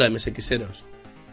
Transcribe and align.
Hola 0.00 0.08
MSXeros, 0.08 0.82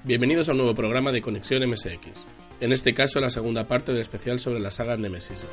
bienvenidos 0.03 0.49
a 0.49 0.51
un 0.51 0.57
nuevo 0.57 0.75
programa 0.75 1.13
de 1.13 1.21
Conexión 1.21 1.65
MSX, 1.69 2.27
en 2.59 2.73
este 2.73 2.93
caso 2.93 3.21
la 3.21 3.29
segunda 3.29 3.65
parte 3.65 3.93
del 3.93 4.01
especial 4.01 4.41
sobre 4.41 4.59
la 4.59 4.71
saga 4.71 4.97
Nemesis. 4.97 5.47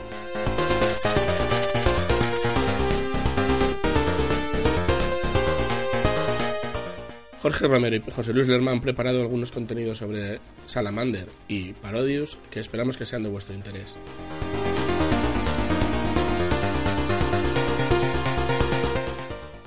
Jorge 7.40 7.68
Romero 7.68 7.94
y 7.94 8.10
José 8.10 8.32
Luis 8.32 8.48
Lerma 8.48 8.72
han 8.72 8.80
preparado 8.80 9.20
algunos 9.20 9.52
contenidos 9.52 9.98
sobre 9.98 10.40
Salamander 10.66 11.28
y 11.46 11.72
Parodius 11.74 12.36
que 12.50 12.58
esperamos 12.58 12.96
que 12.96 13.06
sean 13.06 13.22
de 13.22 13.28
vuestro 13.28 13.54
interés. 13.54 13.96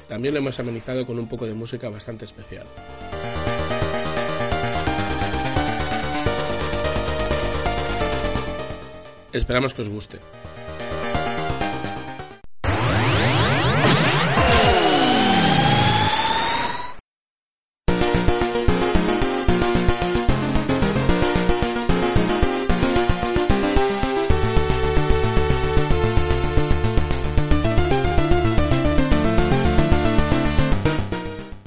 También 0.09 0.33
lo 0.33 0.39
hemos 0.39 0.59
amenizado 0.59 1.05
con 1.05 1.17
un 1.17 1.29
poco 1.29 1.45
de 1.45 1.53
música 1.53 1.87
bastante 1.89 2.25
especial. 2.25 2.65
Esperamos 9.33 9.73
que 9.73 9.81
os 9.81 9.89
guste. 9.89 10.19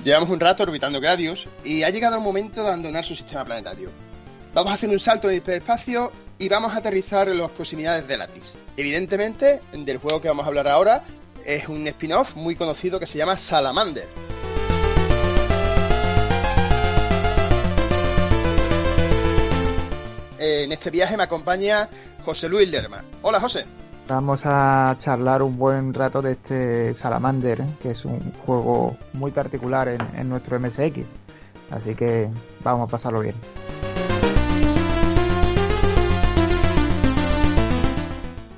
Llevamos 0.03 0.31
un 0.31 0.41
rato 0.41 0.64
orbitando 0.64 1.00
Gradius 1.00 1.47
y 1.64 1.84
ha 1.84 1.91
llegado 1.91 2.16
el 2.16 2.22
momento 2.22 2.62
de 2.62 2.69
abandonar 2.69 3.05
su 3.05 3.14
sistema 3.14 3.44
planetario. 3.44 3.91
Vamos 4.53 4.73
a 4.73 4.75
hacer 4.75 4.89
un 4.89 4.98
salto 4.98 5.29
de 5.29 5.37
hiperespacio 5.37 6.11
y 6.37 6.48
vamos 6.48 6.75
a 6.75 6.79
aterrizar 6.79 7.29
en 7.29 7.39
las 7.39 7.53
proximidades 7.53 8.09
de 8.09 8.17
Latis. 8.17 8.53
Evidentemente, 8.77 9.61
del 9.73 9.98
juego 9.98 10.20
que 10.20 10.27
vamos 10.27 10.45
a 10.45 10.48
hablar 10.48 10.67
ahora 10.67 11.05
es 11.45 11.69
un 11.69 11.87
spin-off 11.87 12.34
muy 12.34 12.56
conocido 12.56 12.98
que 12.98 13.06
se 13.06 13.17
llama 13.17 13.37
Salamander. 13.39 14.09
En 20.39 20.72
este 20.72 20.91
viaje 20.91 21.16
me 21.16 21.22
acompaña 21.22 21.89
José 22.25 22.49
Luis 22.49 22.69
Lerma. 22.69 23.05
Hola 23.22 23.39
José. 23.41 23.66
Vamos 24.09 24.41
a 24.44 24.97
charlar 24.99 25.43
un 25.43 25.56
buen 25.59 25.94
rato 25.94 26.21
de 26.21 26.33
este 26.33 26.94
Salamander, 26.94 27.62
que 27.81 27.93
es 27.93 28.05
un 28.05 28.33
juego 28.44 28.97
muy 29.12 29.31
particular 29.31 29.87
en, 29.87 30.00
en 30.16 30.28
nuestro 30.28 30.59
MSX. 30.59 31.05
Así 31.71 31.94
que 31.94 32.28
vamos 32.65 32.89
a 32.89 32.91
pasarlo 32.91 33.21
bien. 33.21 33.37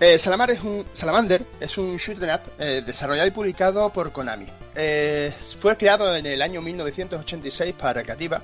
Eh, 0.05 0.19
Salamander 0.19 0.57
es 0.57 0.65
un, 0.65 0.85
Salamander 0.95 1.43
es 1.61 1.79
un 1.79 1.97
shoot 1.97 2.21
'em 2.21 2.35
up 2.35 2.41
eh, 2.59 2.83
desarrollado 2.85 3.29
y 3.29 3.31
publicado 3.31 3.89
por 3.91 4.11
Konami. 4.11 4.49
Eh, 4.75 5.33
fue 5.61 5.77
creado 5.77 6.17
en 6.17 6.27
el 6.27 6.43
año 6.43 6.61
1986 6.61 7.73
para 7.79 7.93
Recreativa 7.93 8.43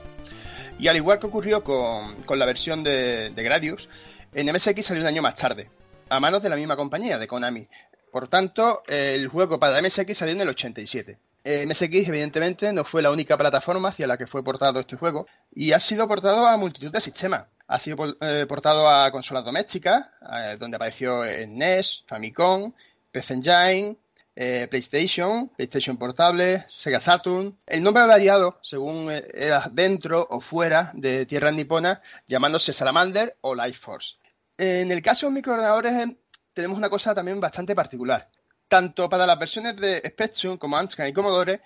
y 0.78 0.86
al 0.86 0.94
igual 0.94 1.19
que 1.19 1.26
ocurrió 1.26 1.64
con, 1.64 2.22
con 2.22 2.38
la 2.38 2.46
versión 2.46 2.84
de, 2.84 3.30
de, 3.30 3.42
Gradius, 3.42 3.88
en 4.32 4.54
MSX 4.54 4.84
salió 4.84 5.02
un 5.02 5.08
año 5.08 5.20
más 5.20 5.34
tarde, 5.34 5.69
a 6.08 6.20
manos 6.20 6.41
de 6.41 6.48
la 6.48 6.54
misma 6.54 6.76
compañía, 6.76 7.19
de 7.19 7.26
Konami. 7.26 7.66
Por 8.12 8.28
tanto, 8.28 8.84
el 8.86 9.26
juego 9.26 9.58
para 9.58 9.82
MSX 9.82 10.16
salió 10.16 10.34
en 10.34 10.42
el 10.42 10.50
87. 10.50 11.19
MSX, 11.66 12.06
evidentemente, 12.06 12.72
no 12.72 12.84
fue 12.84 13.02
la 13.02 13.10
única 13.10 13.36
plataforma 13.36 13.88
hacia 13.88 14.06
la 14.06 14.16
que 14.16 14.28
fue 14.28 14.44
portado 14.44 14.78
este 14.78 14.94
juego 14.94 15.26
y 15.52 15.72
ha 15.72 15.80
sido 15.80 16.06
portado 16.06 16.46
a 16.46 16.56
multitud 16.56 16.92
de 16.92 17.00
sistemas. 17.00 17.46
Ha 17.68 17.78
sido 17.78 18.16
eh, 18.22 18.46
portado 18.48 18.88
a 18.88 19.10
consolas 19.12 19.44
domésticas, 19.44 20.06
eh, 20.32 20.56
donde 20.58 20.76
apareció 20.76 21.22
en 21.22 21.58
NES, 21.58 22.02
Famicom, 22.06 22.72
PC 23.10 23.34
Engine, 23.34 23.96
eh, 24.34 24.66
PlayStation, 24.70 25.50
PlayStation 25.50 25.98
Portable, 25.98 26.64
Sega 26.66 26.98
Saturn. 26.98 27.58
El 27.66 27.82
nombre 27.82 28.02
ha 28.02 28.06
variado 28.06 28.58
según 28.62 29.10
era 29.10 29.68
dentro 29.70 30.26
o 30.30 30.40
fuera 30.40 30.92
de 30.94 31.26
tierras 31.26 31.52
niponas, 31.52 31.98
llamándose 32.26 32.72
Salamander 32.72 33.36
o 33.42 33.54
Life 33.54 33.80
Force. 33.82 34.14
En 34.56 34.90
el 34.90 35.02
caso 35.02 35.26
de 35.26 35.32
microordenadores 35.32 36.08
tenemos 36.54 36.78
una 36.78 36.88
cosa 36.88 37.14
también 37.14 37.38
bastante 37.38 37.74
particular. 37.74 38.30
Tanto 38.66 39.10
para 39.10 39.26
las 39.26 39.38
versiones 39.38 39.76
de 39.76 40.02
Spectrum 40.06 40.56
como 40.56 40.78
Amstrad 40.78 41.06
y 41.06 41.12
Commodore, 41.12 41.60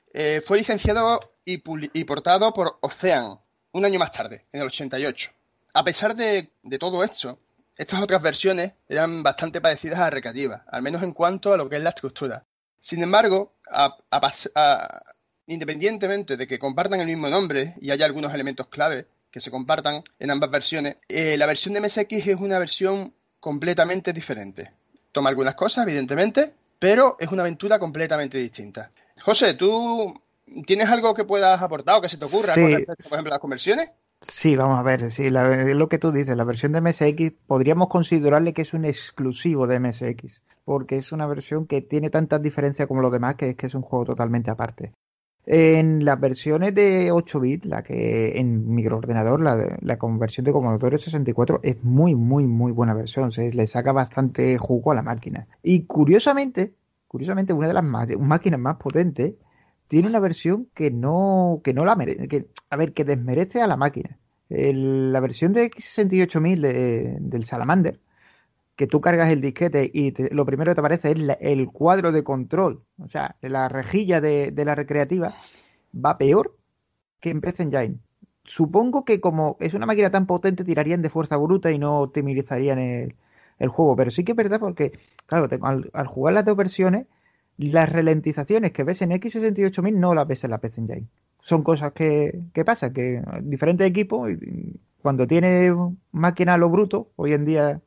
fue 0.44 0.58
licenciado 0.58 1.20
y 1.44 1.58
portado 2.04 2.52
por 2.52 2.78
Ocean 2.80 3.38
un 3.72 3.84
año 3.84 3.98
más 3.98 4.12
tarde, 4.12 4.46
en 4.52 4.62
el 4.62 4.66
88. 4.66 5.30
A 5.74 5.84
pesar 5.84 6.14
de, 6.14 6.50
de, 6.62 6.78
todo 6.78 7.02
esto, 7.02 7.38
estas 7.76 8.02
otras 8.02 8.20
versiones 8.20 8.72
eran 8.88 9.22
bastante 9.22 9.60
parecidas 9.60 10.00
a 10.00 10.10
Recreativa, 10.10 10.64
al 10.68 10.82
menos 10.82 11.02
en 11.02 11.12
cuanto 11.12 11.52
a 11.52 11.56
lo 11.56 11.68
que 11.68 11.76
es 11.76 11.82
la 11.82 11.90
estructura. 11.90 12.44
Sin 12.78 13.02
embargo, 13.02 13.54
a, 13.70 13.96
a, 14.10 14.32
a, 14.54 15.02
independientemente 15.46 16.36
de 16.36 16.46
que 16.46 16.58
compartan 16.58 17.00
el 17.00 17.06
mismo 17.06 17.28
nombre 17.28 17.74
y 17.80 17.90
haya 17.90 18.06
algunos 18.06 18.34
elementos 18.34 18.68
clave 18.68 19.06
que 19.30 19.40
se 19.40 19.50
compartan 19.50 20.04
en 20.18 20.30
ambas 20.30 20.50
versiones, 20.50 20.96
eh, 21.08 21.36
la 21.38 21.46
versión 21.46 21.74
de 21.74 21.80
MSX 21.80 22.26
es 22.26 22.40
una 22.40 22.58
versión 22.58 23.14
completamente 23.40 24.12
diferente. 24.12 24.72
Toma 25.10 25.30
algunas 25.30 25.54
cosas, 25.54 25.86
evidentemente, 25.86 26.52
pero 26.78 27.16
es 27.18 27.28
una 27.28 27.42
aventura 27.42 27.78
completamente 27.78 28.36
distinta. 28.36 28.90
José, 29.22 29.54
¿tú 29.54 30.20
tienes 30.66 30.88
algo 30.88 31.14
que 31.14 31.24
puedas 31.24 31.60
aportar 31.62 31.96
o 31.96 32.02
que 32.02 32.08
se 32.08 32.18
te 32.18 32.26
ocurra 32.26 32.54
sí. 32.54 32.60
con 32.60 32.72
respecto, 32.72 33.08
por 33.08 33.16
ejemplo, 33.16 33.32
a 33.32 33.36
las 33.36 33.40
conversiones? 33.40 33.90
Sí, 34.22 34.54
vamos 34.56 34.78
a 34.78 34.82
ver, 34.82 35.10
sí, 35.10 35.30
la, 35.30 35.64
lo 35.74 35.88
que 35.88 35.98
tú 35.98 36.12
dices, 36.12 36.36
la 36.36 36.44
versión 36.44 36.70
de 36.72 36.78
MSX 36.80 37.32
podríamos 37.46 37.88
considerarle 37.88 38.52
que 38.52 38.62
es 38.62 38.72
un 38.72 38.84
exclusivo 38.84 39.66
de 39.66 39.80
MSX, 39.80 40.42
porque 40.64 40.96
es 40.96 41.10
una 41.10 41.26
versión 41.26 41.66
que 41.66 41.82
tiene 41.82 42.08
tantas 42.08 42.40
diferencias 42.40 42.86
como 42.86 43.00
los 43.02 43.10
demás 43.10 43.34
que 43.34 43.50
es 43.50 43.56
que 43.56 43.66
es 43.66 43.74
un 43.74 43.82
juego 43.82 44.04
totalmente 44.04 44.50
aparte. 44.50 44.92
En 45.44 46.04
las 46.04 46.20
versiones 46.20 46.74
de 46.74 47.10
8 47.12 47.40
bits, 47.40 47.66
la 47.66 47.82
que 47.82 48.38
en 48.38 48.72
microordenador, 48.74 49.40
la, 49.42 49.76
la 49.80 49.98
conversión 49.98 50.44
de 50.44 50.52
Commodore 50.52 50.98
64 50.98 51.60
es 51.64 51.82
muy, 51.82 52.14
muy, 52.14 52.46
muy 52.46 52.70
buena 52.72 52.94
versión, 52.94 53.32
se 53.32 53.52
le 53.52 53.66
saca 53.66 53.90
bastante 53.92 54.56
jugo 54.58 54.92
a 54.92 54.94
la 54.94 55.02
máquina. 55.02 55.48
Y 55.64 55.84
curiosamente, 55.86 56.74
curiosamente 57.08 57.52
una 57.52 57.68
de 57.68 57.74
las 57.74 57.84
máquinas 57.84 58.60
más 58.60 58.76
potentes 58.76 59.34
tiene 59.92 60.08
una 60.08 60.20
versión 60.20 60.68
que 60.74 60.90
no, 60.90 61.60
que 61.62 61.74
no 61.74 61.84
la 61.84 61.94
merece, 61.96 62.46
a 62.70 62.76
ver, 62.76 62.94
que 62.94 63.04
desmerece 63.04 63.60
a 63.60 63.66
la 63.66 63.76
máquina. 63.76 64.16
La 64.48 65.20
versión 65.20 65.52
de 65.52 65.70
X68000 65.70 66.60
de, 66.62 67.16
del 67.20 67.44
Salamander, 67.44 68.00
que 68.74 68.86
tú 68.86 69.02
cargas 69.02 69.28
el 69.28 69.42
disquete 69.42 69.90
y 69.92 70.14
lo 70.34 70.46
primero 70.46 70.70
que 70.70 70.76
te 70.76 70.80
aparece 70.80 71.10
es 71.10 71.36
el 71.40 71.68
cuadro 71.68 72.10
de 72.10 72.24
control, 72.24 72.80
o 72.96 73.08
sea, 73.08 73.36
la 73.42 73.68
rejilla 73.68 74.22
de, 74.22 74.50
de, 74.50 74.64
la 74.64 74.74
recreativa, 74.74 75.34
va 75.94 76.16
peor 76.16 76.56
que 77.20 77.28
en 77.28 77.42
PC 77.42 77.64
Engine. 77.64 77.98
Supongo 78.44 79.04
que 79.04 79.20
como 79.20 79.58
es 79.60 79.74
una 79.74 79.84
máquina 79.84 80.10
tan 80.10 80.24
potente, 80.24 80.64
tirarían 80.64 81.02
de 81.02 81.10
fuerza 81.10 81.36
bruta 81.36 81.70
y 81.70 81.78
no 81.78 82.00
optimizarían 82.00 82.78
el, 82.78 83.14
el 83.58 83.68
juego, 83.68 83.94
pero 83.94 84.10
sí 84.10 84.24
que 84.24 84.32
es 84.32 84.36
verdad 84.36 84.58
porque, 84.58 84.92
claro, 85.26 85.50
te, 85.50 85.58
al, 85.60 85.90
al 85.92 86.06
jugar 86.06 86.32
las 86.32 86.46
dos 86.46 86.56
versiones, 86.56 87.08
las 87.58 87.90
ralentizaciones 87.90 88.72
que 88.72 88.84
ves 88.84 89.02
en 89.02 89.10
X68000 89.10 89.94
no 89.94 90.14
las 90.14 90.26
ves 90.28 90.44
en 90.44 90.50
la 90.50 90.58
PC 90.58 90.80
Engine. 90.80 91.06
Son 91.40 91.62
cosas 91.62 91.92
que, 91.92 92.40
que 92.54 92.64
pasan, 92.64 92.92
que 92.92 93.22
diferentes 93.42 93.86
equipos, 93.86 94.30
cuando 95.02 95.26
tiene 95.26 95.72
máquina 96.12 96.56
lo 96.56 96.70
bruto, 96.70 97.10
hoy 97.16 97.32
en 97.32 97.44
día 97.44 97.80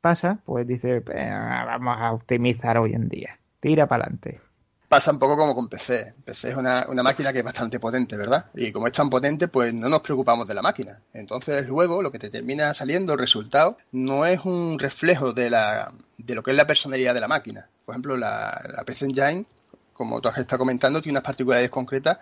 pasa, 0.00 0.40
pues 0.44 0.66
dice, 0.66 1.00
vamos 1.00 1.96
a 1.98 2.12
optimizar 2.12 2.78
hoy 2.78 2.94
en 2.94 3.08
día, 3.08 3.38
tira 3.60 3.86
para 3.88 4.04
adelante. 4.04 4.40
Pasa 4.90 5.12
un 5.12 5.20
poco 5.20 5.36
como 5.36 5.54
con 5.54 5.68
PC. 5.68 6.14
PC 6.24 6.50
es 6.50 6.56
una, 6.56 6.84
una, 6.88 7.04
máquina 7.04 7.32
que 7.32 7.38
es 7.38 7.44
bastante 7.44 7.78
potente, 7.78 8.16
¿verdad? 8.16 8.46
Y 8.54 8.72
como 8.72 8.88
es 8.88 8.92
tan 8.92 9.08
potente, 9.08 9.46
pues 9.46 9.72
no 9.72 9.88
nos 9.88 10.00
preocupamos 10.00 10.48
de 10.48 10.54
la 10.54 10.62
máquina. 10.62 10.98
Entonces 11.14 11.68
luego 11.68 12.02
lo 12.02 12.10
que 12.10 12.18
te 12.18 12.28
termina 12.28 12.74
saliendo, 12.74 13.12
el 13.12 13.20
resultado, 13.20 13.78
no 13.92 14.26
es 14.26 14.44
un 14.44 14.80
reflejo 14.80 15.32
de, 15.32 15.48
la, 15.48 15.92
de 16.18 16.34
lo 16.34 16.42
que 16.42 16.50
es 16.50 16.56
la 16.56 16.66
personalidad 16.66 17.14
de 17.14 17.20
la 17.20 17.28
máquina. 17.28 17.68
Por 17.86 17.94
ejemplo, 17.94 18.16
la, 18.16 18.68
la 18.76 18.82
PC 18.82 19.04
Engine, 19.04 19.46
como 19.92 20.20
tú 20.20 20.28
has 20.28 20.38
estado 20.38 20.58
comentando, 20.58 21.00
tiene 21.00 21.12
unas 21.18 21.24
particularidades 21.24 21.70
concretas 21.70 22.18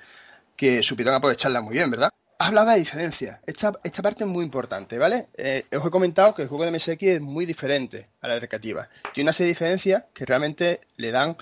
que 0.55 0.83
supieron 0.83 1.15
aprovecharla 1.15 1.63
muy 1.63 1.73
bien, 1.73 1.91
¿verdad? 1.91 2.11
Has 2.39 2.49
hablado 2.49 2.69
de 2.69 2.81
diferencias. 2.81 3.41
Esta, 3.47 3.73
esta 3.83 4.03
parte 4.03 4.25
es 4.25 4.31
muy 4.31 4.45
importante, 4.45 4.99
¿vale? 4.99 5.29
Eh, 5.39 5.65
os 5.75 5.87
he 5.87 5.91
comentado 5.91 6.35
que 6.35 6.43
el 6.43 6.49
juego 6.49 6.67
de 6.67 6.73
MSX 6.73 7.03
es 7.03 7.21
muy 7.23 7.47
diferente 7.47 8.11
a 8.21 8.29
la 8.29 8.39
recreativa. 8.39 8.91
Tiene 9.15 9.29
una 9.29 9.33
serie 9.33 9.47
de 9.47 9.55
diferencias 9.55 10.05
que 10.13 10.27
realmente 10.27 10.81
le 10.99 11.11
dan 11.11 11.39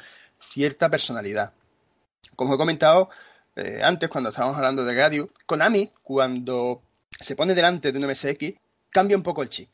cierta 0.51 0.89
personalidad. 0.89 1.53
Como 2.35 2.55
he 2.55 2.59
comentado 2.59 3.11
eh, 3.57 3.81
antes, 3.83 4.09
cuando 4.11 4.31
estábamos 4.31 4.57
hablando 4.57 4.85
de 4.85 4.95
Gradius, 4.95 5.31
Konami, 5.47 5.91
cuando 6.03 6.83
se 7.21 7.35
pone 7.35 7.55
delante 7.55 7.91
de 7.91 7.99
un 7.99 8.07
MSX, 8.07 8.55
cambia 8.91 9.17
un 9.17 9.23
poco 9.23 9.43
el 9.43 9.49
chip. 9.49 9.71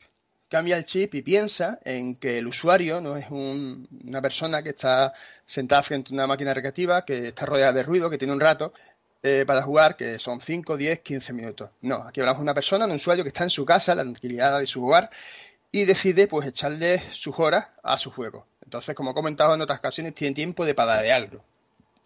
Cambia 0.49 0.77
el 0.77 0.85
chip 0.85 1.15
y 1.15 1.21
piensa 1.21 1.79
en 1.83 2.15
que 2.15 2.37
el 2.37 2.47
usuario 2.47 3.01
no 3.01 3.17
es 3.17 3.29
un, 3.29 3.87
una 4.05 4.21
persona 4.21 4.61
que 4.61 4.69
está 4.69 5.13
sentada 5.45 5.83
frente 5.83 6.11
a 6.11 6.13
una 6.13 6.27
máquina 6.27 6.53
recreativa, 6.53 7.03
que 7.03 7.29
está 7.29 7.45
rodeada 7.45 7.73
de 7.73 7.83
ruido, 7.83 8.09
que 8.09 8.17
tiene 8.17 8.33
un 8.33 8.39
rato, 8.39 8.71
eh, 9.25 9.45
para 9.47 9.61
jugar, 9.61 9.95
que 9.95 10.19
son 10.19 10.41
5, 10.41 10.77
10, 10.77 10.99
15 10.99 11.33
minutos. 11.33 11.69
No, 11.81 11.95
aquí 12.07 12.19
hablamos 12.19 12.39
de 12.39 12.43
una 12.43 12.53
persona, 12.53 12.85
un 12.85 12.91
usuario 12.91 13.23
que 13.23 13.29
está 13.29 13.43
en 13.43 13.49
su 13.49 13.65
casa, 13.65 13.95
la 13.95 14.03
tranquilidad 14.03 14.59
de 14.59 14.67
su 14.67 14.85
hogar, 14.85 15.09
y 15.71 15.85
decide 15.85 16.27
pues 16.27 16.47
echarle 16.47 17.03
sus 17.13 17.39
horas 17.39 17.67
a 17.81 17.97
su 17.97 18.11
juego. 18.11 18.45
Entonces, 18.63 18.95
como 18.95 19.11
he 19.11 19.13
comentado 19.13 19.53
en 19.53 19.61
otras 19.61 19.79
ocasiones, 19.79 20.15
tiene 20.15 20.33
tiempo 20.35 20.65
de 20.65 20.73
algo. 21.11 21.43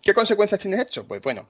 ¿Qué 0.01 0.13
consecuencias 0.13 0.59
tiene 0.59 0.81
esto? 0.81 1.05
Pues 1.05 1.21
bueno, 1.21 1.47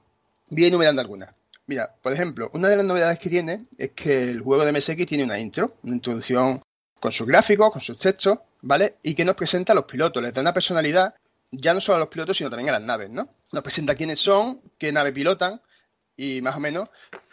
voy 0.48 0.64
enumerando 0.64 1.00
algunas. 1.00 1.34
Mira, 1.66 1.94
por 2.02 2.12
ejemplo, 2.12 2.50
una 2.54 2.68
de 2.68 2.76
las 2.76 2.84
novedades 2.84 3.18
que 3.18 3.28
tiene 3.28 3.66
es 3.76 3.92
que 3.92 4.22
el 4.22 4.40
juego 4.40 4.64
de 4.64 4.72
MSX 4.72 5.06
tiene 5.06 5.24
una 5.24 5.38
intro, 5.38 5.74
una 5.82 5.96
introducción 5.96 6.62
con 6.98 7.12
sus 7.12 7.26
gráficos, 7.26 7.72
con 7.72 7.82
sus 7.82 7.98
textos, 7.98 8.38
¿vale? 8.62 8.96
Y 9.02 9.14
que 9.14 9.24
nos 9.24 9.36
presenta 9.36 9.72
a 9.72 9.76
los 9.76 9.84
pilotos, 9.84 10.22
les 10.22 10.32
da 10.32 10.40
una 10.40 10.54
personalidad 10.54 11.14
ya 11.50 11.74
no 11.74 11.80
solo 11.80 11.96
a 11.96 12.00
los 12.00 12.08
pilotos, 12.08 12.36
sino 12.36 12.50
también 12.50 12.70
a 12.70 12.72
las 12.72 12.82
naves, 12.82 13.10
¿no? 13.10 13.28
Nos 13.52 13.62
presenta 13.62 13.94
quiénes 13.94 14.20
son, 14.20 14.60
qué 14.78 14.92
nave 14.92 15.12
pilotan 15.12 15.60
y 16.16 16.40
más 16.42 16.56
o 16.56 16.60
menos 16.60 16.88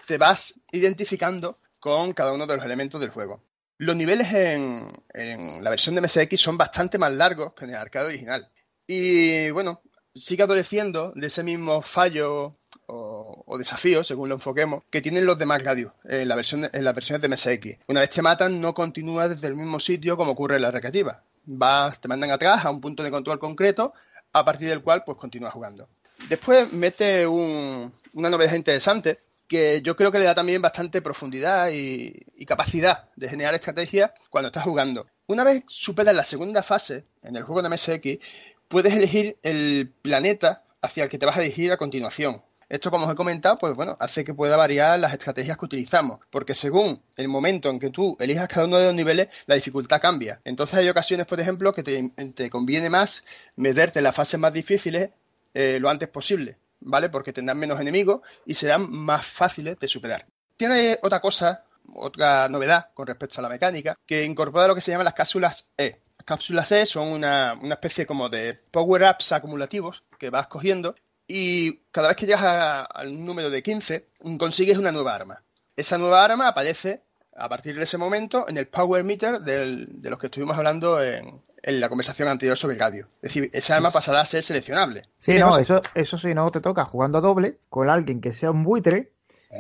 te 0.08 0.18
vas 0.18 0.54
identificando 0.72 1.58
con 1.80 2.14
cada 2.14 2.34
uno 2.34 2.46
de 2.46 2.56
los 2.56 2.66
elementos 2.66 3.00
del 3.02 3.10
juego. 3.10 3.42
Los 3.78 3.96
niveles 3.96 4.32
en, 4.32 5.64
la 5.64 5.70
versión 5.70 5.96
de 5.96 6.02
MSX 6.02 6.40
son 6.40 6.58
bastante 6.58 6.98
más 6.98 7.12
largos 7.12 7.54
que 7.54 7.66
en 7.66 7.72
el 7.72 7.78
arcade 7.78 8.08
original. 8.08 8.50
Y 8.88 9.50
bueno, 9.52 9.82
sigue 10.14 10.44
adoleciendo 10.44 11.12
de 11.16 11.28
ese 11.28 11.44
mismo 11.44 11.82
fallo 11.82 12.56
o, 12.88 13.58
desafío, 13.58 14.04
según 14.04 14.30
lo 14.30 14.36
enfoquemos, 14.36 14.84
que 14.90 15.02
tienen 15.02 15.26
los 15.26 15.38
demás 15.38 15.64
radios 15.64 15.94
en, 16.06 16.28
la 16.28 16.36
versión, 16.36 16.70
las 16.72 16.96
versiones 16.96 17.22
de 17.22 17.30
MSX. 17.30 17.80
Una 17.88 18.02
vez 18.02 18.10
te 18.10 18.22
matan, 18.22 18.62
no 18.62 18.74
continúas 18.74 19.30
desde 19.30 19.48
el 19.48 19.56
mismo 19.56 19.80
sitio 19.80 20.16
como 20.16 20.32
ocurre 20.32 20.58
en 20.58 20.62
la 20.62 20.72
recreativa. 20.72 21.22
Te 21.46 22.08
mandan 22.08 22.32
atrás 22.32 22.66
a 22.66 22.72
un 22.72 22.82
punto 22.82 23.04
de 23.04 23.12
control 23.12 23.40
concreto, 23.40 23.94
a 24.34 24.46
partir 24.46 24.70
del 24.70 24.82
cual 24.82 25.04
pues 25.06 25.18
continúas 25.18 25.54
jugando. 25.54 25.88
Después 26.30 26.72
mete 26.72 27.28
una 27.28 27.92
novedad 28.30 28.56
interesante 28.56 29.20
que 29.48 29.82
yo 29.82 29.96
creo 29.96 30.12
que 30.12 30.20
le 30.20 30.26
da 30.26 30.36
también 30.36 30.62
bastante 30.62 31.02
profundidad 31.02 31.70
y, 31.72 32.26
capacidad 32.46 33.10
de 33.16 33.28
generar 33.28 33.56
estrategias 33.56 34.12
cuando 34.30 34.50
estás 34.50 34.64
jugando. 34.64 35.08
Una 35.26 35.44
vez 35.44 35.64
superas 35.68 36.16
la 36.16 36.24
segunda 36.24 36.62
fase 36.62 37.06
en 37.24 37.36
el 37.36 37.44
juego 37.44 37.64
de 37.64 37.70
MSX, 37.70 38.24
puedes 38.68 38.94
elegir 38.94 39.38
el 39.42 39.92
planeta 40.02 40.64
hacia 40.82 41.04
el 41.04 41.10
que 41.10 41.18
te 41.18 41.26
vas 41.26 41.38
a 41.38 41.42
dirigir 41.42 41.72
a 41.72 41.78
continuación. 41.78 42.44
Esto, 42.68 42.90
como 42.90 43.06
os 43.06 43.12
he 43.12 43.16
comentado, 43.16 43.58
pues 43.58 43.76
bueno, 43.76 43.96
hace 44.00 44.24
que 44.24 44.34
pueda 44.34 44.58
variar 44.58 45.00
las 45.00 45.14
estrategias 45.14 45.58
que 45.58 45.66
utilizamos, 45.66 46.20
porque 46.32 46.56
según 46.56 47.02
el 47.16 47.28
momento 47.28 47.70
en 47.70 47.80
que 47.80 47.92
tú 47.92 48.18
elijas 48.20 48.48
cada 48.48 48.66
uno 48.66 48.78
de 48.78 48.86
los 48.86 48.96
niveles, 48.96 49.30
la 49.46 49.56
dificultad 49.56 50.02
cambia. 50.02 50.42
Entonces 50.44 50.76
hay 50.80 50.90
ocasiones, 50.90 51.28
por 51.28 51.40
ejemplo, 51.40 51.74
que 51.74 51.84
te, 51.84 52.50
conviene 52.50 52.90
más 52.90 53.24
meterte 53.56 54.00
en 54.00 54.04
las 54.04 54.16
fases 54.16 54.40
más 54.40 54.52
difíciles 54.52 55.12
eh, 55.54 55.78
lo 55.80 55.90
antes 55.90 56.10
posible, 56.10 56.58
¿vale? 56.80 57.10
Porque 57.10 57.34
tendrán 57.34 57.58
menos 57.58 57.80
enemigos 57.80 58.22
y 58.46 58.54
serán 58.54 58.92
más 58.92 59.26
fáciles 59.26 59.80
de 59.80 59.88
superar. 59.88 60.26
Tiene 60.58 61.00
otra 61.02 61.20
cosa, 61.20 61.66
otra 61.94 62.48
novedad 62.50 62.88
con 62.94 63.08
respecto 63.08 63.40
a 63.40 63.44
la 63.44 63.50
mecánica, 63.50 63.98
que 64.06 64.24
incorpora 64.24 64.68
lo 64.68 64.76
que 64.76 64.82
se 64.82 64.92
llaman 64.92 65.06
las 65.06 65.14
cápsulas 65.14 65.66
E. 65.78 66.00
Las 66.18 66.26
cápsulas 66.26 66.72
E 66.72 66.86
son 66.86 67.10
una, 67.10 67.58
una 67.62 67.76
especie 67.76 68.06
como 68.06 68.30
de 68.30 68.54
power-ups 68.72 69.32
acumulativos 69.32 70.04
que 70.18 70.30
vas 70.30 70.48
cogiendo 70.48 70.96
y 71.28 71.80
cada 71.92 72.10
vez 72.10 72.18
que 72.18 72.26
llegas 72.26 72.88
al 72.90 73.26
número 73.26 73.50
de 73.50 73.64
15 73.64 74.08
consigues 74.38 74.78
una 74.78 74.92
nueva 74.92 75.16
arma. 75.16 75.44
Esa 75.76 75.98
nueva 75.98 76.24
arma 76.24 76.48
aparece 76.48 77.02
a 77.36 77.50
partir 77.50 77.76
de 77.78 77.84
ese 77.84 77.98
momento 77.98 78.48
en 78.48 78.58
el 78.58 78.68
power 78.68 79.04
meter 79.04 79.42
de 79.42 80.10
los 80.10 80.20
que 80.20 80.28
estuvimos 80.28 80.58
hablando 80.58 81.02
en, 81.04 81.42
en 81.66 81.80
la 81.82 81.90
conversación 81.90 82.28
anterior 82.28 82.58
sobre 82.58 82.76
el 82.76 82.80
radio. 82.80 83.08
Es 83.18 83.34
decir, 83.34 83.50
esa 83.52 83.78
arma 83.78 83.90
pasará 83.90 84.22
a 84.22 84.26
ser 84.26 84.44
seleccionable. 84.44 85.04
Sí, 85.20 85.34
no, 85.34 85.58
eso, 85.58 85.82
eso 85.96 86.18
sí, 86.18 86.34
no 86.34 86.52
te 86.52 86.62
toca 86.62 86.86
jugando 86.86 87.22
doble 87.22 87.58
con 87.70 87.90
alguien 87.90 88.22
que 88.22 88.34
sea 88.34 88.52
un 88.52 88.64
buitre 88.64 89.12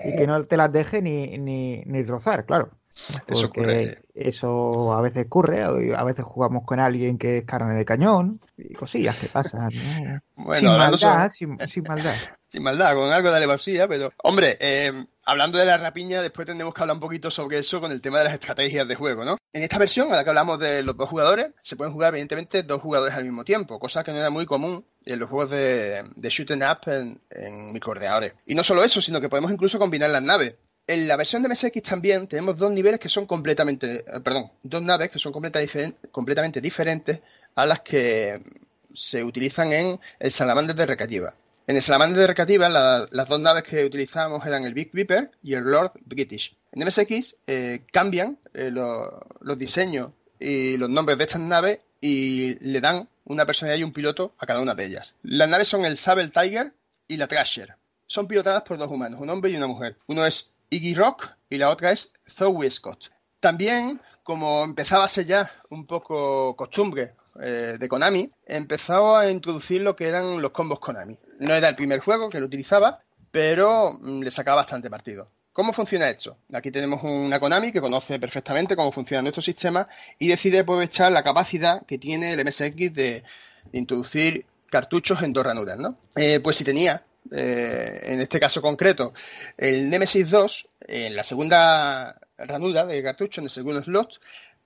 y 0.03 0.15
que 0.15 0.27
no 0.27 0.45
te 0.45 0.55
las 0.55 0.71
deje 0.71 1.01
ni, 1.01 1.37
ni, 1.37 1.83
ni 1.85 2.03
rozar, 2.03 2.45
claro. 2.45 2.69
Eso 3.27 3.47
ocurre. 3.47 4.03
Eso 4.13 4.93
a 4.93 5.01
veces 5.01 5.25
ocurre, 5.25 5.63
a 5.63 6.03
veces 6.03 6.23
jugamos 6.23 6.63
con 6.63 6.79
alguien 6.79 7.17
que 7.17 7.39
es 7.39 7.43
carne 7.43 7.73
de 7.73 7.83
cañón 7.83 8.39
y 8.55 8.73
cosillas 8.73 9.17
que 9.17 9.27
pasan. 9.27 9.71
Bueno, 10.37 10.69
sin 10.69 10.77
maldad, 10.77 11.31
sin, 11.31 11.57
sin 11.67 11.83
maldad 11.83 12.15
sin 12.55 12.63
maldad, 12.63 12.95
con 12.95 13.11
algo 13.11 13.31
de 13.31 13.35
alevosía, 13.35 13.85
pero 13.85 14.13
hombre, 14.23 14.57
eh, 14.61 15.05
hablando 15.25 15.57
de 15.57 15.65
la 15.65 15.77
rapiña, 15.77 16.21
después 16.21 16.47
tendremos 16.47 16.73
que 16.73 16.81
hablar 16.81 16.95
un 16.95 17.01
poquito 17.01 17.29
sobre 17.29 17.59
eso 17.59 17.81
con 17.81 17.91
el 17.91 17.99
tema 17.99 18.19
de 18.19 18.23
las 18.23 18.33
estrategias 18.33 18.87
de 18.87 18.95
juego, 18.95 19.25
¿no? 19.25 19.37
En 19.51 19.63
esta 19.63 19.77
versión, 19.77 20.13
a 20.13 20.15
la 20.15 20.23
que 20.23 20.29
hablamos 20.29 20.57
de 20.59 20.81
los 20.81 20.95
dos 20.95 21.09
jugadores, 21.09 21.47
se 21.63 21.75
pueden 21.75 21.91
jugar 21.91 22.13
evidentemente 22.13 22.63
dos 22.63 22.81
jugadores 22.81 23.13
al 23.13 23.25
mismo 23.25 23.43
tiempo, 23.43 23.77
cosa 23.77 24.05
que 24.05 24.13
no 24.13 24.19
era 24.19 24.29
muy 24.29 24.45
común 24.45 24.85
en 25.03 25.19
los 25.19 25.29
juegos 25.29 25.49
de, 25.51 26.05
de 26.15 26.29
shooting 26.29 26.63
up 26.63 26.89
en, 26.89 27.19
en 27.29 27.73
microordenadores. 27.73 28.31
Y 28.45 28.55
no 28.55 28.63
solo 28.63 28.85
eso, 28.85 29.01
sino 29.01 29.19
que 29.19 29.27
podemos 29.27 29.51
incluso 29.51 29.77
combinar 29.77 30.09
las 30.09 30.23
naves. 30.23 30.55
En 30.87 31.09
la 31.09 31.17
versión 31.17 31.43
de 31.43 31.49
MSX 31.49 31.83
también 31.83 32.25
tenemos 32.25 32.57
dos 32.57 32.71
niveles 32.71 33.01
que 33.01 33.09
son 33.09 33.25
completamente, 33.25 34.05
eh, 34.07 34.19
perdón, 34.23 34.49
dos 34.63 34.81
naves 34.81 35.11
que 35.11 35.19
son 35.19 35.33
completamente 35.33 36.61
diferentes 36.61 37.19
a 37.55 37.65
las 37.65 37.81
que 37.81 38.39
se 38.93 39.25
utilizan 39.25 39.73
en 39.73 39.99
el 40.19 40.31
Salamander 40.31 40.73
de 40.73 40.85
Recreativa. 40.85 41.33
En 41.67 41.75
el 41.75 41.81
Salamander 41.81 42.19
de 42.19 42.27
Recreativa, 42.27 42.69
las 42.69 43.27
dos 43.27 43.39
naves 43.39 43.63
que 43.63 43.83
utilizamos 43.83 44.45
eran 44.45 44.65
el 44.65 44.75
Big 44.75 44.91
Viper 44.91 45.31
y 45.41 45.55
el 45.55 45.63
Lord 45.63 45.93
British. 46.05 46.55
En 46.71 46.85
MSX 46.85 47.35
eh, 47.47 47.87
cambian 47.91 48.37
eh, 48.53 48.69
los 48.69 49.57
diseños 49.57 50.11
y 50.39 50.77
los 50.77 50.91
nombres 50.91 51.17
de 51.17 51.23
estas 51.23 51.41
naves 51.41 51.79
y 51.99 52.53
le 52.59 52.79
dan 52.81 53.09
una 53.25 53.47
personalidad 53.47 53.79
y 53.79 53.83
un 53.83 53.93
piloto 53.93 54.35
a 54.37 54.45
cada 54.45 54.61
una 54.61 54.75
de 54.75 54.85
ellas. 54.85 55.15
Las 55.23 55.49
naves 55.49 55.67
son 55.67 55.85
el 55.85 55.97
Sable 55.97 56.27
Tiger 56.27 56.71
y 57.07 57.17
la 57.17 57.27
Thrasher. 57.27 57.75
Son 58.05 58.27
pilotadas 58.27 58.61
por 58.61 58.77
dos 58.77 58.91
humanos, 58.91 59.19
un 59.19 59.31
hombre 59.31 59.49
y 59.49 59.55
una 59.55 59.65
mujer. 59.65 59.97
Uno 60.05 60.23
es 60.23 60.53
Iggy 60.69 60.93
Rock 60.93 61.29
y 61.49 61.57
la 61.57 61.71
otra 61.71 61.91
es 61.91 62.11
Zoe 62.29 62.69
Scott. 62.69 63.09
También, 63.39 63.99
como 64.21 64.63
empezaba 64.63 65.05
a 65.05 65.09
ser 65.09 65.25
ya 65.25 65.51
un 65.69 65.87
poco 65.87 66.55
costumbre 66.55 67.15
eh, 67.41 67.77
de 67.79 67.87
Konami, 67.87 68.31
empezó 68.45 69.15
a 69.15 69.29
introducir 69.29 69.81
lo 69.81 69.95
que 69.95 70.07
eran 70.07 70.41
los 70.41 70.51
combos 70.51 70.79
Konami. 70.79 71.17
No 71.39 71.53
era 71.53 71.69
el 71.69 71.75
primer 71.75 71.99
juego 71.99 72.29
que 72.29 72.39
lo 72.39 72.45
utilizaba, 72.45 72.99
pero 73.31 73.97
mm, 73.99 74.21
le 74.21 74.31
sacaba 74.31 74.61
bastante 74.61 74.89
partido. 74.89 75.29
¿Cómo 75.55 75.71
funciona 75.71 76.09
esto? 76.09 76.37
Aquí 76.53 76.69
tenemos 76.69 77.01
una 77.03 77.39
Konami 77.39 77.71
que 77.71 77.79
conoce 77.79 78.19
perfectamente 78.19 78.75
cómo 78.75 78.91
funciona 78.91 79.21
nuestro 79.21 79.41
sistema 79.41 79.87
y 80.19 80.27
decide 80.27 80.59
aprovechar 80.59 81.11
la 81.13 81.23
capacidad 81.23 81.85
que 81.85 81.97
tiene 81.97 82.33
el 82.33 82.45
MSX 82.45 82.93
de, 82.93 83.23
introducir 83.71 84.45
cartuchos 84.69 85.21
en 85.21 85.31
dos 85.31 85.45
ranuras, 85.45 85.77
¿no? 85.79 85.97
Eh, 86.15 86.39
pues 86.41 86.57
si 86.57 86.63
tenía, 86.65 87.03
eh, 87.31 88.01
en 88.03 88.21
este 88.21 88.39
caso 88.39 88.61
concreto, 88.61 89.13
el 89.57 89.89
Nemesis 89.89 90.29
2, 90.29 90.67
en 90.87 91.15
la 91.15 91.23
segunda 91.23 92.19
ranura 92.37 92.85
de 92.85 93.01
cartucho, 93.01 93.41
en 93.41 93.45
el 93.45 93.51
segundo 93.51 93.81
slot, 93.81 94.09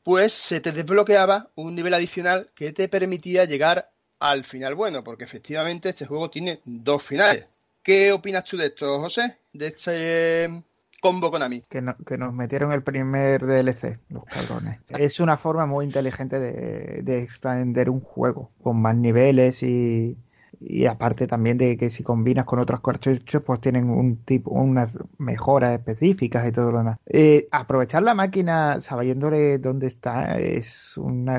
pues 0.03 0.33
se 0.33 0.59
te 0.59 0.71
desbloqueaba 0.71 1.49
un 1.55 1.75
nivel 1.75 1.93
adicional 1.93 2.49
que 2.55 2.71
te 2.73 2.87
permitía 2.87 3.45
llegar 3.45 3.91
al 4.19 4.43
final 4.43 4.75
bueno, 4.75 5.03
porque 5.03 5.23
efectivamente 5.23 5.89
este 5.89 6.05
juego 6.05 6.29
tiene 6.29 6.61
dos 6.65 7.03
finales. 7.03 7.45
¿Qué 7.81 8.11
opinas 8.11 8.43
tú 8.43 8.57
de 8.57 8.67
esto, 8.67 8.99
José? 8.99 9.37
De 9.53 9.67
este 9.67 10.43
eh, 10.43 10.63
combo 11.01 11.31
Konami. 11.31 11.61
Que, 11.61 11.83
que 12.05 12.17
nos 12.17 12.33
metieron 12.33 12.73
el 12.73 12.83
primer 12.83 13.45
DLC, 13.45 13.99
los 14.09 14.25
cabrones. 14.25 14.79
es 14.89 15.19
una 15.19 15.37
forma 15.37 15.65
muy 15.65 15.85
inteligente 15.85 16.39
de, 16.39 17.01
de 17.01 17.23
extender 17.23 17.89
un 17.89 18.01
juego, 18.01 18.51
con 18.61 18.81
más 18.81 18.95
niveles 18.95 19.63
y, 19.63 20.17
y 20.59 20.85
aparte 20.85 21.27
también 21.27 21.57
de 21.57 21.77
que 21.77 21.89
si 21.89 22.03
combinas 22.03 22.45
con 22.45 22.59
otros 22.59 22.81
cartuchos 22.81 23.41
pues 23.43 23.61
tienen 23.61 23.89
un 23.89 24.17
tipo 24.17 24.51
unas 24.51 24.97
mejoras 25.17 25.77
específicas 25.77 26.47
y 26.47 26.51
todo 26.51 26.71
lo 26.71 26.77
demás 26.79 26.97
eh, 27.05 27.47
aprovechar 27.51 28.03
la 28.03 28.13
máquina 28.13 28.81
sabiéndole 28.81 29.57
dónde 29.57 29.87
está 29.87 30.37
es 30.39 30.97
una 30.97 31.37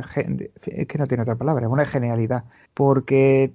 es 0.67 0.87
que 0.87 0.99
no 0.99 1.07
tiene 1.07 1.23
otra 1.23 1.37
palabra 1.37 1.67
es 1.67 1.73
una 1.73 1.87
genialidad 1.87 2.45
porque 2.75 3.53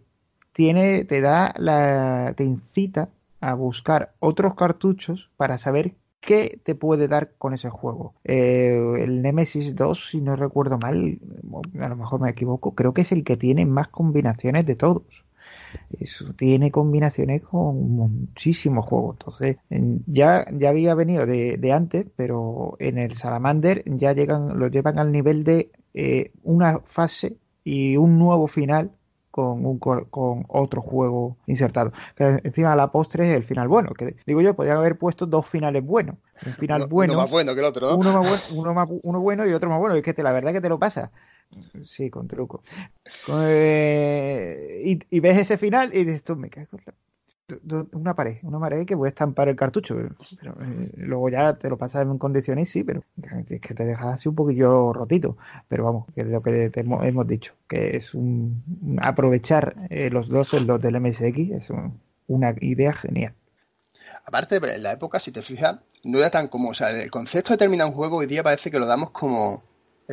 tiene, 0.55 1.03
te 1.03 1.19
da 1.19 1.53
la, 1.57 2.33
te 2.38 2.45
incita 2.45 3.09
a 3.41 3.53
buscar 3.55 4.13
otros 4.19 4.55
cartuchos 4.55 5.29
para 5.35 5.57
saber 5.57 5.95
qué 6.21 6.59
te 6.63 6.75
puede 6.75 7.09
dar 7.09 7.33
con 7.38 7.53
ese 7.53 7.69
juego. 7.69 8.15
Eh, 8.24 8.74
el 9.00 9.21
Nemesis 9.21 9.75
2, 9.75 10.09
si 10.12 10.21
no 10.21 10.38
recuerdo 10.38 10.77
mal, 10.77 11.19
a 11.79 11.89
lo 11.89 11.95
mejor 11.97 12.21
me 12.21 12.29
equivoco, 12.29 12.74
creo 12.74 12.93
que 12.93 13.01
es 13.01 13.12
el 13.12 13.25
que 13.25 13.35
tiene 13.35 13.65
más 13.65 13.89
combinaciones 13.89 14.65
de 14.65 14.75
todos. 14.75 15.25
Eso 16.00 16.34
tiene 16.34 16.72
combinaciones 16.72 17.41
con 17.44 17.89
muchísimos 17.91 18.86
juegos. 18.86 19.17
Entonces, 19.20 19.58
ya, 20.05 20.46
ya 20.51 20.70
había 20.70 20.96
venido 20.96 21.25
de, 21.25 21.58
de 21.58 21.72
antes, 21.72 22.05
pero 22.15 22.75
en 22.79 22.98
el 22.98 23.15
Salamander 23.15 23.84
ya 23.86 24.13
llegan, 24.13 24.60
lo 24.60 24.67
llevan 24.67 25.00
al 25.00 25.12
nivel 25.12 25.44
de 25.44 25.72
eh, 25.94 26.32
una 26.44 26.79
fase 26.79 27.38
y 27.63 27.98
un 27.98 28.20
nuevo 28.20 28.48
final 28.48 28.91
con, 29.36 29.65
un, 29.65 29.79
con 29.79 30.46
otro 30.48 30.82
juego 30.82 31.36
insertado. 31.46 31.91
Que 32.15 32.39
encima 32.44 32.74
la 32.75 32.89
postre 32.89 33.29
es 33.29 33.36
el 33.36 33.44
final 33.44 33.67
bueno. 33.67 33.94
Que 33.94 34.15
digo 34.25 34.41
yo, 34.41 34.55
podrían 34.55 34.77
haber 34.77 34.98
puesto 34.98 35.25
dos 35.25 35.46
finales 35.48 35.86
buenos. 35.86 36.15
Un 36.46 36.53
final 36.53 36.88
bueno. 36.88 37.13
Uno 37.13 37.24
más 37.24 37.32
bueno 37.32 37.53
que 37.53 37.60
el 37.60 37.65
otro, 37.65 37.89
¿no? 37.89 37.98
Uno, 37.98 38.13
más 38.13 38.27
bueno, 38.29 38.44
uno, 38.62 38.74
más, 38.74 38.89
uno 39.03 39.20
bueno 39.20 39.46
y 39.46 39.51
otro 39.51 39.70
más 39.70 39.79
bueno. 39.79 39.96
Y 39.96 40.00
es 40.00 40.05
que 40.05 40.13
te, 40.13 40.24
la 40.24 40.32
verdad 40.32 40.53
que 40.53 40.62
te 40.62 40.70
lo 40.70 40.79
pasa. 40.79 41.12
Sí, 41.85 42.09
con 42.09 42.27
truco. 42.27 42.63
Eh, 43.27 45.00
y, 45.09 45.19
ves 45.19 45.38
ese 45.38 45.57
final 45.57 45.93
y 45.93 46.03
dices, 46.03 46.24
tú 46.24 46.35
me 46.35 46.50
cago 46.50 46.77
una 47.93 48.15
pared, 48.15 48.38
una 48.41 48.59
pared 48.59 48.85
que 48.85 48.95
a 48.95 49.07
estampar 49.07 49.50
el 49.50 49.55
cartucho, 49.55 49.95
pero, 49.95 50.55
eh, 50.62 50.91
luego 50.97 51.29
ya 51.29 51.53
te 51.53 51.69
lo 51.69 51.77
pasas 51.77 52.01
en 52.01 52.17
condiciones, 52.17 52.69
sí, 52.69 52.83
pero 52.83 53.03
es 53.50 53.62
que 53.62 53.74
te 53.75 53.85
dejas 53.85 54.15
así 54.15 54.29
un 54.29 54.35
poquillo 54.35 54.93
rotito, 54.93 55.38
pero 55.67 55.83
vamos, 55.83 56.07
que 56.15 56.21
es 56.21 56.27
lo 56.27 56.41
que 56.41 56.69
te 56.71 56.79
hemos, 56.79 57.27
dicho, 57.27 57.53
que 57.67 57.97
es 57.97 58.15
un, 58.15 58.63
aprovechar 59.01 59.75
eh, 59.89 60.09
los 60.09 60.27
dos 60.27 60.53
los 60.53 60.81
del 60.81 61.00
MSX, 61.00 61.51
es 61.51 61.69
una 62.27 62.55
idea 62.62 62.93
genial. 62.93 63.33
Aparte, 64.25 64.55
en 64.55 64.83
la 64.83 64.93
época, 64.93 65.19
si 65.19 65.31
te 65.31 65.43
fijas, 65.43 65.77
no 66.03 66.17
era 66.17 66.31
tan 66.31 66.47
como, 66.47 66.69
o 66.69 66.74
sea, 66.74 66.89
el 66.89 67.12
concepto 67.12 67.53
de 67.53 67.57
terminar 67.57 67.88
un 67.88 67.93
juego 67.93 68.17
hoy 68.17 68.25
día 68.25 68.41
parece 68.41 68.71
que 68.71 68.79
lo 68.79 68.88
damos 68.88 69.12
como 69.12 69.63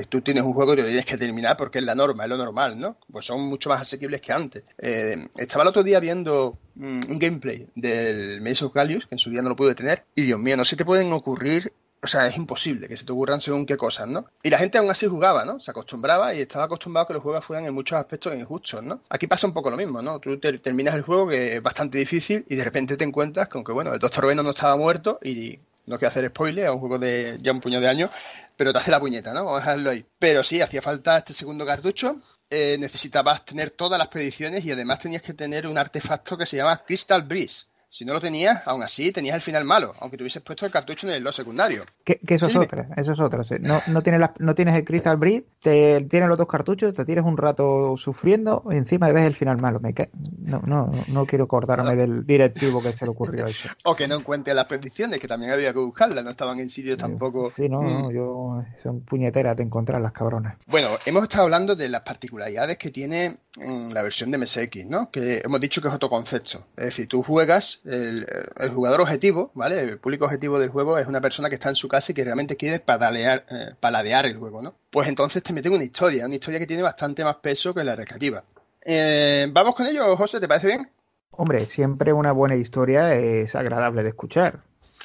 tú 0.09 0.21
tienes 0.21 0.43
un 0.43 0.53
juego 0.53 0.75
y 0.75 0.77
lo 0.77 0.85
tienes 0.85 1.07
que 1.07 1.19
terminar 1.19 1.57
porque 1.57 1.79
es 1.79 1.85
la 1.85 1.95
norma, 1.95 2.25
es 2.25 2.31
lo 2.31 2.37
normal, 2.37 2.79
¿no? 2.79 2.97
Pues 3.11 3.27
son 3.27 3.43
mucho 3.43 3.69
más 3.69 3.83
asequibles 3.83 4.21
que 4.21 4.33
antes. 4.33 4.65
Eh, 4.79 5.27
estaba 5.37 5.63
el 5.63 5.69
otro 5.69 5.83
día 5.83 6.01
viendo 6.01 6.59
mm, 6.75 7.11
un 7.11 7.19
gameplay 7.19 7.69
del 7.75 8.41
Maze 8.41 8.65
of 8.65 8.73
que 8.73 9.07
en 9.11 9.19
su 9.19 9.31
día 9.31 9.43
no 9.43 9.51
lo 9.51 9.57
pude 9.57 9.75
tener, 9.75 10.05
y 10.15 10.23
Dios 10.23 10.39
mío, 10.39 10.57
no 10.57 10.65
se 10.65 10.77
te 10.77 10.85
pueden 10.85 11.13
ocurrir 11.13 11.73
o 12.05 12.09
sea, 12.09 12.27
es 12.27 12.37
imposible 12.37 12.89
que 12.89 12.97
se 12.97 13.05
te 13.05 13.13
ocurran 13.13 13.41
según 13.41 13.65
qué 13.65 13.77
cosas, 13.77 14.09
¿no? 14.09 14.27
Y 14.43 14.51
la 14.51 14.59
gente 14.59 14.77
aún 14.77 14.91
así 14.91 15.07
jugaba, 15.07 15.45
¿no? 15.45 15.61
Se 15.61 15.71
acostumbraba 15.71 16.35
y 16.35 16.41
estaba 16.41 16.65
acostumbrado 16.65 17.05
a 17.05 17.07
que 17.07 17.15
los 17.15 17.23
juegos 17.23 17.45
fueran 17.45 17.65
en 17.65 17.75
muchos 17.75 17.97
aspectos 17.97 18.35
injustos, 18.35 18.83
¿no? 18.83 19.03
Aquí 19.09 19.29
pasa 19.29 19.47
un 19.47 19.53
poco 19.53 19.71
lo 19.71 19.77
mismo, 19.77 20.03
¿no? 20.03 20.19
Tú 20.19 20.37
terminas 20.39 20.97
el 20.97 21.03
juego 21.03 21.29
que 21.29 21.57
es 21.57 21.63
bastante 21.63 21.99
difícil 21.99 22.45
y 22.49 22.57
de 22.57 22.65
repente 22.65 22.97
te 22.97 23.05
encuentras 23.05 23.49
con 23.49 23.63
que, 23.63 23.71
bueno, 23.71 23.95
el 23.95 24.01
Doctor 24.01 24.27
Venom 24.27 24.45
no 24.45 24.51
estaba 24.51 24.77
muerto 24.77 25.21
y 25.23 25.61
no 25.87 25.97
quiero 25.99 26.11
hacer 26.11 26.29
spoiler, 26.29 26.65
es 26.65 26.71
un 26.73 26.79
juego 26.79 26.99
de 26.99 27.39
ya 27.41 27.53
un 27.53 27.61
puño 27.61 27.81
de 27.81 27.89
años, 27.89 28.11
pero 28.57 28.73
te 28.73 28.79
hace 28.79 28.91
la 28.91 29.01
puñeta, 29.01 29.33
¿no? 29.33 29.45
Vamos 29.45 29.59
a 29.59 29.61
dejarlo 29.61 29.91
ahí. 29.91 30.05
Pero 30.19 30.45
sí, 30.45 30.61
hacía 30.61 30.83
falta 30.83 31.19
este 31.19 31.33
segundo 31.33 31.67
cartucho. 31.67 32.21
Eh, 32.51 32.77
necesitabas 32.79 33.45
tener 33.45 33.71
todas 33.71 33.99
las 33.99 34.09
predicciones 34.09 34.65
y 34.65 34.73
además 34.73 34.99
tenías 34.99 35.23
que 35.23 35.35
tener 35.35 35.67
un 35.67 35.79
artefacto 35.79 36.37
que 36.37 36.47
se 36.47 36.59
llama 36.59 36.83
Crystal 36.85 37.23
Breeze 37.23 37.67
si 37.93 38.07
no 38.07 38.15
lo 38.15 38.23
tenías, 38.23 38.67
aún 38.67 38.83
así 38.83 39.13
tenías 39.13 39.35
el 39.35 39.43
final 39.43 39.65
malo, 39.65 39.95
aunque 40.01 40.17
te 40.17 40.23
hubieses 40.23 40.41
puesto 40.41 40.65
el 40.65 40.73
cartucho 40.73 41.07
en 41.07 41.13
el 41.13 41.23
los 41.23 41.37
secundario. 41.37 41.85
Que, 42.03 42.19
eso, 42.27 42.47
es 42.47 42.57
otra, 42.57 42.89
eso 42.97 43.13
es 43.13 43.21
otra, 43.21 43.43
No, 43.61 43.83
no, 43.87 44.03
tienes 44.03 44.31
no 44.39 44.55
tienes 44.55 44.77
el 44.77 44.85
Crystal 44.87 45.19
Breed, 45.19 45.43
te 45.61 46.01
tienes 46.09 46.27
los 46.31 46.39
dos 46.39 46.49
cartuchos, 46.49 46.95
te 46.95 47.05
tienes 47.05 47.23
un 47.23 47.37
rato 47.37 47.99
sufriendo 47.99 48.65
y 48.71 48.77
encima 48.77 49.13
ves 49.13 49.27
el 49.27 49.35
final 49.35 49.59
malo. 49.59 49.79
Me 49.79 49.93
no, 50.39 50.63
no, 50.65 50.91
no 51.07 51.27
quiero 51.27 51.47
cortarme 51.47 51.95
del 51.95 52.27
directivo 52.27 52.81
que 52.81 52.95
se 52.95 53.05
le 53.05 53.11
ocurrió 53.11 53.47
eso. 53.47 53.69
o 53.85 53.95
que 53.95 54.09
no 54.09 54.17
encuentre 54.17 54.55
las 54.55 54.65
predicciones, 54.65 55.21
que 55.21 55.29
también 55.29 55.53
había 55.53 55.75
que 55.75 55.81
buscarlas, 55.81 56.25
no 56.25 56.31
estaban 56.31 56.61
en 56.61 56.71
sitio 56.71 56.97
tampoco. 56.97 57.53
Sí, 57.57 57.69
no, 57.69 57.83
no, 57.83 58.09
mm. 58.09 58.13
yo 58.15 58.65
son 58.83 59.03
puñeteras 59.03 59.55
de 59.55 59.65
encontrar 59.65 60.01
las 60.01 60.13
cabronas. 60.13 60.57
Bueno, 60.67 60.97
hemos 61.05 61.25
estado 61.25 61.45
hablando 61.45 61.77
de 61.77 61.91
las 61.91 62.01
particularidades 62.01 62.79
que 62.79 62.91
tiene 62.91 63.37
en 63.59 63.93
la 63.93 64.01
versión 64.01 64.31
de 64.31 64.39
MSX, 64.39 64.87
¿no? 64.87 65.11
Que 65.11 65.43
hemos 65.45 65.61
dicho 65.61 65.83
que 65.83 65.89
es 65.89 65.95
otro 65.95 66.09
concepto. 66.09 66.65
Es 66.75 66.87
decir, 66.87 67.07
tú 67.07 67.23
juegas 67.23 67.82
el, 67.85 68.71
jugador 68.71 69.01
objetivo, 69.01 69.51
¿vale? 69.55 69.81
El 69.81 69.99
público 69.99 70.25
objetivo 70.25 70.59
del 70.59 70.71
juego 70.71 70.99
es 70.99 71.07
una 71.07 71.21
persona 71.21 71.49
que 71.49 71.57
está 71.57 71.69
en 71.69 71.77
su 71.77 71.89
casa 71.89 72.13
y 72.13 72.15
que 72.15 72.25
realmente 72.25 72.57
quiere 72.57 72.81
padalear, 72.81 73.45
eh, 73.51 73.75
paladear 73.79 74.27
el 74.27 74.37
juego, 74.37 74.63
¿no? 74.63 74.75
Pues 74.91 75.09
entonces 75.09 75.43
te 75.43 75.53
meten 75.53 75.73
una 75.73 75.85
historia, 75.85 76.27
una 76.27 76.35
historia 76.35 76.59
que 76.59 76.67
tiene 76.67 76.83
bastante 76.83 77.25
más 77.25 77.37
peso 77.37 77.75
que 77.75 77.85
la 77.85 77.97
recreativa. 77.97 78.45
Eh, 78.85 79.49
¿Vamos 79.53 79.75
con 79.75 79.87
ello, 79.87 80.17
José? 80.17 80.41
¿Te 80.41 80.49
parece 80.49 80.69
bien? 80.69 80.91
Hombre, 81.31 81.67
siempre 81.67 82.13
una 82.13 82.33
buena 82.33 82.57
historia 82.57 83.15
es 83.15 83.55
agradable 83.55 84.03
de 84.03 84.11
escuchar, 84.11 84.61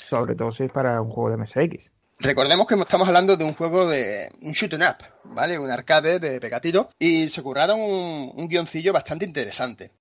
sobre 0.05 0.35
todo 0.35 0.51
si 0.51 0.63
es 0.63 0.71
para 0.71 1.01
un 1.01 1.09
juego 1.09 1.29
de 1.29 1.37
MSX. 1.37 1.91
Recordemos 2.19 2.65
que 2.65 2.75
estamos 2.75 3.07
hablando 3.07 3.37
de 3.37 3.43
un 3.43 3.53
juego 3.53 3.87
de 3.87 4.29
un 4.41 4.53
shoot 4.53 4.73
up, 4.73 5.05
¿vale? 5.23 5.59
Un 5.59 5.69
arcade 5.69 6.19
de 6.19 6.39
pegatiro 6.39 6.89
y 6.97 7.29
se 7.29 7.43
curraron 7.43 7.79
un, 7.79 8.33
un 8.35 8.47
guioncillo 8.47 8.91
bastante 8.91 9.23
interesante. 9.23 9.91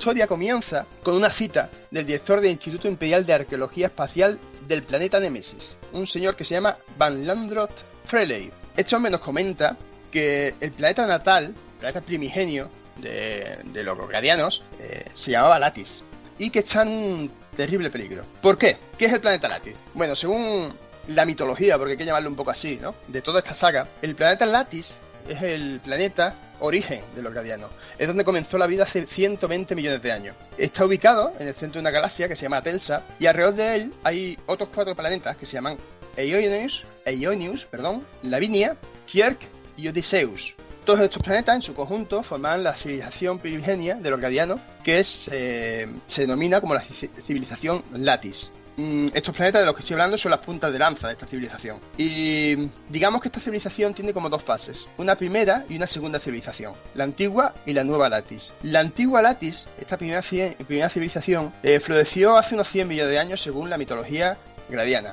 Historia 0.00 0.26
comienza 0.26 0.86
con 1.02 1.14
una 1.14 1.28
cita 1.28 1.68
del 1.90 2.06
director 2.06 2.40
del 2.40 2.52
Instituto 2.52 2.88
Imperial 2.88 3.26
de 3.26 3.34
Arqueología 3.34 3.88
Espacial 3.88 4.38
del 4.66 4.82
planeta 4.82 5.20
Nemesis, 5.20 5.76
un 5.92 6.06
señor 6.06 6.36
que 6.36 6.44
se 6.46 6.54
llama 6.54 6.78
Van 6.96 7.26
Landroth 7.26 7.74
Freley. 8.06 8.50
Este 8.78 8.96
hombre 8.96 9.12
nos 9.12 9.20
comenta 9.20 9.76
que 10.10 10.54
el 10.58 10.72
planeta 10.72 11.06
natal, 11.06 11.48
el 11.48 11.78
planeta 11.80 12.00
primigenio 12.00 12.70
de, 12.96 13.58
los 13.84 14.08
gradianos, 14.08 14.62
eh, 14.78 15.04
se 15.12 15.32
llamaba 15.32 15.58
Latis 15.58 16.02
y 16.38 16.48
que 16.48 16.60
está 16.60 16.80
en 16.80 16.88
un 16.88 17.30
terrible 17.54 17.90
peligro. 17.90 18.24
¿Por 18.40 18.56
qué? 18.56 18.78
¿Qué 18.96 19.04
es 19.04 19.12
el 19.12 19.20
planeta 19.20 19.48
Latis? 19.48 19.74
Bueno, 19.92 20.16
según 20.16 20.72
la 21.08 21.26
mitología, 21.26 21.76
porque 21.76 21.92
hay 21.92 21.98
que 21.98 22.06
llamarlo 22.06 22.30
un 22.30 22.36
poco 22.36 22.52
así, 22.52 22.78
¿no? 22.80 22.94
De 23.08 23.20
toda 23.20 23.40
esta 23.40 23.52
saga, 23.52 23.86
el 24.00 24.14
planeta 24.14 24.46
Latis 24.46 24.94
es 25.28 25.42
el 25.42 25.80
planeta 25.82 26.34
origen 26.60 27.00
de 27.14 27.22
los 27.22 27.32
Gradianos. 27.32 27.70
Es 27.98 28.06
donde 28.06 28.24
comenzó 28.24 28.58
la 28.58 28.66
vida 28.66 28.84
hace 28.84 29.06
120 29.06 29.74
millones 29.74 30.02
de 30.02 30.12
años. 30.12 30.36
Está 30.58 30.84
ubicado 30.84 31.32
en 31.38 31.48
el 31.48 31.54
centro 31.54 31.78
de 31.78 31.80
una 31.80 31.90
galaxia 31.90 32.28
que 32.28 32.36
se 32.36 32.42
llama 32.42 32.62
Telsa 32.62 33.02
y 33.18 33.26
alrededor 33.26 33.54
de 33.54 33.74
él 33.76 33.92
hay 34.02 34.38
otros 34.46 34.68
cuatro 34.74 34.94
planetas 34.94 35.36
que 35.36 35.46
se 35.46 35.54
llaman 35.54 35.76
Eonius, 36.16 36.84
Eonius 37.04 37.64
perdón, 37.64 38.04
Lavinia, 38.22 38.76
Kierk 39.06 39.38
y 39.76 39.88
Odysseus. 39.88 40.54
Todos 40.84 41.00
estos 41.00 41.22
planetas 41.22 41.56
en 41.56 41.62
su 41.62 41.74
conjunto 41.74 42.22
forman 42.22 42.64
la 42.64 42.74
civilización 42.74 43.38
primigenia 43.38 43.96
de 43.96 44.10
los 44.10 44.18
Gradianos, 44.18 44.60
que 44.82 45.04
se 45.04 45.86
denomina 46.16 46.60
como 46.60 46.74
la 46.74 46.82
civilización 46.82 47.82
Latis. 47.92 48.50
Mm, 48.80 49.08
estos 49.12 49.34
planetas 49.34 49.60
de 49.60 49.66
los 49.66 49.74
que 49.74 49.82
estoy 49.82 49.92
hablando 49.92 50.16
son 50.16 50.30
las 50.30 50.40
puntas 50.40 50.72
de 50.72 50.78
lanza 50.78 51.08
de 51.08 51.12
esta 51.12 51.26
civilización. 51.26 51.78
Y 51.98 52.70
digamos 52.88 53.20
que 53.20 53.28
esta 53.28 53.38
civilización 53.38 53.92
tiene 53.92 54.14
como 54.14 54.30
dos 54.30 54.42
fases, 54.42 54.86
una 54.96 55.16
primera 55.16 55.66
y 55.68 55.76
una 55.76 55.86
segunda 55.86 56.18
civilización, 56.18 56.72
la 56.94 57.04
antigua 57.04 57.52
y 57.66 57.74
la 57.74 57.84
nueva 57.84 58.08
Latis. 58.08 58.54
La 58.62 58.80
antigua 58.80 59.20
Latis, 59.20 59.66
esta 59.78 59.98
primera, 59.98 60.22
primera 60.22 60.88
civilización, 60.88 61.52
eh, 61.62 61.78
floreció 61.78 62.38
hace 62.38 62.54
unos 62.54 62.68
100 62.68 62.88
millones 62.88 63.12
de 63.12 63.18
años 63.18 63.42
según 63.42 63.68
la 63.68 63.76
mitología 63.76 64.38
gradiana. 64.70 65.12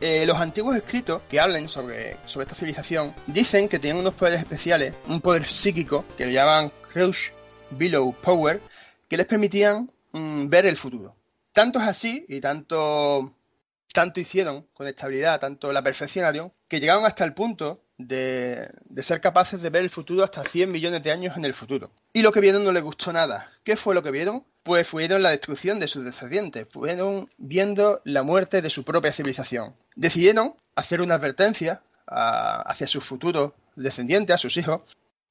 Eh, 0.00 0.24
los 0.24 0.38
antiguos 0.38 0.76
escritos 0.76 1.22
que 1.28 1.40
hablan 1.40 1.68
sobre, 1.68 2.16
sobre 2.26 2.44
esta 2.44 2.54
civilización 2.54 3.12
dicen 3.26 3.68
que 3.68 3.80
tenían 3.80 3.98
unos 3.98 4.14
poderes 4.14 4.38
especiales, 4.38 4.94
un 5.08 5.20
poder 5.20 5.48
psíquico 5.48 6.04
que 6.16 6.26
lo 6.26 6.30
llaman 6.30 6.70
Crush 6.92 7.30
Below 7.70 8.14
Power, 8.22 8.60
que 9.08 9.16
les 9.16 9.26
permitían 9.26 9.90
mm, 10.12 10.48
ver 10.48 10.66
el 10.66 10.76
futuro. 10.76 11.17
Tanto 11.58 11.80
es 11.80 11.88
así 11.88 12.24
y 12.28 12.40
tanto, 12.40 13.34
tanto 13.92 14.20
hicieron 14.20 14.68
con 14.72 14.86
estabilidad, 14.86 15.40
tanto 15.40 15.72
la 15.72 15.82
perfeccionaron, 15.82 16.52
que 16.68 16.78
llegaron 16.78 17.04
hasta 17.04 17.24
el 17.24 17.34
punto 17.34 17.82
de, 17.96 18.70
ser 19.02 19.20
capaces 19.20 19.60
de 19.60 19.68
ver 19.68 19.82
el 19.82 19.90
futuro 19.90 20.22
hasta 20.22 20.44
100 20.44 20.70
millones 20.70 21.02
de 21.02 21.10
años 21.10 21.36
en 21.36 21.44
el 21.44 21.54
futuro. 21.54 21.90
Y 22.12 22.22
lo 22.22 22.30
que 22.30 22.38
vieron 22.38 22.62
no 22.62 22.70
les 22.70 22.84
gustó 22.84 23.12
nada. 23.12 23.50
¿Qué 23.64 23.76
fue 23.76 23.96
lo 23.96 24.04
que 24.04 24.12
vieron? 24.12 24.44
Pues 24.62 24.86
fueron 24.86 25.20
la 25.20 25.30
destrucción 25.30 25.80
de 25.80 25.88
sus 25.88 26.04
descendientes, 26.04 26.68
fueron 26.68 27.28
viendo 27.38 28.02
la 28.04 28.22
muerte 28.22 28.62
de 28.62 28.70
su 28.70 28.84
propia 28.84 29.12
civilización. 29.12 29.74
Decidieron 29.96 30.54
hacer 30.76 31.00
una 31.00 31.16
advertencia 31.16 31.82
hacia 32.06 32.86
sus 32.86 33.02
futuros 33.02 33.50
descendientes, 33.74 34.32
a 34.32 34.38
sus 34.38 34.56
hijos, 34.58 34.82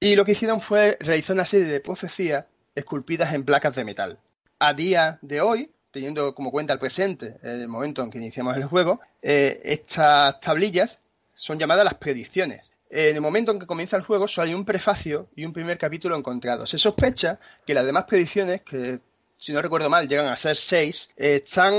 y 0.02 0.18
lo 0.18 0.26
que 0.26 0.34
hicieron 0.34 0.60
fue 0.60 0.98
realizar 1.00 1.36
una 1.36 1.46
serie 1.46 1.68
de 1.68 1.80
profecías 1.80 2.44
esculpidas 2.76 3.34
en 3.34 3.46
placas 3.46 3.74
de 3.78 3.86
metal. 3.86 4.20
A 4.60 4.74
día 4.74 5.20
de 5.22 5.40
hoy, 5.40 5.72
teniendo 5.98 6.36
como 6.36 6.52
cuenta 6.52 6.74
el 6.74 6.80
presente, 6.80 7.38
en 7.42 7.62
el 7.62 7.68
momento 7.68 8.04
en 8.04 8.12
que 8.12 8.20
iniciamos 8.20 8.56
el 8.56 8.66
juego, 8.66 9.00
eh, 9.20 9.60
estas 9.64 10.40
tablillas 10.40 11.00
son 11.36 11.58
llamadas 11.58 11.86
las 11.86 11.96
predicciones. 11.96 12.62
en 12.90 13.16
el 13.16 13.22
momento 13.22 13.52
en 13.52 13.60
que 13.60 13.66
comienza 13.66 13.98
el 13.98 14.04
juego 14.04 14.28
solo 14.30 14.48
hay 14.48 14.54
un 14.54 14.64
prefacio 14.64 15.28
y 15.36 15.44
un 15.44 15.52
primer 15.52 15.78
capítulo 15.78 16.16
encontrado. 16.16 16.66
Se 16.66 16.78
sospecha 16.78 17.40
que 17.66 17.74
las 17.74 17.86
demás 17.86 18.06
predicciones, 18.06 18.62
que 18.62 19.00
si 19.40 19.52
no 19.52 19.62
recuerdo 19.62 19.90
mal 19.90 20.08
llegan 20.08 20.28
a 20.28 20.36
ser 20.38 20.56
seis, 20.56 21.10
están 21.18 21.74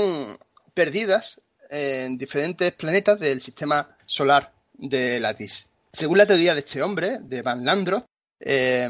perdidas 0.73 1.39
en 1.69 2.17
diferentes 2.17 2.73
planetas 2.73 3.19
del 3.19 3.41
sistema 3.41 3.87
solar 4.05 4.51
de 4.73 5.19
Latis. 5.19 5.65
Según 5.93 6.17
la 6.17 6.27
teoría 6.27 6.53
de 6.53 6.59
este 6.59 6.83
hombre, 6.83 7.19
de 7.21 7.41
Van 7.41 7.65
Landro, 7.65 8.05
eh, 8.39 8.89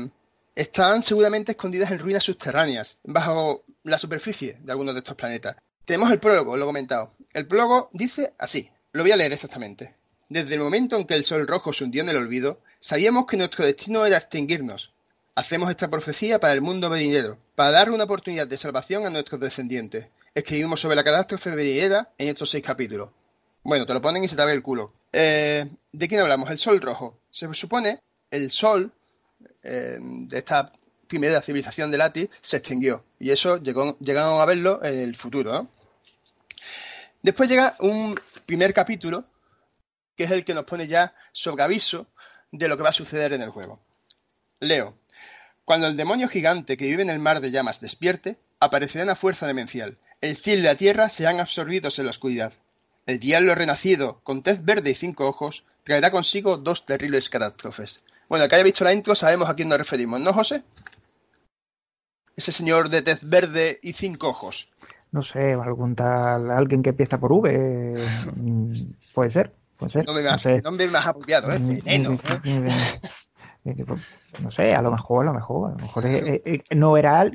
están 0.56 1.03
seguramente 1.03 1.53
escondidas 1.53 1.91
en 1.91 2.00
ruinas 2.00 2.24
subterráneas, 2.24 2.98
bajo 3.03 3.63
la 3.84 3.98
superficie 3.98 4.58
de 4.62 4.72
algunos 4.72 4.94
de 4.94 5.00
estos 5.00 5.15
planetas. 5.15 5.56
Tenemos 5.86 6.12
el 6.12 6.20
prólogo, 6.20 6.58
lo 6.58 6.65
he 6.65 6.68
comentado. 6.68 7.13
El 7.34 7.48
prólogo 7.48 7.89
dice 7.94 8.34
así, 8.38 8.70
lo 8.91 9.03
voy 9.03 9.12
a 9.12 9.15
leer 9.15 9.34
exactamente. 9.34 9.96
Desde 10.27 10.56
el 10.56 10.62
momento 10.62 10.98
en 10.98 11.06
que 11.06 11.15
el 11.15 11.25
sol 11.25 11.48
rojo 11.48 11.74
se 11.74 11.84
hundió 11.84 12.01
en 12.03 12.10
el 12.10 12.18
olvido, 12.18 12.62
sabíamos 12.79 13.25
que 13.25 13.38
nuestro 13.38 13.65
destino 13.65 14.06
era 14.06 14.18
extinguirnos. 14.18 14.91
Hacemos 15.36 15.70
esta 15.70 15.89
profecía 15.89 16.39
para 16.39 16.53
el 16.53 16.62
mundo 16.62 16.89
venidero, 16.89 17.38
para 17.56 17.72
dar 17.72 17.89
una 17.89 18.03
oportunidad 18.03 18.48
de 18.48 18.58
salvación 18.58 19.06
a 19.06 19.10
nuestros 19.10 19.39
descendientes. 19.39 20.08
Escribimos 20.36 20.82
sobre 20.82 20.96
la 20.96 21.03
catástrofe 21.03 21.50
venidera 21.51 22.10
en 22.18 22.29
estos 22.29 22.50
seis 22.50 22.63
capítulos. 22.63 23.10
Bueno, 23.63 23.86
te 23.86 23.94
lo 23.94 24.01
ponen 24.01 24.24
y 24.24 24.27
se 24.27 24.36
te 24.36 24.41
abre 24.41 24.53
el 24.53 24.62
culo. 24.62 24.94
Eh, 25.12 25.68
¿De 25.91 26.08
quién 26.08 26.22
hablamos? 26.22 26.50
El 26.50 26.60
sol 26.60 26.79
rojo. 26.82 27.18
Se 27.32 27.51
supone 27.53 28.00
el 28.32 28.51
sol 28.51 28.91
de 29.62 30.38
esta 30.38 30.72
primera 31.08 31.41
civilización 31.41 31.91
de 31.91 31.98
Lati 31.98 32.29
se 32.41 32.58
extinguió. 32.58 33.03
Y 33.19 33.31
eso 33.31 33.58
llegaron 33.58 34.41
a 34.41 34.46
verlo 34.46 34.84
en 34.84 35.00
el 35.00 35.15
futuro. 35.15 35.67
Después 37.22 37.50
llega 37.50 37.75
un 37.79 38.19
primer 38.46 38.74
capítulo 38.74 39.25
que 40.15 40.25
es 40.25 40.31
el 40.31 40.43
que 40.43 40.53
nos 40.53 40.65
pone 40.65 40.88
ya 40.88 41.13
sobre 41.31 41.63
aviso 41.63 42.08
de 42.51 42.67
lo 42.67 42.75
que 42.75 42.84
va 42.84 42.89
a 42.89 42.93
suceder 42.93 43.34
en 43.34 43.41
el 43.41 43.50
juego. 43.50 43.79
Leo. 44.60 44.96
Cuando 45.63 45.88
el 45.88 45.96
demonio 45.96 46.27
gigante 46.27 46.75
que 46.75 46.88
vive 46.88 47.03
en 47.03 47.10
el 47.10 47.19
mar 47.19 47.39
de 47.39 47.51
llamas 47.51 47.79
despierte, 47.79 48.38
aparecerá 48.60 49.05
una 49.05 49.15
fuerza 49.15 49.48
demencial. 49.48 49.98
El 50.19 50.36
cielo 50.36 50.62
y 50.62 50.65
la 50.65 50.75
tierra 50.75 51.10
serán 51.10 51.39
absorbidos 51.39 52.00
en 52.00 52.05
la 52.05 52.12
oscuridad. 52.12 52.53
El 53.05 53.19
diablo 53.19 53.55
renacido, 53.55 54.19
con 54.24 54.43
tez 54.43 54.65
verde 54.65 54.91
y 54.91 54.96
cinco 54.96 55.25
ojos, 55.25 55.63
traerá 55.86 56.12
consigo 56.12 56.58
dos 56.58 56.86
terribles 56.86 57.29
catástrofes. 57.29 58.00
Bueno, 58.29 58.45
el 58.45 58.50
que 58.50 58.55
haya 58.55 58.63
visto 58.63 58.83
la 58.83 58.93
intro 58.93 59.15
sabemos 59.15 59.50
a 59.50 59.55
quién 59.55 59.67
nos 59.67 59.79
referimos, 59.79 60.21
¿no, 60.21 60.31
José? 60.31 60.63
Ese 62.36 62.51
señor 62.51 62.89
de 62.89 63.01
tez 63.01 63.19
verde 63.24 63.79
y 63.81 63.93
cinco 63.93 64.29
ojos. 64.29 64.69
No 65.12 65.24
sé, 65.24 65.53
algún 65.53 65.95
tal, 65.95 66.51
alguien 66.51 66.83
que 66.83 66.91
empieza 66.91 67.19
por 67.19 67.33
V, 67.33 67.98
mm, 68.36 68.74
puede 69.13 69.31
ser. 69.31 69.51
Pues 69.77 69.95
no 69.95 70.13
me, 70.13 70.21
no, 70.62 70.71
me 70.71 70.88
más 70.88 71.07
apropiado, 71.07 71.51
¿eh? 71.51 71.57
Veneno. 71.57 72.19
no 74.43 74.51
sé, 74.51 74.75
a 74.75 74.81
lo 74.81 74.91
mejor, 74.91 75.25
a 75.25 75.31
lo 75.31 75.33
mejor, 75.33 75.71
a 75.71 75.75
lo 75.75 75.79
mejor 75.79 76.03
no, 76.75 76.98
era, 76.98 77.31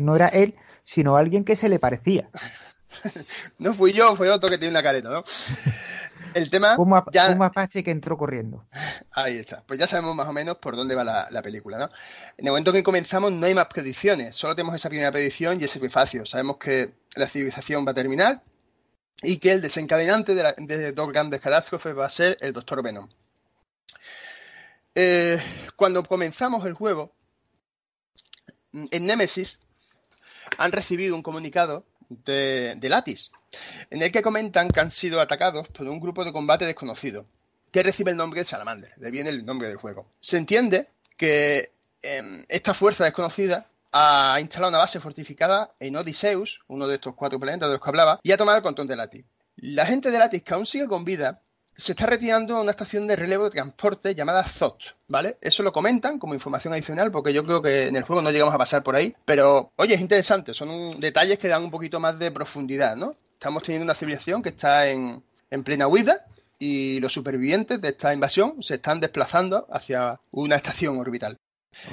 no 0.00 0.16
era 0.16 0.28
él, 0.28 0.54
sino 0.84 1.16
alguien 1.16 1.44
que 1.44 1.56
se 1.56 1.68
le 1.68 1.78
parecía. 1.78 2.30
no 3.58 3.74
fui 3.74 3.92
yo, 3.92 4.16
fue 4.16 4.30
otro 4.30 4.48
que 4.48 4.58
tiene 4.58 4.70
una 4.70 4.82
careta, 4.82 5.10
¿no? 5.10 5.24
El 6.34 6.50
tema. 6.50 6.76
Un, 6.78 7.02
ya... 7.12 7.30
un 7.30 7.38
mapache 7.38 7.82
que 7.82 7.90
entró 7.90 8.16
corriendo. 8.16 8.66
Ahí 9.12 9.38
está. 9.38 9.62
Pues 9.66 9.78
ya 9.78 9.86
sabemos 9.86 10.14
más 10.16 10.28
o 10.28 10.32
menos 10.32 10.58
por 10.58 10.76
dónde 10.76 10.94
va 10.94 11.04
la, 11.04 11.28
la, 11.30 11.42
película, 11.42 11.78
¿no? 11.78 11.84
En 12.36 12.46
el 12.46 12.50
momento 12.50 12.72
que 12.72 12.82
comenzamos 12.82 13.32
no 13.32 13.46
hay 13.46 13.54
más 13.54 13.66
predicciones, 13.66 14.36
solo 14.36 14.56
tenemos 14.56 14.74
esa 14.74 14.88
primera 14.88 15.12
predicción 15.12 15.60
y 15.60 15.64
ese 15.64 15.78
prefacio. 15.78 16.26
Sabemos 16.26 16.56
que 16.58 16.94
la 17.14 17.28
civilización 17.28 17.86
va 17.86 17.92
a 17.92 17.94
terminar, 17.94 18.42
y 19.24 19.38
que 19.38 19.52
el 19.52 19.62
desencadenante 19.62 20.34
de, 20.34 20.92
dos 20.92 21.08
grandes 21.08 21.40
catástrofes 21.40 21.96
va 21.96 22.06
a 22.06 22.10
ser 22.10 22.36
el 22.40 22.52
Doctor 22.52 22.82
Venom. 22.82 23.08
Eh, 24.94 25.42
cuando 25.76 26.04
comenzamos 26.04 26.64
el 26.66 26.74
juego, 26.74 27.12
en 28.72 29.06
Nemesis 29.06 29.58
han 30.58 30.72
recibido 30.72 31.16
un 31.16 31.22
comunicado 31.22 31.84
de, 32.08 32.74
de, 32.76 32.88
Latis, 32.88 33.30
en 33.90 34.02
el 34.02 34.12
que 34.12 34.22
comentan 34.22 34.68
que 34.68 34.80
han 34.80 34.90
sido 34.90 35.20
atacados 35.20 35.68
por 35.68 35.86
un 35.86 36.00
grupo 36.00 36.24
de 36.24 36.32
combate 36.32 36.66
desconocido, 36.66 37.26
que 37.70 37.82
recibe 37.82 38.10
el 38.10 38.16
nombre 38.16 38.40
de 38.40 38.46
Salamander, 38.46 38.92
de 38.96 39.10
viene 39.10 39.30
el 39.30 39.44
nombre 39.44 39.68
del 39.68 39.76
juego. 39.76 40.06
Se 40.20 40.36
entiende 40.36 40.88
que 41.16 41.72
em, 42.02 42.44
esta 42.48 42.74
fuerza 42.74 43.04
desconocida 43.04 43.66
ha 43.92 44.40
instalado 44.40 44.70
una 44.70 44.78
base 44.78 45.00
fortificada 45.00 45.72
en 45.78 45.96
Odysseus, 45.96 46.60
uno 46.66 46.88
de 46.88 46.96
estos 46.96 47.14
cuatro 47.14 47.38
planetas 47.38 47.68
de 47.68 47.74
los 47.74 47.82
que 47.82 47.90
hablaba, 47.90 48.20
y 48.22 48.32
ha 48.32 48.36
tomado 48.36 48.58
el 48.58 48.62
control 48.62 48.88
de 48.88 48.96
Latis. 48.96 49.24
La 49.56 49.86
gente 49.86 50.10
de 50.10 50.18
Latis, 50.18 50.42
que 50.42 50.54
aún 50.54 50.66
sigue 50.66 50.88
con 50.88 51.04
vida, 51.04 51.40
se 51.76 51.92
está 51.92 52.06
retirando 52.06 52.56
a 52.56 52.60
una 52.60 52.70
estación 52.70 53.06
de 53.06 53.16
relevo 53.16 53.44
de 53.44 53.50
transporte 53.50 54.14
llamada 54.14 54.44
ZOT, 54.44 54.80
¿vale? 55.08 55.38
Eso 55.40 55.62
lo 55.62 55.72
comentan 55.72 56.18
como 56.18 56.34
información 56.34 56.72
adicional 56.72 57.10
porque 57.10 57.32
yo 57.32 57.44
creo 57.44 57.62
que 57.62 57.88
en 57.88 57.96
el 57.96 58.04
juego 58.04 58.22
no 58.22 58.30
llegamos 58.30 58.54
a 58.54 58.58
pasar 58.58 58.82
por 58.82 58.94
ahí, 58.94 59.14
pero 59.24 59.72
oye, 59.76 59.94
es 59.94 60.00
interesante, 60.00 60.54
son 60.54 61.00
detalles 61.00 61.38
que 61.38 61.48
dan 61.48 61.64
un 61.64 61.70
poquito 61.70 61.98
más 61.98 62.18
de 62.18 62.30
profundidad, 62.30 62.96
¿no? 62.96 63.16
Estamos 63.44 63.62
teniendo 63.62 63.84
una 63.84 63.94
civilización 63.94 64.42
que 64.42 64.48
está 64.48 64.88
en, 64.88 65.22
en 65.50 65.64
plena 65.64 65.86
huida 65.86 66.24
y 66.58 66.98
los 67.00 67.12
supervivientes 67.12 67.78
de 67.78 67.88
esta 67.88 68.14
invasión 68.14 68.62
se 68.62 68.76
están 68.76 69.00
desplazando 69.00 69.66
hacia 69.70 70.18
una 70.30 70.56
estación 70.56 70.96
orbital. 70.96 71.36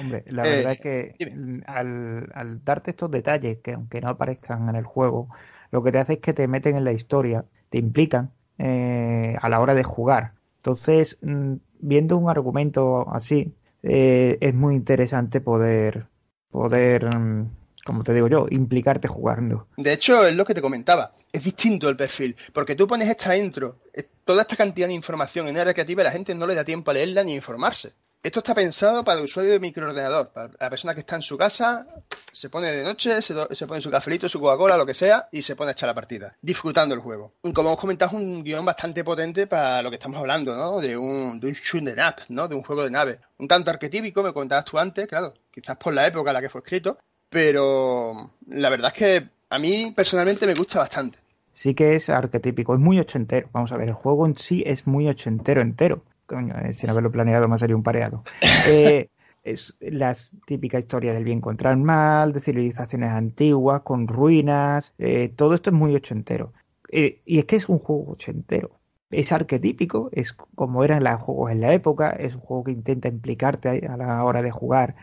Hombre, 0.00 0.24
la 0.28 0.44
verdad 0.44 0.72
es 0.72 0.86
eh, 0.86 1.14
que 1.18 1.62
al, 1.66 2.64
darte 2.64 2.92
estos 2.92 3.10
detalles, 3.10 3.58
que 3.58 3.74
aunque 3.74 4.00
no 4.00 4.08
aparezcan 4.08 4.66
en 4.70 4.76
el 4.76 4.86
juego, 4.86 5.28
lo 5.70 5.82
que 5.82 5.92
te 5.92 5.98
hace 5.98 6.12
es 6.14 6.18
que 6.20 6.32
te 6.32 6.48
meten 6.48 6.74
en 6.74 6.84
la 6.84 6.92
historia, 6.92 7.44
te 7.68 7.76
implican 7.76 8.30
eh, 8.56 9.36
a 9.38 9.50
la 9.50 9.60
hora 9.60 9.74
de 9.74 9.82
jugar. 9.82 10.32
Entonces, 10.56 11.18
mm, 11.20 11.56
viendo 11.80 12.16
un 12.16 12.30
argumento 12.30 13.12
así, 13.12 13.52
eh, 13.82 14.38
es 14.40 14.54
muy 14.54 14.74
interesante 14.74 15.42
poder, 15.42 16.06
poder, 16.50 17.14
mm, 17.14 17.50
como 17.84 18.04
te 18.04 18.14
digo 18.14 18.28
yo, 18.28 18.46
implicarte 18.50 19.08
jugando. 19.08 19.68
De 19.76 19.92
hecho, 19.92 20.26
es 20.26 20.34
lo 20.34 20.44
que 20.44 20.54
te 20.54 20.62
comentaba. 20.62 21.14
Es 21.32 21.44
distinto 21.44 21.88
el 21.88 21.96
perfil, 21.96 22.36
porque 22.52 22.74
tú 22.74 22.86
pones 22.86 23.08
esta 23.08 23.36
intro, 23.36 23.78
toda 24.24 24.42
esta 24.42 24.56
cantidad 24.56 24.86
de 24.86 24.94
información 24.94 25.48
en 25.48 25.56
área 25.56 25.72
creativa 25.72 26.02
y 26.02 26.04
la 26.04 26.12
gente 26.12 26.34
no 26.34 26.46
le 26.46 26.54
da 26.54 26.64
tiempo 26.64 26.90
a 26.90 26.94
leerla 26.94 27.24
ni 27.24 27.34
informarse. 27.34 27.94
Esto 28.22 28.38
está 28.38 28.54
pensado 28.54 29.02
para 29.02 29.18
el 29.18 29.24
usuario 29.24 29.50
de 29.50 29.58
microordenador, 29.58 30.30
para 30.30 30.48
la 30.60 30.70
persona 30.70 30.94
que 30.94 31.00
está 31.00 31.16
en 31.16 31.22
su 31.22 31.36
casa, 31.36 31.88
se 32.32 32.48
pone 32.48 32.70
de 32.70 32.84
noche, 32.84 33.20
se, 33.20 33.34
pone 33.34 33.82
su 33.82 33.90
cafelito, 33.90 34.28
su 34.28 34.38
Coca-Cola, 34.38 34.76
lo 34.76 34.86
que 34.86 34.94
sea, 34.94 35.28
y 35.32 35.42
se 35.42 35.56
pone 35.56 35.70
a 35.70 35.72
echar 35.72 35.88
la 35.88 35.94
partida, 35.94 36.36
disfrutando 36.40 36.94
el 36.94 37.00
juego. 37.00 37.34
Como 37.42 37.70
hemos 37.70 37.80
comentado, 37.80 38.16
es 38.16 38.22
un 38.22 38.44
guion 38.44 38.64
bastante 38.64 39.02
potente 39.02 39.48
para 39.48 39.82
lo 39.82 39.90
que 39.90 39.96
estamos 39.96 40.20
hablando, 40.20 40.54
¿no? 40.56 40.78
De 40.78 40.96
un, 40.96 41.40
de 41.40 41.48
un 41.48 41.54
shooter 41.54 41.98
up, 41.98 42.22
¿no? 42.28 42.46
De 42.46 42.54
un 42.54 42.62
juego 42.62 42.84
de 42.84 42.90
nave. 42.92 43.18
Un 43.38 43.48
tanto 43.48 43.72
arquetípico, 43.72 44.22
me 44.22 44.32
comentabas 44.32 44.66
tú 44.66 44.78
antes, 44.78 45.08
claro, 45.08 45.34
quizás 45.50 45.76
por 45.76 45.92
la 45.92 46.06
época 46.06 46.30
en 46.30 46.34
la 46.34 46.40
que 46.40 46.48
fue 46.48 46.60
escrito, 46.60 46.98
pero 47.32 48.30
la 48.46 48.70
verdad 48.70 48.92
es 48.94 48.98
que 48.98 49.28
a 49.50 49.58
mí 49.58 49.92
personalmente 49.96 50.46
me 50.46 50.54
gusta 50.54 50.78
bastante. 50.78 51.18
Sí 51.52 51.74
que 51.74 51.96
es 51.96 52.08
arquetípico, 52.08 52.74
es 52.74 52.80
muy 52.80 53.00
ochentero. 53.00 53.48
Vamos 53.52 53.72
a 53.72 53.76
ver, 53.76 53.88
el 53.88 53.94
juego 53.94 54.26
en 54.26 54.38
sí 54.38 54.62
es 54.64 54.86
muy 54.86 55.08
ochentero 55.08 55.60
entero 55.60 56.04
coño, 56.32 56.54
eh, 56.58 56.72
sin 56.72 56.90
haberlo 56.90 57.10
planeado 57.10 57.48
me 57.48 57.58
sería 57.58 57.76
un 57.76 57.82
pareado. 57.82 58.24
Eh, 58.68 59.08
es 59.44 59.76
la 59.80 60.16
típica 60.46 60.78
historia 60.78 61.12
del 61.12 61.24
bien 61.24 61.40
contra 61.40 61.72
el 61.72 61.78
mal, 61.78 62.32
de 62.32 62.40
civilizaciones 62.40 63.10
antiguas, 63.10 63.82
con 63.82 64.06
ruinas, 64.06 64.94
eh, 64.98 65.32
todo 65.34 65.54
esto 65.54 65.70
es 65.70 65.74
muy 65.74 65.94
ochentero. 65.96 66.52
y 66.88 67.38
es 67.38 67.44
que 67.46 67.56
es 67.56 67.68
un 67.68 67.78
juego 67.78 68.12
ochentero. 68.12 68.78
Es 69.10 69.32
arquetípico, 69.32 70.10
es 70.12 70.32
como 70.32 70.84
eran 70.84 71.04
los 71.04 71.20
juegos 71.20 71.50
en 71.50 71.60
la 71.60 71.74
época, 71.74 72.10
es 72.10 72.34
un 72.34 72.40
juego 72.40 72.64
que 72.64 72.72
intenta 72.72 73.08
implicarte 73.08 73.86
a 73.86 73.96
la 73.96 74.24
hora 74.24 74.42
de 74.42 74.50
jugar. 74.52 74.94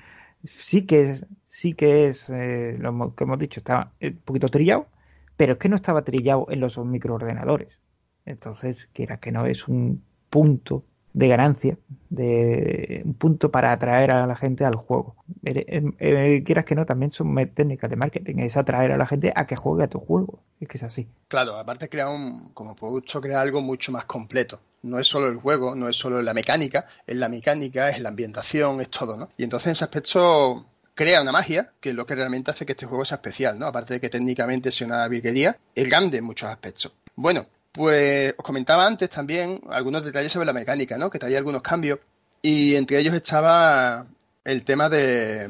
Sí 0.46 0.86
que 0.86 1.02
es, 1.02 1.26
sí 1.50 1.74
que 1.74 2.08
es 2.08 2.30
lo 2.30 3.14
que 3.16 3.24
hemos 3.26 3.40
dicho, 3.40 3.60
está 3.60 3.92
un 4.02 4.18
poquito 4.24 4.48
trillado, 4.48 4.88
pero 5.36 5.54
es 5.54 5.60
que 5.60 5.68
no 5.68 5.76
estaba 5.76 6.04
trillado 6.04 6.48
en 6.50 6.62
los 6.62 6.78
microordenadores. 6.78 7.82
Entonces, 8.26 8.88
quiera 8.94 9.18
que 9.18 9.32
no, 9.32 9.46
es 9.46 9.68
un 9.68 10.04
punto 10.30 10.86
de 11.14 11.28
ganancia, 11.28 11.78
de 12.10 13.02
un 13.04 13.14
punto 13.16 13.52
para 13.52 13.72
atraer 13.72 14.12
a 14.12 14.28
la 14.28 14.36
gente 14.36 14.64
al 14.64 14.76
juego. 14.76 15.16
Eh, 15.44 15.84
eh, 16.00 16.44
quieras 16.46 16.66
que 16.66 16.76
no, 16.76 16.86
también 16.86 17.12
son 17.12 17.36
técnicas 17.54 17.90
de 17.90 17.96
marketing, 17.96 18.36
es 18.38 18.58
atraer 18.58 18.92
a 18.92 18.98
la 18.98 19.08
gente 19.08 19.34
a 19.36 19.48
que 19.48 19.56
juegue 19.56 19.84
a 19.84 19.88
tu 19.88 20.00
juego, 20.00 20.44
es 20.60 20.68
que 20.68 20.78
es 20.78 20.84
así. 20.84 21.08
Claro, 21.28 21.58
aparte 21.58 21.90
crea 21.90 22.10
un, 22.10 22.52
como 22.54 22.76
producto 22.76 23.20
crea 23.20 23.42
algo 23.42 23.62
mucho 23.62 23.92
más 23.92 24.06
completo. 24.06 24.60
No 24.82 25.00
es 25.00 25.08
solo 25.08 25.28
el 25.28 25.38
juego, 25.38 25.76
no 25.76 25.90
es 25.90 25.96
solo 25.98 26.22
la 26.22 26.34
mecánica, 26.34 26.86
es 27.06 27.16
la 27.16 27.28
mecánica, 27.28 27.90
es 27.90 28.00
la 28.00 28.10
ambientación, 28.10 28.80
es 28.80 28.90
todo, 28.90 29.18
¿no? 29.18 29.30
Y 29.38 29.44
entonces 29.44 29.68
en 29.68 29.72
ese 29.74 29.84
aspecto 29.84 30.66
crea 31.00 31.22
una 31.22 31.32
magia, 31.32 31.72
que 31.80 31.92
es 31.92 31.96
lo 31.96 32.06
que 32.06 32.14
realmente 32.14 32.52
hace 32.52 32.66
que 32.66 32.74
este 32.74 32.86
juego 32.86 33.06
sea 33.06 33.16
especial, 33.16 33.58
¿no? 33.58 33.68
Aparte 33.68 33.94
de 33.94 34.02
que 34.02 34.10
técnicamente 34.10 34.70
sea 34.70 34.86
una 34.86 35.08
virguería, 35.08 35.58
es 35.74 35.88
grande 35.88 36.18
en 36.18 36.26
muchos 36.26 36.50
aspectos. 36.50 36.92
Bueno, 37.16 37.46
pues 37.72 38.34
os 38.38 38.44
comentaba 38.44 38.86
antes 38.86 39.10
también 39.10 39.62
algunos 39.70 40.04
detalles 40.04 40.30
sobre 40.30 40.46
la 40.46 40.52
mecánica, 40.52 40.98
¿no? 40.98 41.10
Que 41.10 41.18
traía 41.18 41.38
algunos 41.38 41.62
cambios. 41.62 42.00
Y 42.42 42.76
entre 42.76 43.00
ellos 43.00 43.14
estaba 43.16 44.08
el 44.44 44.66
tema 44.66 44.90
de, 44.90 45.50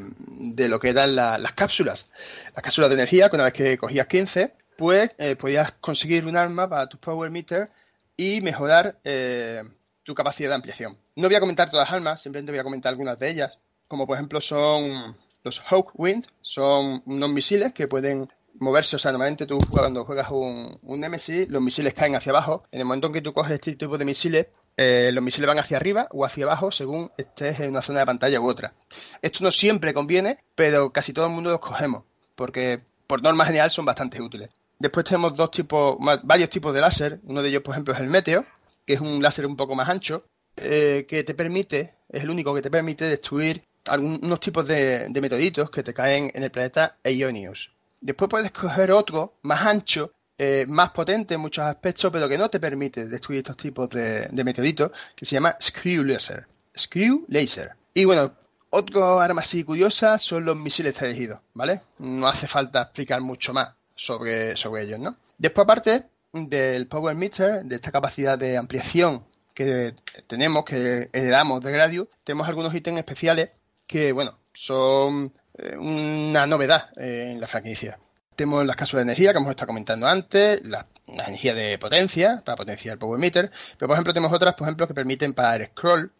lo 0.68 0.78
que 0.78 0.90
eran 0.90 1.16
las 1.16 1.52
cápsulas. 1.54 2.06
Las 2.54 2.62
cápsulas 2.62 2.88
de 2.88 2.94
energía, 2.94 3.28
que 3.28 3.34
una 3.34 3.44
vez 3.46 3.52
que 3.52 3.76
cogías 3.76 4.06
15, 4.06 4.52
pues 4.78 5.10
eh, 5.18 5.34
podías 5.34 5.72
conseguir 5.80 6.26
un 6.26 6.36
arma 6.36 6.68
para 6.68 6.86
tus 6.86 7.00
Power 7.00 7.28
Meter 7.28 7.70
y 8.16 8.40
mejorar 8.40 9.00
eh, 9.02 9.64
tu 10.04 10.14
capacidad 10.14 10.50
de 10.50 10.54
ampliación. 10.54 10.96
No 11.16 11.26
voy 11.26 11.34
a 11.34 11.40
comentar 11.40 11.72
todas 11.72 11.88
las 11.88 11.96
armas, 11.96 12.22
simplemente 12.22 12.52
voy 12.52 12.60
a 12.60 12.64
comentar 12.64 12.90
algunas 12.90 13.18
de 13.18 13.30
ellas, 13.30 13.58
como 13.88 14.06
por 14.06 14.16
ejemplo 14.16 14.40
son 14.40 15.16
los 15.42 15.60
Hawkwind, 15.60 16.26
son 16.42 17.02
unos 17.06 17.30
misiles 17.30 17.72
que 17.72 17.88
pueden 17.88 18.28
moverse, 18.58 18.96
o 18.96 18.98
sea, 18.98 19.12
normalmente 19.12 19.46
tú 19.46 19.58
cuando 19.70 20.04
juegas 20.04 20.30
un, 20.30 20.78
un 20.82 21.00
Nemesis, 21.00 21.48
los 21.48 21.62
misiles 21.62 21.94
caen 21.94 22.14
hacia 22.14 22.30
abajo. 22.30 22.64
En 22.70 22.80
el 22.80 22.84
momento 22.84 23.06
en 23.06 23.12
que 23.14 23.22
tú 23.22 23.32
coges 23.32 23.52
este 23.52 23.74
tipo 23.74 23.96
de 23.96 24.04
misiles, 24.04 24.46
eh, 24.76 25.10
los 25.12 25.24
misiles 25.24 25.48
van 25.48 25.58
hacia 25.58 25.76
arriba 25.76 26.08
o 26.10 26.24
hacia 26.24 26.44
abajo 26.44 26.70
según 26.70 27.10
estés 27.16 27.60
en 27.60 27.70
una 27.70 27.82
zona 27.82 28.00
de 28.00 28.06
pantalla 28.06 28.40
u 28.40 28.48
otra. 28.48 28.74
Esto 29.22 29.44
no 29.44 29.50
siempre 29.50 29.94
conviene, 29.94 30.38
pero 30.54 30.92
casi 30.92 31.12
todo 31.12 31.26
el 31.26 31.32
mundo 31.32 31.50
los 31.50 31.60
cogemos, 31.60 32.04
porque 32.34 32.80
por 33.06 33.22
norma 33.22 33.46
general 33.46 33.70
son 33.70 33.84
bastante 33.84 34.20
útiles. 34.20 34.50
Después 34.78 35.04
tenemos 35.04 35.34
dos 35.36 35.50
tipos, 35.50 35.96
varios 36.22 36.48
tipos 36.48 36.72
de 36.72 36.80
láser. 36.80 37.20
Uno 37.24 37.42
de 37.42 37.50
ellos, 37.50 37.62
por 37.62 37.74
ejemplo, 37.74 37.92
es 37.92 38.00
el 38.00 38.06
Meteo, 38.06 38.46
que 38.86 38.94
es 38.94 39.00
un 39.00 39.22
láser 39.22 39.44
un 39.44 39.56
poco 39.56 39.74
más 39.74 39.88
ancho, 39.88 40.24
eh, 40.56 41.06
que 41.08 41.22
te 41.22 41.34
permite, 41.34 41.94
es 42.08 42.22
el 42.22 42.30
único 42.30 42.54
que 42.54 42.62
te 42.62 42.70
permite 42.70 43.04
destruir 43.04 43.62
algunos 43.90 44.40
tipos 44.40 44.66
de, 44.66 45.08
de 45.08 45.20
meteoritos 45.20 45.70
que 45.70 45.82
te 45.82 45.92
caen 45.92 46.30
en 46.34 46.42
el 46.42 46.50
planeta 46.50 46.96
Ionius. 47.04 47.70
Después 48.00 48.30
puedes 48.30 48.50
coger 48.52 48.92
otro 48.92 49.34
más 49.42 49.66
ancho, 49.66 50.12
eh, 50.38 50.64
más 50.66 50.90
potente 50.92 51.34
en 51.34 51.40
muchos 51.40 51.64
aspectos, 51.64 52.10
pero 52.10 52.28
que 52.28 52.38
no 52.38 52.48
te 52.48 52.58
permite 52.58 53.06
destruir 53.06 53.40
estos 53.40 53.58
tipos 53.58 53.90
de, 53.90 54.28
meteoritos, 54.32 54.90
que 55.14 55.26
se 55.26 55.34
llama 55.34 55.56
Screw 55.60 56.02
Laser. 56.02 56.46
Screw 56.78 57.26
Laser. 57.28 57.72
Y 57.92 58.06
bueno, 58.06 58.32
otro 58.70 59.20
arma 59.20 59.42
así 59.42 59.64
curiosa 59.64 60.18
son 60.18 60.46
los 60.46 60.56
misiles 60.56 60.94
tejidos, 60.94 61.40
¿vale? 61.52 61.82
No 61.98 62.26
hace 62.26 62.46
falta 62.46 62.80
explicar 62.80 63.20
mucho 63.20 63.52
más 63.52 63.74
sobre, 63.94 64.56
sobre 64.56 64.84
ellos, 64.84 64.98
¿no? 64.98 65.16
Después, 65.36 65.64
aparte 65.64 66.04
del 66.32 66.86
Power 66.86 67.14
Meter, 67.16 67.64
de 67.64 67.74
esta 67.74 67.92
capacidad 67.92 68.38
de 68.38 68.56
ampliación 68.56 69.24
que 69.52 69.94
tenemos, 70.26 70.64
que 70.64 71.10
heredamos 71.12 71.62
de 71.62 71.72
Gradius, 71.72 72.08
tenemos 72.24 72.48
algunos 72.48 72.74
ítems 72.74 72.98
especiales 72.98 73.50
que, 73.90 74.12
bueno, 74.12 74.38
son 74.54 75.32
eh, 75.58 75.76
una 75.76 76.46
novedad 76.46 76.90
eh, 76.96 77.30
en 77.32 77.40
la 77.40 77.48
franquicia. 77.48 77.98
Tenemos 78.36 78.64
las 78.64 78.76
cápsulas 78.76 79.04
de 79.04 79.10
energía 79.10 79.32
que 79.32 79.38
hemos 79.38 79.50
estado 79.50 79.66
comentando 79.66 80.06
antes, 80.06 80.64
la, 80.64 80.86
energía 81.08 81.54
de 81.54 81.76
potencia 81.76 82.40
para 82.44 82.54
potenciar 82.56 82.92
el 82.92 82.98
power 83.00 83.18
meter, 83.18 83.50
pero 83.76 83.88
por 83.88 83.96
ejemplo 83.96 84.14
tenemos 84.14 84.32
otras, 84.32 84.54
por 84.54 84.68
ejemplo, 84.68 84.86
que 84.86 84.94
permiten 84.94 85.32
parar 85.32 85.66
scroll. 85.72 86.12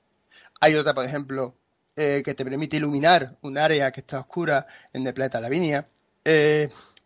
Hay 0.61 0.75
otra, 0.75 0.95
por 0.95 1.05
ejemplo, 1.05 1.55
eh, 1.95 2.23
que 2.25 2.35
te 2.35 2.45
permite 2.45 2.77
iluminar 2.77 3.37
un 3.43 3.57
área 3.57 3.93
que 3.93 4.01
está 4.01 4.19
oscura 4.19 4.67
en 4.93 5.07
el 5.07 5.15
planeta 5.15 5.41
Lavinia. 5.41 5.87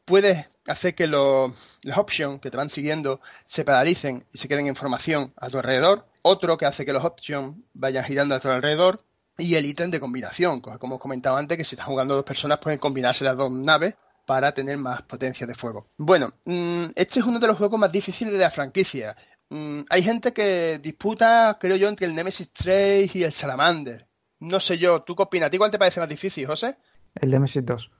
puedes 0.07 0.47
hacer 0.67 0.95
que 0.95 1.07
los, 1.07 1.53
las 1.83 1.99
options 1.99 2.41
que 2.41 2.51
te 2.51 2.57
van 2.57 2.71
siguiendo 2.71 3.21
se 3.45 3.65
paralicen 3.65 4.25
y 4.33 4.39
se 4.39 4.49
queden 4.49 4.67
en 4.69 4.77
formación 4.77 5.35
a 5.37 5.51
tu 5.51 5.59
alrededor. 5.59 6.07
Otro 6.23 6.57
que 6.57 6.65
hace 6.65 6.87
que 6.87 6.95
los 6.95 7.05
options 7.05 7.59
vayan 7.75 8.05
girando 8.05 8.35
a 8.35 8.41
tu 8.41 8.49
alrededor 8.49 9.05
y 9.39 9.55
el 9.55 9.67
ítem 9.67 9.91
de 9.91 10.01
combinación, 10.01 10.61
como 10.61 10.97
os 10.97 11.01
comentaba 11.01 11.39
antes, 11.39 11.57
que 11.57 11.65
si 11.65 11.75
están 11.75 11.89
jugando 11.89 12.15
dos 12.15 12.25
personas 12.25 12.59
pueden 12.59 12.79
combinarse 12.79 13.25
las 13.25 13.37
dos 13.37 13.51
naves 13.51 13.95
para 14.27 14.53
tener 14.53 14.79
más 14.79 15.03
potencia 15.03 15.47
de 15.47 15.55
fuego. 15.55 15.89
Bueno, 15.97 16.33
mm, 16.45 16.87
este 16.95 17.21
es 17.21 17.27
uno 17.27 17.39
de 17.39 17.47
los 17.47 17.59
juegos 17.59 17.79
más 17.79 17.93
difíciles 17.93 18.33
de 18.33 18.39
la 18.39 18.51
franquicia. 18.51 19.17
Mm, 19.51 19.81
hay 19.91 20.03
gente 20.03 20.33
que 20.33 20.79
disputa, 20.83 21.59
creo 21.61 21.77
yo, 21.77 21.89
entre 21.89 22.07
el 22.07 22.15
Nemesis 22.15 22.51
3 22.53 23.15
y 23.15 23.25
el 23.25 23.33
Salamander. 23.33 24.07
No 24.41 24.61
sé 24.61 24.79
yo, 24.79 25.03
¿tú 25.03 25.15
qué 25.15 25.25
opinas? 25.25 25.49
¿A 25.49 25.51
ti 25.51 25.59
cuál 25.59 25.71
te 25.71 25.79
parece 25.79 26.01
más 26.01 26.09
difícil, 26.09 26.47
José? 26.47 26.77
El 27.15 27.31
Nemesis 27.31 27.65
2. 27.65 27.91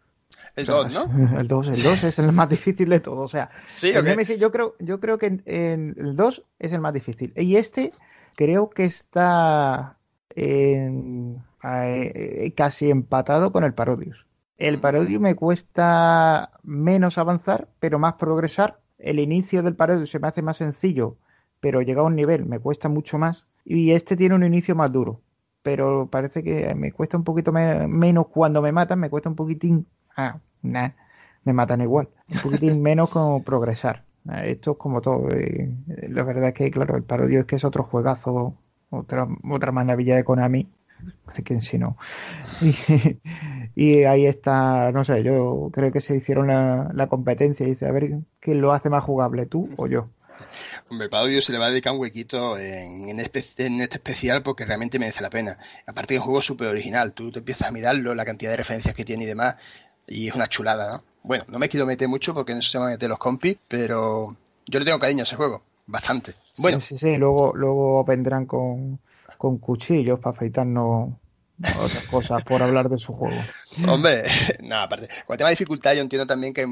El 0.57 0.67
2, 0.67 0.93
¿no? 0.93 1.39
El 1.41 1.49
2, 1.49 1.69
el 1.69 1.83
2 1.83 2.05
es 2.05 2.19
el 2.21 2.31
más 2.31 2.49
difícil 2.49 2.89
de 2.89 3.01
todo. 3.01 3.23
O 3.23 3.29
sea, 3.29 3.51
el 3.83 4.05
Nemesis, 4.05 4.39
yo 4.39 4.53
creo, 4.53 4.77
yo 4.79 5.01
creo 5.01 5.19
que 5.19 5.41
el 5.45 6.17
2 6.17 6.43
es 6.61 6.73
el 6.73 6.81
más 6.81 6.95
difícil. 6.95 7.33
Y 7.37 7.57
este 7.57 7.93
creo 8.37 8.71
que 8.71 8.85
está 8.85 9.99
en, 10.35 11.43
eh, 11.63 12.53
casi 12.57 12.91
empatado 12.91 13.53
con 13.53 13.65
el 13.65 13.75
Parodius. 13.75 14.27
El 14.57 14.79
Parodius 14.79 15.21
me 15.21 15.35
cuesta 15.35 16.51
menos 16.63 17.19
avanzar, 17.19 17.69
pero 17.81 17.99
más 17.99 18.15
progresar. 18.15 18.81
El 18.99 19.19
inicio 19.19 19.63
del 19.63 19.75
Parodius 19.75 20.11
se 20.11 20.19
me 20.19 20.29
hace 20.29 20.43
más 20.43 20.59
sencillo, 20.59 21.17
pero 21.61 21.83
llega 21.83 22.03
a 22.03 22.05
un 22.05 22.15
nivel 22.15 22.47
me 22.47 22.61
cuesta 22.61 22.89
mucho 22.89 23.19
más. 23.19 23.47
Y 23.65 23.93
este 23.93 24.17
tiene 24.17 24.35
un 24.35 24.45
inicio 24.45 24.75
más 24.75 24.93
duro, 24.93 25.21
pero 25.63 26.09
parece 26.11 26.43
que 26.43 26.75
me 26.75 26.93
cuesta 26.93 27.17
un 27.17 27.25
poquito 27.25 27.53
menos 27.53 28.29
cuando 28.29 28.63
me 28.63 28.73
matan, 28.73 29.01
me 29.01 29.11
cuesta 29.11 29.29
un 29.29 29.37
poquitín. 29.37 29.87
Ah, 30.17 30.39
nah, 30.63 30.91
me 31.45 31.53
matan 31.53 31.81
igual. 31.81 32.09
Un 32.29 32.41
poquitín 32.41 32.83
menos 32.83 33.11
como 33.11 33.43
progresar. 33.43 34.05
Esto 34.45 34.73
es 34.73 34.77
como 34.79 35.01
todo. 35.01 35.31
Eh, 35.31 35.71
la 36.09 36.23
verdad 36.23 36.49
es 36.49 36.55
que, 36.55 36.71
claro, 36.71 36.97
el 36.97 37.03
Parodius 37.03 37.41
es 37.41 37.47
que 37.47 37.57
es 37.57 37.65
otro 37.65 37.85
juegazo 37.85 38.55
otra, 38.99 39.27
otra 39.51 39.73
maravilla 39.73 40.17
de 40.17 40.25
Konami, 40.25 40.69
que 41.45 41.61
si 41.61 41.79
no. 41.79 41.97
Y, 43.77 44.05
ahí 44.05 44.27
está, 44.27 44.93
no 44.93 45.05
sé, 45.05 45.25
yo 45.25 45.69
creo 45.73 45.91
que 45.91 46.01
se 46.01 46.15
hicieron 46.17 46.47
la, 46.47 47.07
competencia 47.09 47.67
y 47.67 47.71
dice, 47.71 47.87
a 47.87 47.91
ver, 47.91 48.19
¿quién 48.39 48.61
lo 48.61 48.73
hace 48.73 48.89
más 48.89 49.03
jugable, 49.03 49.47
tú 49.47 49.69
o 49.77 49.89
yo? 49.89 50.09
Hombre, 50.89 51.09
Paudio 51.09 51.41
se 51.41 51.51
le 51.51 51.59
va 51.59 51.67
a 51.67 51.71
dedicar 51.71 51.93
un 51.93 51.99
huequito 51.99 52.57
en, 52.57 53.09
en, 53.09 53.19
este 53.19 53.41
especial 53.41 54.45
porque 54.45 54.65
realmente 54.65 55.01
merece 55.01 55.23
la 55.23 55.31
pena. 55.31 55.59
Aparte 55.87 56.15
que 56.15 56.19
un 56.19 56.25
juego 56.25 56.41
súper 56.41 56.69
original, 56.69 57.15
tú 57.15 57.33
te 57.33 57.41
empiezas 57.41 57.67
a 57.67 57.73
mirarlo, 57.73 58.15
la 58.15 58.25
cantidad 58.25 58.53
de 58.53 58.59
referencias 58.59 58.95
que 58.95 59.05
tiene 59.05 59.25
y 59.25 59.27
demás, 59.27 59.57
y 60.07 60.29
es 60.29 60.35
una 60.37 60.49
chulada, 60.49 60.93
¿no? 60.93 61.05
Bueno, 61.25 61.45
no 61.49 61.59
me 61.59 61.69
quiero 61.69 61.85
meter 61.85 62.07
mucho 62.07 62.33
porque 62.33 62.55
no 62.55 62.63
se 62.63 62.79
van 62.79 62.89
a 62.89 62.91
meter 62.91 63.09
los 63.09 63.19
compis, 63.19 63.57
pero 63.67 64.37
yo 64.67 64.79
le 64.79 64.85
tengo 64.85 65.01
cariño 65.01 65.23
a 65.23 65.25
ese 65.25 65.35
juego 65.35 65.65
bastante. 65.87 66.35
Bueno. 66.57 66.81
Sí, 66.81 66.99
sí, 66.99 67.17
Luego, 67.17 67.53
luego 67.55 68.05
vendrán 68.05 68.47
con, 68.47 69.01
con 69.39 69.59
cuchillos 69.59 70.21
para 70.21 70.37
afeitarnos 70.37 71.15
otras 71.79 72.05
cosas 72.07 72.43
por 72.43 72.63
hablar 72.63 72.89
de 72.89 72.99
su 72.99 73.13
juego. 73.13 73.41
Hombre, 73.89 74.25
nada, 74.61 74.85
aparte. 74.85 75.09
Con 75.27 75.35
el 75.35 75.39
tema 75.39 75.49
de 75.51 75.55
dificultad, 75.55 75.95
yo 75.95 76.03
entiendo 76.03 76.27
también 76.27 76.53
que 76.53 76.67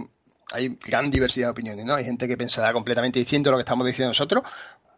hay 0.53 0.79
gran 0.85 1.11
diversidad 1.11 1.49
de 1.49 1.53
opiniones, 1.53 1.85
¿no? 1.85 1.95
Hay 1.95 2.05
gente 2.05 2.29
que 2.29 2.37
pensará 2.37 2.73
completamente 2.73 3.19
diciendo 3.19 3.51
lo 3.51 3.57
que 3.57 3.63
estamos 3.63 3.87
diciendo 3.87 4.11
nosotros. 4.11 4.45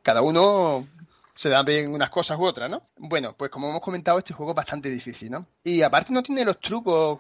Cada 0.03 0.23
uno 0.23 0.87
se 1.35 1.49
da 1.49 1.63
bien 1.63 1.93
unas 1.93 2.11
cosas 2.11 2.39
u 2.39 2.45
otras, 2.45 2.71
¿no? 2.71 2.83
Bueno, 2.97 3.35
pues 3.37 3.51
como 3.51 3.69
hemos 3.69 3.81
comentado, 3.81 4.19
este 4.19 4.35
juego 4.35 4.53
es 4.53 4.57
bastante 4.57 4.91
difícil, 4.91 5.31
¿no? 5.31 5.47
Y 5.63 5.83
aparte 5.83 6.13
no 6.13 6.23
tiene 6.23 6.45
los 6.45 6.61
trucos 6.61 7.19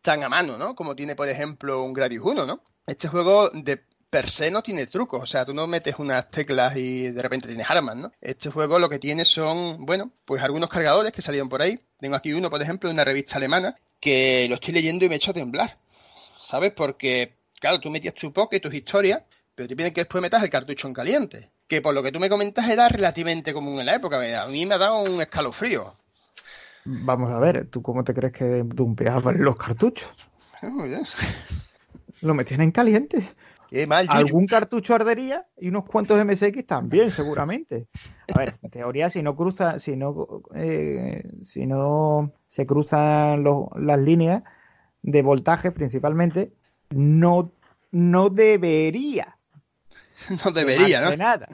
tan 0.00 0.22
a 0.22 0.28
mano, 0.28 0.58
¿no? 0.58 0.74
Como 0.74 0.96
tiene, 0.96 1.14
por 1.14 1.28
ejemplo, 1.28 1.82
un 1.82 1.92
Gradius 1.92 2.24
1, 2.24 2.46
¿no? 2.46 2.60
Este 2.86 3.08
juego 3.08 3.50
de 3.50 3.84
per 4.12 4.28
se 4.28 4.50
no 4.50 4.62
tiene 4.62 4.88
trucos, 4.88 5.22
o 5.22 5.26
sea, 5.26 5.46
tú 5.46 5.54
no 5.54 5.66
metes 5.66 5.94
unas 5.98 6.30
teclas 6.30 6.76
y 6.76 7.08
de 7.08 7.22
repente 7.22 7.48
tienes 7.48 7.70
armas, 7.70 7.96
¿no? 7.96 8.12
Este 8.20 8.50
juego 8.50 8.78
lo 8.78 8.90
que 8.90 8.98
tiene 8.98 9.24
son, 9.24 9.86
bueno, 9.86 10.10
pues 10.26 10.42
algunos 10.42 10.68
cargadores 10.68 11.12
que 11.12 11.22
salieron 11.22 11.48
por 11.48 11.62
ahí. 11.62 11.80
Tengo 11.98 12.14
aquí 12.14 12.34
uno, 12.34 12.50
por 12.50 12.60
ejemplo, 12.60 12.90
de 12.90 12.94
una 12.94 13.04
revista 13.04 13.38
alemana, 13.38 13.74
que 13.98 14.44
lo 14.50 14.56
estoy 14.56 14.74
leyendo 14.74 15.06
y 15.06 15.08
me 15.08 15.14
he 15.14 15.16
hecho 15.16 15.30
a 15.30 15.34
temblar, 15.34 15.78
¿sabes? 16.38 16.72
Porque, 16.72 17.36
claro, 17.58 17.80
tú 17.80 17.88
metías 17.88 18.12
tu 18.12 18.30
poke, 18.34 18.60
tus 18.60 18.74
historias, 18.74 19.22
pero 19.54 19.66
te 19.66 19.74
piden 19.74 19.94
que 19.94 20.02
después 20.02 20.20
metas 20.20 20.42
el 20.42 20.50
cartucho 20.50 20.88
en 20.88 20.92
caliente, 20.92 21.48
que 21.66 21.80
por 21.80 21.94
lo 21.94 22.02
que 22.02 22.12
tú 22.12 22.20
me 22.20 22.28
comentas 22.28 22.68
era 22.68 22.90
relativamente 22.90 23.54
común 23.54 23.80
en 23.80 23.86
la 23.86 23.94
época, 23.94 24.18
a 24.42 24.46
mí 24.46 24.66
me 24.66 24.74
ha 24.74 24.78
dado 24.78 25.04
un 25.04 25.22
escalofrío. 25.22 25.96
Vamos 26.84 27.30
a 27.30 27.38
ver, 27.38 27.64
¿tú 27.70 27.80
cómo 27.80 28.04
te 28.04 28.12
crees 28.12 28.34
que 28.34 28.62
dumpeaban 28.62 29.42
los 29.42 29.56
cartuchos? 29.56 30.06
Muy 30.60 30.90
bien. 30.90 31.04
Lo 32.20 32.34
metían 32.34 32.60
en 32.60 32.72
caliente. 32.72 33.26
Algún 34.08 34.46
cartucho 34.46 34.94
ardería 34.94 35.46
y 35.58 35.68
unos 35.68 35.84
cuantos 35.84 36.18
de 36.18 36.24
MSX 36.24 36.66
también, 36.66 37.10
seguramente. 37.10 37.86
A 38.34 38.38
ver, 38.38 38.54
en 38.62 38.70
teoría, 38.70 39.10
si 39.10 39.22
no 39.22 39.36
cruza, 39.36 39.78
si 39.78 39.96
no, 39.96 40.42
eh, 40.54 41.24
si 41.44 41.66
no 41.66 42.32
se 42.48 42.66
cruzan 42.66 43.44
las 43.44 43.98
líneas 43.98 44.42
de 45.02 45.22
voltaje 45.22 45.72
principalmente, 45.72 46.52
no, 46.90 47.52
no 47.90 48.28
debería. 48.28 49.36
No 50.44 50.52
debería, 50.52 51.00
¿no? 51.00 51.16
nada. 51.16 51.48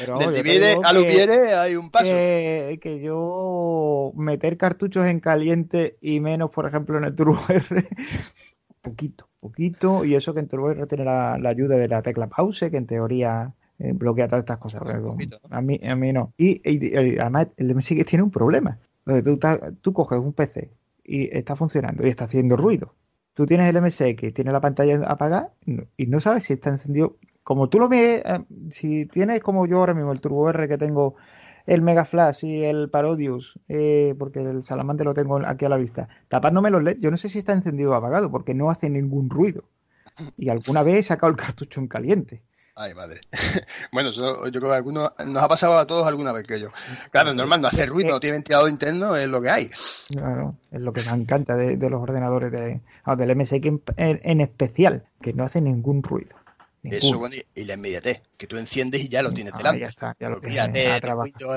Pero, 0.00 0.18
Del 0.18 0.34
divide 0.34 0.78
a 0.82 0.92
lo 0.92 1.02
viene 1.02 1.54
hay 1.54 1.76
un 1.76 1.92
paso. 1.92 2.06
Que, 2.06 3.00
yo 3.00 4.10
meter 4.16 4.56
cartuchos 4.56 5.06
en 5.06 5.20
caliente 5.20 5.96
y 6.00 6.18
menos, 6.18 6.50
por 6.50 6.66
ejemplo, 6.66 6.98
en 6.98 7.04
el 7.04 7.14
Turbo 7.14 7.40
R, 7.48 7.88
poquito 8.82 9.27
poquito, 9.40 10.04
y 10.04 10.14
eso 10.14 10.34
que 10.34 10.40
en 10.40 10.48
TurboR 10.48 10.86
tiene 10.86 11.04
la, 11.04 11.34
ayuda 11.34 11.76
de 11.76 11.88
la 11.88 12.02
tecla 12.02 12.26
pause, 12.26 12.70
que 12.70 12.76
en 12.76 12.86
teoría 12.86 13.52
eh, 13.78 13.92
bloquea 13.92 14.28
todas 14.28 14.42
estas 14.42 14.58
cosas. 14.58 14.82
a, 15.50 15.60
mí, 15.60 15.80
a 15.82 15.96
mí 15.96 16.12
no. 16.12 16.32
Y, 16.36 16.60
además 17.18 17.48
el 17.56 17.74
MSX 17.74 18.04
tiene 18.06 18.22
un 18.22 18.30
problema. 18.30 18.78
Tú, 19.24 19.38
tú 19.80 19.92
coges 19.92 20.18
un 20.18 20.32
PC 20.32 20.70
y 21.04 21.34
está 21.34 21.56
funcionando 21.56 22.06
y 22.06 22.10
está 22.10 22.24
haciendo 22.24 22.56
ruido. 22.56 22.94
Tú 23.34 23.46
tienes 23.46 23.72
el 23.74 23.80
MSX, 23.80 24.34
tienes 24.34 24.52
la 24.52 24.60
pantalla 24.60 25.00
apagada 25.06 25.52
y 25.96 26.06
no 26.06 26.20
sabes 26.20 26.44
si 26.44 26.54
está 26.54 26.70
encendido. 26.70 27.16
Como 27.44 27.68
tú 27.68 27.78
lo 27.78 27.88
ves, 27.88 28.22
eh, 28.24 28.44
si 28.72 29.06
tienes 29.06 29.40
como 29.40 29.66
yo 29.66 29.78
ahora 29.78 29.94
mismo 29.94 30.12
el 30.12 30.20
Turbo 30.20 30.50
R 30.50 30.68
que 30.68 30.76
tengo 30.76 31.14
el 31.68 31.82
Mega 31.82 32.06
Flash 32.06 32.44
y 32.44 32.64
el 32.64 32.88
Parodius, 32.88 33.58
eh, 33.68 34.14
porque 34.18 34.40
el 34.40 34.64
Salamante 34.64 35.04
lo 35.04 35.12
tengo 35.12 35.38
aquí 35.46 35.66
a 35.66 35.68
la 35.68 35.76
vista, 35.76 36.08
tapándome 36.28 36.70
los 36.70 36.82
LED, 36.82 36.96
yo 36.98 37.10
no 37.10 37.18
sé 37.18 37.28
si 37.28 37.38
está 37.38 37.52
encendido 37.52 37.90
o 37.90 37.94
apagado, 37.94 38.30
porque 38.30 38.54
no 38.54 38.70
hace 38.70 38.88
ningún 38.88 39.28
ruido. 39.28 39.64
Y 40.38 40.48
alguna 40.48 40.82
vez 40.82 40.96
he 40.96 41.02
sacado 41.02 41.30
el 41.30 41.36
cartucho 41.36 41.78
en 41.78 41.86
caliente. 41.86 42.42
Ay, 42.74 42.94
madre. 42.94 43.20
bueno, 43.92 44.12
yo, 44.12 44.46
yo 44.46 44.60
creo 44.60 44.70
que 44.70 44.76
algunos, 44.76 45.10
nos 45.26 45.42
ha 45.42 45.48
pasado 45.48 45.78
a 45.78 45.86
todos 45.86 46.06
alguna 46.06 46.32
vez 46.32 46.46
que 46.46 46.58
yo. 46.58 46.68
Claro, 47.10 47.34
normal, 47.34 47.60
no 47.60 47.68
hace 47.68 47.84
ruido, 47.84 48.12
no 48.12 48.20
tiene 48.20 48.36
ventilador 48.36 48.70
interno, 48.70 49.14
es 49.16 49.28
lo 49.28 49.42
que 49.42 49.50
hay. 49.50 49.70
Claro, 50.08 50.54
es 50.70 50.80
lo 50.80 50.92
que 50.92 51.02
me 51.02 51.10
encanta 51.10 51.54
de, 51.54 51.76
los 51.90 52.00
ordenadores 52.00 52.50
de, 52.50 52.80
del 53.16 53.36
MSX 53.36 53.82
en, 53.96 54.40
especial, 54.40 55.04
que 55.20 55.34
no 55.34 55.44
hace 55.44 55.60
ningún 55.60 56.02
ruido. 56.02 56.34
Eso, 56.82 57.18
bueno, 57.18 57.36
y, 57.54 57.64
la 57.64 57.74
inmediatez, 57.74 58.22
que 58.36 58.46
tú 58.46 58.56
enciendes 58.56 59.02
y 59.02 59.08
ya 59.08 59.22
lo 59.22 59.32
tienes 59.32 59.52
ah, 59.54 59.58
delante. 59.58 59.80
ya 59.80 59.88
está, 59.88 60.16
ya 60.18 60.28
lo 60.28 60.40
tienes. 60.40 61.02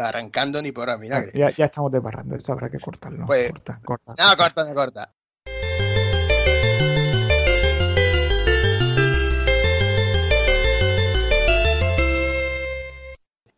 arrancando 0.03 0.62
ni 0.62 0.71
por 0.71 0.89
ahora. 0.89 1.25
Ya, 1.34 1.51
ya, 1.51 1.65
estamos 1.65 1.91
desbarrando, 1.91 2.36
esto 2.36 2.53
habrá 2.53 2.69
que 2.69 2.79
cortarlo. 2.79 3.25
Pues, 3.25 3.51
corta, 3.51 3.79
corta. 3.84 4.15
No, 4.17 4.38
corta, 4.38 4.63
no, 4.65 4.73
corta. 4.73 5.13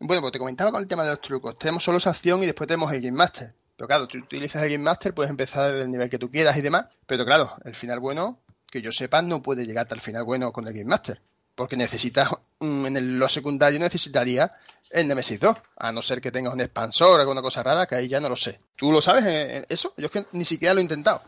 Bueno, 0.06 0.20
pues 0.20 0.32
te 0.32 0.38
comentaba 0.38 0.70
con 0.70 0.82
el 0.82 0.88
tema 0.88 1.02
de 1.02 1.10
los 1.10 1.20
trucos. 1.22 1.58
Tenemos 1.58 1.82
solo 1.82 1.96
esa 1.96 2.10
acción 2.10 2.42
y 2.42 2.46
después 2.46 2.68
tenemos 2.68 2.92
el 2.92 3.00
Game 3.00 3.16
Master. 3.16 3.54
Pero 3.74 3.88
claro, 3.88 4.06
tú 4.06 4.18
utilizas 4.18 4.62
el 4.62 4.70
Game 4.70 4.84
Master, 4.84 5.14
puedes 5.14 5.30
empezar 5.30 5.72
desde 5.72 5.84
el 5.84 5.90
nivel 5.90 6.10
que 6.10 6.18
tú 6.18 6.30
quieras 6.30 6.58
y 6.58 6.60
demás. 6.60 6.86
Pero 7.06 7.24
claro, 7.24 7.54
el 7.64 7.74
final 7.74 8.00
bueno, 8.00 8.38
que 8.70 8.82
yo 8.82 8.92
sepa, 8.92 9.22
no 9.22 9.40
puede 9.40 9.64
llegarte 9.64 9.94
al 9.94 10.02
final 10.02 10.24
bueno 10.24 10.52
con 10.52 10.66
el 10.66 10.74
Game 10.74 10.90
Master. 10.90 11.22
Porque 11.54 11.76
necesitas, 11.76 12.30
en 12.60 13.18
lo 13.18 13.28
secundario 13.28 13.78
necesitaría 13.78 14.52
el 14.90 15.08
Nemesis 15.08 15.38
2. 15.40 15.56
A 15.76 15.92
no 15.92 16.02
ser 16.02 16.20
que 16.20 16.32
tengas 16.32 16.52
un 16.52 16.60
expansor 16.60 17.18
o 17.18 17.20
alguna 17.20 17.42
cosa 17.42 17.62
rara, 17.62 17.86
que 17.86 17.96
ahí 17.96 18.08
ya 18.08 18.20
no 18.20 18.28
lo 18.28 18.36
sé. 18.36 18.60
¿Tú 18.76 18.92
lo 18.92 19.00
sabes 19.00 19.24
eh, 19.24 19.58
eh, 19.58 19.66
eso? 19.68 19.92
Yo 19.96 20.06
es 20.06 20.12
que 20.12 20.26
ni 20.32 20.44
siquiera 20.44 20.74
lo 20.74 20.80
he 20.80 20.84
intentado. 20.84 21.22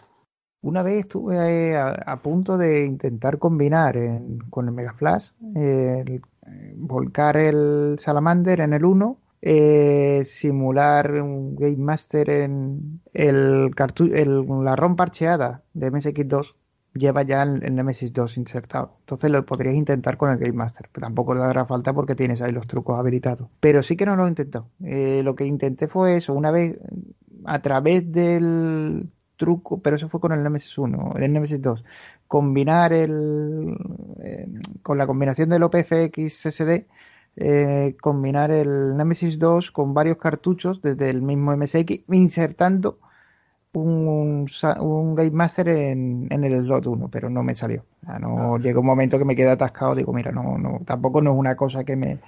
Una 0.62 0.82
vez 0.82 1.04
estuve 1.04 1.76
a, 1.76 2.16
punto 2.22 2.56
de 2.56 2.84
intentar 2.84 3.38
combinar 3.38 3.96
con 4.50 4.66
el 4.66 4.72
Mega 4.72 4.94
Flash 4.94 5.28
el 5.54 6.20
volcar 6.74 7.36
el 7.36 7.96
Salamander 8.00 8.60
en 8.60 8.72
el 8.72 8.84
1, 8.84 9.18
eh, 9.42 10.22
simular 10.24 11.12
un 11.20 11.54
Game 11.54 11.76
Master 11.76 12.30
en 12.30 13.00
el, 13.12 13.70
la 14.64 14.76
ROM 14.76 14.96
parcheada 14.96 15.62
de 15.72 15.92
MSX2 15.92 16.54
lleva 16.96 17.22
ya 17.22 17.42
el, 17.42 17.74
Nemesis 17.74 18.12
2 18.12 18.36
insertado. 18.38 18.96
Entonces 19.00 19.30
lo 19.30 19.44
podrías 19.44 19.74
intentar 19.74 20.16
con 20.16 20.30
el 20.30 20.38
Game 20.38 20.52
Master, 20.52 20.88
pero 20.92 21.06
tampoco 21.06 21.34
le 21.34 21.40
dará 21.40 21.66
falta 21.66 21.92
porque 21.92 22.14
tienes 22.14 22.42
ahí 22.42 22.52
los 22.52 22.66
trucos 22.66 22.98
habilitados. 22.98 23.48
Pero 23.60 23.82
sí 23.82 23.96
que 23.96 24.06
no 24.06 24.16
lo 24.16 24.26
he 24.26 24.28
intentado. 24.28 24.68
Eh, 24.84 25.22
lo 25.24 25.34
que 25.34 25.46
intenté 25.46 25.88
fue 25.88 26.16
eso, 26.16 26.34
una 26.34 26.50
vez 26.50 26.78
a 27.44 27.60
través 27.60 28.10
del 28.10 29.08
truco, 29.36 29.80
pero 29.80 29.96
eso 29.96 30.08
fue 30.08 30.20
con 30.20 30.32
el 30.32 30.42
Nemesis 30.42 30.76
1, 30.78 31.14
el 31.18 31.32
Nemesis 31.32 31.60
2, 31.60 31.84
combinar 32.26 32.92
el 32.92 33.76
eh, 34.22 34.48
con 34.82 34.98
la 34.98 35.06
combinación 35.06 35.50
del 35.50 35.62
OPFX 35.62 36.40
SSD 36.40 36.86
eh, 37.38 37.96
combinar 38.00 38.50
el 38.50 38.96
Nemesis 38.96 39.38
2 39.38 39.70
con 39.70 39.92
varios 39.92 40.16
cartuchos 40.16 40.80
desde 40.80 41.10
el 41.10 41.20
mismo 41.20 41.54
MSX 41.54 42.00
insertando 42.10 42.98
un, 43.82 44.48
un, 44.80 45.14
Game 45.14 45.30
Master 45.30 45.68
en, 45.68 46.28
el 46.30 46.62
slot 46.62 46.86
1 46.86 47.08
pero 47.08 47.30
no 47.30 47.42
me 47.42 47.54
salió 47.54 47.84
no 48.20 48.58
llegó 48.58 48.80
un 48.80 48.86
momento 48.86 49.18
que 49.18 49.24
me 49.24 49.36
quedé 49.36 49.50
atascado 49.50 49.94
digo 49.94 50.12
mira 50.12 50.32
no 50.32 50.58
no 50.58 50.80
tampoco 50.86 51.20
no 51.20 51.32
es 51.32 51.38
una 51.38 51.56
cosa 51.56 51.84
que 51.84 51.96
me, 51.96 52.18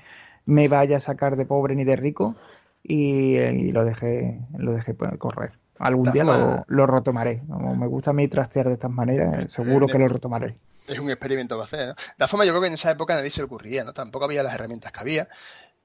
me 0.47 0.69
vaya 0.69 0.99
a 0.99 1.01
sacar 1.01 1.37
de 1.37 1.47
pobre 1.47 1.75
ni 1.75 1.85
de 1.85 1.97
rico 1.97 2.35
y, 2.83 3.37
y 3.37 3.73
lo 3.73 3.85
dejé 3.85 4.41
lo 4.57 4.73
dejé 4.73 4.95
correr 5.19 5.53
Algún 5.79 6.11
día 6.11 6.25
lo, 6.25 6.65
lo, 6.67 6.87
retomaré. 6.87 7.43
Como 7.47 7.77
me 7.77 7.87
gusta 7.87 8.11
a 8.11 8.13
mí 8.13 8.27
trastear 8.27 8.67
de 8.67 8.75
estas 8.75 8.91
maneras, 8.91 9.53
seguro 9.53 9.87
que 9.87 9.99
lo 9.99 10.09
retomaré. 10.09 10.57
Es 10.89 10.99
un 10.99 11.09
experimento 11.09 11.57
que 11.57 11.63
hacer, 11.63 11.87
¿no? 11.87 11.95
De 11.95 12.15
la 12.17 12.27
forma, 12.27 12.45
yo 12.45 12.51
creo 12.51 12.63
que 12.63 12.67
en 12.67 12.75
esa 12.75 12.91
época 12.91 13.15
nadie 13.15 13.31
se 13.31 13.43
le 13.43 13.45
ocurría, 13.45 13.85
¿no? 13.85 13.93
Tampoco 13.93 14.25
había 14.25 14.43
las 14.43 14.55
herramientas 14.55 14.91
que 14.91 15.01
había 15.01 15.29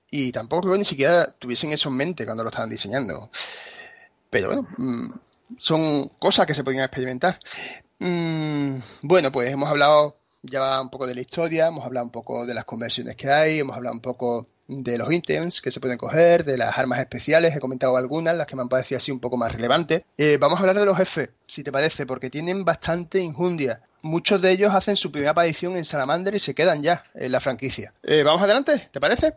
y 0.09 0.31
tampoco 0.31 0.61
creo 0.61 0.73
que 0.73 0.79
ni 0.79 0.85
siquiera 0.85 1.31
tuviesen 1.37 1.71
eso 1.73 1.89
en 1.89 1.97
mente 1.97 2.25
cuando 2.25 2.43
lo 2.43 2.49
estaban 2.49 2.69
diseñando. 2.69 3.29
Pero 4.29 4.47
bueno, 4.47 4.67
mm, 4.77 5.11
son 5.57 6.09
cosas 6.19 6.45
que 6.45 6.53
se 6.53 6.63
podían 6.63 6.83
experimentar. 6.83 7.39
Mm, 7.99 8.77
bueno, 9.01 9.31
pues 9.31 9.49
hemos 9.49 9.69
hablado 9.69 10.17
ya 10.41 10.81
un 10.81 10.89
poco 10.89 11.07
de 11.07 11.15
la 11.15 11.21
historia, 11.21 11.67
hemos 11.67 11.85
hablado 11.85 12.05
un 12.05 12.11
poco 12.11 12.45
de 12.45 12.53
las 12.53 12.65
conversiones 12.65 13.15
que 13.15 13.29
hay, 13.29 13.59
hemos 13.59 13.75
hablado 13.75 13.95
un 13.95 14.01
poco 14.01 14.47
de 14.67 14.97
los 14.97 15.11
ítems 15.11 15.61
que 15.61 15.71
se 15.71 15.79
pueden 15.79 15.97
coger, 15.97 16.45
de 16.45 16.57
las 16.57 16.77
armas 16.77 16.99
especiales, 16.99 17.55
he 17.55 17.59
comentado 17.59 17.97
algunas, 17.97 18.35
las 18.35 18.47
que 18.47 18.55
me 18.55 18.61
han 18.61 18.69
parecido 18.69 18.97
así 18.97 19.11
un 19.11 19.19
poco 19.19 19.37
más 19.37 19.51
relevantes. 19.51 20.03
Eh, 20.17 20.37
vamos 20.39 20.57
a 20.57 20.61
hablar 20.61 20.79
de 20.79 20.85
los 20.85 20.97
jefes, 20.97 21.29
si 21.47 21.63
te 21.63 21.71
parece, 21.71 22.05
porque 22.05 22.29
tienen 22.29 22.65
bastante 22.65 23.19
injundia. 23.19 23.81
Muchos 24.01 24.41
de 24.41 24.51
ellos 24.51 24.73
hacen 24.73 24.97
su 24.97 25.11
primera 25.11 25.31
aparición 25.31 25.77
en 25.77 25.85
Salamander 25.85 26.35
y 26.35 26.39
se 26.39 26.53
quedan 26.53 26.83
ya 26.83 27.05
en 27.13 27.31
la 27.31 27.39
franquicia. 27.39 27.93
Eh, 28.03 28.23
vamos 28.23 28.41
adelante, 28.41 28.89
¿te 28.91 28.99
parece? 28.99 29.35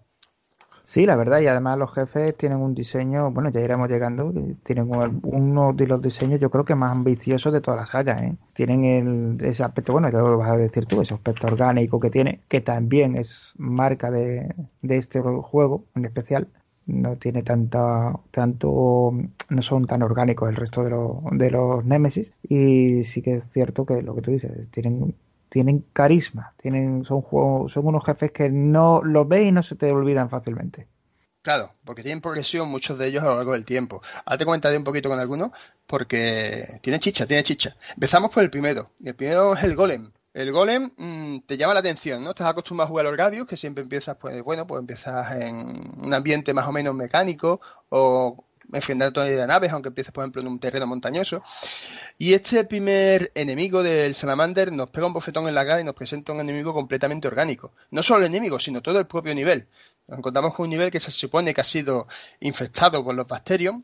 Sí, 0.89 1.05
la 1.05 1.17
verdad, 1.17 1.41
y 1.41 1.49
además 1.49 1.79
los 1.79 1.93
jefes 1.93 2.37
tienen 2.37 2.59
un 2.59 2.73
diseño, 2.75 3.33
bueno, 3.33 3.51
ya 3.51 3.61
iremos 3.61 3.89
llegando, 3.89 4.33
tienen 4.63 4.89
uno 5.23 5.73
de 5.73 5.87
los 5.89 6.01
diseños 6.01 6.39
yo 6.39 6.49
creo 6.49 6.65
que 6.65 6.77
más 6.77 6.93
ambiciosos 6.93 7.53
de 7.53 7.61
todas 7.61 7.81
las 7.81 7.91
sagas, 7.91 8.23
¿eh? 8.23 8.37
Tienen 8.55 8.85
el, 8.85 9.45
ese 9.45 9.65
aspecto, 9.65 9.93
bueno, 9.93 10.09
ya 10.11 10.19
lo 10.19 10.39
vas 10.39 10.53
a 10.53 10.57
decir 10.57 10.87
tú, 10.87 11.01
ese 11.03 11.15
aspecto 11.15 11.49
orgánico 11.49 11.99
que 11.99 12.11
tiene, 12.11 12.41
que 12.49 12.61
también 12.61 13.17
es 13.17 13.53
marca 13.59 14.13
de, 14.13 14.55
de 14.81 14.97
este 14.97 15.21
juego 15.21 15.85
en 15.97 16.05
especial, 16.05 16.49
no 16.87 17.17
tiene 17.17 17.43
tanta, 17.43 18.13
tanto, 18.31 19.13
no 19.49 19.63
son 19.63 19.87
tan 19.87 20.03
orgánicos 20.05 20.49
el 20.49 20.57
resto 20.57 20.85
de, 20.85 20.91
los 20.91 21.17
de 21.33 21.51
los 21.51 21.85
Nemesis, 21.85 22.33
y 22.45 23.03
sí 23.05 23.23
que 23.23 23.35
es 23.37 23.45
cierto 23.53 23.85
que 23.87 24.03
lo 24.03 24.15
que 24.15 24.23
tú 24.23 24.31
dices, 24.31 24.53
tienen 24.71 25.17
tienen 25.49 25.85
carisma, 25.93 26.55
tienen, 26.61 27.05
son, 27.05 27.23
juegos, 27.23 27.73
son 27.73 27.87
unos 27.87 28.05
jefes 28.05 28.33
que 28.33 28.51
no 28.51 29.03
los 29.03 29.27
ves 29.29 29.47
y 29.47 29.53
no 29.53 29.63
se 29.63 29.77
te 29.77 29.91
olvidan 29.91 30.31
fácilmente. 30.31 30.89
Claro, 31.43 31.73
porque 31.85 32.03
tienen 32.03 32.21
progresión 32.21 32.69
muchos 32.69 32.99
de 32.99 33.07
ellos 33.07 33.23
a 33.23 33.29
lo 33.29 33.37
largo 33.37 33.53
del 33.53 33.65
tiempo. 33.65 34.03
Ahora 34.25 34.39
te 34.39 34.45
comentaré 34.45 34.77
un 34.77 34.83
poquito 34.83 35.09
con 35.09 35.21
algunos 35.21 35.53
porque 35.87 36.81
tiene 36.83 36.99
chicha, 36.99 37.25
tiene 37.25 37.45
chicha. 37.45 37.77
Empezamos 37.95 38.33
por 38.33 38.43
el 38.43 38.51
primero. 38.51 38.91
El 39.05 39.15
primero 39.15 39.55
es 39.55 39.63
el 39.63 39.77
golem. 39.77 40.11
El 40.35 40.51
golem 40.51 40.91
mm, 40.97 41.39
te 41.47 41.57
llama 41.57 41.73
la 41.73 41.81
atención, 41.81 42.25
¿no? 42.25 42.31
Estás 42.31 42.49
acostumbrado 42.49 42.87
a 42.87 42.91
jugar 42.91 43.07
al 43.07 43.13
Gradius, 43.13 43.47
que 43.47 43.57
siempre 43.57 43.83
empiezas, 43.85 44.17
pues, 44.17 44.43
bueno, 44.43 44.67
pues 44.67 44.81
empiezas 44.81 45.37
en 45.41 46.05
un 46.05 46.13
ambiente 46.13 46.53
más 46.53 46.67
o 46.67 46.73
menos 46.73 46.95
mecánico 46.97 47.61
o 47.91 48.45
enfrentando 48.73 49.21
a 49.21 49.47
naves, 49.47 49.73
aunque 49.73 49.89
empieces, 49.89 50.13
por 50.13 50.25
ejemplo, 50.25 50.43
en 50.43 50.49
un 50.49 50.59
terreno 50.59 50.87
montañoso. 50.87 51.43
Y 52.19 52.35
este 52.35 52.65
primer 52.65 53.33
enemigo 53.35 53.83
del 53.83 54.15
Salamander 54.15 54.73
nos 54.73 54.91
pega 54.91 55.07
un 55.07 55.13
bofetón 55.13 55.49
en 55.49 55.55
la 55.55 55.67
cara 55.67 55.81
y 55.81 55.85
nos 55.85 55.95
presenta 55.95 56.33
un 56.33 56.41
enemigo 56.41 56.73
completamente 56.75 57.29
orgánico. 57.29 57.73
No 57.91 58.03
solo 58.03 58.21
el 58.21 58.27
enemigo, 58.27 58.59
sino 58.59 58.83
todo 58.83 58.99
el 58.99 59.07
propio 59.07 59.35
nivel. 59.35 59.67
Nos 60.09 60.19
encontramos 60.19 60.55
con 60.55 60.65
un 60.65 60.71
nivel 60.71 60.91
que 60.91 61.01
se 61.01 61.11
supone 61.11 61.53
que 61.53 61.61
ha 61.61 61.65
sido 61.65 62.07
infectado 62.41 63.03
por 63.05 63.15
los 63.15 63.27
bacterios 63.27 63.77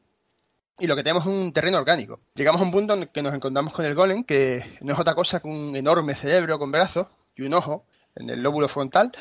y 0.79 0.87
lo 0.87 0.97
que 0.97 1.03
tenemos 1.03 1.25
es 1.25 1.33
un 1.33 1.53
terreno 1.53 1.79
orgánico. 1.79 2.21
Llegamos 2.35 2.61
a 2.61 2.65
un 2.65 2.73
punto 2.73 2.95
en 2.95 3.07
que 3.07 3.23
nos 3.23 3.35
encontramos 3.35 3.73
con 3.73 3.85
el 3.85 3.95
golem, 3.95 4.25
que 4.25 4.79
no 4.81 4.95
es 4.95 4.99
otra 4.99 5.15
cosa 5.15 5.41
que 5.41 5.49
un 5.49 5.77
enorme 5.77 6.15
cerebro 6.15 6.59
con 6.59 6.73
brazos 6.73 7.07
y 7.37 7.43
un 7.43 7.55
ojo 7.55 7.85
en 8.17 8.31
el 8.31 8.43
lóbulo 8.43 8.69
frontal. 8.69 9.13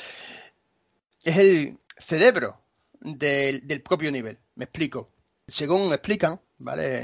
Es 1.23 1.37
el 1.37 1.77
cerebro 1.99 2.57
del 2.99 3.81
propio 3.83 4.11
nivel. 4.11 4.37
Me 4.55 4.65
explico 4.65 5.09
según 5.51 5.91
explican, 5.93 6.39
¿vale? 6.57 7.03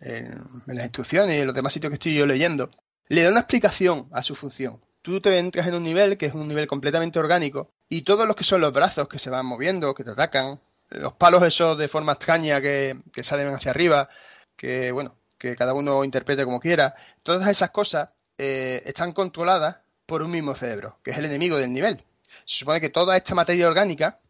En, 0.00 0.34
las 0.66 0.84
instrucciones 0.84 1.36
y 1.36 1.40
en 1.40 1.46
los 1.46 1.54
demás 1.54 1.72
sitios 1.72 1.90
que 1.90 1.94
estoy 1.94 2.14
yo 2.14 2.26
leyendo, 2.26 2.70
le 3.08 3.22
da 3.22 3.30
una 3.30 3.40
explicación 3.40 4.08
a 4.12 4.22
su 4.22 4.34
función. 4.34 4.80
Tú 5.02 5.20
te 5.20 5.38
entras 5.38 5.66
en 5.66 5.74
un 5.74 5.82
nivel 5.82 6.16
que 6.16 6.26
es 6.26 6.34
un 6.34 6.48
nivel 6.48 6.66
completamente 6.66 7.18
orgánico 7.18 7.70
y 7.88 8.02
todos 8.02 8.26
los 8.26 8.36
que 8.36 8.44
son 8.44 8.60
los 8.60 8.72
brazos 8.72 9.08
que 9.08 9.18
se 9.18 9.30
van 9.30 9.46
moviendo, 9.46 9.94
que 9.94 10.04
te 10.04 10.10
atacan, 10.10 10.60
los 10.90 11.14
palos 11.14 11.42
esos 11.42 11.76
de 11.76 11.88
forma 11.88 12.12
extraña 12.12 12.60
que, 12.60 12.96
salen 13.22 13.48
hacia 13.48 13.70
arriba, 13.70 14.08
que 14.56 14.92
bueno, 14.92 15.16
que 15.38 15.56
cada 15.56 15.74
uno 15.74 16.04
interprete 16.04 16.44
como 16.44 16.60
quiera, 16.60 16.94
todas 17.22 17.48
esas 17.48 17.70
cosas 17.70 18.10
eh, 18.38 18.82
están 18.86 19.12
controladas 19.12 19.76
por 20.06 20.22
un 20.22 20.30
mismo 20.30 20.54
cerebro, 20.54 20.98
que 21.02 21.10
es 21.10 21.18
el 21.18 21.26
enemigo 21.26 21.56
del 21.56 21.72
nivel. 21.72 22.04
Se 22.44 22.58
supone 22.58 22.80
que 22.80 22.90
toda 22.90 23.16
esta 23.16 23.34
materia 23.34 23.68
orgánica 23.68 24.20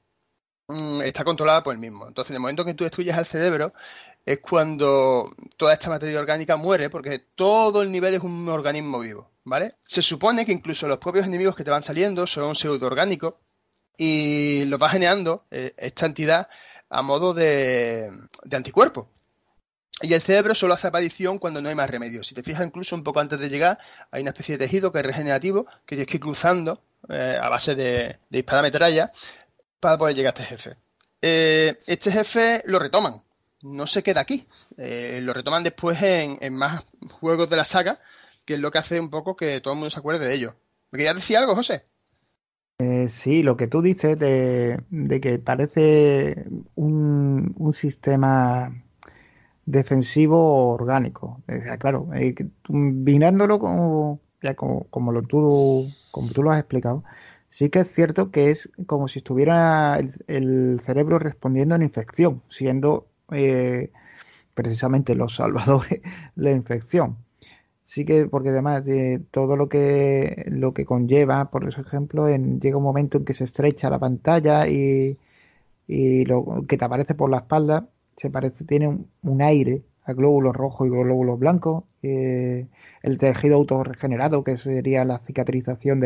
Mm, 0.68 1.02
está 1.02 1.24
controlada 1.24 1.62
por 1.62 1.74
el 1.74 1.78
mismo. 1.78 2.06
Entonces, 2.08 2.30
en 2.30 2.36
el 2.36 2.40
momento 2.40 2.64
que 2.64 2.74
tú 2.74 2.84
destruyes 2.84 3.16
al 3.16 3.26
cerebro, 3.26 3.74
es 4.24 4.38
cuando 4.40 5.30
toda 5.56 5.74
esta 5.74 5.90
materia 5.90 6.18
orgánica 6.18 6.56
muere, 6.56 6.88
porque 6.88 7.18
todo 7.34 7.82
el 7.82 7.92
nivel 7.92 8.14
es 8.14 8.22
un 8.22 8.48
organismo 8.48 9.00
vivo, 9.00 9.30
¿vale? 9.44 9.74
Se 9.86 10.00
supone 10.02 10.46
que 10.46 10.52
incluso 10.52 10.88
los 10.88 10.98
propios 10.98 11.26
enemigos 11.26 11.54
que 11.54 11.64
te 11.64 11.70
van 11.70 11.82
saliendo 11.82 12.26
son 12.26 12.54
pseudoorgánicos 12.56 13.34
y 13.98 14.64
lo 14.66 14.78
va 14.78 14.88
generando 14.88 15.44
eh, 15.50 15.74
esta 15.76 16.06
entidad 16.06 16.48
a 16.88 17.02
modo 17.02 17.34
de, 17.34 18.10
anticuerpo. 18.50 19.10
Y 20.02 20.14
el 20.14 20.22
cerebro 20.22 20.54
solo 20.54 20.74
hace 20.74 20.88
aparición 20.88 21.38
cuando 21.38 21.60
no 21.60 21.68
hay 21.68 21.74
más 21.74 21.88
remedio. 21.90 22.24
Si 22.24 22.34
te 22.34 22.42
fijas, 22.42 22.66
incluso 22.66 22.96
un 22.96 23.04
poco 23.04 23.20
antes 23.20 23.38
de 23.38 23.48
llegar, 23.48 23.78
hay 24.10 24.22
una 24.22 24.30
especie 24.30 24.56
de 24.56 24.64
tejido 24.64 24.90
que 24.90 24.98
es 25.00 25.06
regenerativo, 25.06 25.66
que 25.86 25.96
tienes 25.96 26.06
que 26.08 26.16
ir 26.16 26.20
cruzando 26.22 26.82
eh, 27.08 27.38
a 27.40 27.48
base 27.48 27.74
de, 27.74 27.84
de 27.84 28.18
disparar 28.30 28.64
metralla 28.64 29.12
para 29.84 29.98
poder 29.98 30.16
llegar 30.16 30.32
a 30.34 30.40
este 30.40 30.56
jefe. 30.56 30.76
Eh, 31.20 31.78
este 31.86 32.10
jefe 32.10 32.62
lo 32.64 32.78
retoman, 32.78 33.20
no 33.60 33.86
se 33.86 34.02
queda 34.02 34.22
aquí. 34.22 34.46
Eh, 34.78 35.20
lo 35.22 35.34
retoman 35.34 35.62
después 35.62 35.98
en, 36.00 36.54
más 36.54 36.86
juegos 37.20 37.50
de 37.50 37.56
la 37.56 37.66
saga, 37.66 38.00
que 38.46 38.54
es 38.54 38.60
lo 38.60 38.70
que 38.70 38.78
hace 38.78 38.98
un 38.98 39.10
poco 39.10 39.36
que 39.36 39.60
todo 39.60 39.74
el 39.74 39.80
mundo 39.80 39.90
se 39.90 39.98
acuerde 39.98 40.26
de 40.26 40.34
ello. 40.36 40.54
¿Me 40.90 40.96
querías 40.96 41.16
decir 41.16 41.36
algo, 41.36 41.54
José? 41.54 41.84
Eh, 42.78 43.08
sí, 43.08 43.42
lo 43.42 43.58
que 43.58 43.66
tú 43.66 43.82
dices 43.82 44.18
de, 44.18 44.80
que 45.20 45.38
parece 45.38 46.46
un, 46.76 47.54
sistema 47.74 48.72
defensivo 49.66 50.70
orgánico. 50.70 51.42
claro, 51.78 52.08
eh, 52.14 52.34
mirándolo 52.70 53.58
como, 53.58 54.20
como, 54.56 54.84
como, 54.84 55.12
lo, 55.12 55.20
tú, 55.20 55.92
como 56.10 56.30
tú 56.30 56.42
lo 56.42 56.52
has 56.52 56.60
explicado, 56.60 57.04
sí 57.54 57.70
que 57.70 57.80
es 57.80 57.92
cierto 57.92 58.32
que 58.32 58.50
es 58.50 58.68
como 58.86 59.06
si 59.06 59.20
estuviera 59.20 60.00
el, 60.26 60.80
cerebro 60.84 61.20
respondiendo 61.20 61.74
a 61.74 61.76
una 61.76 61.84
infección, 61.84 62.42
siendo 62.48 63.06
eh, 63.30 63.92
precisamente 64.54 65.14
los 65.14 65.36
salvadores 65.36 66.02
la 66.36 66.50
infección. 66.50 67.16
Sí 67.84 68.04
que, 68.04 68.26
porque 68.26 68.48
además 68.50 68.84
de 68.84 69.20
todo 69.30 69.56
lo 69.56 69.68
que, 69.68 70.44
lo 70.48 70.74
que 70.74 70.84
conlleva, 70.84 71.50
por 71.50 71.68
ejemplo, 71.68 72.28
en, 72.28 72.60
llega 72.60 72.78
un 72.78 72.82
momento 72.82 73.18
en 73.18 73.24
que 73.24 73.34
se 73.34 73.44
estrecha 73.44 73.90
la 73.90 74.00
pantalla 74.00 74.66
y, 74.68 75.18
lo 76.26 76.64
que 76.68 76.78
te 76.78 76.84
aparece 76.84 77.14
por 77.14 77.30
la 77.30 77.38
espalda, 77.38 77.88
se 78.16 78.30
parece, 78.30 78.64
tiene 78.64 78.98
un, 79.22 79.42
aire 79.42 79.82
a 80.04 80.12
glóbulos 80.12 80.56
rojos 80.56 80.86
y 80.88 80.90
glóbulos 80.90 81.38
blancos, 81.38 81.84
eh, 82.02 82.66
el 83.02 83.18
tejido 83.18 83.56
autorregenerado, 83.56 84.44
que 84.44 84.56
sería 84.56 85.04
la 85.04 85.18
cicatrización 85.20 86.00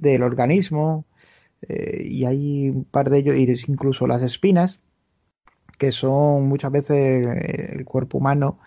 del 0.00 0.22
organismo, 0.22 1.04
eh, 1.68 2.02
y 2.04 2.24
hay 2.26 2.70
un 2.70 2.84
par 2.84 3.10
de 3.10 3.18
ellos, 3.18 3.36
y 3.36 3.70
incluso 3.72 4.06
las 4.06 4.22
espinas, 4.22 4.80
que 5.78 5.92
son 5.92 6.48
muchas 6.48 6.72
veces 6.72 6.90
eh, 6.92 7.74
el 7.78 7.84
cuerpo 7.84 8.18
humano 8.18 8.58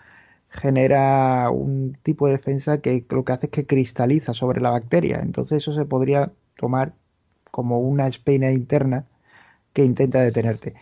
genera 0.50 1.50
un 1.50 1.96
tipo 2.02 2.26
de 2.26 2.34
defensa 2.34 2.80
que 2.80 3.04
lo 3.10 3.24
que 3.24 3.32
hace 3.32 3.46
es 3.46 3.52
que 3.52 3.66
cristaliza 3.66 4.34
sobre 4.34 4.60
la 4.60 4.70
bacteria. 4.70 5.20
Entonces 5.22 5.58
eso 5.58 5.74
se 5.74 5.86
podría 5.86 6.32
tomar 6.56 6.94
como 7.50 7.80
una 7.80 8.08
espina 8.08 8.52
interna 8.52 9.06
que 9.74 9.84
intenta 9.84 10.20
detenerte. 10.22 10.74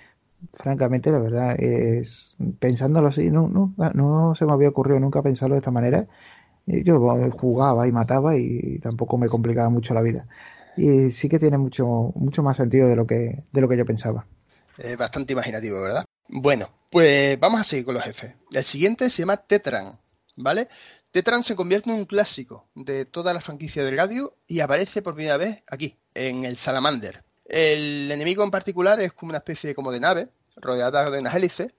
Francamente, 0.54 1.10
la 1.12 1.18
verdad 1.20 1.56
es, 1.60 2.34
pensándolo 2.60 3.08
así, 3.08 3.30
no, 3.30 3.48
no, 3.48 3.74
no 3.94 4.34
se 4.34 4.46
me 4.46 4.52
había 4.52 4.70
ocurrido 4.70 5.00
nunca 5.00 5.22
pensarlo 5.22 5.54
de 5.54 5.60
esta 5.60 5.70
manera. 5.70 6.06
Yo 6.66 6.98
jugaba 7.32 7.88
y 7.88 7.92
mataba 7.92 8.36
y 8.36 8.78
tampoco 8.78 9.18
me 9.18 9.28
complicaba 9.28 9.68
mucho 9.68 9.94
la 9.94 10.02
vida. 10.02 10.26
Y 10.76 11.10
sí 11.10 11.28
que 11.28 11.38
tiene 11.38 11.58
mucho, 11.58 12.12
mucho 12.14 12.42
más 12.42 12.56
sentido 12.56 12.88
de 12.88 12.96
lo 12.96 13.06
que, 13.06 13.44
de 13.50 13.60
lo 13.60 13.68
que 13.68 13.76
yo 13.76 13.84
pensaba. 13.84 14.26
Es 14.78 14.96
bastante 14.96 15.32
imaginativo, 15.32 15.80
¿verdad? 15.80 16.04
Bueno, 16.28 16.68
pues 16.90 17.38
vamos 17.40 17.60
a 17.60 17.64
seguir 17.64 17.84
con 17.84 17.94
los 17.94 18.04
jefes. 18.04 18.34
El 18.52 18.64
siguiente 18.64 19.10
se 19.10 19.22
llama 19.22 19.36
Tetran, 19.36 19.98
¿vale? 20.36 20.68
Tetran 21.10 21.42
se 21.42 21.56
convierte 21.56 21.90
en 21.90 21.96
un 21.96 22.04
clásico 22.04 22.68
de 22.74 23.04
toda 23.04 23.34
la 23.34 23.40
franquicia 23.40 23.84
del 23.84 23.96
radio 23.96 24.36
y 24.46 24.60
aparece 24.60 25.02
por 25.02 25.14
primera 25.14 25.36
vez 25.36 25.62
aquí, 25.66 25.98
en 26.14 26.44
el 26.44 26.56
Salamander. 26.56 27.24
El 27.44 28.10
enemigo 28.12 28.44
en 28.44 28.52
particular 28.52 29.00
es 29.00 29.12
como 29.12 29.30
una 29.30 29.38
especie 29.38 29.74
como 29.74 29.90
de 29.90 29.98
nave, 29.98 30.28
rodeada 30.56 31.10
de 31.10 31.18
unas 31.18 31.34
hélices, 31.34 31.72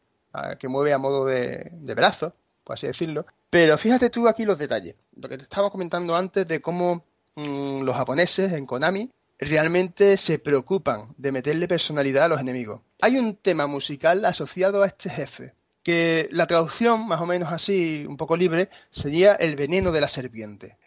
que 0.60 0.67
mueve 0.67 0.94
a 0.94 0.98
modo 0.98 1.26
de, 1.26 1.72
de 1.72 1.96
brazo, 1.96 2.36
por 2.63 2.76
así 2.76 2.88
decirlo. 2.88 3.26
Pero 3.50 3.78
fíjate 3.78 4.10
tú 4.10 4.28
aquí 4.28 4.45
los 4.45 4.58
detalles. 4.58 4.95
Lo 5.15 5.28
que 5.28 5.38
te 5.38 5.43
estaba 5.43 5.69
comentando 5.69 6.15
antes 6.15 6.47
de 6.47 6.62
cómo 6.62 7.04
mm, 7.36 7.82
los 7.82 7.95
japoneses 7.95 8.54
en 8.54 8.65
Konami 8.65 9.10
realmente 9.39 10.17
se 10.17 10.39
preocupan 10.39 11.13
de 11.17 11.32
meterle 11.32 11.67
personalidad 11.67 12.26
a 12.26 12.30
los 12.30 12.39
enemigos. 12.39 12.82
Hay 13.02 13.17
un 13.17 13.36
tema 13.36 13.67
musical 13.67 14.24
asociado 14.26 14.84
a 14.84 14.88
este 14.88 15.10
jefe, 15.10 15.54
que 15.84 16.30
la 16.32 16.45
traducción, 16.45 17.08
más 17.08 17.19
o 17.21 17.26
menos 17.26 17.52
así, 17.52 18.06
un 18.08 18.17
poco 18.17 18.38
libre, 18.38 18.69
sería 18.91 19.34
el 19.34 19.56
veneno 19.56 19.91
de 19.91 20.02
la 20.02 20.08
serpiente. 20.08 20.78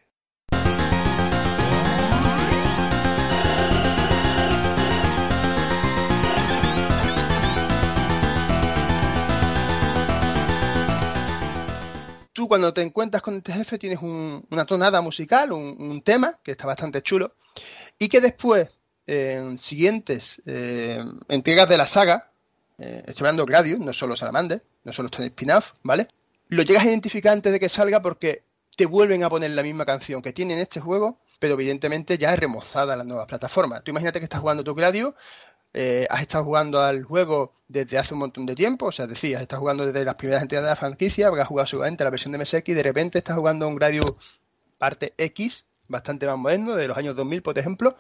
Cuando 12.49 12.73
te 12.73 12.83
encuentras 12.83 13.23
con 13.23 13.37
este 13.37 13.53
jefe 13.53 13.79
tienes 13.79 14.01
una 14.01 14.65
tonada 14.67 15.01
musical, 15.01 15.53
un 15.53 16.03
tema 16.03 16.39
que 16.43 16.53
está 16.53 16.67
bastante 16.67 17.03
chulo, 17.03 17.35
y 17.99 18.09
que 18.09 18.21
después, 18.21 18.69
en 19.07 19.59
siguientes 19.59 20.43
eh, 20.47 21.03
entregas 21.29 21.69
de 21.69 21.77
la 21.77 21.87
saga, 21.87 22.31
eh, 22.79 23.03
estoy 23.07 23.27
hablando 23.27 23.47
Gradius, 23.47 23.79
no 23.81 23.93
solo 23.93 24.17
Salamander, 24.17 24.63
no 24.85 24.93
solo 24.93 25.09
este 25.11 25.27
spin-off, 25.27 25.73
¿vale? 25.83 26.09
Lo 26.49 26.63
llegas 26.63 26.85
a 26.85 26.89
identificar 26.89 27.33
antes 27.33 27.53
de 27.53 27.61
que 27.61 27.69
salga 27.69 28.03
porque 28.03 28.45
te 28.77 28.87
vuelven 28.87 29.23
a 29.23 29.31
poner 29.31 29.53
la 29.53 29.63
misma 29.63 29.85
canción 29.85 30.23
que 30.23 30.33
tiene 30.33 30.55
en 30.55 30.61
este 30.61 30.81
juego, 30.81 31.21
pero 31.39 31.55
evidentemente 31.55 32.19
ya 32.19 32.33
es 32.33 32.41
remozada 32.41 32.95
a 32.95 32.97
las 32.97 33.07
nuevas 33.07 33.27
plataformas. 33.27 33.85
Tú 33.85 33.91
imagínate 33.93 34.19
que 34.19 34.25
estás 34.25 34.41
jugando 34.41 34.65
tu 34.65 34.75
Gradius, 34.75 35.15
eh, 35.75 36.07
has 36.09 36.23
estado 36.23 36.45
jugando 36.45 36.81
al 36.81 37.03
juego 37.05 37.53
desde 37.69 37.99
hace 37.99 38.15
un 38.15 38.21
montón 38.21 38.47
de 38.47 38.55
tiempo, 38.55 38.87
o 38.87 38.93
sea, 38.93 39.07
decías, 39.07 39.43
estás 39.43 39.59
jugando 39.59 39.85
desde 39.85 40.05
las 40.05 40.15
primeras 40.15 40.43
entregas 40.43 40.65
de 40.65 40.71
la 40.71 40.77
franquicia, 40.77 41.29
porque 41.29 41.43
has 41.43 41.49
jugado 41.49 41.67
seguramente 41.67 42.05
la 42.05 42.11
versión 42.11 42.33
de 42.33 42.39
MSX 42.39 42.69
y 42.69 42.75
de 42.75 42.83
repente 42.83 43.19
estás 43.19 43.37
jugando 43.37 43.67
un 43.67 43.75
Gradius 43.75 44.15
parte 44.79 45.15
X, 45.19 45.65
bastante 45.89 46.27
más 46.27 46.39
moderno, 46.39 46.77
de 46.77 46.89
los 46.89 46.97
años 46.97 47.17
2000, 47.17 47.43
por 47.43 47.59
ejemplo, 47.59 47.97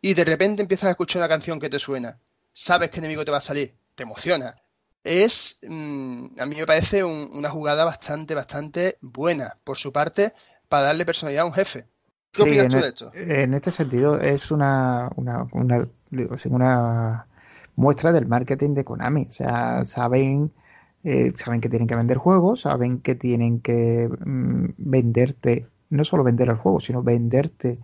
y 0.00 0.14
de 0.14 0.24
repente 0.24 0.62
empiezas 0.62 0.88
a 0.88 0.90
escuchar 0.90 1.20
una 1.20 1.28
canción 1.28 1.60
que 1.60 1.70
te 1.70 1.78
suena, 1.78 2.18
sabes 2.52 2.90
qué 2.90 2.98
enemigo 2.98 3.24
te 3.24 3.30
va 3.30 3.38
a 3.38 3.42
salir, 3.42 3.74
te 3.94 4.02
emociona. 4.02 4.56
Es, 5.04 5.58
mm, 5.62 6.40
a 6.40 6.46
mí 6.46 6.56
me 6.56 6.66
parece 6.66 7.04
una 7.04 7.50
jugada 7.50 7.84
bastante, 7.84 8.34
bastante 8.34 8.98
buena 9.00 9.56
por 9.64 9.76
su 9.76 9.92
parte 9.92 10.32
para 10.68 10.84
darle 10.84 11.06
personalidad 11.06 11.44
a 11.44 11.46
un 11.46 11.54
jefe. 11.54 11.86
¿Qué 12.32 12.42
opinas 12.42 12.68
tú 12.68 12.76
de 12.76 12.84
e- 12.84 12.88
esto? 12.88 13.10
En 13.14 13.54
este 13.54 13.70
sentido 13.70 14.20
es 14.20 14.50
una, 14.50 15.10
una, 15.16 15.48
una, 15.52 15.88
una 16.50 17.26
muestra 17.76 18.12
del 18.12 18.26
marketing 18.26 18.74
de 18.74 18.84
Konami. 18.84 19.26
O 19.30 19.32
sea, 19.32 19.84
saben, 19.84 20.52
eh, 21.04 21.32
saben 21.36 21.60
que 21.60 21.68
tienen 21.68 21.88
que 21.88 21.96
vender 21.96 22.18
juegos, 22.18 22.62
saben 22.62 23.00
que 23.00 23.14
tienen 23.14 23.60
que 23.60 24.08
mm, 24.08 24.70
venderte 24.78 25.66
no 25.90 26.04
solo 26.04 26.24
vender 26.24 26.48
el 26.48 26.56
juego, 26.56 26.80
sino 26.80 27.02
venderte 27.02 27.78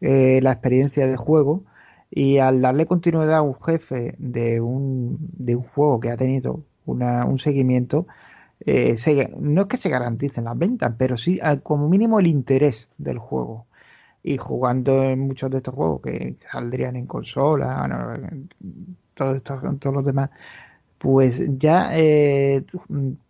eh, 0.00 0.40
la 0.42 0.52
experiencia 0.52 1.06
de 1.06 1.16
juego. 1.16 1.64
Y 2.10 2.38
al 2.38 2.62
darle 2.62 2.86
continuidad 2.86 3.34
a 3.34 3.42
un 3.42 3.54
jefe 3.60 4.14
de 4.18 4.60
un, 4.60 5.18
de 5.20 5.56
un 5.56 5.64
juego 5.64 6.00
que 6.00 6.10
ha 6.10 6.16
tenido 6.16 6.62
una, 6.86 7.24
un 7.26 7.38
seguimiento, 7.38 8.06
eh, 8.60 8.96
no 9.38 9.62
es 9.62 9.66
que 9.68 9.76
se 9.76 9.90
garanticen 9.90 10.44
las 10.44 10.58
ventas, 10.58 10.94
pero 10.98 11.16
sí 11.16 11.38
como 11.62 11.88
mínimo 11.88 12.20
el 12.20 12.26
interés 12.26 12.88
del 12.98 13.18
juego. 13.18 13.66
Y 14.28 14.38
jugando 14.38 15.04
en 15.04 15.20
muchos 15.20 15.48
de 15.52 15.58
estos 15.58 15.72
juegos 15.72 16.02
que 16.02 16.36
saldrían 16.50 16.96
en 16.96 17.06
consola, 17.06 18.18
todos, 19.14 19.40
todos 19.44 19.94
los 19.94 20.04
demás, 20.04 20.30
pues 20.98 21.40
ya 21.58 21.90
eh, 21.92 22.64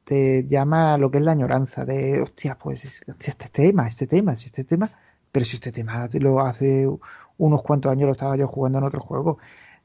te 0.05 0.47
llama 0.49 0.97
lo 0.97 1.11
que 1.11 1.19
es 1.19 1.25
la 1.25 1.33
añoranza 1.33 1.85
de, 1.85 2.23
hostia, 2.23 2.57
pues 2.57 3.05
este 3.07 3.49
tema, 3.53 3.87
este 3.87 4.07
tema, 4.07 4.33
este 4.33 4.65
tema, 4.65 4.91
pero 5.31 5.45
si 5.45 5.57
este 5.57 5.71
tema 5.71 6.09
lo 6.15 6.41
hace 6.41 6.89
unos 7.37 7.63
cuantos 7.63 7.93
años 7.93 8.07
lo 8.07 8.13
estaba 8.13 8.39
yo 8.39 8.47
jugando 8.49 8.79
en 8.79 8.85
otro 8.85 9.01
juego. 9.01 9.37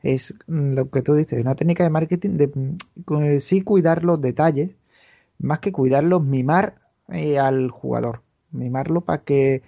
Es 0.02 0.34
mm, 0.48 0.76
lo 0.76 0.90
que 0.90 1.02
tú 1.02 1.14
dices, 1.14 1.42
una 1.42 1.56
técnica 1.56 1.84
de 1.84 1.90
marketing 1.90 2.38
de 2.38 2.48
mm, 2.48 3.40
sí 3.42 3.64
cuidar 3.64 4.06
los 4.06 4.22
detalles, 4.22 4.72
más 5.40 5.60
que 5.60 5.74
cuidarlos, 5.74 6.24
mimar 6.24 6.76
eh, 7.10 7.38
al 7.38 7.70
jugador, 7.70 8.22
mimarlo 8.52 9.02
para 9.02 9.24
que 9.24 9.62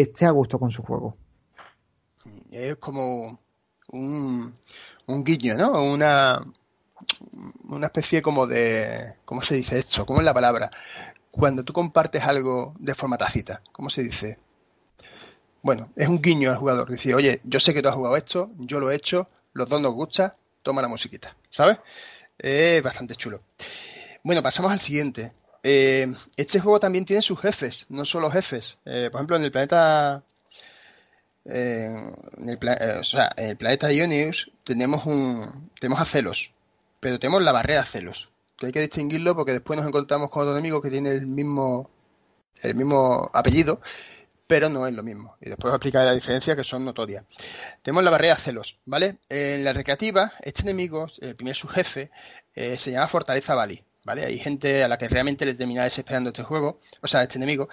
esté 0.00 0.24
a 0.24 0.30
gusto 0.30 0.58
con 0.58 0.70
su 0.70 0.82
juego. 0.82 1.16
Es 2.50 2.76
como 2.76 3.38
un, 3.88 4.54
un 5.06 5.24
guiño, 5.24 5.54
¿no? 5.54 5.82
Una, 5.82 6.44
una 7.68 7.86
especie 7.86 8.22
como 8.22 8.46
de, 8.46 9.14
¿cómo 9.24 9.42
se 9.42 9.56
dice 9.56 9.80
esto? 9.80 10.06
¿Cómo 10.06 10.20
es 10.20 10.24
la 10.24 10.34
palabra? 10.34 10.70
Cuando 11.30 11.64
tú 11.64 11.72
compartes 11.72 12.22
algo 12.22 12.74
de 12.78 12.94
forma 12.94 13.18
tácita, 13.18 13.62
¿cómo 13.72 13.90
se 13.90 14.02
dice? 14.02 14.38
Bueno, 15.62 15.90
es 15.96 16.08
un 16.08 16.20
guiño 16.20 16.50
al 16.50 16.58
jugador. 16.58 16.90
Dice, 16.90 17.14
oye, 17.14 17.40
yo 17.44 17.60
sé 17.60 17.72
que 17.72 17.82
tú 17.82 17.88
has 17.88 17.94
jugado 17.94 18.16
esto, 18.16 18.50
yo 18.58 18.80
lo 18.80 18.90
he 18.90 18.96
hecho, 18.96 19.28
los 19.52 19.68
dos 19.68 19.80
nos 19.80 19.92
gusta, 19.92 20.34
toma 20.62 20.82
la 20.82 20.88
musiquita, 20.88 21.36
¿sabes? 21.50 21.78
Es 22.38 22.82
bastante 22.82 23.14
chulo. 23.16 23.40
Bueno, 24.24 24.42
pasamos 24.42 24.72
al 24.72 24.80
siguiente. 24.80 25.32
Eh, 25.62 26.12
este 26.36 26.60
juego 26.60 26.80
también 26.80 27.04
tiene 27.04 27.22
sus 27.22 27.40
jefes, 27.40 27.86
no 27.88 28.04
solo 28.04 28.30
jefes. 28.30 28.78
Eh, 28.84 29.08
por 29.10 29.20
ejemplo, 29.20 29.36
en 29.36 29.44
el 29.44 29.52
planeta 29.52 30.24
eh, 31.44 31.94
en 32.38 32.48
el, 32.48 32.58
o 32.98 33.04
sea, 33.04 33.32
en 33.36 33.50
el 33.50 33.56
planeta 33.56 33.92
Ionius 33.92 34.50
tenemos 34.64 35.06
un 35.06 35.70
tenemos 35.80 36.00
a 36.00 36.04
Celos, 36.04 36.52
pero 37.00 37.18
tenemos 37.18 37.42
la 37.42 37.52
barrera 37.52 37.84
celos, 37.84 38.30
que 38.56 38.66
hay 38.66 38.72
que 38.72 38.80
distinguirlo 38.80 39.34
porque 39.34 39.52
después 39.52 39.78
nos 39.78 39.88
encontramos 39.88 40.30
con 40.30 40.42
otro 40.42 40.52
enemigo 40.52 40.80
que 40.80 40.90
tiene 40.90 41.10
el 41.10 41.26
mismo, 41.26 41.90
el 42.62 42.74
mismo 42.76 43.30
apellido, 43.34 43.80
pero 44.46 44.68
no 44.68 44.86
es 44.86 44.94
lo 44.94 45.02
mismo. 45.02 45.36
Y 45.40 45.48
después 45.48 45.72
os 45.72 45.76
explicaré 45.76 46.06
la 46.06 46.14
diferencia 46.14 46.54
que 46.54 46.64
son 46.64 46.84
notorias. 46.84 47.24
Tenemos 47.82 48.04
la 48.04 48.10
barrera 48.10 48.36
celos, 48.36 48.78
¿vale? 48.84 49.18
En 49.28 49.64
la 49.64 49.72
recreativa, 49.72 50.34
este 50.42 50.62
enemigo, 50.62 51.08
el 51.20 51.34
primer 51.34 51.56
subjefe, 51.56 52.10
eh, 52.54 52.76
se 52.78 52.92
llama 52.92 53.08
Fortaleza 53.08 53.54
Bali, 53.54 53.82
¿vale? 54.04 54.24
Hay 54.24 54.38
gente 54.38 54.82
a 54.84 54.88
la 54.88 54.98
que 54.98 55.08
realmente 55.08 55.46
le 55.46 55.54
termina 55.54 55.84
desesperando 55.84 56.30
este 56.30 56.42
juego, 56.42 56.80
o 57.00 57.06
sea, 57.06 57.22
este 57.22 57.38
enemigo, 57.38 57.68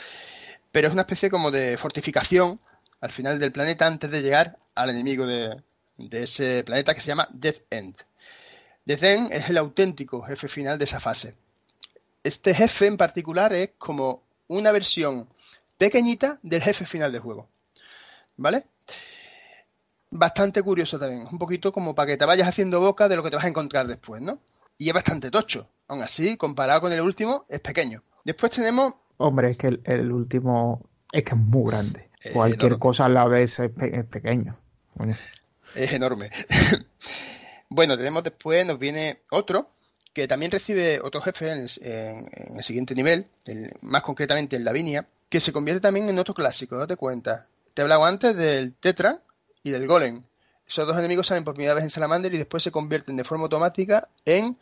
pero 0.72 0.88
es 0.88 0.94
una 0.94 1.04
especie 1.04 1.30
como 1.30 1.52
de 1.52 1.78
fortificación 1.78 2.60
al 3.02 3.12
final 3.12 3.40
del 3.40 3.52
planeta 3.52 3.88
antes 3.88 4.12
de 4.12 4.22
llegar 4.22 4.58
al 4.76 4.90
enemigo 4.90 5.26
de, 5.26 5.62
de 5.98 6.24
ese 6.24 6.64
planeta 6.64 6.94
que 6.94 7.02
se 7.02 7.08
llama 7.08 7.28
Death 7.32 7.62
End. 7.70 7.96
Death 8.86 9.04
End 9.04 9.34
es 9.34 9.50
el 9.50 9.58
auténtico 9.58 10.22
jefe 10.22 10.48
final 10.48 10.78
de 10.78 10.86
esa 10.86 11.00
fase. 11.00 11.36
Este 12.24 12.54
jefe 12.54 12.88
en 12.88 12.98
particular 12.98 13.54
es 13.54 13.72
como 13.78 14.24
una 14.48 14.72
versión 14.72 15.28
pequeñita 15.78 16.40
del 16.42 16.62
jefe 16.62 16.86
final 16.86 17.12
del 17.12 17.22
juego. 17.22 17.48
¿Vale? 18.38 18.66
Bastante 20.12 20.62
curioso 20.64 20.98
también, 20.98 21.28
un 21.32 21.38
poquito 21.38 21.72
como 21.72 21.94
para 21.94 22.08
que 22.08 22.18
te 22.18 22.26
vayas 22.26 22.48
haciendo 22.48 22.80
boca 22.80 23.08
de 23.08 23.16
lo 23.16 23.24
que 23.24 23.30
te 23.30 23.36
vas 23.36 23.46
a 23.46 23.50
encontrar 23.50 23.88
después, 23.88 24.22
¿no? 24.22 24.40
Y 24.82 24.88
es 24.88 24.94
bastante 24.94 25.30
tocho. 25.30 25.68
Aún 25.90 26.02
así, 26.02 26.38
comparado 26.38 26.80
con 26.82 26.94
el 26.94 27.02
último, 27.02 27.46
es 27.50 27.60
pequeño. 27.60 28.02
Después 28.24 28.54
tenemos. 28.54 28.94
Hombre, 29.18 29.52
es 29.52 29.58
que 29.58 29.78
el, 29.84 30.12
último 30.12 30.88
es 31.12 31.24
que 31.24 31.32
es 31.32 31.38
muy 31.38 31.70
grande. 31.70 32.10
Cualquier 32.34 32.80
cosa 32.80 33.06
a 33.06 33.10
la 33.10 33.26
vez 33.26 33.60
es, 33.60 33.72
pequeño. 34.06 34.58
Es 35.76 35.92
enorme. 35.92 36.30
bueno, 37.70 37.98
tenemos 37.98 38.24
después, 38.24 38.66
nos 38.66 38.80
viene 38.80 39.20
otro, 39.32 39.70
que 40.14 40.30
también 40.30 40.52
recibe 40.52 41.02
otro 41.02 41.22
jefe 41.22 41.52
en 41.52 41.68
el, 42.56 42.64
siguiente 42.64 42.96
nivel, 42.96 43.28
más 43.82 44.02
concretamente 44.04 44.56
en 44.56 44.64
Lavinia, 44.64 45.08
que 45.28 45.42
se 45.42 45.52
convierte 45.52 45.82
también 45.82 46.08
en 46.08 46.20
otro 46.20 46.34
clásico, 46.34 46.78
date 46.78 46.96
cuenta. 46.96 47.48
Te 47.74 47.82
he 47.82 47.84
hablado 47.84 48.06
antes 48.06 48.34
del 48.36 48.74
Tetra 48.76 49.20
y 49.62 49.72
del 49.72 49.88
Golem. 49.88 50.24
Esos 50.66 50.88
dos 50.88 50.98
enemigos 50.98 51.28
salen 51.28 51.44
por 51.44 51.56
primera 51.56 51.74
vez 51.74 51.84
en 51.84 51.90
Salamander 51.90 52.34
y 52.34 52.38
después 52.38 52.64
se 52.64 52.72
convierten 52.72 53.18
de 53.18 53.24
forma 53.24 53.44
automática 53.46 54.08
en 54.24 54.58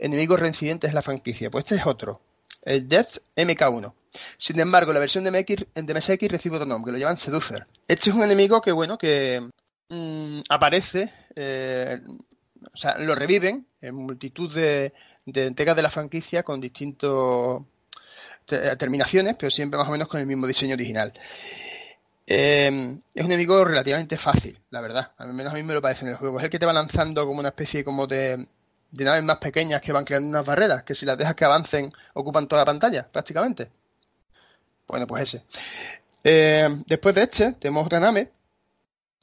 enemigos 0.00 0.40
reincidentes 0.40 0.88
en 0.88 0.94
la 0.94 1.02
franquicia. 1.02 1.50
Pues 1.50 1.64
este 1.64 1.76
es 1.76 1.86
otro, 1.86 2.20
el 2.62 2.88
Death 2.88 3.18
MK1. 3.36 3.92
Sin 4.38 4.58
embargo, 4.58 4.92
la 4.92 4.98
versión 4.98 5.22
de, 5.24 5.30
MX, 5.30 5.66
de 5.74 5.94
MSX 5.94 6.28
recibe 6.28 6.56
otro 6.56 6.66
nombre, 6.66 6.92
lo 6.92 6.98
llaman 6.98 7.16
Seducer. 7.16 7.66
Este 7.86 8.10
es 8.10 8.16
un 8.16 8.24
enemigo 8.24 8.60
que, 8.60 8.72
bueno, 8.72 8.98
que 8.98 9.48
mm, 9.88 10.40
aparece, 10.48 11.12
eh, 11.36 12.00
o 12.72 12.76
sea, 12.76 12.98
lo 12.98 13.14
reviven 13.14 13.66
en 13.80 13.94
multitud 13.94 14.52
de, 14.52 14.92
de 15.26 15.46
entregas 15.46 15.76
de 15.76 15.82
la 15.82 15.90
franquicia 15.90 16.42
con 16.42 16.60
distintas 16.60 17.62
terminaciones, 18.78 19.36
pero 19.38 19.50
siempre 19.50 19.78
más 19.78 19.88
o 19.88 19.92
menos 19.92 20.08
con 20.08 20.18
el 20.18 20.26
mismo 20.26 20.46
diseño 20.46 20.74
original. 20.74 21.12
Eh, 22.26 22.98
es 23.14 23.24
un 23.24 23.32
enemigo 23.32 23.64
relativamente 23.64 24.16
fácil, 24.16 24.58
la 24.70 24.80
verdad. 24.80 25.12
Al 25.18 25.32
menos 25.32 25.52
a 25.52 25.56
mí 25.56 25.62
me 25.62 25.74
lo 25.74 25.82
parece 25.82 26.04
en 26.04 26.12
el 26.12 26.16
juego. 26.16 26.38
Es 26.38 26.44
el 26.44 26.50
que 26.50 26.58
te 26.58 26.66
va 26.66 26.72
lanzando 26.72 27.26
como 27.26 27.40
una 27.40 27.48
especie 27.48 27.84
como 27.84 28.06
de, 28.06 28.46
de 28.90 29.04
naves 29.04 29.22
más 29.22 29.38
pequeñas 29.38 29.80
que 29.82 29.92
van 29.92 30.04
creando 30.04 30.28
unas 30.28 30.44
barreras, 30.44 30.82
que 30.82 30.94
si 30.94 31.06
las 31.06 31.16
dejas 31.16 31.34
que 31.34 31.44
avancen 31.44 31.92
ocupan 32.14 32.48
toda 32.48 32.62
la 32.62 32.66
pantalla, 32.66 33.06
prácticamente. 33.06 33.70
Bueno, 34.86 35.06
pues 35.06 35.22
ese. 35.22 35.44
Eh, 36.24 36.68
después 36.86 37.14
de 37.14 37.22
este, 37.22 37.52
tenemos 37.52 37.86
otra 37.86 38.00
nave 38.00 38.30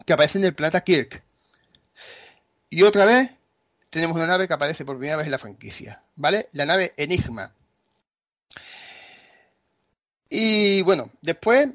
que 0.05 0.13
aparece 0.13 0.38
en 0.38 0.45
el 0.45 0.55
planeta 0.55 0.82
Kirk. 0.82 1.22
Y 2.70 2.84
otra 2.84 3.05
vez 3.05 3.32
tenemos 3.89 4.15
una 4.15 4.28
nave 4.28 4.47
que 4.47 4.53
aparece 4.53 4.86
por 4.86 4.97
primera 4.97 5.18
vez 5.18 5.26
en 5.26 5.32
la 5.32 5.39
franquicia, 5.39 6.01
¿vale? 6.15 6.49
La 6.53 6.65
nave 6.65 6.93
Enigma. 6.97 7.53
Y 10.30 10.82
bueno, 10.82 11.11
después 11.22 11.70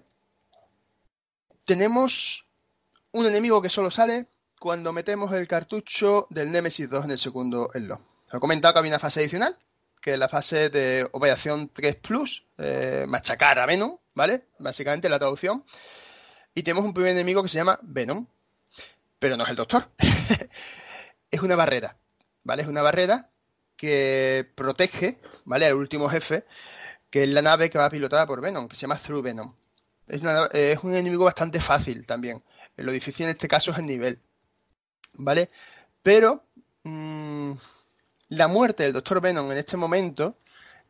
tenemos 1.64 2.44
un 3.12 3.26
enemigo 3.26 3.62
que 3.62 3.70
solo 3.70 3.90
sale 3.90 4.26
cuando 4.62 4.92
metemos 4.92 5.32
el 5.32 5.48
cartucho 5.48 6.28
del 6.30 6.52
Nemesis 6.52 6.88
2 6.88 7.06
en 7.06 7.10
el 7.10 7.18
segundo 7.18 7.72
elo. 7.74 8.00
Os 8.28 8.34
he 8.34 8.38
comentado 8.38 8.72
que 8.72 8.78
había 8.78 8.92
una 8.92 9.00
fase 9.00 9.18
adicional, 9.18 9.56
que 10.00 10.12
es 10.12 10.18
la 10.20 10.28
fase 10.28 10.70
de 10.70 11.04
operación 11.10 11.68
3 11.74 11.96
Plus, 11.96 12.44
eh, 12.58 13.04
machacar 13.08 13.58
a 13.58 13.66
Venom, 13.66 13.98
¿vale? 14.14 14.44
Básicamente 14.60 15.08
la 15.08 15.18
traducción. 15.18 15.64
Y 16.54 16.62
tenemos 16.62 16.84
un 16.84 16.94
primer 16.94 17.10
enemigo 17.10 17.42
que 17.42 17.48
se 17.48 17.56
llama 17.56 17.76
Venom, 17.82 18.24
pero 19.18 19.36
no 19.36 19.42
es 19.42 19.50
el 19.50 19.56
doctor. 19.56 19.88
es 21.32 21.40
una 21.40 21.56
barrera, 21.56 21.96
¿vale? 22.44 22.62
Es 22.62 22.68
una 22.68 22.82
barrera 22.82 23.30
que 23.76 24.48
protege, 24.54 25.18
¿vale? 25.44 25.66
Al 25.66 25.74
último 25.74 26.08
jefe, 26.08 26.44
que 27.10 27.24
es 27.24 27.30
la 27.30 27.42
nave 27.42 27.68
que 27.68 27.78
va 27.78 27.90
pilotada 27.90 28.28
por 28.28 28.40
Venom, 28.40 28.68
que 28.68 28.76
se 28.76 28.82
llama 28.82 29.00
Through 29.02 29.24
Venom. 29.24 29.56
Es 30.06 30.84
un 30.84 30.94
enemigo 30.94 31.24
bastante 31.24 31.60
fácil 31.60 32.06
también. 32.06 32.44
Lo 32.76 32.92
difícil 32.92 33.26
en 33.26 33.30
este 33.30 33.48
caso 33.48 33.72
es 33.72 33.78
el 33.78 33.86
nivel. 33.86 34.20
¿Vale? 35.14 35.50
Pero 36.02 36.44
mm, 36.84 37.52
la 38.28 38.48
muerte 38.48 38.84
del 38.84 38.92
Doctor 38.92 39.20
Venom 39.20 39.50
en 39.52 39.58
este 39.58 39.76
momento 39.76 40.36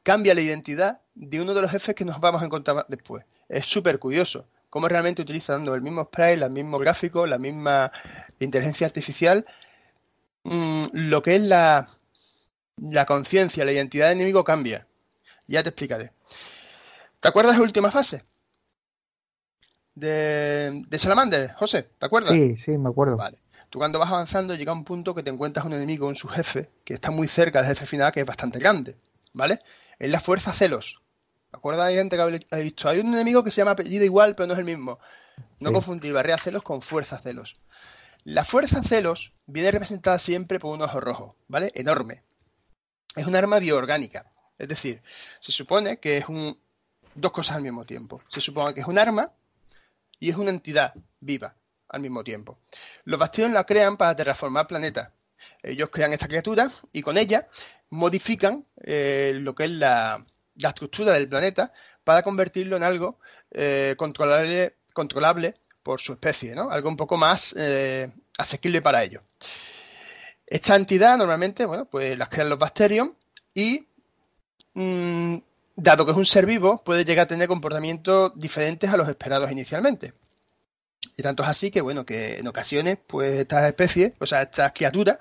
cambia 0.02 0.34
la 0.34 0.40
identidad 0.40 1.00
de 1.14 1.40
uno 1.40 1.54
de 1.54 1.62
los 1.62 1.70
jefes 1.70 1.94
que 1.94 2.04
nos 2.04 2.20
vamos 2.20 2.42
a 2.42 2.46
encontrar 2.46 2.86
después. 2.88 3.24
Es 3.48 3.66
súper 3.66 3.98
curioso 3.98 4.46
cómo 4.70 4.88
realmente 4.88 5.20
utilizando 5.20 5.74
el 5.74 5.82
mismo 5.82 6.04
spray, 6.04 6.36
los 6.36 6.50
mismos 6.50 6.80
gráficos, 6.80 7.28
la 7.28 7.38
misma 7.38 7.92
inteligencia 8.38 8.86
artificial, 8.86 9.44
mm, 10.44 10.86
lo 10.92 11.22
que 11.22 11.36
es 11.36 11.42
la, 11.42 11.90
la 12.78 13.04
conciencia, 13.04 13.64
la 13.64 13.72
identidad 13.72 14.08
del 14.08 14.18
enemigo 14.18 14.44
cambia. 14.44 14.86
Ya 15.46 15.62
te 15.62 15.68
explicaré. 15.68 16.12
¿Te 17.20 17.28
acuerdas 17.28 17.54
de 17.54 17.58
la 17.58 17.64
última 17.64 17.90
fase? 17.90 18.24
De, 19.94 20.82
de 20.88 20.98
Salamander, 20.98 21.52
José, 21.52 21.90
¿te 21.98 22.06
acuerdas? 22.06 22.32
Sí, 22.32 22.56
sí, 22.56 22.78
me 22.78 22.88
acuerdo. 22.88 23.18
Vale. 23.18 23.38
Tú 23.72 23.78
cuando 23.78 23.98
vas 23.98 24.10
avanzando 24.10 24.54
llega 24.54 24.70
un 24.70 24.84
punto 24.84 25.14
que 25.14 25.22
te 25.22 25.30
encuentras 25.30 25.64
un 25.64 25.72
enemigo, 25.72 26.10
en 26.10 26.14
su 26.14 26.28
jefe, 26.28 26.68
que 26.84 26.92
está 26.92 27.10
muy 27.10 27.26
cerca 27.26 27.62
del 27.62 27.70
jefe 27.70 27.86
final, 27.86 28.12
que 28.12 28.20
es 28.20 28.26
bastante 28.26 28.58
grande, 28.58 28.98
¿vale? 29.32 29.60
Es 29.98 30.10
la 30.10 30.20
fuerza 30.20 30.52
celos. 30.52 31.00
¿Te 31.50 31.56
acuerdas? 31.56 31.86
Hay 31.86 31.94
gente 31.94 32.16
que 32.16 32.22
ha 32.50 32.56
visto. 32.58 32.86
Hay 32.90 32.98
un 32.98 33.14
enemigo 33.14 33.42
que 33.42 33.50
se 33.50 33.62
llama 33.62 33.70
apellido 33.70 34.04
igual, 34.04 34.34
pero 34.34 34.48
no 34.48 34.52
es 34.52 34.58
el 34.58 34.66
mismo. 34.66 34.98
No 35.58 35.72
confundir 35.72 36.12
barrera 36.12 36.36
celos 36.36 36.62
con 36.62 36.82
fuerza 36.82 37.16
celos. 37.20 37.56
La 38.24 38.44
fuerza 38.44 38.82
celos 38.82 39.32
viene 39.46 39.70
representada 39.70 40.18
siempre 40.18 40.60
por 40.60 40.74
un 40.74 40.82
ojo 40.82 41.00
rojo, 41.00 41.36
¿vale? 41.48 41.72
Enorme. 41.74 42.22
Es 43.16 43.26
un 43.26 43.34
arma 43.34 43.58
bioorgánica. 43.58 44.26
Es 44.58 44.68
decir, 44.68 45.00
se 45.40 45.50
supone 45.50 45.96
que 45.96 46.18
es 46.18 46.28
un 46.28 46.58
dos 47.14 47.32
cosas 47.32 47.56
al 47.56 47.62
mismo 47.62 47.86
tiempo. 47.86 48.20
Se 48.28 48.42
supone 48.42 48.74
que 48.74 48.82
es 48.82 48.86
un 48.86 48.98
arma 48.98 49.32
y 50.20 50.28
es 50.28 50.36
una 50.36 50.50
entidad 50.50 50.92
viva 51.20 51.54
al 51.92 52.00
mismo 52.00 52.24
tiempo. 52.24 52.58
Los 53.04 53.20
bastiones 53.20 53.52
la 53.52 53.64
crean 53.64 53.96
para 53.96 54.16
terraformar 54.16 54.66
planetas. 54.66 55.10
Ellos 55.62 55.90
crean 55.90 56.12
esta 56.12 56.26
criatura 56.26 56.72
y 56.92 57.02
con 57.02 57.16
ella 57.16 57.46
modifican 57.90 58.64
eh, 58.82 59.32
lo 59.36 59.54
que 59.54 59.64
es 59.64 59.70
la, 59.70 60.24
estructura 60.56 61.12
del 61.12 61.28
planeta 61.28 61.72
para 62.04 62.22
convertirlo 62.22 62.76
en 62.76 62.82
algo 62.82 63.18
eh, 63.50 63.94
controlable, 63.96 64.76
controlable 64.92 65.54
por 65.82 66.00
su 66.00 66.12
especie, 66.12 66.54
¿no? 66.54 66.70
Algo 66.70 66.88
un 66.88 66.96
poco 66.96 67.16
más 67.16 67.54
eh, 67.56 68.10
asequible 68.38 68.82
para 68.82 69.02
ellos. 69.02 69.22
Esta 70.46 70.76
entidad 70.76 71.16
normalmente, 71.16 71.64
bueno, 71.64 71.86
pues 71.86 72.16
las 72.16 72.28
crean 72.28 72.48
los 72.48 72.58
bacterios 72.58 73.10
y 73.54 73.86
mm, 74.74 75.36
dado 75.76 76.04
que 76.04 76.12
es 76.12 76.16
un 76.16 76.26
ser 76.26 76.46
vivo, 76.46 76.82
puede 76.84 77.04
llegar 77.04 77.24
a 77.24 77.28
tener 77.28 77.48
comportamientos 77.48 78.32
diferentes 78.36 78.90
a 78.90 78.96
los 78.96 79.08
esperados 79.08 79.50
inicialmente. 79.50 80.12
Y 81.16 81.22
tanto 81.22 81.42
es 81.42 81.48
así 81.48 81.70
que, 81.70 81.80
bueno, 81.80 82.04
que 82.06 82.38
en 82.38 82.46
ocasiones, 82.46 82.98
pues 83.06 83.40
estas 83.40 83.64
especies, 83.64 84.12
o 84.18 84.26
sea, 84.26 84.42
estas 84.42 84.72
criaturas, 84.72 85.18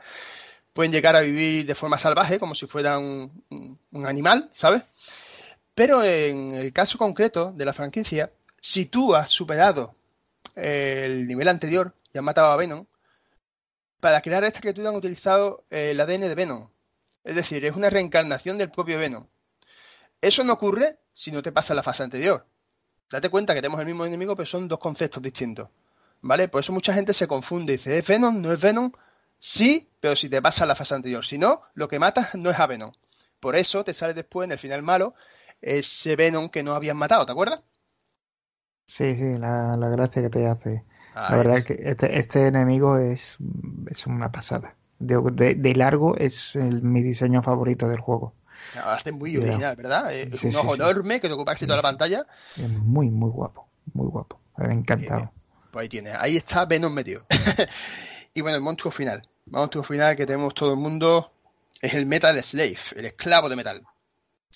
pueden 0.74 0.92
llegar 0.92 1.16
a 1.16 1.22
vivir 1.22 1.66
de 1.66 1.76
forma 1.76 1.98
salvaje, 1.98 2.40
como 2.40 2.56
si 2.56 2.68
fueran 2.68 3.32
un, 3.50 4.06
animal, 4.06 4.50
¿sabes? 4.54 4.84
Pero 5.76 6.04
en 6.04 6.56
el 6.56 6.74
caso 6.74 6.98
concreto 6.98 7.52
de 7.54 7.66
la 7.66 7.74
franquicia, 7.74 8.32
si 8.60 8.86
tú 8.86 9.16
has 9.16 9.32
superado 9.32 9.96
el 10.56 11.28
nivel 11.28 11.48
anterior 11.48 11.94
y 12.14 12.18
has 12.18 12.24
matado 12.24 12.52
a 12.52 12.58
Venom, 12.58 12.86
para 14.00 14.22
crear 14.22 14.44
esta 14.44 14.62
criatura 14.62 14.90
han 14.90 14.96
utilizado 14.96 15.64
el 15.70 16.00
ADN 16.00 16.22
de 16.22 16.36
Venom. 16.36 16.70
Es 17.24 17.36
decir, 17.36 17.64
es 17.66 17.76
una 17.76 17.90
reencarnación 17.90 18.58
del 18.58 18.72
propio 18.72 18.98
Venom. 18.98 19.28
Eso 20.22 20.44
no 20.44 20.54
ocurre 20.54 20.98
si 21.14 21.32
no 21.32 21.42
te 21.42 21.52
pasa 21.52 21.74
la 21.74 21.84
fase 21.84 22.04
anterior. 22.04 22.46
Date 23.12 23.30
cuenta 23.30 23.54
que 23.54 23.62
tenemos 23.62 23.80
el 23.82 23.86
mismo 23.86 24.06
enemigo, 24.06 24.36
pero 24.36 24.46
son 24.46 24.68
dos 24.68 24.80
conceptos 24.80 25.22
distintos. 25.22 25.68
¿Vale? 26.22 26.48
Por 26.48 26.62
eso 26.62 26.72
mucha 26.72 26.94
gente 26.94 27.14
se 27.14 27.28
confunde 27.28 27.74
y 27.74 27.78
dice, 27.78 27.98
¿es 27.98 28.08
Venom? 28.08 28.42
¿No 28.42 28.54
es 28.54 28.62
Venom? 28.62 28.92
Sí, 29.38 29.90
pero 30.00 30.16
si 30.16 30.30
te 30.30 30.42
pasa 30.42 30.66
la 30.66 30.76
fase 30.76 30.96
anterior. 30.96 31.26
Si 31.26 31.38
no, 31.38 31.64
lo 31.74 31.88
que 31.88 32.00
matas 32.00 32.36
no 32.36 32.52
es 32.52 32.60
a 32.60 32.68
Venom. 32.68 32.92
Por 33.40 33.56
eso 33.56 33.84
te 33.84 33.94
sale 33.94 34.14
después, 34.14 34.46
en 34.46 34.52
el 34.52 34.60
final 34.60 34.84
malo, 34.84 35.16
ese 35.62 36.16
Venom 36.16 36.50
que 36.50 36.64
no 36.64 36.74
habías 36.74 36.96
matado, 36.96 37.26
¿te 37.26 37.32
acuerdas? 37.32 37.62
Sí, 38.86 39.16
sí, 39.16 39.38
la, 39.38 39.76
gracia 39.78 40.22
que 40.22 40.30
te 40.30 40.48
hace. 40.48 40.84
la 41.16 41.36
verdad 41.36 41.58
es 41.58 41.66
que 41.66 41.80
este, 41.84 42.20
este, 42.20 42.48
enemigo 42.48 42.98
es, 42.98 43.38
es 43.90 44.06
una 44.06 44.32
pasada. 44.32 44.76
De, 45.00 45.74
largo 45.76 46.16
es 46.18 46.56
mi 46.56 47.02
diseño 47.02 47.42
favorito 47.42 47.88
del 47.88 48.00
juego. 48.00 48.36
Es 49.06 49.14
muy 49.14 49.38
original, 49.38 49.76
¿verdad? 49.76 50.14
Es 50.14 50.44
un 50.44 50.56
ojo 50.56 50.76
enorme 50.76 51.20
que 51.20 51.28
te 51.28 51.34
ocupa 51.34 51.54
casi 51.54 51.66
toda 51.66 51.78
la 51.78 51.82
pantalla. 51.84 52.26
Es 52.56 52.70
muy, 52.70 53.10
muy 53.10 53.30
guapo, 53.30 53.68
muy 53.94 54.08
guapo. 54.08 54.40
Me 54.58 54.66
ha 54.66 54.74
encantado. 54.74 55.32
pues 55.72 55.84
ahí 55.84 55.90
tiene, 55.90 56.12
ahí 56.12 56.38
está 56.38 56.66
Venom 56.66 56.94
metido. 56.94 57.26
y 58.34 58.42
bueno, 58.42 58.58
el 58.58 58.64
monstruo 58.64 58.92
final. 58.92 59.22
El 59.46 59.54
monstruo 59.54 59.84
final 59.84 60.16
que 60.16 60.26
tenemos 60.26 60.54
todo 60.54 60.72
el 60.72 60.80
mundo 60.80 61.32
es 61.82 61.94
el 61.94 62.06
Metal 62.06 62.42
Slave, 62.44 62.78
el 62.96 63.06
esclavo 63.06 63.50
de 63.50 63.56
metal. 63.56 63.84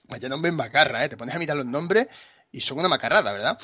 Vaya 0.07 0.29
nombre 0.29 0.49
en 0.49 0.55
macarra, 0.55 1.03
¿eh? 1.03 1.09
Te 1.09 1.17
pones 1.17 1.35
a 1.35 1.39
mirar 1.39 1.57
los 1.57 1.65
nombres 1.65 2.07
y 2.51 2.61
son 2.61 2.79
una 2.79 2.87
macarrada, 2.87 3.31
¿verdad? 3.31 3.57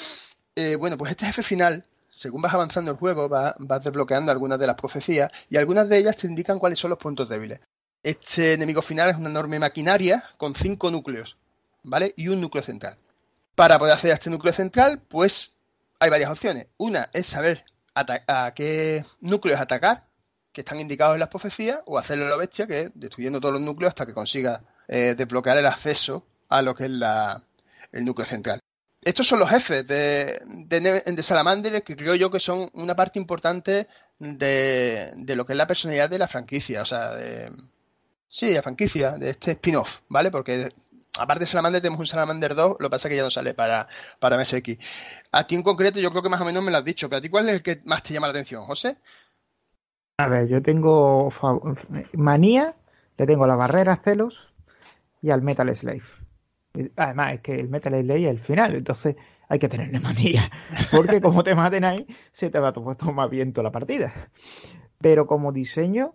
Eh, 0.56 0.76
bueno, 0.76 0.98
pues 0.98 1.12
este 1.12 1.28
jefe 1.28 1.44
final 1.44 1.86
según 2.14 2.42
vas 2.42 2.54
avanzando 2.54 2.92
el 2.92 2.98
juego, 2.98 3.30
vas, 3.30 3.56
desbloqueando 3.84 4.32
algunas 4.32 4.60
de 4.60 4.68
las 4.68 4.76
profecías 4.76 5.32
y 5.50 5.58
algunas 5.58 5.88
de 5.90 5.98
ellas 5.98 6.18
te 6.18 6.28
indican 6.28 6.60
cuáles 6.60 6.80
son 6.80 6.90
los 6.90 7.00
puntos 7.00 7.30
débiles. 7.30 7.60
Este 8.04 8.54
enemigo 8.54 8.82
final 8.82 9.10
es 9.10 9.18
una 9.18 9.30
enorme 9.30 9.60
maquinaria 9.60 10.24
con 10.38 10.56
cinco 10.56 10.90
núcleos, 10.90 11.38
¿vale? 11.84 12.14
Y 12.18 12.30
un 12.30 12.42
núcleo 12.42 12.64
central. 12.64 12.98
Para 13.56 13.78
poder 13.78 13.94
acceder 13.94 14.14
a 14.14 14.16
este 14.16 14.30
núcleo 14.30 14.54
central, 14.54 15.00
pues 15.08 15.52
hay 16.00 16.10
varias 16.10 16.32
opciones. 16.32 16.68
Una 16.78 17.10
es 17.14 17.28
saber 17.28 17.64
a 17.94 18.54
qué 18.56 19.06
núcleos 19.20 19.60
atacar, 19.60 20.06
que 20.52 20.62
están 20.62 20.80
indicados 20.80 21.16
en 21.16 21.20
las 21.20 21.30
profecías, 21.30 21.80
o 21.86 21.98
hacerlo 21.98 22.26
a 22.26 22.30
la 22.30 22.38
bestia, 22.38 22.68
que 22.68 22.82
es 22.82 22.92
destruyendo 22.96 23.40
todos 23.40 23.54
los 23.54 23.62
núcleos 23.62 23.92
hasta 23.92 24.06
que 24.06 24.14
consiga 24.14 24.64
eh, 24.88 25.16
desbloquear 25.18 25.58
el 25.58 25.68
acceso 25.68 26.26
a 26.50 26.62
lo 26.62 26.76
que 26.76 26.86
es 26.86 26.92
el 26.92 28.06
núcleo 28.06 28.26
central. 28.26 28.60
Estos 29.02 29.28
son 29.28 29.40
los 29.40 29.50
jefes 29.50 29.88
de, 29.88 30.42
de, 30.46 31.24
Salamander, 31.24 31.82
que 31.82 31.96
creo 31.96 32.14
yo 32.16 32.30
que 32.30 32.40
son 32.40 32.70
una 32.74 32.96
parte 32.96 33.18
importante 33.18 33.88
de, 34.20 35.14
lo 35.36 35.46
que 35.46 35.54
es 35.54 35.58
la 35.58 35.66
personalidad 35.66 36.10
de 36.10 36.20
la 36.20 36.28
franquicia, 36.28 36.84
o 36.84 36.86
sea, 36.86 37.12
de, 37.16 37.52
sí, 38.32 38.54
la 38.54 38.64
franquicia, 38.64 39.18
de 39.18 39.30
este 39.30 39.52
spin-off, 39.52 40.00
¿vale? 40.08 40.32
Porque 40.32 40.74
aparte 41.20 41.42
de 41.42 41.46
Salamander 41.46 41.82
tenemos 41.82 42.00
un 42.00 42.08
Salamander 42.08 42.56
2, 42.56 42.78
lo 42.80 42.88
que 42.88 42.90
pasa 42.90 43.08
es 43.08 43.12
que 43.12 43.18
ya 43.18 43.24
no 43.24 43.30
sale 43.30 43.54
para, 43.54 43.88
para 44.20 44.40
MSX. 44.40 44.78
A 45.32 45.46
ti 45.46 45.56
en 45.56 45.64
concreto 45.64 46.00
yo 46.00 46.10
creo 46.10 46.24
que 46.24 46.30
más 46.30 46.42
o 46.42 46.46
menos 46.46 46.64
me 46.64 46.72
lo 46.72 46.78
has 46.78 46.86
dicho, 46.86 47.10
pero 47.10 47.20
a 47.20 47.22
ti 47.22 47.30
cuál 47.30 47.50
es 47.50 47.56
el 47.56 47.62
que 47.62 47.82
más 47.86 48.02
te 48.02 48.14
llama 48.14 48.28
la 48.28 48.32
atención, 48.32 48.64
José? 48.64 48.98
A 50.18 50.28
ver, 50.28 50.48
yo 50.48 50.62
tengo 50.62 51.32
manía, 52.14 52.76
le 53.18 53.28
tengo 53.28 53.46
la 53.46 53.56
barrera 53.56 53.98
celos 53.98 54.40
y 55.22 55.30
al 55.30 55.42
Metal 55.42 55.76
Slave. 55.76 56.04
Además, 56.96 57.34
es 57.34 57.42
que 57.42 57.60
el 57.60 57.68
Metal 57.68 57.94
Slave 57.94 58.24
es 58.24 58.32
el 58.32 58.40
final, 58.40 58.76
entonces 58.76 59.18
hay 59.50 59.60
que 59.60 59.68
tenerle 59.68 60.00
manía. 60.00 60.50
Porque 60.92 61.20
como 61.20 61.44
te 61.44 61.54
maten 61.54 61.84
ahí, 61.84 62.08
se 62.32 62.50
te 62.50 62.60
va 62.60 62.70
a 62.70 62.74
tomar 62.74 63.30
viento 63.30 63.62
la 63.62 63.72
partida. 63.72 64.30
Pero 65.00 65.28
como 65.28 65.52
diseño, 65.52 66.14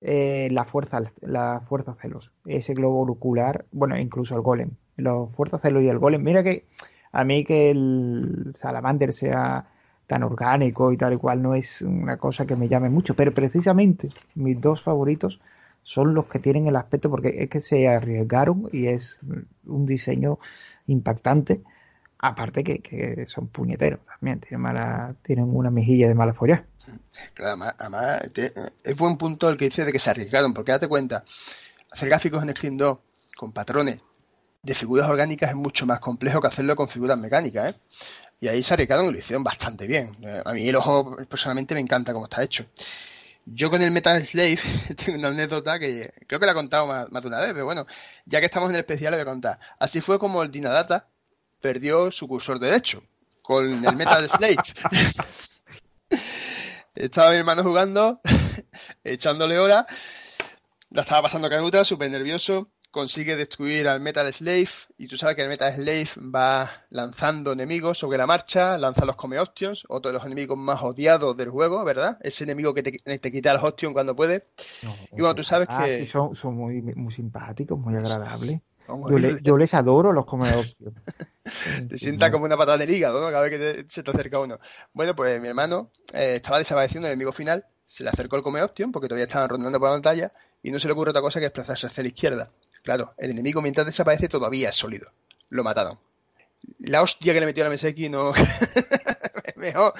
eh, 0.00 0.48
la 0.50 0.64
fuerza, 0.64 1.00
la 1.20 1.62
fuerza 1.68 1.94
celos, 2.00 2.32
ese 2.46 2.74
globo 2.74 3.02
ocular, 3.02 3.66
bueno, 3.72 3.98
incluso 3.98 4.34
el 4.34 4.42
golem, 4.42 4.70
los 4.96 5.30
fuerza 5.32 5.58
celos 5.58 5.82
y 5.82 5.88
el 5.88 5.98
golem. 5.98 6.22
Mira 6.22 6.42
que 6.42 6.66
a 7.12 7.24
mí 7.24 7.44
que 7.44 7.70
el 7.70 8.52
Salamander 8.54 9.12
sea 9.12 9.66
tan 10.06 10.22
orgánico 10.22 10.92
y 10.92 10.96
tal 10.96 11.12
y 11.14 11.16
cual 11.18 11.42
no 11.42 11.54
es 11.54 11.82
una 11.82 12.16
cosa 12.16 12.46
que 12.46 12.56
me 12.56 12.68
llame 12.68 12.90
mucho, 12.90 13.14
pero 13.14 13.32
precisamente 13.32 14.08
mis 14.34 14.60
dos 14.60 14.82
favoritos 14.82 15.40
son 15.82 16.14
los 16.14 16.26
que 16.26 16.38
tienen 16.38 16.66
el 16.66 16.76
aspecto 16.76 17.10
porque 17.10 17.34
es 17.38 17.48
que 17.50 17.60
se 17.60 17.88
arriesgaron 17.88 18.68
y 18.72 18.86
es 18.86 19.18
un 19.66 19.86
diseño 19.86 20.38
impactante 20.86 21.62
aparte 22.18 22.64
que, 22.64 23.24
son 23.26 23.48
puñeteros 23.48 24.00
también 24.06 24.40
tienen 24.40 24.60
mala 24.60 25.14
tienen 25.22 25.56
una 25.56 25.70
mejilla 25.70 26.08
de 26.08 26.14
mala 26.14 26.34
folla 26.34 26.64
claro, 27.34 27.74
además, 27.78 28.22
es 28.84 28.96
buen 28.96 29.16
punto 29.16 29.48
el 29.48 29.56
que 29.56 29.66
dice 29.66 29.84
de 29.84 29.92
que 29.92 29.98
se 29.98 30.10
arriesgaron 30.10 30.54
porque 30.54 30.72
date 30.72 30.88
cuenta 30.88 31.24
hacer 31.90 32.08
gráficos 32.08 32.42
en 32.42 32.54
Screen 32.54 32.76
2 32.76 32.98
con 33.36 33.52
patrones 33.52 34.00
de 34.62 34.74
figuras 34.74 35.08
orgánicas 35.08 35.50
es 35.50 35.56
mucho 35.56 35.86
más 35.86 36.00
complejo 36.00 36.40
que 36.40 36.48
hacerlo 36.48 36.76
con 36.76 36.88
figuras 36.88 37.18
mecánicas 37.18 37.72
¿eh? 37.72 37.74
y 38.40 38.48
ahí 38.48 38.62
se 38.62 38.74
arriesgaron 38.74 39.06
y 39.06 39.12
lo 39.12 39.18
hicieron 39.18 39.42
bastante 39.42 39.86
bien 39.86 40.16
eh, 40.22 40.42
a 40.44 40.52
mí 40.52 40.68
el 40.68 40.76
ojo 40.76 41.16
personalmente 41.28 41.74
me 41.74 41.80
encanta 41.80 42.12
cómo 42.12 42.26
está 42.26 42.42
hecho 42.42 42.66
yo 43.46 43.70
con 43.70 43.82
el 43.82 43.90
Metal 43.90 44.24
Slave 44.26 44.60
tengo 44.96 45.18
una 45.18 45.28
anécdota 45.28 45.78
que 45.78 46.12
creo 46.26 46.40
que 46.40 46.46
la 46.46 46.52
he 46.52 46.54
contado 46.54 46.86
más, 46.86 47.10
de 47.10 47.28
una 47.28 47.40
vez, 47.40 47.52
pero 47.52 47.64
bueno, 47.64 47.86
ya 48.26 48.40
que 48.40 48.46
estamos 48.46 48.68
en 48.70 48.76
el 48.76 48.80
especial, 48.80 49.12
le 49.12 49.18
voy 49.18 49.22
a 49.22 49.32
contar. 49.32 49.58
Así 49.78 50.00
fue 50.00 50.18
como 50.18 50.42
el 50.42 50.50
Dinadata 50.50 51.08
perdió 51.60 52.10
su 52.10 52.28
cursor 52.28 52.58
derecho 52.58 53.02
con 53.42 53.84
el 53.84 53.96
Metal 53.96 54.28
Slave. 54.36 54.56
Estaba 56.94 57.30
mi 57.30 57.36
hermano 57.36 57.62
jugando, 57.62 58.20
echándole 59.04 59.58
hora, 59.58 59.86
la 60.90 61.02
estaba 61.02 61.22
pasando 61.22 61.48
canuta, 61.48 61.84
súper 61.84 62.10
nervioso, 62.10 62.70
consigue 62.90 63.36
destruir 63.36 63.88
al 63.88 64.00
Metal 64.00 64.32
Slave 64.32 64.70
y 64.98 65.06
tú 65.06 65.16
sabes 65.16 65.36
que 65.36 65.42
el 65.42 65.48
Metal 65.48 65.72
Slave 65.72 66.08
va 66.18 66.84
lanzando 66.90 67.52
enemigos 67.52 67.98
sobre 67.98 68.18
la 68.18 68.26
marcha, 68.26 68.76
lanza 68.76 69.04
los 69.04 69.16
Come 69.16 69.38
Options, 69.38 69.84
otro 69.88 70.10
de 70.10 70.18
los 70.18 70.26
enemigos 70.26 70.58
más 70.58 70.82
odiados 70.82 71.36
del 71.36 71.50
juego, 71.50 71.84
¿verdad? 71.84 72.18
Ese 72.22 72.44
enemigo 72.44 72.74
que 72.74 72.82
te, 72.82 73.32
quita 73.32 73.54
los 73.54 73.62
Options 73.62 73.94
cuando 73.94 74.16
puede. 74.16 74.48
y 75.12 75.20
bueno, 75.20 75.34
tú 75.34 75.44
sabes 75.44 75.68
ah, 75.70 75.84
que... 75.84 76.00
Sí, 76.00 76.06
son, 76.06 76.34
son 76.34 76.56
muy, 76.56 76.82
muy 76.82 77.12
simpáticos, 77.12 77.78
muy 77.78 77.94
agradables. 77.94 78.60
Yo, 79.42 79.56
les 79.56 79.74
adoro 79.74 80.12
los 80.12 80.26
Come 80.26 80.54
Options. 80.54 80.94
te 81.88 81.98
sienta 81.98 82.30
como 82.30 82.44
una 82.44 82.56
patada 82.56 82.78
del 82.78 82.90
hígado, 82.90 83.20
¿no? 83.20 83.30
Cada 83.30 83.42
vez 83.42 83.50
que 83.50 83.86
se 83.88 84.02
te 84.02 84.10
acerca 84.10 84.38
uno. 84.38 84.58
Bueno, 84.92 85.14
pues 85.14 85.40
mi 85.40 85.48
hermano 85.48 85.90
eh, 86.12 86.36
estaba 86.36 86.58
desapareciendo 86.58 87.08
el 87.08 87.12
enemigo 87.12 87.32
final, 87.32 87.64
se 87.86 88.04
le 88.04 88.10
acercó 88.10 88.36
el 88.36 88.42
Come 88.42 88.62
Option 88.62 88.92
porque 88.92 89.08
todavía 89.08 89.26
estaban 89.26 89.48
rondando 89.48 89.78
por 89.78 89.88
la 89.88 89.94
pantalla 89.94 90.32
y 90.62 90.70
no 90.70 90.78
se 90.78 90.88
le 90.88 90.92
ocurre 90.92 91.10
otra 91.10 91.22
cosa 91.22 91.40
que 91.40 91.46
desplazarse 91.46 91.86
hacia 91.86 92.02
la 92.02 92.08
izquierda. 92.08 92.50
Claro, 92.82 93.14
el 93.18 93.30
enemigo 93.30 93.60
mientras 93.60 93.86
desaparece 93.86 94.28
todavía 94.28 94.70
es 94.70 94.76
sólido. 94.76 95.10
Lo 95.48 95.64
mataron. 95.64 95.98
La 96.78 97.02
hostia 97.02 97.32
que 97.32 97.40
le 97.40 97.46
metió 97.46 97.64
a 97.64 97.68
la 97.68 97.74
MSX 97.74 98.10
no. 98.10 98.32
Mejor. 99.56 99.94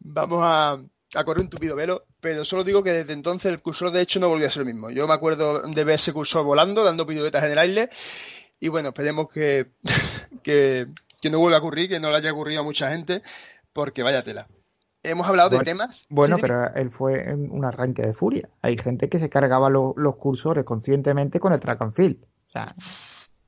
Vamos 0.00 0.40
a, 0.42 0.78
correr 1.24 1.42
un 1.42 1.50
tupido 1.50 1.74
velo, 1.74 2.04
pero 2.20 2.44
solo 2.44 2.64
digo 2.64 2.82
que 2.82 2.92
desde 2.92 3.12
entonces 3.12 3.52
el 3.52 3.60
cursor 3.60 3.90
de 3.90 4.02
hecho 4.02 4.20
no 4.20 4.28
volvió 4.28 4.46
a 4.46 4.50
ser 4.50 4.62
el 4.62 4.66
mismo. 4.72 4.90
Yo 4.90 5.06
me 5.06 5.14
acuerdo 5.14 5.62
de 5.62 5.84
ver 5.84 5.96
ese 5.96 6.12
cursor 6.12 6.44
volando, 6.44 6.84
dando 6.84 7.06
piruetas 7.06 7.44
en 7.44 7.52
el 7.52 7.58
aire, 7.58 7.90
y 8.60 8.68
bueno, 8.68 8.88
esperemos 8.90 9.28
que, 9.32 9.70
que, 10.42 11.30
no 11.30 11.38
vuelva 11.38 11.58
a 11.58 11.60
ocurrir, 11.60 11.88
que 11.88 12.00
no 12.00 12.10
le 12.10 12.16
haya 12.16 12.32
ocurrido 12.32 12.60
a 12.60 12.64
mucha 12.64 12.90
gente, 12.90 13.22
porque 13.72 14.02
vaya 14.02 14.22
tela. 14.22 14.48
Hemos 15.02 15.26
hablado 15.26 15.50
de 15.50 15.60
temas. 15.60 16.06
Bueno, 16.08 16.36
pero 16.40 16.74
él 16.74 16.90
fue 16.90 17.32
un 17.32 17.64
arranque 17.64 18.02
de 18.02 18.14
furia. 18.14 18.48
Hay 18.62 18.76
gente 18.76 19.08
que 19.08 19.18
se 19.18 19.30
cargaba 19.30 19.70
los 19.70 20.16
cursores 20.16 20.64
conscientemente 20.64 21.38
con 21.38 21.52
el 21.52 21.60
track 21.60 21.80
and 21.82 21.94
field. 21.94 22.16
O 22.48 22.50
sea, 22.50 22.74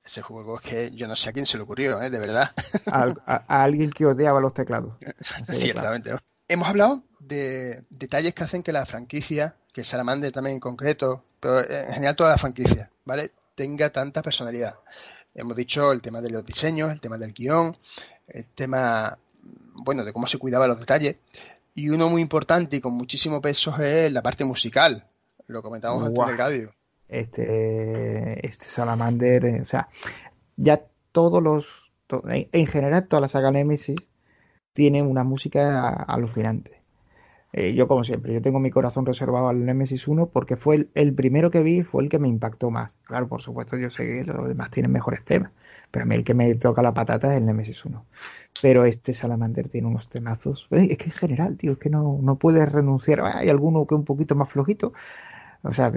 ese 0.05 0.23
juego 0.23 0.61
es 0.61 0.63
que 0.63 0.91
yo 0.93 1.09
no 1.09 1.17
sé 1.17 1.31
a 1.31 1.33
quién 1.33 1.47
se 1.47 1.57
le 1.57 1.65
ocurrió, 1.65 2.01
¿eh? 2.01 2.09
de 2.09 2.19
verdad. 2.19 2.53
A, 2.87 3.45
alguien 3.49 3.91
que 3.91 4.07
odiaba 4.07 4.41
los 4.41 4.55
teclados. 4.55 4.95
Ciertamente. 5.45 6.15
Hemos 6.51 6.67
hablado 6.67 7.05
de 7.21 7.85
detalles 7.91 8.35
que 8.35 8.43
hacen 8.43 8.65
que 8.65 8.73
la 8.73 8.85
franquicia, 8.85 9.55
que 9.73 9.85
Salamander 9.85 10.33
también 10.33 10.55
en 10.55 10.61
concreto, 10.61 11.23
pero 11.39 11.61
en 11.61 11.93
general 11.95 12.17
toda 12.17 12.31
la 12.31 12.39
franquicia, 12.39 12.91
¿vale? 13.05 13.31
Tenga 13.55 13.91
tanta 13.91 14.21
personalidad. 14.21 14.75
Hemos 15.33 15.55
dicho 15.55 15.93
el 15.93 16.03
tema 16.03 16.21
de 16.21 16.31
los 16.31 16.45
diseños, 16.45 16.91
el 16.91 17.01
tema 17.01 17.19
del 17.19 17.33
guion, 17.33 17.77
el 18.27 18.47
tema 18.47 19.17
bueno, 19.75 20.05
de 20.05 20.13
cómo 20.13 20.27
se 20.27 20.39
cuidaba 20.39 20.67
los 20.67 20.81
detalles. 20.81 21.19
Y 21.77 21.89
uno 21.89 22.09
muy 22.09 22.21
importante 22.21 22.79
y 22.79 22.81
con 22.81 22.95
muchísimo 22.95 23.41
peso 23.41 23.81
es 23.81 24.11
la 24.13 24.21
parte 24.21 24.45
musical. 24.45 25.07
Lo 25.47 25.63
comentábamos 25.63 26.07
antes 26.07 26.27
del 26.27 26.37
radio. 26.37 26.75
Este, 27.07 28.45
este 28.45 28.67
Salamander, 28.67 29.45
eh, 29.45 29.61
o 29.63 29.67
sea, 29.67 29.89
ya 30.57 30.83
todos 31.13 31.41
los, 31.41 31.65
en 32.27 32.67
general 32.67 33.07
toda 33.07 33.21
la 33.21 33.29
saga 33.29 33.53
Nemesis 33.53 34.10
tiene 34.73 35.03
una 35.03 35.25
música 35.25 35.89
alucinante. 35.89 36.81
Eh, 37.53 37.75
yo 37.75 37.89
como 37.89 38.05
siempre, 38.05 38.33
yo 38.33 38.41
tengo 38.43 38.61
mi 38.61 38.71
corazón 38.71 39.07
reservado 39.07 39.49
al 39.49 39.65
Nemesis 39.65 40.07
1 40.07 40.27
porque 40.29 40.57
fue 40.57 40.89
el, 40.95 41.15
primero 41.15 41.51
que 41.51 41.63
vi, 41.63 41.83
fue 41.83 42.05
el 42.05 42.09
que 42.09 42.19
me 42.19 42.29
impactó 42.29 42.71
más. 42.71 42.97
Claro, 43.05 43.29
por 43.29 43.43
supuesto, 43.43 43.77
yo 43.77 43.91
sé 43.91 44.05
que 44.05 44.25
los 44.25 44.47
demás 44.47 44.71
tienen 44.71 44.93
mejores 44.93 45.25
temas, 45.25 45.51
pero 45.91 46.05
a 46.05 46.07
mí 46.07 46.15
el 46.15 46.25
que 46.25 46.35
me 46.35 46.55
toca 46.55 46.81
la 46.83 46.95
patata 46.95 47.33
es 47.33 47.41
el 47.41 47.47
Nemesis 47.47 47.85
1. 47.85 48.07
Pero 48.63 48.85
este 48.85 49.13
Salamander 49.13 49.69
tiene 49.69 49.89
unos 49.89 50.09
temazos. 50.09 50.69
Es 50.71 50.97
que 50.99 51.07
en 51.07 51.13
general, 51.13 51.57
tío, 51.57 51.73
es 51.73 51.79
que 51.79 51.91
no, 51.91 52.21
no 52.23 52.37
puedes 52.37 52.71
renunciar. 52.71 53.21
Hay 53.23 53.49
alguno 53.49 53.87
que 53.87 53.95
es 53.95 53.99
un 53.99 54.05
poquito 54.05 54.35
más 54.37 54.49
flojito. 54.49 54.93
O 55.63 55.73
sea, 55.73 55.93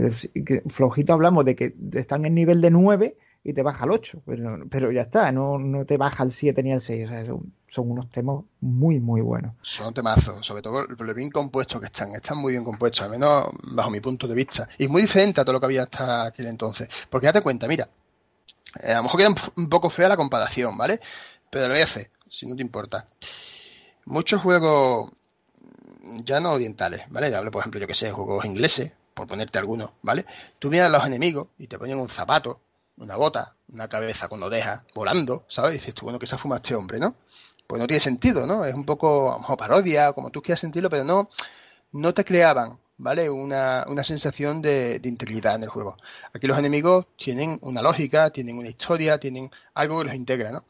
flojito 0.69 1.13
hablamos 1.13 1.45
de 1.45 1.55
que 1.55 1.73
están 1.93 2.25
en 2.25 2.35
nivel 2.35 2.61
de 2.61 2.71
9 2.71 3.17
y 3.43 3.53
te 3.53 3.61
baja 3.61 3.83
al 3.83 3.91
8. 3.91 4.21
Pero, 4.69 4.91
ya 4.91 5.01
está, 5.01 5.31
no, 5.31 5.57
no 5.57 5.85
te 5.85 5.97
baja 5.97 6.23
al 6.23 6.31
7 6.31 6.63
ni 6.63 6.71
al 6.71 6.81
6. 6.81 7.05
O 7.05 7.09
sea, 7.09 7.25
son, 7.25 7.91
unos 7.91 8.09
temas 8.09 8.43
muy, 8.61 8.99
muy 8.99 9.21
buenos. 9.21 9.53
Son 9.61 9.93
temazos, 9.93 10.45
sobre 10.45 10.61
todo 10.61 10.85
lo 10.85 11.13
bien 11.13 11.29
compuestos 11.29 11.79
que 11.79 11.87
están. 11.87 12.15
Están 12.15 12.37
muy 12.37 12.53
bien 12.53 12.63
compuestos, 12.63 13.01
al 13.01 13.11
menos 13.11 13.49
bajo 13.73 13.89
mi 13.89 13.99
punto 13.99 14.27
de 14.27 14.35
vista. 14.35 14.69
Y 14.77 14.87
muy 14.87 15.01
diferente 15.01 15.41
a 15.41 15.45
todo 15.45 15.53
lo 15.53 15.59
que 15.59 15.65
había 15.65 15.83
hasta 15.83 16.25
aquel 16.25 16.47
entonces. 16.47 16.87
Porque 17.09 17.27
date 17.27 17.41
cuenta, 17.41 17.67
mira, 17.67 17.89
eh, 18.81 18.91
a 18.91 18.97
lo 18.97 19.03
mejor 19.03 19.19
queda 19.19 19.35
un 19.57 19.69
poco 19.69 19.89
fea 19.89 20.07
la 20.07 20.17
comparación, 20.17 20.77
¿vale? 20.77 20.99
Pero 21.49 21.67
lo 21.67 21.73
voy 21.73 21.81
a 21.81 21.85
hacer 21.85 22.09
si 22.33 22.47
no 22.47 22.55
te 22.55 22.63
importa. 22.63 23.07
Muchos 24.05 24.41
juegos, 24.41 25.11
ya 26.25 26.39
no 26.39 26.53
orientales, 26.53 27.03
¿vale? 27.09 27.33
Hablo, 27.33 27.51
por 27.51 27.61
ejemplo, 27.61 27.79
yo 27.79 27.87
que 27.87 27.93
sé, 27.93 28.11
juegos 28.11 28.43
ingleses, 28.43 28.91
por 29.13 29.27
ponerte 29.27 29.59
algunos, 29.59 29.91
¿vale? 30.01 30.25
Tú 30.57 30.69
miras 30.69 30.87
a 30.87 30.97
los 30.97 31.05
enemigos 31.05 31.47
y 31.59 31.67
te 31.67 31.77
ponen 31.77 31.99
un 31.99 32.09
zapato, 32.09 32.59
una 32.97 33.15
bota, 33.15 33.55
una 33.69 33.87
cabeza 33.87 34.27
con 34.27 34.43
orejas, 34.43 34.81
volando, 34.93 35.45
¿sabes? 35.47 35.73
Dices 35.73 35.93
tú, 35.93 36.03
bueno, 36.03 36.19
que 36.19 36.27
se 36.27 36.35
ha 36.35 36.37
fumado 36.37 36.61
este 36.61 36.75
hombre, 36.75 36.99
¿no? 36.99 37.15
Pues 37.67 37.79
no 37.79 37.87
tiene 37.87 37.99
sentido, 37.99 38.45
¿no? 38.45 38.65
Es 38.65 38.73
un 38.73 38.85
poco, 38.85 39.31
a 39.31 39.33
lo 39.33 39.39
mejor 39.39 39.57
parodia, 39.57 40.13
como 40.13 40.29
tú 40.29 40.41
quieras 40.41 40.59
sentirlo, 40.59 40.89
pero 40.89 41.03
no, 41.03 41.29
no 41.93 42.13
te 42.13 42.25
creaban, 42.25 42.77
¿vale? 42.97 43.29
Una, 43.29 43.85
una 43.87 44.03
sensación 44.03 44.61
de, 44.61 44.99
de, 44.99 45.09
integridad 45.09 45.55
en 45.55 45.63
el 45.63 45.69
juego. 45.69 45.97
Aquí 46.33 46.47
los 46.47 46.57
enemigos 46.57 47.07
tienen 47.17 47.57
una 47.61 47.81
lógica, 47.81 48.29
tienen 48.31 48.57
una 48.57 48.69
historia, 48.69 49.19
tienen 49.19 49.49
algo 49.73 49.99
que 49.99 50.05
los 50.05 50.15
integra, 50.15 50.51
¿no? 50.51 50.65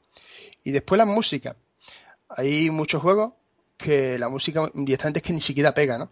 Y 0.63 0.71
después 0.71 0.97
la 0.97 1.05
música. 1.05 1.55
Hay 2.29 2.69
muchos 2.69 3.01
juegos 3.01 3.33
que 3.77 4.17
la 4.17 4.29
música 4.29 4.71
directamente 4.73 5.19
es 5.19 5.23
que 5.23 5.33
ni 5.33 5.41
siquiera 5.41 5.73
pega, 5.73 5.97
¿no? 5.97 6.11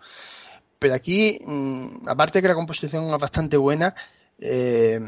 Pero 0.80 0.95
aquí, 0.95 1.39
mm, 1.45 2.09
aparte 2.09 2.39
de 2.39 2.41
que 2.41 2.47
la 2.47 2.55
composición 2.55 3.05
es 3.05 3.18
bastante 3.20 3.55
buena, 3.57 3.95
eh, 4.39 4.99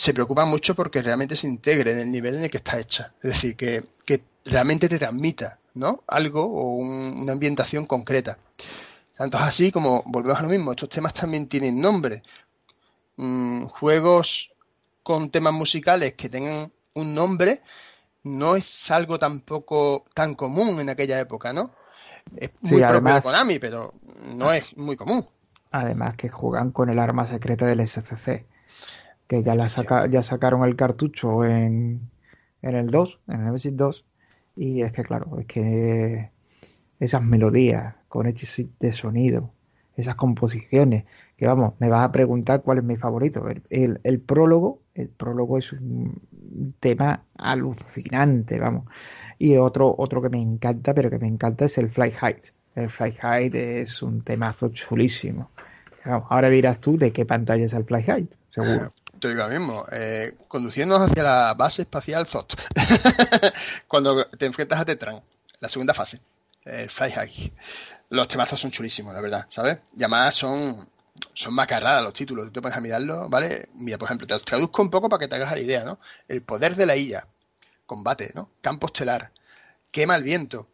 se 0.00 0.14
preocupa 0.14 0.46
mucho 0.46 0.74
porque 0.74 1.02
realmente 1.02 1.36
se 1.36 1.46
integre 1.46 1.92
en 1.92 1.98
el 1.98 2.10
nivel 2.10 2.36
en 2.36 2.44
el 2.44 2.50
que 2.50 2.56
está 2.56 2.78
hecha. 2.78 3.12
Es 3.22 3.30
decir, 3.32 3.56
que, 3.56 3.84
realmente 4.42 4.88
te 4.88 4.98
transmita 4.98 5.58
¿no? 5.74 6.02
algo 6.06 6.42
o 6.42 6.76
una 6.76 7.32
ambientación 7.32 7.84
concreta. 7.84 8.38
Tanto 9.14 9.36
es 9.36 9.44
así 9.44 9.70
como, 9.70 10.02
volvemos 10.06 10.38
a 10.38 10.42
lo 10.42 10.48
mismo, 10.48 10.70
estos 10.70 10.88
temas 10.88 11.12
también 11.12 11.46
tienen 11.46 11.78
nombre. 11.78 12.22
Mm, 13.16 13.66
juegos 13.66 14.50
con 15.02 15.30
temas 15.30 15.52
musicales 15.52 16.14
que 16.14 16.30
tengan 16.30 16.72
un 16.94 17.14
nombre 17.14 17.60
no 18.22 18.56
es 18.56 18.90
algo 18.90 19.18
tampoco 19.18 20.06
tan 20.14 20.34
común 20.34 20.80
en 20.80 20.88
aquella 20.88 21.20
época, 21.20 21.52
¿no? 21.52 21.72
Es 22.36 22.50
muy 22.62 22.80
propio 22.80 23.14
de 23.14 23.22
Konami, 23.22 23.58
pero 23.58 23.92
no 24.34 24.50
es 24.50 24.64
muy 24.76 24.96
común. 24.96 25.26
Además 25.70 26.16
que 26.16 26.30
juegan 26.30 26.70
con 26.70 26.88
el 26.88 26.98
arma 26.98 27.26
secreta 27.26 27.66
del 27.66 27.86
SCC 27.86 28.46
que 29.30 29.44
ya, 29.44 29.54
la 29.54 29.68
saca, 29.68 30.08
ya 30.08 30.24
sacaron 30.24 30.64
el 30.64 30.74
cartucho 30.74 31.44
en, 31.44 32.10
en 32.62 32.74
el 32.74 32.90
2, 32.90 33.20
en 33.28 33.34
el 33.36 33.44
Nemesis 33.44 33.76
2, 33.76 34.04
y 34.56 34.82
es 34.82 34.90
que 34.90 35.04
claro, 35.04 35.38
es 35.38 35.46
que 35.46 36.30
esas 36.98 37.22
melodías 37.22 37.94
con 38.08 38.26
hechos 38.26 38.60
de 38.80 38.92
sonido, 38.92 39.52
esas 39.96 40.16
composiciones, 40.16 41.04
que 41.36 41.46
vamos, 41.46 41.74
me 41.78 41.88
vas 41.88 42.04
a 42.04 42.10
preguntar 42.10 42.62
cuál 42.62 42.78
es 42.78 42.84
mi 42.84 42.96
favorito. 42.96 43.46
El, 43.70 44.00
el, 44.02 44.20
prólogo, 44.20 44.82
el 44.94 45.08
prólogo 45.10 45.58
es 45.58 45.72
un 45.72 46.20
tema 46.80 47.22
alucinante, 47.38 48.58
vamos. 48.58 48.86
Y 49.38 49.56
otro, 49.58 49.94
otro 49.96 50.20
que 50.20 50.28
me 50.28 50.42
encanta, 50.42 50.92
pero 50.92 51.08
que 51.08 51.20
me 51.20 51.28
encanta 51.28 51.66
es 51.66 51.78
el 51.78 51.88
Fly 51.88 52.14
Height. 52.20 52.46
El 52.74 52.90
Fly 52.90 53.12
Height 53.22 53.54
es 53.54 54.02
un 54.02 54.22
temazo 54.22 54.70
chulísimo. 54.70 55.52
ahora 56.04 56.50
dirás 56.50 56.80
tú 56.80 56.98
de 56.98 57.12
qué 57.12 57.24
pantalla 57.24 57.66
es 57.66 57.74
el 57.74 57.84
Fly 57.84 58.02
Height, 58.02 58.34
seguro. 58.50 58.92
Te 59.20 59.28
digo 59.28 59.42
lo 59.42 59.48
mismo, 59.50 59.84
eh, 59.92 60.34
conduciéndonos 60.48 61.10
hacia 61.10 61.22
la 61.22 61.52
base 61.52 61.82
espacial 61.82 62.26
ZOT, 62.26 62.54
cuando 63.86 64.24
te 64.26 64.46
enfrentas 64.46 64.80
a 64.80 64.84
Tetran, 64.86 65.20
la 65.60 65.68
segunda 65.68 65.92
fase, 65.92 66.20
el 66.64 66.88
Fly 66.88 67.12
High. 67.12 67.52
Los 68.08 68.28
temazos 68.28 68.58
son 68.58 68.70
chulísimos, 68.70 69.12
la 69.12 69.20
verdad, 69.20 69.46
¿sabes? 69.50 69.78
Y 69.94 70.02
además 70.02 70.34
son, 70.34 70.88
son 71.34 71.52
macarradas 71.52 72.02
los 72.02 72.14
títulos, 72.14 72.46
tú 72.46 72.52
te 72.52 72.62
pones 72.62 72.78
a 72.78 72.80
mirarlo, 72.80 73.28
¿vale? 73.28 73.68
Mira, 73.74 73.98
por 73.98 74.06
ejemplo, 74.06 74.26
te 74.26 74.32
los 74.32 74.44
traduzco 74.44 74.80
un 74.80 74.90
poco 74.90 75.10
para 75.10 75.20
que 75.20 75.28
te 75.28 75.36
hagas 75.36 75.52
la 75.52 75.60
idea, 75.60 75.84
¿no? 75.84 76.00
El 76.26 76.40
poder 76.40 76.74
de 76.74 76.86
la 76.86 76.96
illa, 76.96 77.26
combate, 77.84 78.32
¿no? 78.34 78.52
Campo 78.62 78.86
estelar, 78.86 79.32
quema 79.90 80.16
el 80.16 80.22
viento, 80.22 80.66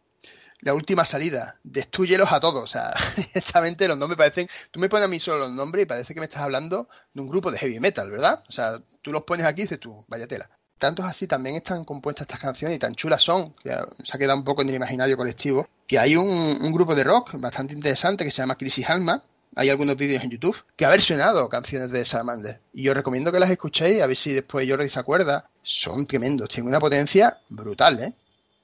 la 0.61 0.73
última 0.73 1.05
salida, 1.05 1.55
destruyelos 1.63 2.31
a 2.31 2.39
todos. 2.39 2.63
O 2.63 2.67
sea, 2.67 2.93
directamente 3.15 3.87
los 3.87 3.97
nombres 3.97 4.17
parecen. 4.17 4.49
Tú 4.71 4.79
me 4.79 4.89
pones 4.89 5.05
a 5.05 5.09
mí 5.09 5.19
solo 5.19 5.39
los 5.39 5.51
nombres 5.51 5.83
y 5.83 5.85
parece 5.85 6.13
que 6.13 6.19
me 6.19 6.25
estás 6.25 6.41
hablando 6.41 6.89
de 7.13 7.21
un 7.21 7.29
grupo 7.29 7.51
de 7.51 7.59
heavy 7.59 7.79
metal, 7.79 8.09
¿verdad? 8.09 8.43
O 8.47 8.51
sea, 8.51 8.79
tú 9.01 9.11
los 9.11 9.23
pones 9.23 9.45
aquí 9.45 9.61
y 9.61 9.63
dices 9.65 9.79
tú, 9.79 10.03
vaya 10.07 10.27
tela. 10.27 10.49
Tanto 10.77 11.01
es 11.01 11.09
así, 11.09 11.25
también 11.25 11.55
están 11.55 11.83
compuestas 11.83 12.25
estas 12.25 12.39
canciones 12.39 12.75
y 12.75 12.79
tan 12.79 12.93
chulas 12.93 13.23
son, 13.23 13.53
que 13.63 13.75
se 14.03 14.15
ha 14.15 14.19
quedado 14.19 14.37
un 14.37 14.43
poco 14.43 14.61
en 14.61 14.69
el 14.69 14.75
imaginario 14.75 15.17
colectivo, 15.17 15.67
que 15.87 15.97
hay 15.97 16.15
un, 16.15 16.71
grupo 16.71 16.93
de 16.93 17.03
rock 17.03 17.31
bastante 17.33 17.73
interesante 17.73 18.23
que 18.23 18.29
se 18.29 18.43
llama 18.43 18.57
Crisis 18.57 18.87
Alma, 18.87 19.23
hay 19.55 19.69
algunos 19.69 19.97
vídeos 19.97 20.23
en 20.23 20.29
YouTube 20.29 20.55
que 20.75 20.85
ha 20.85 20.89
versionado 20.89 21.49
canciones 21.49 21.89
de 21.89 22.05
Salamander. 22.05 22.59
Y 22.73 22.87
os 22.89 22.95
recomiendo 22.95 23.31
que 23.31 23.39
las 23.39 23.49
escuchéis, 23.49 24.03
a 24.03 24.07
ver 24.07 24.15
si 24.15 24.33
después 24.33 24.69
Jordi 24.69 24.87
se 24.87 24.99
acuerda. 24.99 25.49
Son 25.63 26.05
tremendos, 26.05 26.49
tienen 26.49 26.69
una 26.69 26.79
potencia 26.79 27.39
brutal, 27.49 27.99
¿eh? 27.99 28.13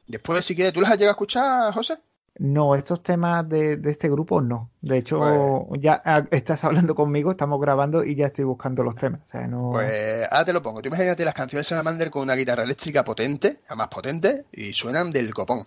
Después, 0.07 0.45
si 0.45 0.55
quieres, 0.55 0.73
¿tú 0.73 0.81
las 0.81 0.91
has 0.91 0.97
llegado 0.97 1.11
a 1.11 1.17
escuchar, 1.17 1.73
José? 1.73 1.97
No, 2.39 2.75
estos 2.75 3.03
temas 3.03 3.47
de, 3.47 3.79
este 3.85 4.09
grupo 4.09 4.41
no. 4.41 4.71
De 4.81 4.97
hecho, 4.97 5.19
pues- 5.69 5.81
ya 5.81 6.01
ah, 6.03 6.23
estás 6.31 6.63
hablando 6.63 6.95
conmigo, 6.95 7.31
estamos 7.31 7.61
grabando 7.61 8.03
y 8.03 8.15
ya 8.15 8.27
estoy 8.27 8.45
buscando 8.45 8.83
los 8.83 8.95
temas. 8.95 9.21
Pues 9.71 10.27
ahora 10.31 10.45
te 10.45 10.53
lo 10.53 10.63
pongo. 10.63 10.81
Tú 10.81 10.87
imagínate 10.87 11.25
las 11.25 11.35
canciones 11.35 11.67
de 11.67 11.69
Salamander 11.69 12.09
con 12.09 12.23
una 12.23 12.35
guitarra 12.35 12.63
eléctrica 12.63 13.03
potente, 13.03 13.59
más 13.75 13.87
potente, 13.87 14.45
y 14.51 14.73
suenan 14.73 15.11
del 15.11 15.33
copón. 15.33 15.63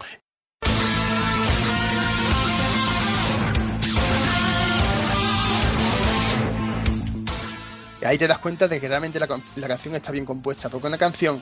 Ahí 8.05 8.19
te 8.19 8.27
das 8.27 8.39
cuenta 8.39 8.69
de 8.69 8.81
que 8.81 8.89
realmente 8.89 9.19
la, 9.19 9.27
canción 9.27 9.95
está 9.95 10.13
bien 10.13 10.25
compuesta, 10.25 10.69
porque 10.69 10.87
una 10.87 10.99
canción 10.99 11.41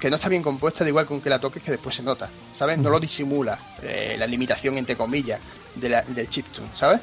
que 0.00 0.10
no 0.10 0.16
está 0.16 0.28
bien 0.28 0.42
compuesta, 0.42 0.84
da 0.84 0.90
igual 0.90 1.06
con 1.06 1.20
que 1.20 1.30
la 1.30 1.40
toques 1.40 1.62
que 1.62 1.72
después 1.72 1.94
se 1.94 2.02
nota, 2.02 2.28
¿sabes? 2.52 2.78
No 2.78 2.90
lo 2.90 3.00
disimula 3.00 3.58
eh, 3.82 4.16
la 4.18 4.26
limitación, 4.26 4.76
entre 4.78 4.96
comillas, 4.96 5.40
de 5.74 5.88
la, 5.88 6.02
del 6.02 6.28
chiptune, 6.28 6.68
¿sabes? 6.74 7.00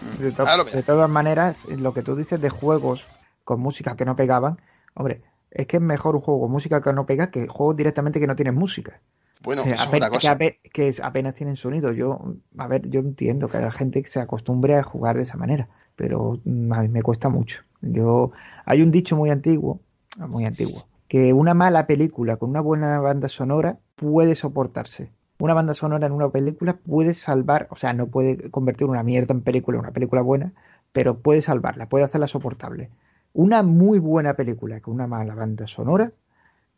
Mm, 0.00 0.22
de, 0.22 0.82
todas 0.82 1.10
maneras, 1.10 1.64
lo 1.66 1.92
que 1.92 2.02
tú 2.02 2.16
dices 2.16 2.40
de 2.40 2.50
juegos 2.50 3.02
con 3.44 3.60
música 3.60 3.96
que 3.96 4.04
no 4.04 4.16
pegaban, 4.16 4.60
hombre, 4.94 5.22
es 5.50 5.66
que 5.66 5.78
es 5.78 5.82
mejor 5.82 6.16
un 6.16 6.22
juego 6.22 6.42
con 6.42 6.52
música 6.52 6.82
que 6.82 6.92
no 6.92 7.06
pega 7.06 7.30
que 7.30 7.46
juegos 7.48 7.76
directamente 7.76 8.20
que 8.20 8.26
no 8.26 8.36
tienen 8.36 8.54
música. 8.54 9.00
Bueno, 9.42 9.62
eh, 9.64 9.74
apenas, 9.78 10.10
cosa. 10.10 10.36
Que, 10.36 10.94
apenas 11.02 11.34
tienen 11.34 11.56
sonido. 11.56 11.92
Yo, 11.92 12.34
a 12.58 12.66
ver, 12.66 12.88
yo 12.88 13.00
entiendo 13.00 13.48
que 13.48 13.58
la 13.58 13.70
gente 13.70 14.02
se 14.06 14.20
acostumbre 14.20 14.76
a 14.76 14.82
jugar 14.82 15.16
de 15.16 15.22
esa 15.22 15.36
manera, 15.36 15.68
pero 15.94 16.40
mm, 16.44 16.72
a 16.72 16.82
mí 16.82 16.88
me 16.88 17.02
cuesta 17.02 17.28
mucho. 17.28 17.62
Yo, 17.82 18.32
hay 18.64 18.82
un 18.82 18.90
dicho 18.90 19.16
muy 19.16 19.30
antiguo, 19.30 19.80
muy 20.18 20.44
antiguo, 20.44 20.84
que 21.08 21.32
una 21.32 21.54
mala 21.54 21.86
película 21.86 22.36
con 22.36 22.50
una 22.50 22.60
buena 22.60 22.98
banda 23.00 23.28
sonora 23.28 23.78
puede 23.94 24.34
soportarse. 24.34 25.10
Una 25.38 25.54
banda 25.54 25.74
sonora 25.74 26.06
en 26.06 26.12
una 26.12 26.30
película 26.30 26.74
puede 26.74 27.14
salvar, 27.14 27.68
o 27.70 27.76
sea, 27.76 27.92
no 27.92 28.06
puede 28.06 28.50
convertir 28.50 28.86
una 28.86 29.02
mierda 29.02 29.34
en 29.34 29.42
película, 29.42 29.78
una 29.78 29.90
película 29.90 30.22
buena, 30.22 30.52
pero 30.92 31.18
puede 31.18 31.42
salvarla, 31.42 31.88
puede 31.88 32.04
hacerla 32.04 32.26
soportable. 32.26 32.90
Una 33.34 33.62
muy 33.62 33.98
buena 33.98 34.34
película 34.34 34.80
con 34.80 34.94
una 34.94 35.06
mala 35.06 35.34
banda 35.34 35.66
sonora 35.66 36.12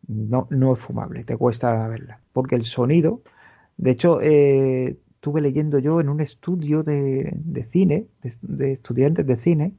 no, 0.07 0.47
no 0.51 0.75
es 0.75 0.79
fumable, 0.81 1.25
te 1.25 1.37
cuesta 1.37 1.87
verla, 1.89 2.21
porque 2.33 2.57
el 2.57 2.65
sonido, 2.65 3.23
de 3.77 3.91
hecho, 3.93 4.21
eh, 4.21 4.99
estuve 5.15 5.41
leyendo 5.41 5.79
yo 5.79 6.01
en 6.01 6.09
un 6.09 6.21
estudio 6.21 6.83
de, 6.83 7.69
cine, 7.71 8.07
de 8.43 8.73
estudiantes 8.73 9.27
de 9.27 9.37
cine, 9.37 9.75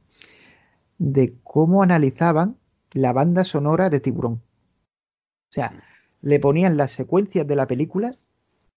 de 1.00 1.34
cómo 1.42 1.82
analizaban 1.82 2.58
la 2.92 3.12
banda 3.12 3.42
sonora 3.42 3.88
de 3.88 4.00
Tiburón. 4.00 4.34
O 4.34 5.52
sea, 5.52 5.82
le 6.20 6.38
ponían 6.38 6.76
las 6.76 6.92
secuencias 6.92 7.46
de 7.46 7.56
la 7.56 7.66
película 7.66 8.16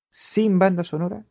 sin 0.09 0.57
banda 0.57 0.85
sonora, 0.85 1.25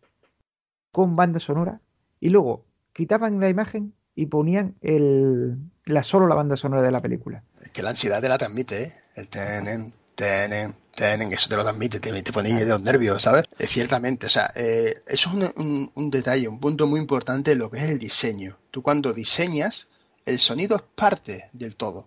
con 0.92 1.16
banda 1.16 1.40
sonora, 1.40 1.80
y 2.20 2.28
luego 2.28 2.66
quitaban 2.92 3.40
la 3.40 3.48
imagen 3.48 3.94
y 4.14 4.26
ponían 4.26 4.74
el, 4.82 5.56
la, 5.86 6.02
solo 6.02 6.26
la 6.26 6.34
banda 6.34 6.56
sonora 6.56 6.82
de 6.82 6.92
la 6.92 7.00
película. 7.00 7.42
Es 7.64 7.70
que 7.70 7.82
la 7.82 7.90
ansiedad 7.90 8.20
te 8.20 8.28
la 8.28 8.36
transmite, 8.36 8.82
¿eh? 8.82 8.92
El 9.14 9.28
tenen, 9.28 9.94
tenen, 10.14 10.74
tenen, 10.94 11.32
eso 11.32 11.48
te 11.48 11.56
lo 11.56 11.62
transmite, 11.62 12.00
te, 12.00 12.22
te 12.22 12.32
pone 12.32 12.52
de 12.52 12.66
los 12.66 12.82
nervios, 12.82 13.22
¿sabes? 13.22 13.46
Ciertamente, 13.58 14.26
o 14.26 14.30
sea, 14.30 14.52
eh, 14.54 15.02
eso 15.06 15.30
es 15.30 15.52
un, 15.56 15.90
un, 15.94 16.10
detalle, 16.10 16.48
un 16.48 16.60
punto 16.60 16.86
muy 16.86 17.00
importante 17.00 17.52
de 17.52 17.56
lo 17.56 17.70
que 17.70 17.78
es 17.78 17.84
el 17.84 17.98
diseño. 17.98 18.58
Tú 18.70 18.82
cuando 18.82 19.14
diseñas, 19.14 19.88
el 20.26 20.40
sonido 20.40 20.76
es 20.76 20.82
parte 20.94 21.48
del 21.52 21.76
todo. 21.76 22.06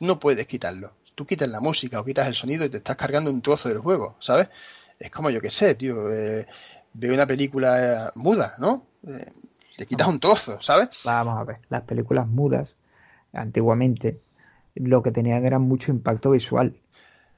No 0.00 0.18
puedes 0.18 0.46
quitarlo. 0.46 0.92
Tú 1.14 1.26
quitas 1.26 1.48
la 1.48 1.60
música 1.60 2.00
o 2.00 2.04
quitas 2.04 2.26
el 2.26 2.34
sonido 2.34 2.64
y 2.64 2.68
te 2.68 2.78
estás 2.78 2.96
cargando 2.96 3.30
un 3.30 3.42
trozo 3.42 3.68
del 3.68 3.78
juego, 3.78 4.16
¿sabes? 4.20 4.48
Es 4.98 5.10
como 5.10 5.30
yo 5.30 5.40
que 5.40 5.50
sé, 5.50 5.74
tío. 5.74 6.12
Eh, 6.12 6.46
veo 6.92 7.14
una 7.14 7.26
película 7.26 8.12
muda, 8.14 8.54
¿no? 8.58 8.86
Eh, 9.06 9.32
te 9.76 9.86
quitas 9.86 10.08
un 10.08 10.20
trozo, 10.20 10.58
¿sabes? 10.62 10.88
Vamos 11.04 11.38
a 11.38 11.44
ver, 11.44 11.58
las 11.68 11.82
películas 11.82 12.26
mudas, 12.26 12.74
antiguamente, 13.32 14.20
lo 14.74 15.02
que 15.02 15.10
tenían 15.10 15.44
era 15.44 15.58
mucho 15.58 15.90
impacto 15.92 16.30
visual. 16.30 16.74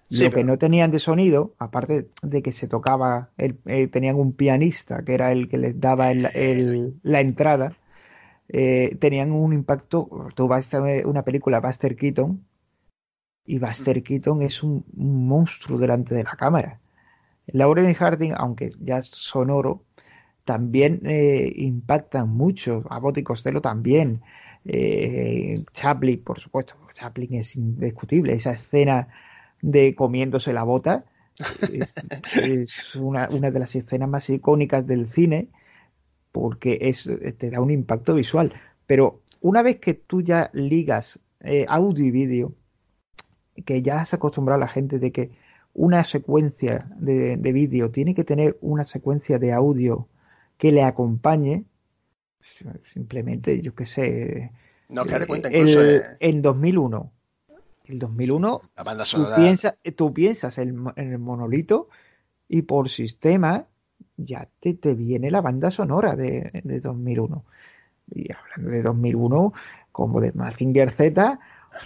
lo 0.08 0.30
que 0.30 0.44
no 0.44 0.56
tenían 0.56 0.90
de 0.90 1.00
sonido, 1.00 1.54
aparte 1.58 2.08
de 2.22 2.42
que 2.42 2.52
se 2.52 2.68
tocaba, 2.68 3.30
eh, 3.38 3.88
tenían 3.88 4.16
un 4.16 4.32
pianista 4.32 5.02
que 5.04 5.14
era 5.14 5.32
el 5.32 5.48
que 5.48 5.58
les 5.58 5.80
daba 5.80 6.12
la 6.14 7.20
entrada, 7.20 7.76
eh, 8.49 8.97
tenían 9.01 9.32
un 9.32 9.53
impacto. 9.53 10.28
Tú 10.34 10.49
vas 10.49 10.72
a 10.74 10.80
ver 10.80 11.07
una 11.07 11.22
película 11.22 11.61
Buster 11.61 11.97
Keaton 11.97 12.44
y 13.44 13.59
Buster 13.59 14.03
Keaton 14.03 14.42
es 14.42 14.62
un, 14.62 14.84
monstruo 14.94 15.78
delante 15.78 16.14
de 16.14 16.24
la 16.24 16.36
cámara. 16.36 16.80
Lauren 17.47 17.92
Harding, 17.94 18.32
aunque 18.36 18.72
ya 18.80 18.99
es 18.99 19.07
sonoro, 19.07 19.84
también 20.44 21.01
eh, 21.05 21.53
impactan 21.57 22.28
mucho. 22.28 22.84
A 22.90 22.99
Boti 22.99 23.22
Costello 23.22 23.61
también. 23.61 24.22
Eh, 24.64 25.64
Chaplin, 25.72 26.22
por 26.22 26.40
supuesto. 26.40 26.74
Chaplin 26.94 27.34
es 27.34 27.57
indiscutible. 27.57 28.32
Esa 28.32 28.53
escena 28.53 29.09
de 29.62 29.94
comiéndose 29.94 30.53
la 30.53 30.62
bota 30.62 31.05
es, 31.70 31.94
es 32.42 32.97
una, 32.97 33.28
una, 33.28 33.51
de 33.51 33.59
las 33.59 33.74
escenas 33.76 34.09
más 34.09 34.28
icónicas 34.30 34.86
del 34.86 35.09
cine 35.09 35.49
porque 36.37 36.78
es, 36.82 37.07
eh, 37.07 37.32
te 37.32 37.51
da 37.51 37.61
un 37.61 37.70
impacto 37.70 38.14
visual. 38.14 38.53
Pero 38.87 39.22
una 39.41 39.62
vez 39.62 39.78
que 39.80 39.95
tú 39.95 40.20
ya 40.20 40.51
ligas 40.53 41.18
eh, 41.41 41.64
audio 41.66 42.05
y 42.05 42.11
vídeo, 42.11 42.53
que 43.64 43.80
ya 43.80 44.01
has 44.01 44.12
acostumbrado 44.12 44.62
a 44.62 44.66
la 44.66 44.68
gente 44.68 44.99
de 44.99 45.12
que 45.12 45.30
una 45.72 46.05
secuencia 46.05 46.87
de, 46.99 47.37
vídeo 47.37 47.91
tiene 47.91 48.14
que 48.14 48.24
tener 48.24 48.59
una 48.61 48.84
secuencia 48.84 49.39
de 49.39 49.53
audio 49.53 50.09
que 50.59 50.72
le 50.72 50.82
acompañe. 50.82 51.64
Simplemente, 52.93 53.61
yo 53.62 53.74
qué 53.74 53.87
sé. 53.87 54.53
No, 54.89 55.05
que 55.05 55.14
eh, 55.14 55.26
cuenta 55.26 55.49
el, 55.49 55.55
incluso. 55.57 55.82
eh, 55.82 56.03
En 56.20 56.43
2001. 56.43 57.12
El 57.87 57.99
2001, 57.99 58.61
la 58.76 58.82
banda 58.82 59.05
tú 59.05 59.24
piensas, 59.37 59.78
tú 59.95 60.12
piensas 60.12 60.59
en, 60.59 60.87
en 60.97 61.12
el 61.12 61.18
monolito 61.18 61.89
y 62.49 62.62
por 62.62 62.91
sistema 62.91 63.68
ya 64.16 64.49
te, 64.61 64.74
te 64.74 64.94
viene 64.94 65.30
la 65.30 65.40
banda 65.40 65.70
sonora 65.70 66.16
de, 66.16 66.51
de 66.64 66.80
2001. 66.80 67.44
Y 68.11 68.28
hablando 68.32 68.70
de 68.70 68.82
2001, 68.82 69.53
como 69.92 70.20
de 70.20 70.32
Mazinger 70.32 70.90
Z 70.92 71.38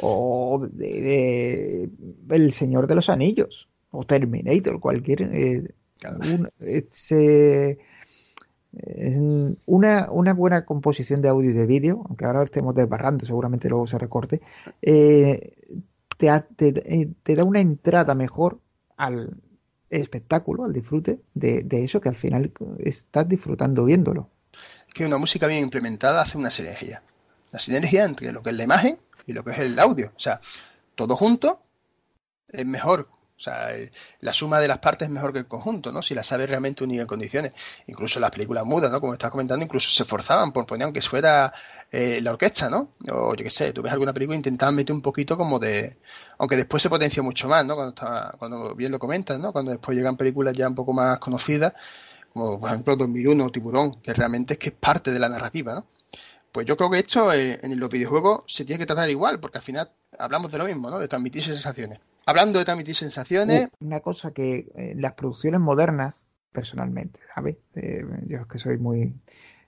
o 0.03 0.67
de, 0.73 1.89
de 2.27 2.37
El 2.37 2.53
Señor 2.53 2.87
de 2.87 2.95
los 2.97 3.09
Anillos 3.09 3.69
o 3.91 4.05
Terminator, 4.05 4.81
cualquier. 4.81 5.23
eh, 5.35 5.65
un- 6.19 6.49
una, 9.67 10.11
una 10.13 10.35
buena 10.35 10.65
composición 10.65 11.23
de 11.23 11.29
audio 11.29 11.51
y 11.51 11.55
de 11.55 11.67
vídeo, 11.67 12.03
aunque 12.09 12.25
ahora 12.25 12.43
estemos 12.45 12.75
desbarrando, 12.75 13.27
seguramente 13.27 13.69
luego 13.69 13.87
se 13.87 13.99
recorte, 13.99 14.41
eh, 14.83 15.55
te, 16.19 16.29
te, 16.57 16.69
eh, 17.03 17.09
te 17.23 17.35
da 17.37 17.45
una 17.45 17.61
entrada 17.61 18.15
mejor 18.15 18.61
al 18.97 19.35
espectáculo, 19.91 20.65
al 20.65 20.73
disfrute 20.73 21.21
de, 21.35 21.63
de 21.63 21.85
eso 21.85 22.01
que 22.01 22.09
al 22.09 22.17
final 22.17 22.53
estás 22.79 23.29
disfrutando 23.29 23.85
viéndolo. 23.85 24.31
Es 24.89 24.95
que 24.95 25.05
una 25.05 25.19
música 25.19 25.47
bien 25.47 25.65
implementada 25.65 26.23
hace 26.23 26.39
una 26.39 26.51
sinergia. 26.51 27.03
La 27.53 27.59
sinergia 27.59 28.05
entre 28.05 28.33
lo 28.33 28.43
que 28.43 28.51
es 28.51 28.57
la 28.57 28.65
imagen 28.65 28.99
y 29.27 29.33
lo 29.33 29.45
que 29.45 29.51
es 29.51 29.59
el 29.59 29.79
audio. 29.79 30.13
O 30.17 30.21
sea, 30.21 30.41
todo 30.95 31.17
junto 31.17 31.61
es 32.49 32.67
mejor. 32.67 33.09
O 33.41 33.43
sea, 33.43 33.73
el- 33.73 33.91
la 34.21 34.33
suma 34.35 34.61
de 34.61 34.69
las 34.69 34.79
partes 34.79 35.09
es 35.09 35.13
mejor 35.13 35.33
que 35.33 35.39
el 35.41 35.49
conjunto, 35.49 35.91
¿no? 35.91 36.03
Si 36.03 36.15
la 36.15 36.23
sabes 36.23 36.49
realmente 36.49 36.85
unir 36.85 37.01
en 37.01 37.07
condiciones. 37.07 37.53
Incluso 37.87 38.21
las 38.21 38.31
películas 38.31 38.67
mudas, 38.67 38.93
¿no? 38.93 39.01
Como 39.01 39.15
estás 39.15 39.31
comentando, 39.31 39.65
incluso 39.65 39.91
se 39.91 40.03
esforzaban 40.03 40.53
por 40.53 40.67
poner 40.67 40.85
aunque 40.85 41.01
fuera 41.03 41.53
eh, 41.91 42.21
la 42.23 42.33
orquesta, 42.33 42.69
¿no? 42.71 42.91
O 43.11 43.35
yo 43.35 43.43
qué 43.45 43.51
sé, 43.51 43.73
tú 43.73 43.83
ves 43.83 43.93
alguna 43.93 44.13
película 44.13 44.37
e 44.37 44.39
intentaban 44.39 44.75
meter 44.77 44.95
un 44.95 45.03
poquito 45.03 45.37
como 45.37 45.59
de... 45.59 45.97
Aunque 46.39 46.57
después 46.57 46.83
se 46.83 46.91
potencia 46.91 47.23
mucho 47.23 47.49
más, 47.49 47.65
¿no? 47.65 47.75
Cuando, 47.75 47.91
está- 47.95 48.35
cuando 48.39 48.75
bien 48.75 48.93
lo 48.93 48.99
comentas, 48.99 49.39
¿no? 49.41 49.53
Cuando 49.53 49.71
después 49.73 49.97
llegan 49.97 50.17
películas 50.17 50.55
ya 50.57 50.69
un 50.69 50.75
poco 50.75 50.93
más 50.93 51.19
conocidas, 51.19 51.73
como 52.33 52.61
por 52.61 52.71
ejemplo 52.71 52.97
2001 52.97 53.47
o 53.47 53.51
Tiburón, 53.51 54.01
que 54.03 54.15
realmente 54.15 54.55
es 54.55 54.59
que 54.61 54.69
es 54.71 54.75
parte 54.75 55.13
de 55.13 55.19
la 55.21 55.29
narrativa, 55.29 55.75
¿no? 55.75 55.87
Pues 56.53 56.67
yo 56.67 56.77
creo 56.77 56.91
que 56.91 56.99
esto 57.01 57.33
eh, 57.33 57.61
en 57.63 57.79
los 57.81 57.91
videojuegos 57.91 58.43
se 58.49 58.65
tiene 58.65 58.79
que 58.81 58.87
tratar 58.87 59.11
igual, 59.11 59.41
porque 59.41 59.59
al 59.59 59.65
final 59.65 59.91
hablamos 60.19 60.53
de 60.53 60.59
lo 60.59 60.65
mismo, 60.67 60.91
¿no? 60.91 60.99
De 60.99 61.09
transmitir 61.09 61.45
sensaciones. 61.45 62.01
Hablando 62.27 62.59
de 62.59 62.65
transmitir 62.65 62.97
sensaciones, 62.97 63.69
Una 63.81 64.01
cosa 64.01 64.33
que 64.33 64.71
eh, 64.75 64.95
las 64.97 65.15
producciones 65.15 65.61
modernas, 65.61 66.23
personalmente, 66.53 67.21
¿sabes? 67.35 67.57
Eh, 67.75 68.05
yo 68.27 68.39
es 68.39 68.47
que 68.47 68.59
soy 68.59 68.79
muy... 68.79 69.15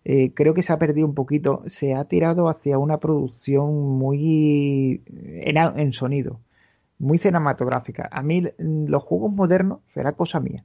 eh, 0.05 0.32
creo 0.34 0.55
que 0.55 0.62
se 0.62 0.72
ha 0.72 0.78
perdido 0.78 1.07
un 1.07 1.14
poquito, 1.14 1.62
se 1.66 1.94
ha 1.94 2.05
tirado 2.07 2.48
hacia 2.48 2.78
una 2.78 2.98
producción 2.98 3.98
muy 3.98 5.03
en, 5.07 5.59
a- 5.59 5.74
en 5.76 5.92
sonido, 5.92 6.40
muy 6.98 7.18
cinematográfica. 7.18 8.09
A 8.12 8.22
mí 8.22 8.42
mm, 8.42 8.86
los 8.88 9.03
juegos 9.05 9.32
modernos 9.32 9.80
será 9.94 10.12
cosa 10.14 10.40
mía, 10.40 10.64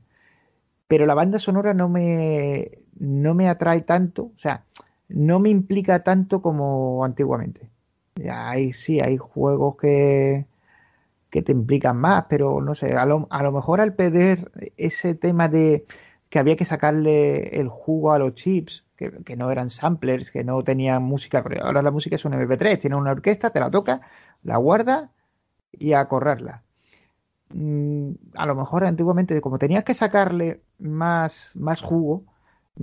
pero 0.88 1.06
la 1.06 1.14
banda 1.16 1.40
sonora 1.40 1.74
no 1.74 1.90
me, 1.90 2.80
no 3.00 3.34
me 3.34 3.50
atrae 3.50 3.82
tanto, 3.82 4.32
o 4.36 4.40
sea, 4.40 4.64
no 5.10 5.40
me 5.40 5.50
implica 5.50 6.04
tanto 6.04 6.42
como 6.42 7.04
antiguamente. 7.06 7.70
Hay, 8.32 8.74
sí, 8.74 9.00
hay 9.00 9.18
juegos 9.18 9.78
que, 9.78 10.46
que 11.30 11.42
te 11.42 11.52
implican 11.52 11.98
más, 11.98 12.26
pero 12.30 12.62
no 12.62 12.76
sé, 12.76 12.94
a 12.96 13.06
lo, 13.06 13.28
a 13.30 13.44
lo 13.44 13.52
mejor 13.52 13.82
al 13.82 13.94
perder 13.96 14.52
ese 14.78 15.16
tema 15.16 15.50
de 15.50 15.86
que 16.30 16.40
había 16.40 16.56
que 16.58 16.66
sacarle 16.66 17.60
el 17.60 17.68
jugo 17.70 18.12
a 18.14 18.20
los 18.20 18.36
chips, 18.36 18.84
que, 18.96 19.12
que 19.24 19.36
no 19.38 19.52
eran 19.52 19.70
samplers, 19.70 20.32
que 20.32 20.44
no 20.44 20.64
tenían 20.64 21.04
música, 21.04 21.44
pero 21.44 21.66
ahora 21.66 21.82
la 21.82 21.92
música 21.92 22.16
es 22.16 22.26
un 22.26 22.34
MP3, 22.34 22.80
tiene 22.80 22.96
una 22.96 23.12
orquesta, 23.12 23.50
te 23.52 23.60
la 23.60 23.72
toca, 23.72 24.02
la 24.44 24.58
guarda 24.58 25.12
y 25.74 25.94
a 25.94 26.08
correrla. 26.08 26.64
Mm, 27.50 28.12
a 28.36 28.46
lo 28.46 28.56
mejor 28.56 28.86
antiguamente, 28.86 29.40
como 29.42 29.58
tenías 29.60 29.84
que 29.84 29.94
sacarle 29.94 30.62
más, 30.80 31.52
más 31.56 31.82
jugo, 31.82 32.26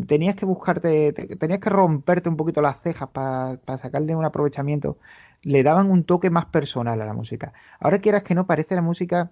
tenías 0.09 0.37
que 0.37 0.47
buscarte, 0.47 1.13
te- 1.13 1.37
tenías 1.37 1.61
que 1.61 1.71
romperte 1.71 2.29
un 2.29 2.37
poquito 2.37 2.63
las 2.63 2.81
cejas 2.83 3.11
para 3.11 3.59
sacarle 3.79 4.17
un 4.17 4.25
aprovechamiento, 4.25 4.99
le 5.45 5.63
daban 5.63 5.91
un 5.91 6.05
toque 6.05 6.31
más 6.31 6.47
personal 6.47 7.01
a 7.01 7.07
la 7.07 7.13
música. 7.15 7.53
Ahora 7.81 8.01
quieras 8.01 8.23
que 8.25 8.35
no, 8.35 8.47
parece 8.47 8.75
la 8.75 8.83
música 8.83 9.31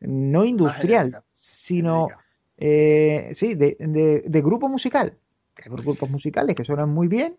no 0.00 0.44
industrial, 0.44 1.06
genérica, 1.08 1.24
sino 1.34 2.06
genérica. 2.08 2.24
eh, 2.58 3.32
sí, 3.34 3.54
de, 3.54 3.76
de- 3.80 4.22
de 4.26 4.42
grupo 4.42 4.68
musical. 4.68 5.14
Hay 5.56 5.70
grupos 5.70 6.10
musicales 6.10 6.56
que 6.56 6.64
suenan 6.64 6.90
muy 6.90 7.08
bien, 7.08 7.36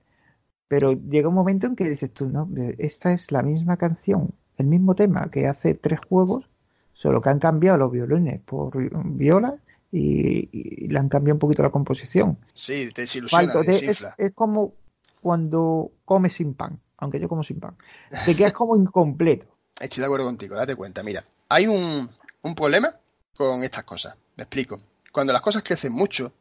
pero 0.68 0.94
llega 0.94 1.30
un 1.30 1.36
momento 1.36 1.68
en 1.68 1.76
que 1.76 1.90
dices 1.90 2.12
tú, 2.14 2.30
no, 2.30 2.50
esta 2.78 3.14
es 3.14 3.32
la 3.32 3.42
misma 3.44 3.78
canción, 3.78 4.32
el 4.58 4.68
mismo 4.68 4.96
tema 4.96 5.30
que 5.32 5.48
hace 5.48 5.74
tres 5.76 6.00
juegos, 6.00 6.50
solo 6.94 7.22
que 7.22 7.30
han 7.30 7.40
cambiado 7.40 7.78
los 7.78 7.92
violines 7.92 8.40
por 8.42 8.72
violas 9.16 9.56
y, 9.92 10.50
y 10.52 10.88
le 10.88 11.00
han 11.00 11.10
cambiado 11.10 11.36
un 11.36 11.40
poquito 11.40 11.64
la 11.64 11.72
composición. 11.72 12.38
sí, 12.54 12.90
te 12.94 13.02
desilusiona, 13.02 13.54
Falto, 13.54 13.66
te 13.66 13.80
te- 13.80 13.92
es, 13.92 14.08
es 14.18 14.32
como 14.34 14.74
cuando 15.22 15.92
comes 16.06 16.34
sin 16.34 16.54
pan, 16.54 16.80
aunque 17.02 17.20
yo 17.20 17.28
como 17.28 17.44
sin 17.44 17.60
pan. 17.60 17.76
Te 18.26 18.36
quedas 18.36 18.54
como 18.54 18.78
incompleto. 18.78 19.46
Estoy 19.80 20.00
de 20.00 20.06
acuerdo 20.06 20.26
contigo, 20.26 20.56
date 20.56 20.76
cuenta. 20.76 21.04
Mira, 21.04 21.26
hay 21.50 21.68
un, 21.68 22.10
un 22.44 22.56
problema 22.56 22.96
con 23.36 23.64
estas 23.64 23.84
cosas. 23.84 24.16
Me 24.38 24.44
explico. 24.44 24.80
Cuando 25.12 25.34
las 25.34 25.42
cosas 25.42 25.64
crecen 25.64 25.92
mucho, 25.92 26.32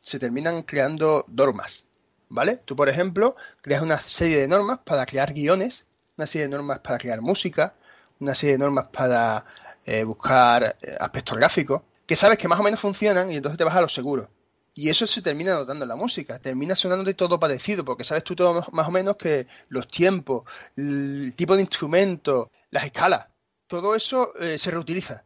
se 0.00 0.18
terminan 0.18 0.62
creando 0.62 1.24
normas. 1.28 1.84
¿Vale? 2.28 2.60
Tú, 2.64 2.76
por 2.76 2.88
ejemplo, 2.88 3.34
creas 3.60 3.82
una 3.82 3.98
serie 4.02 4.36
de 4.36 4.46
normas 4.46 4.78
para 4.84 5.04
crear 5.04 5.32
guiones, 5.32 5.84
una 6.16 6.28
serie 6.28 6.46
de 6.46 6.54
normas 6.54 6.78
para 6.78 6.98
crear 6.98 7.20
música, 7.20 7.74
una 8.20 8.36
serie 8.36 8.52
de 8.52 8.58
normas 8.58 8.86
para 8.92 9.44
eh, 9.84 10.04
buscar 10.04 10.76
eh, 10.80 10.96
aspectos 11.00 11.36
gráficos, 11.36 11.82
que 12.06 12.14
sabes 12.14 12.38
que 12.38 12.46
más 12.46 12.60
o 12.60 12.62
menos 12.62 12.78
funcionan 12.78 13.32
y 13.32 13.36
entonces 13.36 13.58
te 13.58 13.64
vas 13.64 13.74
a 13.74 13.80
lo 13.80 13.88
seguro. 13.88 14.28
Y 14.74 14.88
eso 14.88 15.06
se 15.06 15.20
termina 15.20 15.54
notando 15.54 15.84
en 15.84 15.88
la 15.88 15.96
música, 15.96 16.38
termina 16.38 16.76
sonando 16.76 17.04
de 17.04 17.14
todo 17.14 17.40
parecido, 17.40 17.84
porque 17.84 18.04
sabes 18.04 18.24
tú 18.24 18.36
todo 18.36 18.64
más 18.72 18.88
o 18.88 18.90
menos 18.90 19.16
que 19.16 19.46
los 19.68 19.88
tiempos, 19.88 20.44
el 20.76 21.34
tipo 21.36 21.56
de 21.56 21.62
instrumento, 21.62 22.50
las 22.70 22.84
escalas, 22.84 23.26
todo 23.66 23.94
eso 23.94 24.34
eh, 24.38 24.58
se 24.58 24.70
reutiliza. 24.70 25.24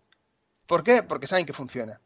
¿Por 0.67 0.83
qué? 0.83 1.03
Porque 1.03 1.27
saben 1.27 1.47
que 1.47 1.53
funciona. 1.53 2.01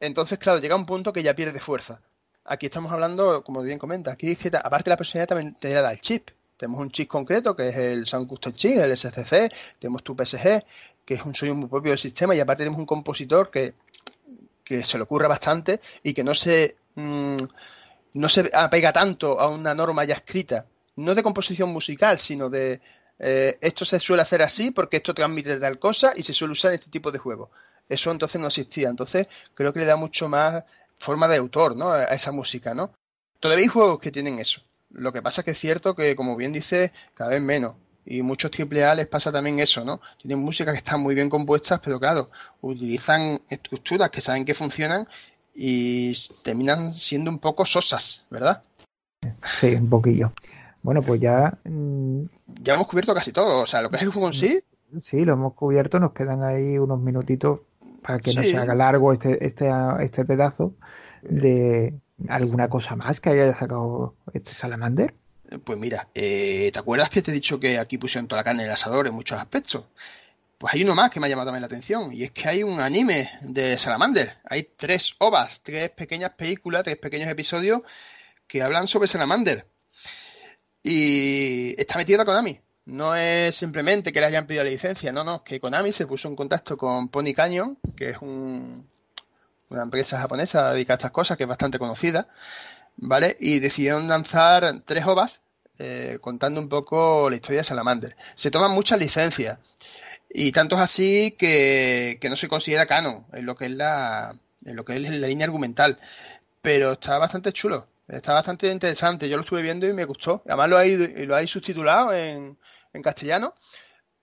Entonces, 0.00 0.38
claro, 0.38 0.58
llega 0.58 0.76
un 0.76 0.86
punto 0.86 1.12
que 1.12 1.22
ya 1.22 1.34
pierde 1.34 1.60
fuerza. 1.60 2.00
Aquí 2.44 2.66
estamos 2.66 2.90
hablando, 2.92 3.44
como 3.44 3.62
bien 3.62 3.78
comenta, 3.78 4.12
aquí 4.12 4.32
es 4.32 4.38
que 4.38 4.48
aparte 4.48 4.90
la 4.90 4.96
personalidad 4.96 5.28
también 5.28 5.54
te 5.54 5.70
da 5.72 5.92
el 5.92 6.00
chip. 6.00 6.30
Tenemos 6.56 6.80
un 6.80 6.90
chip 6.90 7.08
concreto 7.08 7.54
que 7.56 7.68
es 7.68 7.76
el 7.76 8.06
Sound 8.06 8.28
Custom 8.28 8.52
Chip, 8.54 8.78
el 8.78 8.96
SCC, 8.96 9.52
tenemos 9.78 10.02
tu 10.02 10.14
PSG, 10.14 10.64
que 11.04 11.14
es 11.14 11.24
un 11.24 11.34
sonido 11.34 11.56
muy 11.56 11.68
propio 11.68 11.90
del 11.90 11.98
sistema, 11.98 12.34
y 12.34 12.40
aparte 12.40 12.60
tenemos 12.60 12.78
un 12.78 12.86
compositor 12.86 13.50
que, 13.50 13.74
que 14.64 14.84
se 14.84 14.96
le 14.96 15.04
ocurra 15.04 15.28
bastante 15.28 15.80
y 16.02 16.14
que 16.14 16.24
no 16.24 16.34
se, 16.34 16.76
mm, 16.94 17.36
no 18.14 18.28
se 18.28 18.50
apega 18.52 18.92
tanto 18.92 19.40
a 19.40 19.48
una 19.48 19.74
norma 19.74 20.04
ya 20.04 20.14
escrita, 20.14 20.66
no 20.96 21.14
de 21.14 21.22
composición 21.22 21.70
musical, 21.70 22.18
sino 22.18 22.50
de 22.50 22.80
eh, 23.18 23.56
esto 23.60 23.84
se 23.84 24.00
suele 24.00 24.22
hacer 24.22 24.42
así 24.42 24.70
porque 24.70 24.98
esto 24.98 25.14
transmite 25.14 25.58
tal 25.58 25.78
cosa 25.78 26.12
y 26.16 26.22
se 26.22 26.32
suele 26.32 26.52
usar 26.52 26.72
en 26.72 26.80
este 26.80 26.90
tipo 26.90 27.10
de 27.10 27.18
juegos. 27.18 27.50
Eso 27.88 28.10
entonces 28.10 28.40
no 28.40 28.48
existía. 28.48 28.88
Entonces 28.88 29.28
creo 29.54 29.72
que 29.72 29.80
le 29.80 29.86
da 29.86 29.96
mucho 29.96 30.28
más 30.28 30.64
forma 30.98 31.28
de 31.28 31.36
autor 31.36 31.76
¿no? 31.76 31.90
a 31.90 32.04
esa 32.04 32.32
música. 32.32 32.74
¿no? 32.74 32.92
Todavía 33.40 33.64
hay 33.64 33.68
juegos 33.68 34.00
que 34.00 34.10
tienen 34.10 34.38
eso. 34.38 34.62
Lo 34.90 35.12
que 35.12 35.22
pasa 35.22 35.40
es 35.40 35.44
que 35.46 35.50
es 35.52 35.58
cierto 35.58 35.94
que, 35.94 36.14
como 36.14 36.36
bien 36.36 36.52
dice, 36.52 36.92
cada 37.14 37.30
vez 37.30 37.42
menos. 37.42 37.74
Y 38.04 38.22
muchos 38.22 38.50
AAA 38.50 38.94
les 38.96 39.06
pasa 39.06 39.30
también 39.30 39.60
eso, 39.60 39.84
¿no? 39.84 40.00
Tienen 40.20 40.40
música 40.40 40.72
que 40.72 40.78
están 40.78 41.00
muy 41.00 41.14
bien 41.14 41.30
compuestas, 41.30 41.80
pero 41.82 42.00
claro, 42.00 42.30
utilizan 42.60 43.40
estructuras 43.48 44.10
que 44.10 44.20
saben 44.20 44.44
que 44.44 44.54
funcionan 44.54 45.08
y 45.54 46.12
terminan 46.42 46.94
siendo 46.94 47.30
un 47.30 47.38
poco 47.38 47.64
sosas, 47.66 48.24
¿verdad? 48.30 48.62
Sí, 49.60 49.74
un 49.74 49.88
poquillo. 49.88 50.32
Bueno, 50.82 51.00
pues 51.02 51.20
ya 51.20 51.56
mm, 51.64 52.22
Ya 52.60 52.74
hemos 52.74 52.88
cubierto 52.88 53.14
casi 53.14 53.32
todo. 53.32 53.62
O 53.62 53.66
sea, 53.66 53.82
lo 53.82 53.90
que 53.90 53.96
es 53.96 54.02
el 54.02 54.10
juego 54.10 54.28
en 54.28 54.34
sí, 54.34 54.60
sí, 55.00 55.24
lo 55.24 55.34
hemos 55.34 55.54
cubierto, 55.54 56.00
nos 56.00 56.12
quedan 56.12 56.42
ahí 56.42 56.78
unos 56.78 57.00
minutitos 57.00 57.60
para 58.02 58.18
que 58.18 58.34
no 58.34 58.42
se 58.42 58.56
haga 58.56 58.74
largo 58.74 59.12
este, 59.12 59.44
este, 59.46 59.68
este 60.00 60.24
pedazo 60.24 60.74
de 61.22 61.94
alguna 62.28 62.68
cosa 62.68 62.96
más 62.96 63.20
que 63.20 63.30
haya 63.30 63.54
sacado 63.56 64.14
este 64.34 64.54
Salamander. 64.54 65.14
Pues 65.64 65.78
mira, 65.78 66.08
eh, 66.14 66.70
¿te 66.72 66.78
acuerdas 66.78 67.10
que 67.10 67.22
te 67.22 67.30
he 67.30 67.34
dicho 67.34 67.60
que 67.60 67.78
aquí 67.78 67.98
pusieron 67.98 68.26
toda 68.26 68.40
la 68.40 68.44
carne 68.44 68.62
en 68.62 68.68
el 68.68 68.74
asador 68.74 69.06
en 69.06 69.14
muchos 69.14 69.38
aspectos? 69.38 69.84
Pues 70.62 70.74
hay 70.74 70.84
uno 70.84 70.94
más 70.94 71.10
que 71.10 71.18
me 71.18 71.26
ha 71.26 71.28
llamado 71.28 71.46
también 71.46 71.62
la 71.62 71.66
atención, 71.66 72.12
y 72.14 72.22
es 72.22 72.30
que 72.30 72.48
hay 72.48 72.62
un 72.62 72.78
anime 72.78 73.32
de 73.40 73.76
Salamander. 73.78 74.36
Hay 74.44 74.68
tres 74.76 75.12
ovas, 75.18 75.60
tres 75.60 75.90
pequeñas 75.90 76.34
películas, 76.34 76.84
tres 76.84 76.98
pequeños 76.98 77.28
episodios 77.28 77.82
que 78.46 78.62
hablan 78.62 78.86
sobre 78.86 79.08
Salamander. 79.08 79.66
Y 80.84 81.74
está 81.76 81.98
metida 81.98 82.24
Konami. 82.24 82.60
No 82.84 83.16
es 83.16 83.56
simplemente 83.56 84.12
que 84.12 84.20
le 84.20 84.26
hayan 84.26 84.46
pedido 84.46 84.62
la 84.62 84.70
licencia, 84.70 85.10
no, 85.10 85.24
no, 85.24 85.42
que 85.42 85.58
Konami 85.58 85.90
se 85.90 86.06
puso 86.06 86.28
en 86.28 86.36
contacto 86.36 86.76
con 86.76 87.08
Pony 87.08 87.34
Canyon, 87.34 87.76
que 87.96 88.10
es 88.10 88.18
un- 88.18 88.88
una 89.68 89.82
empresa 89.82 90.20
japonesa 90.20 90.70
dedicada 90.72 90.94
a 90.94 90.98
estas 90.98 91.10
cosas, 91.10 91.36
que 91.36 91.42
es 91.42 91.48
bastante 91.48 91.80
conocida, 91.80 92.28
¿vale? 92.98 93.36
Y 93.40 93.58
decidieron 93.58 94.06
lanzar 94.06 94.82
tres 94.86 95.04
ovas 95.06 95.40
eh, 95.80 96.18
contando 96.20 96.60
un 96.60 96.68
poco 96.68 97.28
la 97.28 97.34
historia 97.34 97.62
de 97.62 97.64
Salamander. 97.64 98.16
Se 98.36 98.52
toman 98.52 98.70
muchas 98.70 99.00
licencias 99.00 99.58
y 100.32 100.52
tanto 100.52 100.76
es 100.76 100.82
así 100.82 101.36
que, 101.38 102.18
no 102.28 102.36
se 102.36 102.48
considera 102.48 102.86
canon 102.86 103.26
en 103.32 103.46
lo 103.46 103.54
que 103.54 103.66
es 103.66 103.72
la, 103.72 104.34
en 104.64 104.76
lo 104.76 104.84
que 104.84 104.96
es 104.96 105.02
la 105.02 105.28
línea 105.28 105.46
argumental, 105.46 105.98
pero 106.60 106.92
está 106.92 107.18
bastante 107.18 107.52
chulo. 107.52 107.86
Está 108.08 108.34
bastante 108.34 108.70
interesante. 108.70 109.28
Yo 109.28 109.36
lo 109.36 109.42
estuve 109.42 109.62
viendo 109.62 109.86
y 109.86 109.92
me 109.92 110.04
gustó. 110.04 110.42
Además 110.46 110.70
lo 110.70 110.78
hay, 110.78 110.96
lo 111.26 111.34
hay 111.34 111.46
subtitulado 111.46 112.12
en, 112.12 112.58
en 112.92 113.02
castellano 113.02 113.54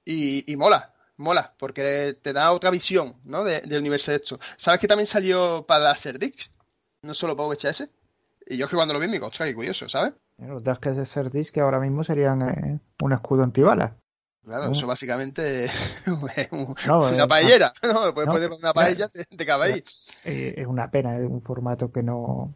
y, 0.05 0.51
y 0.51 0.55
mola 0.55 0.93
mola, 1.19 1.53
porque 1.59 2.17
te 2.21 2.33
da 2.33 2.51
otra 2.51 2.71
visión, 2.71 3.15
¿no? 3.25 3.43
del 3.43 3.77
universo 3.77 4.11
de 4.11 4.17
esto. 4.17 4.39
¿Sabes 4.57 4.79
que 4.79 4.87
también 4.87 5.05
salió 5.05 5.65
para 5.67 5.93
Disc? 5.93 6.49
No 7.03 7.13
solo 7.13 7.35
para 7.35 7.49
VHS. 7.49 7.89
Y 8.47 8.57
yo 8.57 8.65
es 8.65 8.71
que 8.71 8.75
cuando 8.75 8.93
lo 8.93 8.99
vi 8.99 9.07
me 9.07 9.13
digo, 9.13 9.27
ostras, 9.27 9.47
qué 9.47 9.55
curioso, 9.55 9.87
¿sabes? 9.87 10.13
Los 10.37 10.63
de 10.63 11.29
Disc 11.31 11.53
que 11.53 11.59
ahora 11.59 11.79
mismo 11.79 12.03
serían 12.03 12.41
eh, 12.41 12.79
un 13.01 13.13
escudo 13.13 13.43
antibalas. 13.43 13.91
Claro, 14.49 14.71
eso 14.71 14.87
básicamente 14.87 15.65
es 15.65 15.71
una 16.51 17.27
paellera. 17.27 17.73
No, 17.83 18.13
puedes 18.13 18.29
poner 18.29 18.51
una 18.51 18.73
paella 18.73 19.07
de, 19.07 19.25
de 19.31 19.83
eh, 20.25 20.53
Es 20.57 20.67
una 20.67 20.91
pena, 20.91 21.17
es 21.17 21.29
un 21.29 21.41
formato 21.41 21.91
que 21.91 22.03
no 22.03 22.53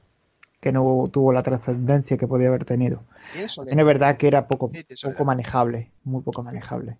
que 0.59 0.71
no 0.71 1.09
tuvo 1.11 1.33
la 1.33 1.43
trascendencia 1.43 2.17
que 2.17 2.27
podía 2.27 2.47
haber 2.47 2.65
tenido. 2.65 3.03
Es 3.35 3.85
verdad 3.85 4.17
que 4.17 4.27
era 4.27 4.47
poco, 4.47 4.71
poco 5.03 5.25
manejable, 5.25 5.91
muy 6.03 6.21
poco 6.21 6.41
manejable 6.41 6.97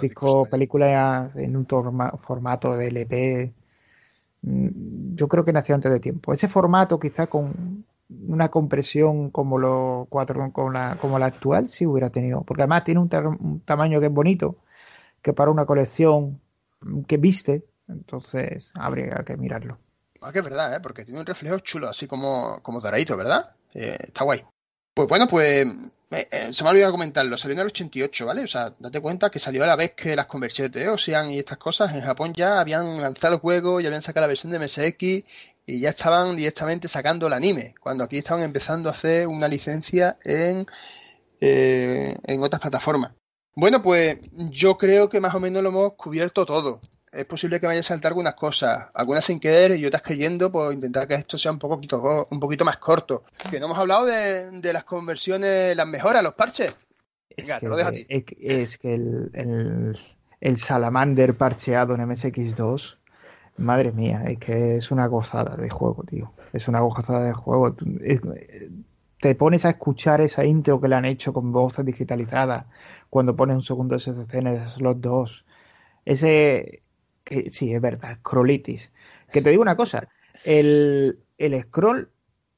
disco, 0.00 0.46
película 0.46 1.30
en 1.34 1.56
un 1.56 1.66
formato 1.66 2.76
de 2.76 2.88
LP, 2.88 3.52
mm, 4.42 5.14
yo 5.14 5.28
creo 5.28 5.44
que 5.44 5.52
nació 5.52 5.74
antes 5.74 5.92
de 5.92 6.00
tiempo. 6.00 6.32
Ese 6.32 6.48
formato 6.48 6.98
quizá 6.98 7.26
con 7.26 7.84
una 8.08 8.48
compresión 8.48 9.30
como 9.30 9.58
lo 9.58 10.06
cuatro 10.10 10.50
como 10.52 10.70
la, 10.70 10.96
como 11.00 11.18
la 11.18 11.26
actual 11.26 11.68
sí 11.68 11.86
hubiera 11.86 12.10
tenido, 12.10 12.42
porque 12.42 12.62
además 12.62 12.84
tiene 12.84 13.00
un, 13.00 13.62
tamaño 13.64 14.00
que 14.00 14.06
es 14.06 14.12
bonito, 14.12 14.56
que 15.22 15.32
para 15.32 15.50
una 15.50 15.66
colección 15.66 16.40
que 17.06 17.16
viste, 17.16 17.64
entonces 17.88 18.72
habría 18.74 19.24
que 19.26 19.36
mirarlo. 19.36 19.78
Ah, 20.20 20.32
que 20.32 20.38
es 20.38 20.44
verdad, 20.44 20.74
¿eh? 20.74 20.80
porque 20.80 21.04
tiene 21.04 21.20
un 21.20 21.26
reflejo 21.26 21.58
chulo, 21.58 21.88
así 21.88 22.06
como, 22.06 22.60
como 22.62 22.80
doradito, 22.80 23.16
¿verdad? 23.16 23.52
Eh, 23.74 23.98
está 24.00 24.24
guay. 24.24 24.44
Pues 24.94 25.08
bueno, 25.08 25.26
pues 25.26 25.66
eh, 26.10 26.28
eh, 26.30 26.52
se 26.52 26.62
me 26.62 26.68
ha 26.68 26.72
olvidado 26.72 26.92
comentarlo, 26.92 27.36
salió 27.36 27.54
en 27.54 27.60
el 27.60 27.66
88, 27.66 28.26
¿vale? 28.26 28.44
O 28.44 28.46
sea, 28.46 28.72
date 28.78 29.00
cuenta 29.00 29.30
que 29.30 29.40
salió 29.40 29.64
a 29.64 29.66
la 29.66 29.76
vez 29.76 29.92
que 29.92 30.14
las 30.14 30.26
conversiones 30.26 30.72
de 30.72 30.88
Ocean 30.88 31.30
y 31.30 31.38
estas 31.38 31.58
cosas. 31.58 31.92
En 31.92 32.02
Japón 32.02 32.32
ya 32.34 32.60
habían 32.60 33.00
lanzado 33.00 33.34
el 33.34 33.40
juego, 33.40 33.80
ya 33.80 33.88
habían 33.88 34.02
sacado 34.02 34.22
la 34.22 34.28
versión 34.28 34.52
de 34.52 34.60
MSX 34.60 35.26
y 35.66 35.80
ya 35.80 35.90
estaban 35.90 36.36
directamente 36.36 36.88
sacando 36.88 37.26
el 37.26 37.32
anime, 37.32 37.74
cuando 37.80 38.04
aquí 38.04 38.18
estaban 38.18 38.42
empezando 38.42 38.88
a 38.88 38.92
hacer 38.92 39.26
una 39.26 39.48
licencia 39.48 40.18
en, 40.24 40.66
eh, 41.40 42.16
en 42.24 42.42
otras 42.42 42.60
plataformas. 42.60 43.12
Bueno, 43.54 43.82
pues 43.82 44.18
yo 44.32 44.76
creo 44.76 45.08
que 45.08 45.20
más 45.20 45.34
o 45.34 45.40
menos 45.40 45.62
lo 45.62 45.68
hemos 45.68 45.92
cubierto 45.94 46.44
todo 46.44 46.80
es 47.14 47.24
posible 47.26 47.60
que 47.60 47.66
vaya 47.66 47.80
a 47.80 47.84
saltar 47.84 48.10
algunas 48.10 48.34
cosas, 48.34 48.86
algunas 48.92 49.24
sin 49.24 49.38
querer 49.38 49.76
y 49.76 49.86
otras 49.86 50.02
cayendo, 50.02 50.50
por 50.50 50.72
intentar 50.72 51.06
que 51.06 51.14
esto 51.14 51.38
sea 51.38 51.52
un 51.52 51.58
poquito, 51.58 52.26
un 52.30 52.40
poquito 52.40 52.64
más 52.64 52.78
corto. 52.78 53.24
Que 53.50 53.60
no 53.60 53.66
hemos 53.66 53.78
hablado 53.78 54.04
de, 54.06 54.72
las 54.72 54.84
conversiones, 54.84 55.76
las 55.76 55.86
mejoras, 55.86 56.22
los 56.22 56.34
parches. 56.34 56.74
Venga, 57.36 57.56
es 57.56 57.60
que, 57.60 57.68
lo 57.68 57.76
dejo 57.76 57.88
a 57.88 57.92
ti. 57.92 58.06
Es, 58.08 58.78
que 58.78 58.94
el, 58.94 59.94
el, 60.40 60.58
Salamander 60.58 61.36
parcheado 61.36 61.94
en 61.94 62.00
MSX2, 62.02 62.96
madre 63.56 63.92
mía, 63.92 64.24
es 64.26 64.38
que 64.38 64.76
es 64.76 64.90
una 64.90 65.06
gozada 65.06 65.56
de 65.56 65.70
juego, 65.70 66.04
tío. 66.04 66.32
Es 66.52 66.68
una 66.68 66.80
gozada 66.80 67.24
de 67.24 67.32
juego. 67.32 67.74
te 69.20 69.34
pones 69.34 69.64
a 69.64 69.70
escuchar 69.70 70.20
esa 70.20 70.44
intro 70.44 70.80
que 70.80 70.88
le 70.88 70.96
han 70.96 71.04
hecho 71.04 71.32
con 71.32 71.52
voces 71.52 71.84
digitalizadas 71.84 72.66
cuando 73.10 73.36
pones 73.36 73.56
un 73.56 73.62
segundo 73.62 73.98
SCC 73.98 74.34
en 74.34 74.46
el 74.48 74.70
slot 74.70 74.98
2. 74.98 75.44
Ese, 76.04 76.82
que 77.24 77.50
sí, 77.50 77.72
es 77.74 77.80
verdad, 77.80 78.18
scrollitis. 78.18 78.92
Que 79.32 79.42
te 79.42 79.50
digo 79.50 79.62
una 79.62 79.76
cosa, 79.76 80.08
el, 80.44 81.20
el 81.38 81.62
scroll 81.62 82.10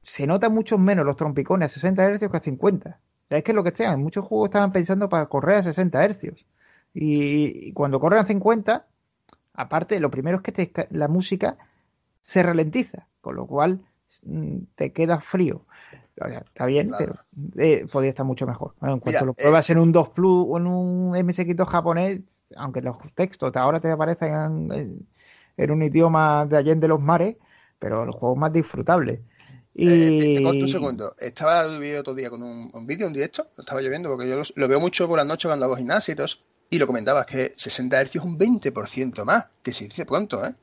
se 0.03 0.27
nota 0.27 0.49
mucho 0.49 0.79
menos 0.79 1.05
los 1.05 1.17
trompicones 1.17 1.73
a 1.73 1.75
60 1.75 2.15
Hz 2.15 2.31
que 2.31 2.37
a 2.37 2.41
50. 2.41 3.01
Es 3.31 3.43
que 3.43 3.53
lo 3.53 3.65
que 3.65 3.73
sea, 3.73 3.97
muchos 3.97 4.25
juegos 4.25 4.49
estaban 4.49 4.73
pensando 4.73 5.09
para 5.09 5.27
correr 5.27 5.57
a 5.57 5.63
60 5.65 6.09
Hz. 6.09 6.45
Y, 6.95 7.73
cuando 7.73 8.01
corren 8.01 8.21
a 8.21 8.27
50, 8.27 8.87
aparte, 9.57 9.99
lo 10.01 10.11
primero 10.11 10.41
es 10.45 10.69
que 10.69 10.89
la 10.91 11.09
música 11.09 11.57
se 12.23 12.43
ralentiza, 12.43 13.07
con 13.21 13.37
lo 13.37 13.47
cual 13.47 13.81
mm, 14.23 14.59
te 14.75 14.93
queda 14.93 15.21
frío. 15.21 15.63
está 16.17 16.67
bien, 16.67 16.93
pero 16.99 17.17
eh, 17.57 17.87
podría 17.91 18.11
estar 18.11 18.27
mucho 18.27 18.47
mejor. 18.47 18.75
en 18.83 19.01
cuanto 19.01 19.25
lo 19.25 19.35
pruebas 19.35 19.69
eh, 19.69 19.73
en 19.73 19.79
un 19.79 19.93
2 19.93 20.09
Plus 20.11 20.47
o 20.49 20.59
en 20.59 20.67
un 20.67 21.13
MSX2 21.13 21.67
japonés, 21.67 22.21
aunque 22.57 22.83
los 22.83 22.97
textos 23.15 23.55
ahora 23.57 23.81
te 23.81 23.91
aparecen 23.91 25.07
en, 25.57 25.71
un 25.71 25.83
idioma 25.83 26.47
de 26.47 26.57
Allende 26.59 26.89
los 26.89 27.01
mares, 27.01 27.37
pero 27.79 28.05
el 28.05 28.11
juego 28.11 28.35
es 28.35 28.41
más 28.41 28.53
disfrutable. 28.53 29.23
Y... 29.75 29.89
Eh, 29.89 30.41
te, 30.41 30.47
un 30.47 30.69
segundo. 30.69 31.15
Estaba 31.19 31.67
viviendo 31.67 32.01
otro 32.01 32.15
día 32.15 32.31
con 32.31 32.43
un, 32.43 32.87
vídeo, 32.87 33.07
un 33.07 33.13
directo, 33.13 33.49
lo 33.57 33.63
estaba 33.63 33.81
lloviendo, 33.83 34.09
porque 34.09 34.29
yo 34.29 34.43
lo, 34.55 34.69
veo 34.69 34.81
mucho 34.81 35.07
por 35.07 35.19
la 35.19 35.25
noche 35.25 35.49
cuando 35.49 35.67
hago 35.67 35.77
gimnasio 35.77 36.13
y 36.13 36.17
todo 36.17 36.27
y 36.71 36.79
lo 36.79 36.87
comentabas, 36.87 37.27
que 37.27 37.55
60 37.57 38.05
Hz 38.05 38.17
es 38.17 38.23
un 38.23 38.39
20% 38.39 39.25
más, 39.25 39.45
que 39.63 39.73
se 39.73 39.85
dice 39.85 40.05
pronto, 40.05 40.45
¿eh? 40.45 40.55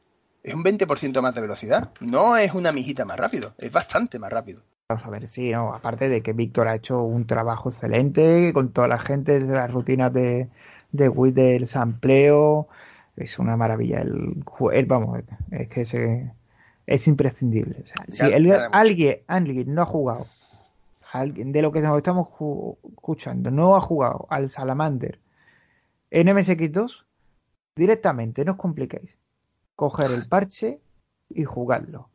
Es 0.44 0.54
un 0.54 0.64
20% 0.64 1.22
más 1.22 1.34
de 1.34 1.42
velocidad. 1.42 1.92
No 2.02 2.36
es 2.36 2.54
una 2.54 2.74
mijita 2.74 3.06
más 3.06 3.18
rápido, 3.18 3.54
es 3.58 3.72
bastante 3.72 4.20
más 4.20 4.32
rápido. 4.32 4.62
Vamos 4.90 5.06
a 5.06 5.10
ver, 5.10 5.28
sí, 5.30 5.52
no, 5.52 5.74
aparte 5.74 6.10
de 6.10 6.22
que 6.22 6.34
Víctor 6.34 6.68
ha 6.68 6.76
hecho 6.76 7.02
un 7.02 7.26
trabajo 7.26 7.70
excelente 7.70 8.52
con 8.54 8.74
toda 8.74 8.90
la 8.90 9.00
gente 9.00 9.40
de 9.40 9.54
las 9.54 9.72
rutinas 9.72 10.12
de, 10.12 10.50
de 10.92 11.08
Wii 11.10 11.32
del 11.32 11.68
sampleo. 11.68 12.68
Es 13.16 13.40
una 13.40 13.56
maravilla. 13.56 14.02
El, 14.02 14.44
vamos, 14.86 15.22
es 15.52 15.70
que 15.70 15.86
se, 15.86 16.34
es 16.86 17.08
imprescindible. 17.08 17.86
si 18.10 18.22
alguien, 18.24 19.20
alguien 19.28 19.74
no 19.74 19.84
ha 19.84 19.86
jugado, 19.86 20.28
alguien 21.14 21.54
de 21.54 21.62
lo 21.62 21.72
que 21.72 21.80
nos 21.80 21.96
estamos 21.96 22.28
escuchando, 22.92 23.50
no 23.50 23.78
ha 23.78 23.82
jugado 23.82 24.28
al 24.30 24.50
Salamander 24.50 25.20
en 26.14 26.28
MSX2, 26.28 27.06
directamente, 27.76 28.46
no 28.46 28.52
os 28.52 28.58
compliquéis. 28.60 29.18
Coger 29.76 30.12
el 30.12 30.28
parche 30.28 30.80
y 31.30 31.44
jugarlo. 31.44 32.10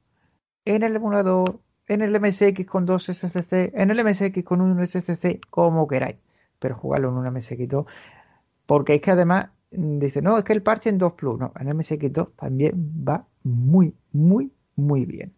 En 0.65 0.85
el 0.85 0.95
emulador, 0.95 1.59
en 1.89 2.03
el 2.03 2.21
MSX 2.21 2.65
con 2.65 2.87
dos 2.87 3.07
SCC, 3.07 3.73
en 3.75 3.91
el 3.91 4.05
MSX 4.05 4.45
con 4.45 4.61
un 4.61 4.87
SCC, 4.87 5.41
como 5.51 5.89
queráis. 5.89 6.17
Pero 6.61 6.77
jugarlo 6.77 7.09
en 7.09 7.15
un 7.17 7.27
MSX2 7.27 7.87
porque 8.67 8.95
es 8.95 9.01
que 9.01 9.11
además 9.11 9.49
mm, 9.73 9.99
dice, 9.99 10.23
no, 10.23 10.39
es 10.39 10.45
que 10.45 10.53
el 10.53 10.63
parche 10.63 10.91
en 10.91 10.99
2 10.99 11.15
Plus, 11.15 11.41
no, 11.41 11.53
en 11.59 11.69
MSX2 11.69 12.37
también 12.37 12.73
va 13.09 13.27
muy, 13.43 13.95
muy, 14.13 14.53
muy 14.77 15.07
bien. 15.07 15.33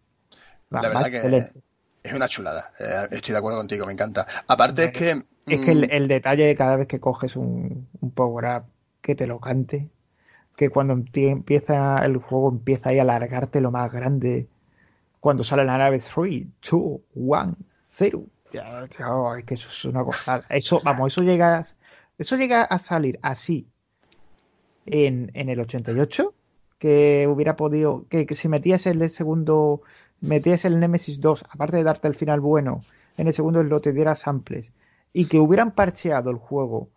la 0.69 0.81
verdad 0.81 1.09
que 1.09 1.61
es 2.03 2.13
una 2.13 2.27
chulada. 2.27 2.71
Eh, 2.79 3.07
estoy 3.11 3.33
de 3.33 3.37
acuerdo 3.37 3.59
contigo, 3.59 3.85
me 3.85 3.93
encanta. 3.93 4.27
Aparte 4.47 4.85
es 4.85 4.91
que. 4.91 5.23
Es 5.47 5.59
que 5.61 5.75
mm, 5.75 5.83
el, 5.89 6.07
detalle 6.07 6.45
de 6.45 6.55
cada 6.55 6.75
vez 6.75 6.87
que 6.87 6.99
coges 6.99 7.35
un, 7.35 7.87
power 8.13 8.57
up 8.57 8.63
que 9.01 9.15
te 9.15 9.27
lo 9.27 9.39
cante, 9.39 9.89
que 10.55 10.69
cuando 10.69 10.93
empieza 10.93 12.05
el 12.05 12.17
juego 12.17 12.49
empieza 12.49 12.89
ahí 12.89 12.99
a 12.99 13.01
alargarte 13.01 13.59
lo 13.61 13.71
más 13.71 13.91
grande, 13.91 14.47
cuando 15.19 15.43
sale 15.43 15.65
la 15.65 15.77
nave 15.77 15.99
3, 15.99 16.45
2, 16.69 16.81
1, 17.15 17.55
0. 17.83 18.23
Ya, 18.51 18.83
es 18.83 19.45
que 19.45 19.53
eso 19.55 19.69
es 19.69 19.85
una 19.85 20.03
cosa. 20.03 20.43
Eso, 20.49 20.81
vamos, 20.83 21.13
eso 21.13 21.23
llegas 21.23 21.75
eso 22.21 22.35
llega 22.37 22.61
a 22.61 22.77
salir 22.77 23.17
así 23.23 23.67
en, 24.85 25.31
en 25.33 25.49
el 25.49 25.59
88, 25.59 26.35
que 26.77 27.27
hubiera 27.27 27.55
podido, 27.55 28.05
que, 28.09 28.27
si 28.35 28.47
metías 28.47 28.85
el 28.85 29.09
segundo, 29.09 29.81
metías 30.21 30.65
el 30.65 30.79
Nemesis 30.79 31.19
2, 31.19 31.45
aparte 31.49 31.77
de 31.77 31.83
darte 31.83 32.07
el 32.07 32.15
final 32.15 32.39
bueno, 32.39 32.83
en 33.17 33.27
el 33.27 33.33
segundo 33.33 33.61
lo 33.63 33.81
te 33.81 33.91
diera 33.91 34.15
samples, 34.15 34.71
y 35.13 35.25
que 35.25 35.39
hubieran 35.39 35.71
parcheado 35.71 36.29
el 36.29 36.37
juego, 36.37 36.89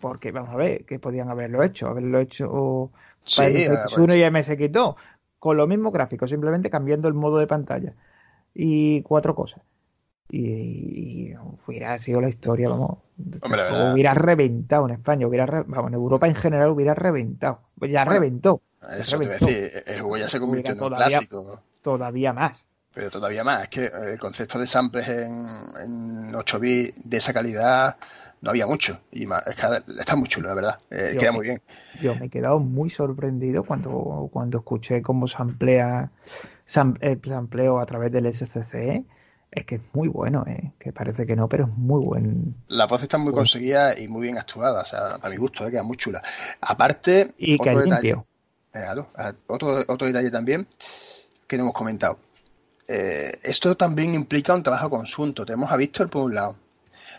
porque 0.00 0.32
vamos 0.32 0.50
a 0.50 0.56
ver, 0.56 0.84
que 0.84 0.98
podían 0.98 1.30
haberlo 1.30 1.62
hecho, 1.62 1.88
haberlo 1.88 2.18
hecho 2.18 2.90
para 3.36 3.50
MSX1 3.50 4.16
y 4.16 4.22
MSX2, 4.22 4.96
con 5.38 5.56
lo 5.56 5.66
mismo 5.66 5.90
gráfico, 5.90 6.26
simplemente 6.26 6.70
cambiando 6.70 7.08
el 7.08 7.14
modo 7.14 7.38
de 7.38 7.46
pantalla. 7.46 7.94
Y 8.52 9.02
cuatro 9.02 9.34
cosas 9.34 9.62
y, 10.30 11.32
hubiera 11.66 11.98
sido 11.98 12.20
la 12.20 12.28
historia, 12.28 12.68
vamos, 12.68 12.98
hubiera 13.92 14.14
reventado 14.14 14.86
en 14.86 14.94
España, 14.94 15.26
hubiera 15.26 15.46
vamos, 15.66 15.88
en 15.88 15.94
Europa 15.94 16.28
en 16.28 16.34
general 16.34 16.70
hubiera 16.70 16.94
reventado, 16.94 17.60
pues 17.78 17.90
ya 17.90 18.04
reventó. 18.04 18.60
Eso 18.98 19.18
te 19.18 19.26
decir, 19.26 19.70
el 19.86 20.00
juego 20.00 20.16
ya 20.16 20.28
se 20.28 20.40
convirtió 20.40 20.74
en 20.74 20.82
un 20.82 20.90
clásico. 20.90 21.60
Todavía 21.82 22.32
más. 22.32 22.64
Pero 22.92 23.10
todavía 23.10 23.44
más, 23.44 23.64
es 23.64 23.68
que 23.68 23.86
el 23.86 24.18
concepto 24.18 24.58
de 24.58 24.66
samples 24.66 25.08
en, 25.08 25.46
en 25.80 26.34
8 26.34 26.58
bits 26.58 27.08
de 27.08 27.16
esa 27.16 27.32
calidad 27.32 27.96
no 28.40 28.50
había 28.50 28.66
mucho. 28.66 28.98
Y 29.12 29.26
más, 29.26 29.46
es 29.46 29.54
que 29.54 30.00
está 30.00 30.16
muy 30.16 30.28
chulo, 30.28 30.48
la 30.48 30.54
verdad. 30.54 30.78
Eh, 30.90 31.16
queda 31.18 31.32
muy 31.32 31.46
bien. 31.46 31.62
Yo 32.00 32.14
me 32.14 32.26
he 32.26 32.28
quedado 32.28 32.58
muy 32.58 32.90
sorprendido 32.90 33.64
cuando, 33.64 34.28
cuando 34.32 34.58
escuché 34.58 35.02
cómo 35.02 35.28
se 35.28 35.36
amplía 35.38 36.10
el 37.00 37.20
sampleo 37.24 37.80
a 37.80 37.86
través 37.86 38.12
del 38.12 38.32
SCC 38.32 39.04
Es 39.50 39.64
que 39.66 39.76
es 39.76 39.80
muy 39.92 40.08
bueno, 40.08 40.44
¿eh? 40.46 40.72
que 40.78 40.92
parece 40.92 41.26
que 41.26 41.36
no, 41.36 41.48
pero 41.48 41.64
es 41.64 41.76
muy 41.76 42.04
buen. 42.04 42.54
La 42.68 42.86
voz 42.86 43.02
está 43.02 43.18
muy 43.18 43.32
conseguida 43.32 43.98
y 43.98 44.08
muy 44.08 44.22
bien 44.22 44.38
actuada, 44.38 44.82
o 44.82 44.86
sea, 44.86 45.18
a 45.20 45.28
mi 45.28 45.36
gusto, 45.36 45.66
¿eh? 45.66 45.70
queda 45.70 45.82
muy 45.82 45.96
chula. 45.96 46.22
Aparte, 46.60 47.34
y 47.36 47.58
que 47.58 47.70
otro, 47.70 47.82
detalle, 47.82 48.16
eh, 48.74 48.86
otro, 49.48 49.84
otro 49.86 50.06
detalle 50.06 50.30
también 50.30 50.66
que 51.50 51.56
no 51.56 51.64
hemos 51.64 51.74
comentado. 51.74 52.16
Eh, 52.86 53.32
esto 53.42 53.76
también 53.76 54.14
implica 54.14 54.54
un 54.54 54.62
trabajo 54.62 54.88
conjunto. 54.88 55.44
Tenemos 55.44 55.72
a 55.72 55.76
Víctor 55.76 56.08
por 56.08 56.22
un 56.22 56.34
lado, 56.36 56.54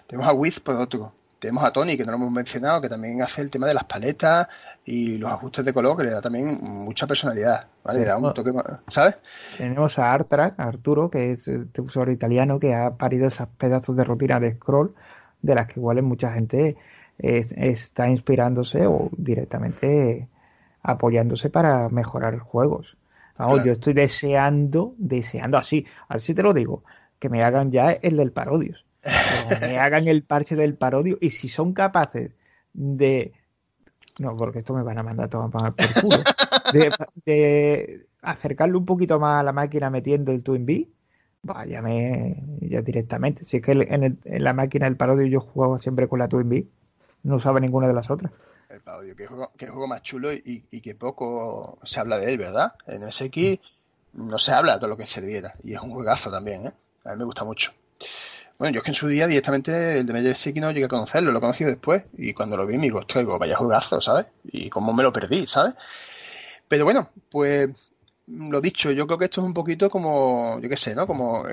tenemos 0.08 0.30
a 0.30 0.34
Wiz 0.34 0.62
por 0.62 0.76
otro, 0.76 1.12
tenemos 1.38 1.66
a 1.66 1.72
Tony, 1.72 1.98
que 1.98 2.06
no 2.06 2.12
lo 2.12 2.18
hemos 2.18 2.32
mencionado, 2.32 2.80
que 2.80 2.88
también 2.88 3.22
hace 3.22 3.42
el 3.42 3.50
tema 3.50 3.68
de 3.68 3.74
las 3.74 3.84
paletas 3.84 4.48
y 4.86 5.18
los 5.18 5.30
ajustes 5.30 5.66
de 5.66 5.74
color, 5.74 5.98
que 5.98 6.06
le 6.06 6.12
da 6.12 6.22
también 6.22 6.60
mucha 6.62 7.06
personalidad, 7.08 7.68
¿vale? 7.84 8.00
Le 8.00 8.06
da 8.06 8.18
un 8.18 8.34
toque, 8.34 8.54
¿sabes? 8.88 9.16
Tenemos 9.58 10.00
a 10.00 10.14
Artra, 10.14 10.56
Arturo, 10.58 11.10
que 11.10 11.32
es 11.32 11.50
este 11.50 11.82
usuario 11.82 12.14
italiano 12.14 12.58
que 12.58 12.74
ha 12.74 12.92
parido 12.92 13.28
esos 13.28 13.50
pedazos 13.58 13.98
de 13.98 14.06
rutina 14.06 14.40
de 14.40 14.54
scroll, 14.54 14.96
de 15.42 15.56
las 15.56 15.68
que 15.68 15.80
igual 15.82 16.02
mucha 16.04 16.32
gente 16.32 16.78
está 17.18 18.08
inspirándose 18.08 18.88
o 18.88 19.10
directamente 19.18 20.30
apoyándose 20.84 21.50
para 21.50 21.90
mejorar 21.90 22.40
juegos. 22.40 22.98
Vamos, 23.42 23.56
claro. 23.56 23.68
yo 23.68 23.72
estoy 23.74 23.94
deseando, 23.94 24.94
deseando 24.98 25.58
así, 25.58 25.86
así 26.08 26.34
te 26.36 26.44
lo 26.44 26.54
digo, 26.54 26.84
que 27.20 27.30
me 27.30 27.44
hagan 27.44 27.72
ya 27.72 27.92
el 27.92 28.18
del 28.18 28.32
Parodios. 28.32 28.86
Que 29.02 29.60
me 29.60 29.80
hagan 29.80 30.08
el 30.08 30.24
parche 30.24 30.56
del 30.56 30.76
parodio 30.76 31.18
y 31.20 31.32
si 31.32 31.50
son 31.50 31.74
capaces 31.74 32.32
de 32.72 33.34
no, 34.20 34.36
porque 34.38 34.60
esto 34.60 34.74
me 34.74 34.84
van 34.84 35.00
a 35.00 35.04
mandar 35.04 35.30
todo 35.30 35.50
por 35.50 35.74
culo. 35.74 36.24
De, 36.72 36.92
de, 37.26 38.06
acercarle 38.22 38.78
un 38.78 38.86
poquito 38.86 39.20
más 39.20 39.40
a 39.40 39.44
la 39.44 39.52
máquina 39.52 39.90
metiendo 39.90 40.32
el 40.32 40.44
Twin 40.44 40.66
B, 40.66 40.88
váyame 41.42 42.44
ya 42.62 42.82
directamente. 42.82 43.44
Si 43.44 43.58
es 43.58 43.64
que 43.64 43.72
en, 43.72 44.04
el, 44.04 44.18
en, 44.24 44.44
la 44.44 44.54
máquina 44.54 44.86
del 44.86 44.96
parodio 44.96 45.26
yo 45.26 45.40
jugaba 45.40 45.80
siempre 45.80 46.08
con 46.08 46.20
la 46.20 46.28
Twin 46.28 46.48
B, 46.48 46.68
no 47.24 47.38
usaba 47.38 47.60
ninguna 47.60 47.88
de 47.88 47.94
las 47.94 48.12
otras. 48.12 48.32
El 48.72 48.80
parodio, 48.80 49.16
que 49.18 49.28
juego, 49.28 49.52
que 49.58 49.68
juego 49.68 49.88
más 49.88 50.02
chulo 50.02 50.32
y, 50.32 50.62
que 50.82 50.96
poco 50.96 51.78
se 51.84 52.00
habla 52.00 52.18
de 52.18 52.32
él, 52.32 52.38
¿verdad? 52.38 52.74
En 52.88 53.12
SX 53.12 53.60
no 54.14 54.38
se 54.38 54.54
habla 54.54 54.74
de 54.74 54.80
todo 54.80 54.90
lo 54.90 54.98
que 54.98 55.08
se 55.08 55.20
debiera. 55.20 55.54
Y 55.64 55.74
es 55.74 55.82
un 55.82 55.92
juegazo 55.92 56.32
también, 56.32 56.68
¿eh? 56.68 56.72
A 57.04 57.12
mí 57.12 57.18
me 57.18 57.26
gusta 57.26 57.44
mucho. 57.44 57.74
Bueno, 58.58 58.76
yo 58.76 58.80
es 58.80 58.84
que 58.84 58.92
en 58.92 58.96
su 58.96 59.08
día 59.08 59.28
directamente 59.28 59.98
el 59.98 60.06
de 60.06 60.36
City 60.36 60.60
no 60.60 60.72
llegué 60.72 60.86
a 60.86 60.90
conocerlo, 60.90 61.32
lo 61.32 61.40
he 61.40 61.42
conocido 61.42 61.70
después. 61.70 62.04
Y 62.18 62.34
cuando 62.34 62.56
lo 62.56 62.66
vi 62.66 62.78
me 62.78 62.84
digo, 62.84 63.02
vaya 63.40 63.58
jugazo, 63.58 64.02
¿sabes? 64.02 64.28
Y 64.46 64.70
cómo 64.70 64.94
me 64.94 65.04
lo 65.04 65.12
perdí, 65.12 65.48
¿sabes? 65.48 65.74
Pero 66.68 66.86
bueno, 66.86 67.10
pues 67.30 67.70
lo 68.28 68.62
dicho, 68.62 68.92
yo 68.92 69.06
creo 69.06 69.18
que 69.18 69.26
esto 69.26 69.42
es 69.42 69.48
un 69.48 69.54
poquito 69.54 69.90
como, 69.90 70.60
yo 70.62 70.70
qué 70.70 70.78
sé, 70.78 70.96
¿no? 70.96 71.06
Como 71.08 71.44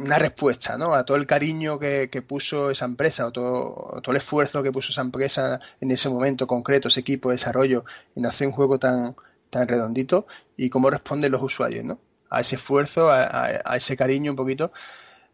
una 0.00 0.18
respuesta, 0.18 0.76
¿no? 0.76 0.94
A 0.94 1.04
todo 1.04 1.16
el 1.16 1.26
cariño 1.26 1.78
que, 1.78 2.08
que 2.10 2.22
puso 2.22 2.70
esa 2.70 2.84
empresa, 2.84 3.26
o 3.26 3.32
todo, 3.32 4.00
todo, 4.02 4.12
el 4.12 4.18
esfuerzo 4.18 4.62
que 4.62 4.72
puso 4.72 4.92
esa 4.92 5.02
empresa 5.02 5.60
en 5.80 5.90
ese 5.90 6.08
momento 6.08 6.46
concreto, 6.46 6.88
ese 6.88 7.00
equipo 7.00 7.30
de 7.30 7.36
desarrollo, 7.36 7.84
en 8.16 8.26
hacer 8.26 8.46
un 8.46 8.52
juego 8.52 8.78
tan, 8.78 9.16
tan 9.50 9.68
redondito 9.68 10.26
y 10.56 10.70
cómo 10.70 10.90
responden 10.90 11.32
los 11.32 11.42
usuarios, 11.42 11.84
¿no? 11.84 11.98
A 12.30 12.40
ese 12.40 12.56
esfuerzo, 12.56 13.10
a, 13.10 13.24
a, 13.24 13.60
a 13.64 13.76
ese 13.76 13.96
cariño 13.96 14.32
un 14.32 14.36
poquito 14.36 14.72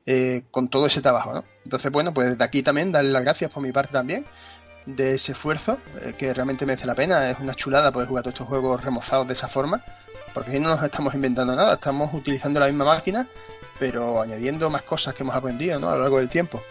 eh, 0.09 0.45
con 0.53 0.69
todo 0.69 0.87
ese 0.87 1.03
trabajo, 1.03 1.33
¿no? 1.33 1.45
Entonces, 1.65 1.91
bueno, 1.91 2.15
pues 2.15 2.31
desde 2.31 2.45
aquí 2.45 2.63
también 2.63 2.93
darle 2.93 3.11
las 3.11 3.23
gracias 3.23 3.51
por 3.51 3.61
mi 3.61 3.73
parte 3.73 3.93
también 3.93 4.25
de 4.87 5.15
ese 5.15 5.33
esfuerzo, 5.33 5.79
eh, 6.01 6.15
que 6.17 6.33
realmente 6.33 6.65
merece 6.65 6.87
la 6.87 6.95
pena. 6.95 7.29
Es 7.29 7.41
una 7.41 7.55
chulada 7.55 7.91
poder 7.91 8.09
jugar 8.09 8.23
todos 8.23 8.35
estos 8.35 8.47
juegos 8.47 8.85
remozados 8.85 9.27
de 9.27 9.35
esa 9.35 9.49
forma, 9.49 9.83
porque 10.33 10.61
no 10.61 10.69
nos 10.69 10.83
estamos 10.85 11.13
inventando 11.15 11.57
nada, 11.57 11.75
estamos 11.75 12.15
utilizando 12.15 12.61
la 12.61 12.67
misma 12.67 12.85
máquina, 12.85 13.27
pero 13.79 14.21
añadiendo 14.21 14.71
más 14.71 14.83
cosas 14.83 15.15
que 15.15 15.23
hemos 15.23 15.35
aprendido, 15.35 15.79
¿no? 15.79 15.89
A 15.89 15.97
lo 15.97 16.03
largo 16.03 16.19
del 16.19 16.29
tiempo. 16.29 16.63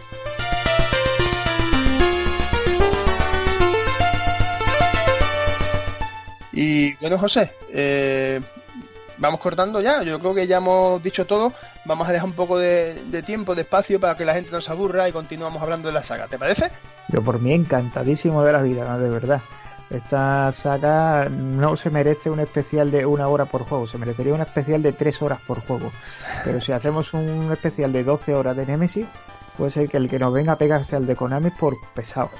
Y 6.55 6.93
bueno, 6.95 7.17
José, 7.17 7.51
eh, 7.73 8.39
vamos 9.17 9.41
cortando 9.41 9.81
ya. 9.81 10.01
Yo 10.03 10.19
creo 10.19 10.33
que 10.33 10.47
ya 10.47 10.57
hemos 10.57 11.03
dicho 11.03 11.25
todo. 11.25 11.51
Vamos 11.83 12.07
a 12.07 12.13
dejar 12.13 12.29
un 12.29 12.33
poco 12.33 12.57
de, 12.57 12.95
tiempo, 13.25 13.53
de 13.55 13.61
espacio 13.61 13.99
para 13.99 14.15
que 14.15 14.25
la 14.25 14.33
gente 14.33 14.51
no 14.51 14.61
se 14.61 14.71
aburra 14.71 15.07
y 15.09 15.11
continuamos 15.11 15.61
hablando 15.61 15.89
de 15.89 15.93
la 15.93 16.03
saga. 16.03 16.27
¿Te 16.27 16.37
parece? 16.37 16.71
Yo 17.09 17.21
por 17.21 17.41
mí 17.41 17.53
encantadísimo 17.53 18.43
de 18.43 18.53
la 18.53 18.61
vida, 18.61 18.85
¿no? 18.85 18.97
de 18.97 19.09
verdad. 19.09 19.41
Esta 19.89 20.51
saga 20.51 21.29
no 21.29 21.75
se 21.77 21.89
merece 21.89 22.29
un 22.29 22.39
especial 22.39 22.89
de 22.91 23.05
una 23.05 23.27
hora 23.27 23.45
por 23.45 23.63
juego, 23.63 23.87
se 23.87 23.97
merecería 23.97 24.33
un 24.33 24.41
especial 24.41 24.81
de 24.81 24.93
tres 24.93 25.21
horas 25.21 25.39
por 25.45 25.61
juego. 25.61 25.91
Pero 26.43 26.59
si 26.59 26.71
hacemos 26.71 27.13
un 27.13 27.51
especial 27.51 27.93
de 27.93 28.03
12 28.03 28.33
horas 28.33 28.57
de 28.57 28.65
Nemesis, 28.65 29.07
puede 29.57 29.71
ser 29.71 29.89
que 29.89 29.97
el 29.97 30.09
que 30.09 30.19
nos 30.19 30.33
venga 30.33 30.53
a 30.53 30.57
pegarse 30.57 30.95
al 30.95 31.05
de 31.05 31.15
Konami 31.15 31.51
por 31.51 31.75
pesados. 31.93 32.31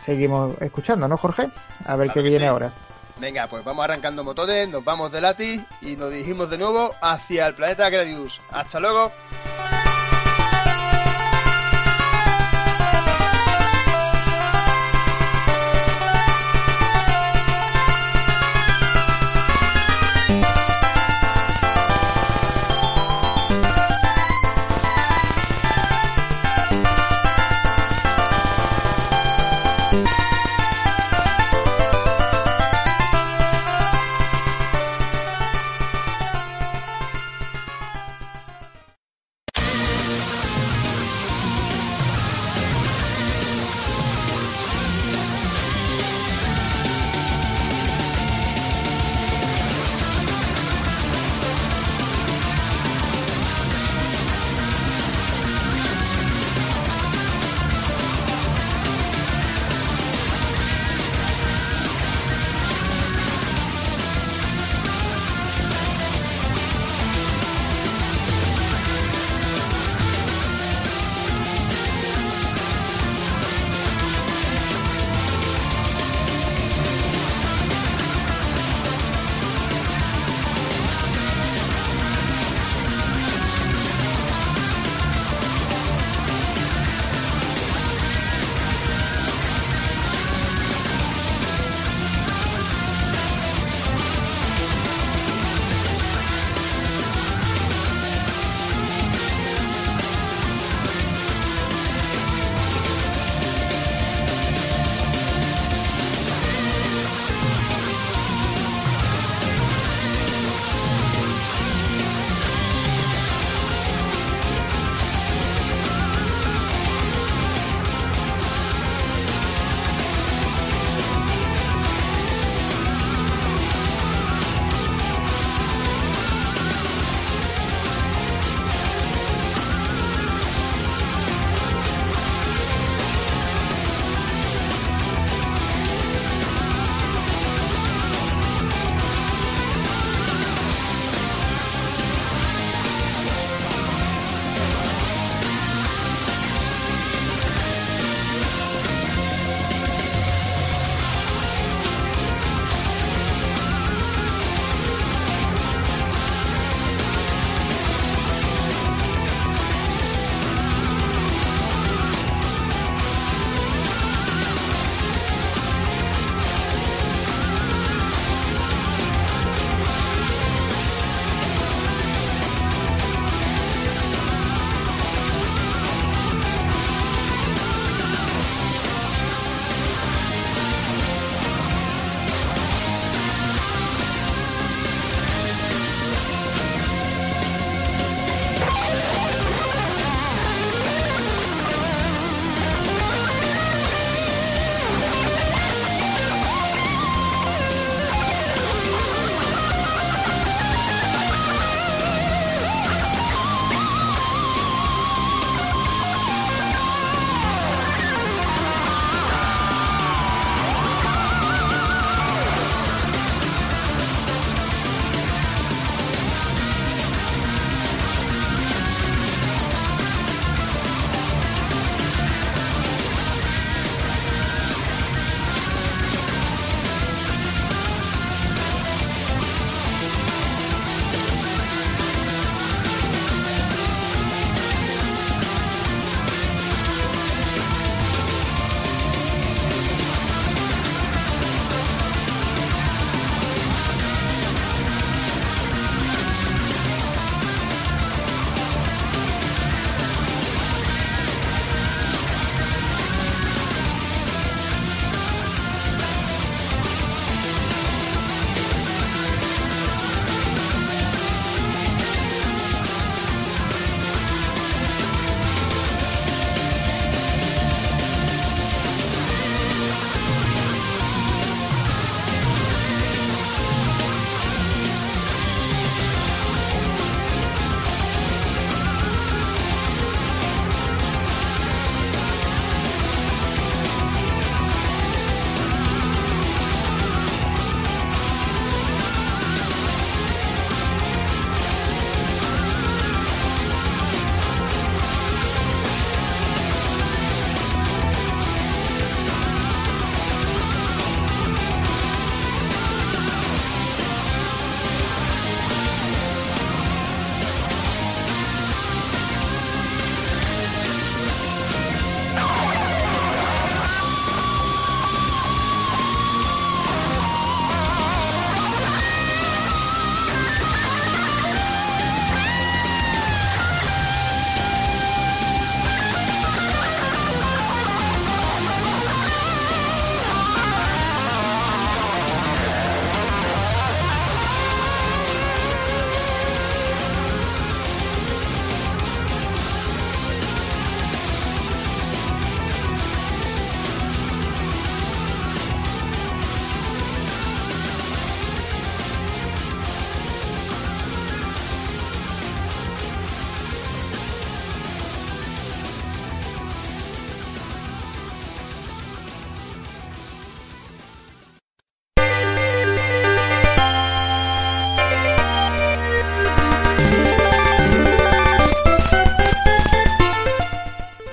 Seguimos 0.00 0.54
escuchando, 0.60 1.08
¿no, 1.08 1.16
Jorge? 1.16 1.48
A 1.84 1.96
ver 1.96 2.06
claro 2.06 2.14
qué 2.14 2.22
viene 2.22 2.44
sí. 2.44 2.46
ahora. 2.46 2.72
Venga, 3.18 3.48
pues 3.48 3.64
vamos 3.64 3.84
arrancando 3.84 4.22
motores, 4.22 4.68
nos 4.68 4.84
vamos 4.84 5.10
de 5.10 5.20
Lati 5.20 5.64
y 5.82 5.96
nos 5.96 6.10
dirigimos 6.10 6.48
de 6.48 6.58
nuevo 6.58 6.94
hacia 7.02 7.48
el 7.48 7.54
planeta 7.54 7.90
Gradius. 7.90 8.40
Hasta 8.52 8.78
luego. 8.78 9.10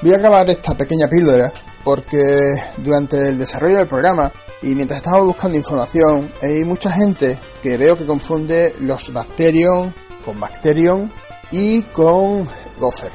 Voy 0.05 0.13
a 0.13 0.17
acabar 0.17 0.47
esta 0.51 0.75
pequeña 0.75 1.07
píldora 1.07 1.51
porque 1.83 2.61
durante 2.77 3.29
el 3.29 3.39
desarrollo 3.39 3.77
del 3.77 3.87
programa 3.87 4.31
y 4.61 4.75
mientras 4.75 4.97
estaba 4.97 5.23
buscando 5.23 5.57
información 5.57 6.31
hay 6.43 6.63
mucha 6.63 6.91
gente 6.91 7.39
que 7.63 7.75
veo 7.75 7.97
que 7.97 8.05
confunde 8.05 8.75
los 8.81 9.11
Bacterium 9.11 9.91
con 10.23 10.39
Bacterium 10.39 11.09
y 11.49 11.81
con 11.81 12.47
Gopher. 12.77 13.11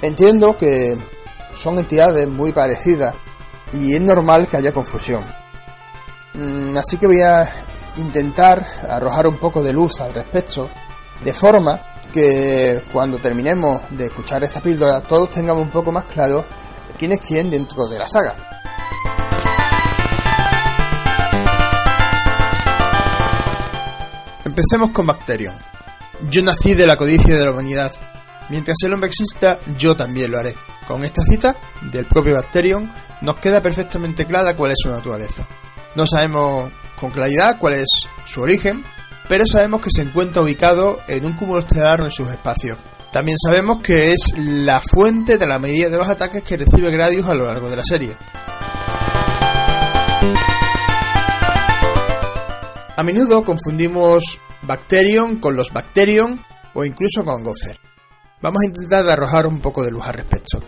Entiendo 0.00 0.56
que 0.56 0.96
son 1.56 1.80
entidades 1.80 2.28
muy 2.28 2.52
parecidas 2.52 3.16
y 3.72 3.96
es 3.96 4.00
normal 4.00 4.46
que 4.46 4.58
haya 4.58 4.70
confusión. 4.70 5.24
Mm, 6.34 6.76
así 6.76 6.98
que 6.98 7.08
voy 7.08 7.20
a 7.20 7.50
intentar 7.98 8.64
arrojar 8.88 9.26
un 9.26 9.36
poco 9.36 9.62
de 9.62 9.72
luz 9.72 10.00
al 10.00 10.14
respecto, 10.14 10.68
de 11.24 11.32
forma 11.32 11.80
que 12.12 12.82
cuando 12.92 13.18
terminemos 13.18 13.82
de 13.90 14.06
escuchar 14.06 14.42
esta 14.44 14.60
píldora 14.60 15.00
todos 15.02 15.30
tengamos 15.30 15.62
un 15.62 15.70
poco 15.70 15.92
más 15.92 16.04
claro 16.04 16.44
quién 16.98 17.12
es 17.12 17.20
quién 17.20 17.50
dentro 17.50 17.86
de 17.86 17.98
la 17.98 18.08
saga. 18.08 18.34
Empecemos 24.44 24.90
con 24.90 25.06
Bacterium. 25.06 25.54
Yo 26.30 26.42
nací 26.42 26.74
de 26.74 26.86
la 26.86 26.96
codicia 26.96 27.36
de 27.36 27.44
la 27.44 27.52
humanidad. 27.52 27.92
Mientras 28.48 28.76
el 28.82 28.92
hombre 28.92 29.08
exista, 29.08 29.58
yo 29.76 29.94
también 29.94 30.32
lo 30.32 30.38
haré. 30.38 30.56
Con 30.86 31.04
esta 31.04 31.22
cita 31.22 31.54
del 31.92 32.06
propio 32.06 32.34
Bacterium 32.34 32.90
nos 33.20 33.36
queda 33.36 33.60
perfectamente 33.60 34.26
clara 34.26 34.56
cuál 34.56 34.72
es 34.72 34.78
su 34.82 34.88
naturaleza. 34.88 35.46
No 35.94 36.06
sabemos 36.06 36.72
con 36.98 37.10
claridad 37.10 37.58
cuál 37.58 37.74
es 37.74 37.88
su 38.26 38.42
origen, 38.42 38.84
pero 39.28 39.46
sabemos 39.46 39.80
que 39.80 39.90
se 39.90 40.02
encuentra 40.02 40.42
ubicado 40.42 41.00
en 41.08 41.24
un 41.24 41.34
cúmulo 41.34 41.60
estelar 41.60 42.00
en 42.00 42.10
sus 42.10 42.30
espacios. 42.30 42.78
También 43.12 43.38
sabemos 43.38 43.80
que 43.80 44.12
es 44.12 44.34
la 44.38 44.80
fuente 44.80 45.38
de 45.38 45.46
la 45.46 45.58
medida 45.58 45.88
de 45.88 45.96
los 45.96 46.08
ataques 46.08 46.42
que 46.42 46.56
recibe 46.56 46.90
Gradius 46.90 47.26
a 47.26 47.34
lo 47.34 47.46
largo 47.46 47.70
de 47.70 47.76
la 47.76 47.84
serie. 47.84 48.12
A 52.96 53.02
menudo 53.02 53.44
confundimos 53.44 54.38
Bacterium 54.62 55.38
con 55.38 55.56
los 55.56 55.72
Bacterium 55.72 56.38
o 56.74 56.84
incluso 56.84 57.24
con 57.24 57.42
Gopher. 57.42 57.78
Vamos 58.42 58.62
a 58.62 58.66
intentar 58.66 59.08
arrojar 59.08 59.46
un 59.46 59.60
poco 59.60 59.82
de 59.82 59.90
luz 59.90 60.04
al 60.06 60.14
respecto. 60.14 60.60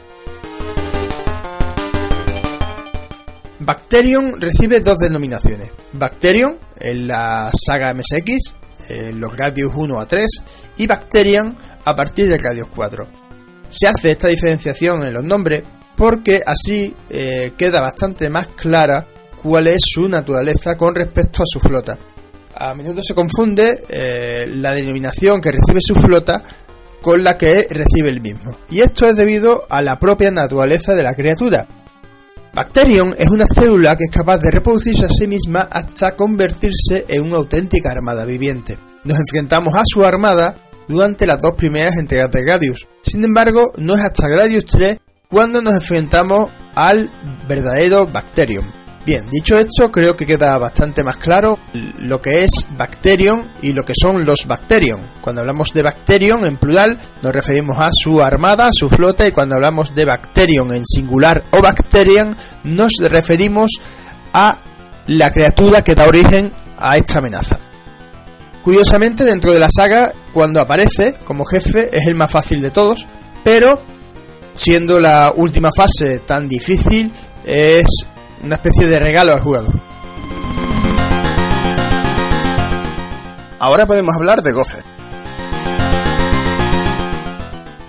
Bacterium 3.60 4.40
recibe 4.40 4.80
dos 4.80 4.96
denominaciones. 4.98 5.70
Bacterium 5.92 6.54
en 6.78 7.06
la 7.06 7.50
saga 7.52 7.92
MSX, 7.92 8.54
en 8.88 9.20
los 9.20 9.34
Gradius 9.34 9.72
1 9.74 10.00
a 10.00 10.06
3, 10.06 10.26
y 10.78 10.86
Bacterium 10.86 11.54
a 11.84 11.94
partir 11.94 12.28
del 12.28 12.40
Gradius 12.40 12.68
4. 12.74 13.06
Se 13.68 13.86
hace 13.86 14.12
esta 14.12 14.28
diferenciación 14.28 15.06
en 15.06 15.12
los 15.12 15.22
nombres 15.22 15.62
porque 15.94 16.42
así 16.44 16.94
eh, 17.10 17.52
queda 17.58 17.80
bastante 17.80 18.30
más 18.30 18.48
clara 18.48 19.06
cuál 19.42 19.66
es 19.66 19.82
su 19.84 20.08
naturaleza 20.08 20.78
con 20.78 20.94
respecto 20.94 21.42
a 21.42 21.46
su 21.46 21.60
flota. 21.60 21.98
A 22.54 22.72
menudo 22.72 23.02
se 23.02 23.14
confunde 23.14 23.84
eh, 23.90 24.46
la 24.48 24.72
denominación 24.72 25.40
que 25.40 25.52
recibe 25.52 25.80
su 25.82 25.94
flota 25.94 26.42
con 27.02 27.22
la 27.22 27.36
que 27.36 27.66
recibe 27.68 28.08
el 28.08 28.22
mismo. 28.22 28.56
Y 28.70 28.80
esto 28.80 29.06
es 29.06 29.16
debido 29.16 29.66
a 29.68 29.82
la 29.82 29.98
propia 29.98 30.30
naturaleza 30.30 30.94
de 30.94 31.02
la 31.02 31.14
criatura, 31.14 31.66
Bacterium 32.52 33.12
es 33.16 33.28
una 33.28 33.46
célula 33.46 33.96
que 33.96 34.04
es 34.04 34.10
capaz 34.10 34.38
de 34.38 34.50
reproducirse 34.50 35.04
a 35.04 35.08
sí 35.08 35.28
misma 35.28 35.68
hasta 35.70 36.16
convertirse 36.16 37.04
en 37.08 37.22
una 37.22 37.36
auténtica 37.36 37.90
armada 37.90 38.24
viviente. 38.24 38.76
Nos 39.04 39.18
enfrentamos 39.18 39.72
a 39.74 39.82
su 39.84 40.04
armada 40.04 40.56
durante 40.88 41.26
las 41.26 41.40
dos 41.40 41.54
primeras 41.54 41.96
entregas 41.96 42.30
de 42.32 42.42
Gradius. 42.42 42.88
Sin 43.02 43.22
embargo, 43.22 43.72
no 43.76 43.94
es 43.94 44.02
hasta 44.02 44.28
Gradius 44.28 44.66
3 44.66 44.98
cuando 45.28 45.62
nos 45.62 45.74
enfrentamos 45.74 46.50
al 46.74 47.08
verdadero 47.48 48.08
Bacterium. 48.08 48.64
Bien, 49.06 49.24
dicho 49.30 49.58
esto, 49.58 49.90
creo 49.90 50.14
que 50.14 50.26
queda 50.26 50.58
bastante 50.58 51.02
más 51.02 51.16
claro 51.16 51.58
lo 52.00 52.20
que 52.20 52.44
es 52.44 52.66
Bacterium 52.76 53.46
y 53.62 53.72
lo 53.72 53.82
que 53.82 53.94
son 53.98 54.26
los 54.26 54.46
Bacterium. 54.46 55.00
Cuando 55.22 55.40
hablamos 55.40 55.72
de 55.72 55.82
Bacterium 55.82 56.44
en 56.44 56.58
plural, 56.58 56.98
nos 57.22 57.34
referimos 57.34 57.78
a 57.78 57.88
su 57.92 58.20
armada, 58.20 58.68
su 58.72 58.90
flota, 58.90 59.26
y 59.26 59.32
cuando 59.32 59.54
hablamos 59.54 59.94
de 59.94 60.04
Bacterium 60.04 60.74
en 60.74 60.84
singular 60.84 61.42
o 61.50 61.62
Bacterium, 61.62 62.34
nos 62.64 62.92
referimos 63.00 63.70
a 64.34 64.58
la 65.06 65.32
criatura 65.32 65.82
que 65.82 65.94
da 65.94 66.04
origen 66.04 66.52
a 66.78 66.98
esta 66.98 67.20
amenaza. 67.20 67.58
Curiosamente, 68.62 69.24
dentro 69.24 69.50
de 69.50 69.60
la 69.60 69.70
saga, 69.74 70.12
cuando 70.34 70.60
aparece 70.60 71.16
como 71.24 71.46
jefe, 71.46 71.88
es 71.90 72.06
el 72.06 72.14
más 72.14 72.30
fácil 72.30 72.60
de 72.60 72.70
todos, 72.70 73.06
pero 73.42 73.80
siendo 74.52 75.00
la 75.00 75.32
última 75.34 75.70
fase 75.74 76.18
tan 76.18 76.46
difícil, 76.46 77.10
es 77.46 77.86
una 78.42 78.56
especie 78.56 78.86
de 78.86 78.98
regalo 78.98 79.32
al 79.32 79.40
jugador. 79.40 79.74
Ahora 83.58 83.86
podemos 83.86 84.14
hablar 84.14 84.42
de 84.42 84.52
Gopher. 84.52 84.82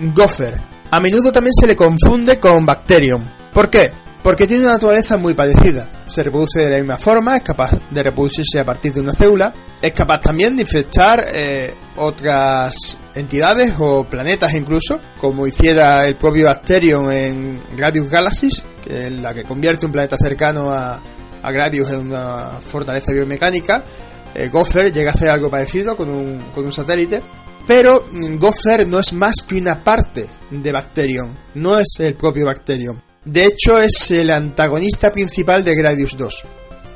Gopher. 0.00 0.60
A 0.90 1.00
menudo 1.00 1.32
también 1.32 1.54
se 1.58 1.66
le 1.66 1.74
confunde 1.74 2.38
con 2.38 2.66
Bacterium. 2.66 3.24
¿Por 3.52 3.70
qué? 3.70 3.92
Porque 4.22 4.46
tiene 4.46 4.62
una 4.62 4.74
naturaleza 4.74 5.16
muy 5.16 5.34
parecida. 5.34 5.88
Se 6.06 6.22
reproduce 6.22 6.60
de 6.60 6.70
la 6.70 6.76
misma 6.76 6.96
forma, 6.96 7.36
es 7.36 7.42
capaz 7.42 7.72
de 7.90 8.02
reproducirse 8.02 8.60
a 8.60 8.64
partir 8.64 8.92
de 8.92 9.00
una 9.00 9.12
célula, 9.12 9.52
es 9.80 9.92
capaz 9.92 10.20
también 10.20 10.54
de 10.54 10.62
infectar 10.62 11.24
eh, 11.34 11.74
otras 11.96 12.98
entidades 13.16 13.74
o 13.78 14.04
planetas 14.04 14.54
incluso, 14.54 15.00
como 15.20 15.46
hiciera 15.46 16.06
el 16.06 16.14
propio 16.14 16.46
Bacterium 16.46 17.10
en 17.10 17.60
Gradius 17.76 18.08
Galaxis, 18.08 18.62
que 18.84 19.08
es 19.08 19.12
la 19.12 19.34
que 19.34 19.42
convierte 19.42 19.86
un 19.86 19.92
planeta 19.92 20.16
cercano 20.16 20.70
a, 20.70 21.00
Gradius 21.42 21.90
en 21.90 22.12
una 22.12 22.50
fortaleza 22.64 23.12
biomecánica. 23.12 23.82
Eh, 24.32 24.48
Gopher 24.48 24.92
llega 24.92 25.10
a 25.10 25.14
hacer 25.14 25.28
algo 25.28 25.50
parecido 25.50 25.96
con 25.96 26.08
un, 26.08 26.40
con 26.54 26.64
un 26.64 26.70
satélite, 26.70 27.20
pero 27.66 28.04
Gopher 28.38 28.86
no 28.86 29.00
es 29.00 29.12
más 29.12 29.42
que 29.42 29.56
una 29.56 29.82
parte 29.82 30.28
de 30.48 30.72
Bacterium, 30.72 31.34
no 31.56 31.76
es 31.76 31.88
el 31.98 32.14
propio 32.14 32.46
Bacterium. 32.46 33.11
De 33.24 33.44
hecho, 33.44 33.78
es 33.78 34.10
el 34.10 34.30
antagonista 34.30 35.12
principal 35.12 35.62
de 35.62 35.76
Gradius 35.76 36.16
2. 36.16 36.44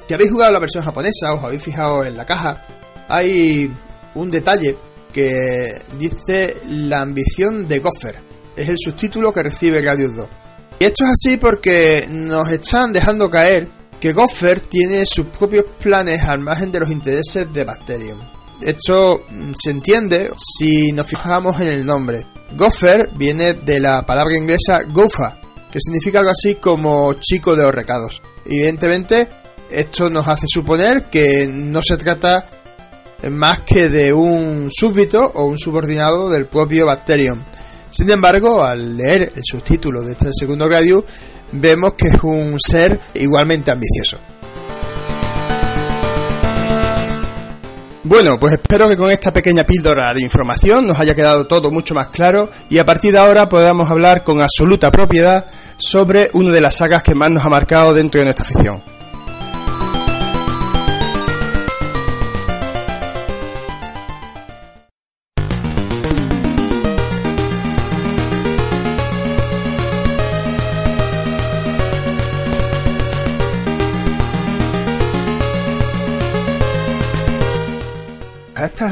Si 0.08 0.14
habéis 0.14 0.30
jugado 0.30 0.52
la 0.52 0.58
versión 0.58 0.82
japonesa, 0.82 1.32
os 1.32 1.44
habéis 1.44 1.62
fijado 1.62 2.04
en 2.04 2.16
la 2.16 2.26
caja, 2.26 2.64
hay 3.08 3.70
un 4.14 4.30
detalle 4.30 4.76
que 5.12 5.80
dice 5.98 6.56
la 6.68 7.00
ambición 7.02 7.66
de 7.66 7.78
Gopher. 7.78 8.16
Es 8.56 8.68
el 8.68 8.76
subtítulo 8.78 9.32
que 9.32 9.42
recibe 9.42 9.80
Gradius 9.80 10.16
2. 10.16 10.28
Y 10.80 10.84
esto 10.84 11.04
es 11.04 11.10
así 11.10 11.36
porque 11.36 12.06
nos 12.10 12.50
están 12.50 12.92
dejando 12.92 13.30
caer 13.30 13.68
que 14.00 14.12
Gopher 14.12 14.60
tiene 14.60 15.04
sus 15.06 15.26
propios 15.26 15.64
planes 15.80 16.22
al 16.22 16.40
margen 16.40 16.70
de 16.72 16.80
los 16.80 16.90
intereses 16.90 17.52
de 17.52 17.64
Bacterium. 17.64 18.18
Esto 18.60 19.22
mm, 19.28 19.52
se 19.56 19.70
entiende 19.70 20.30
si 20.36 20.92
nos 20.92 21.06
fijamos 21.06 21.60
en 21.60 21.68
el 21.68 21.86
nombre. 21.86 22.26
Gopher 22.56 23.10
viene 23.16 23.54
de 23.54 23.80
la 23.80 24.04
palabra 24.04 24.36
inglesa 24.36 24.80
gofa, 24.88 25.38
que 25.76 25.80
significa 25.82 26.20
algo 26.20 26.30
así 26.30 26.54
como 26.54 27.12
chico 27.20 27.54
de 27.54 27.64
los 27.64 27.74
recados. 27.74 28.22
Evidentemente, 28.46 29.28
esto 29.70 30.08
nos 30.08 30.26
hace 30.26 30.46
suponer 30.48 31.04
que 31.10 31.46
no 31.46 31.82
se 31.82 31.98
trata 31.98 32.46
más 33.28 33.60
que 33.60 33.90
de 33.90 34.10
un 34.10 34.70
súbdito 34.72 35.32
o 35.34 35.44
un 35.44 35.58
subordinado 35.58 36.30
del 36.30 36.46
propio 36.46 36.86
Bacterium. 36.86 37.38
Sin 37.90 38.10
embargo, 38.10 38.64
al 38.64 38.96
leer 38.96 39.34
el 39.36 39.42
subtítulo 39.44 40.00
de 40.00 40.12
este 40.12 40.30
segundo 40.32 40.66
grado, 40.66 41.04
vemos 41.52 41.92
que 41.92 42.06
es 42.06 42.22
un 42.22 42.58
ser 42.58 42.98
igualmente 43.12 43.70
ambicioso. 43.70 44.16
Bueno, 48.08 48.38
pues 48.38 48.52
espero 48.52 48.88
que 48.88 48.96
con 48.96 49.10
esta 49.10 49.32
pequeña 49.32 49.66
píldora 49.66 50.14
de 50.14 50.22
información 50.22 50.86
nos 50.86 50.96
haya 51.00 51.12
quedado 51.12 51.48
todo 51.48 51.72
mucho 51.72 51.92
más 51.92 52.06
claro 52.06 52.48
y 52.70 52.78
a 52.78 52.86
partir 52.86 53.10
de 53.10 53.18
ahora 53.18 53.48
podamos 53.48 53.90
hablar 53.90 54.22
con 54.22 54.40
absoluta 54.40 54.92
propiedad 54.92 55.46
sobre 55.76 56.30
una 56.32 56.52
de 56.52 56.60
las 56.60 56.76
sagas 56.76 57.02
que 57.02 57.16
más 57.16 57.32
nos 57.32 57.44
ha 57.44 57.48
marcado 57.48 57.92
dentro 57.92 58.20
de 58.20 58.26
nuestra 58.26 58.44
afición. 58.44 58.95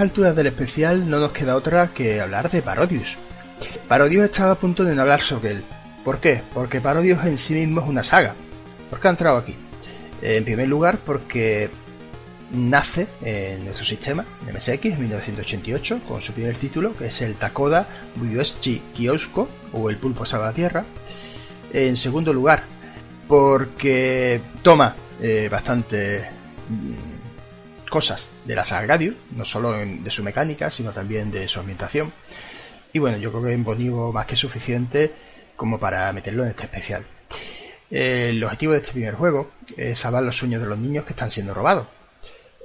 Alturas 0.05 0.37
del 0.37 0.47
especial 0.47 1.09
no 1.09 1.19
nos 1.19 1.33
queda 1.33 1.57
otra 1.57 1.89
que 1.89 2.21
hablar 2.21 2.51
de 2.51 2.63
Parodius. 2.63 3.17
Parodius 3.89 4.25
estaba 4.25 4.53
a 4.53 4.55
punto 4.55 4.85
de 4.85 4.95
no 4.95 5.03
hablar 5.03 5.21
sobre 5.23 5.53
él. 5.53 5.65
¿Por 6.05 6.21
qué? 6.21 6.43
Porque 6.53 6.81
Parodius 6.81 7.25
en 7.25 7.39
sí 7.39 7.55
mismo 7.55 7.81
es 7.81 7.89
una 7.89 8.05
saga. 8.05 8.35
¿Por 8.91 9.01
qué 9.01 9.09
ha 9.09 9.11
entrado 9.11 9.39
aquí? 9.39 9.55
Eh, 10.23 10.37
en 10.37 10.45
primer 10.45 10.69
lugar 10.69 10.99
porque 10.99 11.71
nace 12.53 13.09
en 13.23 13.65
nuestro 13.65 13.85
sistema, 13.85 14.25
MSX, 14.53 14.85
en 14.85 15.01
1988, 15.01 16.01
con 16.07 16.21
su 16.21 16.33
primer 16.33 16.57
título, 16.57 16.95
que 16.97 17.07
es 17.07 17.23
el 17.23 17.35
Takoda 17.35 17.89
Buyueshi 18.17 18.83
Kiosko, 18.95 19.49
o 19.73 19.89
el 19.91 19.97
Pulpo 19.97 20.27
Salva 20.27 20.47
la 20.47 20.53
Tierra. 20.53 20.85
En 21.73 21.97
segundo 21.97 22.33
lugar, 22.33 22.65
porque 23.27 24.41
toma 24.63 24.95
eh, 25.21 25.49
bastante 25.51 26.29
mm, 26.69 27.14
cosas 27.95 28.29
de 28.45 28.57
la 28.57 28.65
saga 28.65 28.89
Radio, 28.89 29.15
no 29.37 29.45
solo 29.45 29.71
de 29.71 30.11
su 30.11 30.25
mecánica, 30.25 30.69
sino 30.69 30.91
también 30.91 31.31
de 31.31 31.47
su 31.47 31.61
ambientación. 31.61 32.13
Y 32.93 32.99
bueno, 32.99 33.19
yo 33.19 33.31
creo 33.31 33.45
que 33.45 33.55
es 33.55 33.57
un 33.57 34.13
más 34.13 34.27
que 34.27 34.35
suficiente 34.35 35.13
como 35.55 35.79
para 35.79 36.13
meterlo 36.13 36.43
en 36.43 36.49
este 36.51 36.65
especial. 36.65 37.05
el 37.91 38.43
objetivo 38.43 38.73
de 38.73 38.79
este 38.79 38.91
primer 38.91 39.15
juego 39.15 39.49
es 39.77 39.97
salvar 39.97 40.25
los 40.25 40.37
sueños 40.37 40.61
de 40.61 40.67
los 40.67 40.77
niños 40.77 41.05
que 41.05 41.13
están 41.13 41.31
siendo 41.31 41.55
robados. 41.55 41.87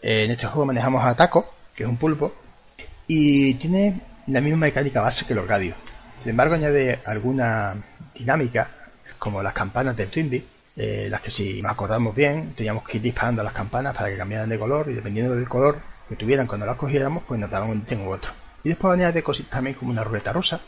en 0.02 0.32
este 0.32 0.48
juego 0.48 0.66
manejamos 0.66 1.06
a 1.06 1.16
Taco, 1.16 1.54
que 1.76 1.84
es 1.84 1.90
un 1.90 1.98
pulpo, 1.98 2.34
y 3.06 3.54
tiene 3.56 4.02
la 4.26 4.42
misma 4.42 4.58
mecánica 4.62 5.00
base 5.00 5.28
que 5.28 5.36
los 5.36 5.48
radios. 5.48 5.76
Sin 6.18 6.32
embargo, 6.32 6.56
añade 6.56 7.02
alguna 7.06 7.76
dinámica, 8.16 8.72
como 9.20 9.44
las 9.44 9.54
campanas 9.54 9.96
del 9.96 10.10
Twinbee, 10.10 10.44
las 11.10 11.20
que 11.22 11.30
si 11.30 11.62
nos 11.62 11.74
acordamos 11.74 12.16
bien, 12.16 12.54
teníamos 12.56 12.88
que 12.88 12.98
ir 12.98 13.04
disparando 13.04 13.44
las 13.44 13.52
campanas 13.52 13.96
para 13.96 14.10
que 14.10 14.18
cambiaran 14.18 14.48
de 14.48 14.58
color 14.58 14.90
y 14.90 14.94
dependiendo 14.94 15.36
del 15.36 15.48
color 15.48 15.82
que 16.08 16.16
tuvieran 16.16 16.48
cuando 16.48 16.66
las 16.66 16.78
cogiéramos, 16.78 17.24
pues 17.28 17.40
nos 17.40 17.52
un 17.52 17.80
ítem 17.80 18.08
u 18.08 18.12
otro. 18.12 18.32
Y 18.64 18.70
después 18.70 18.94
añade 18.94 19.22
cositas 19.22 19.52
también 19.52 19.76
como 19.76 19.92
una 19.92 20.04
ruleta 20.04 20.32
rusa 20.32 20.62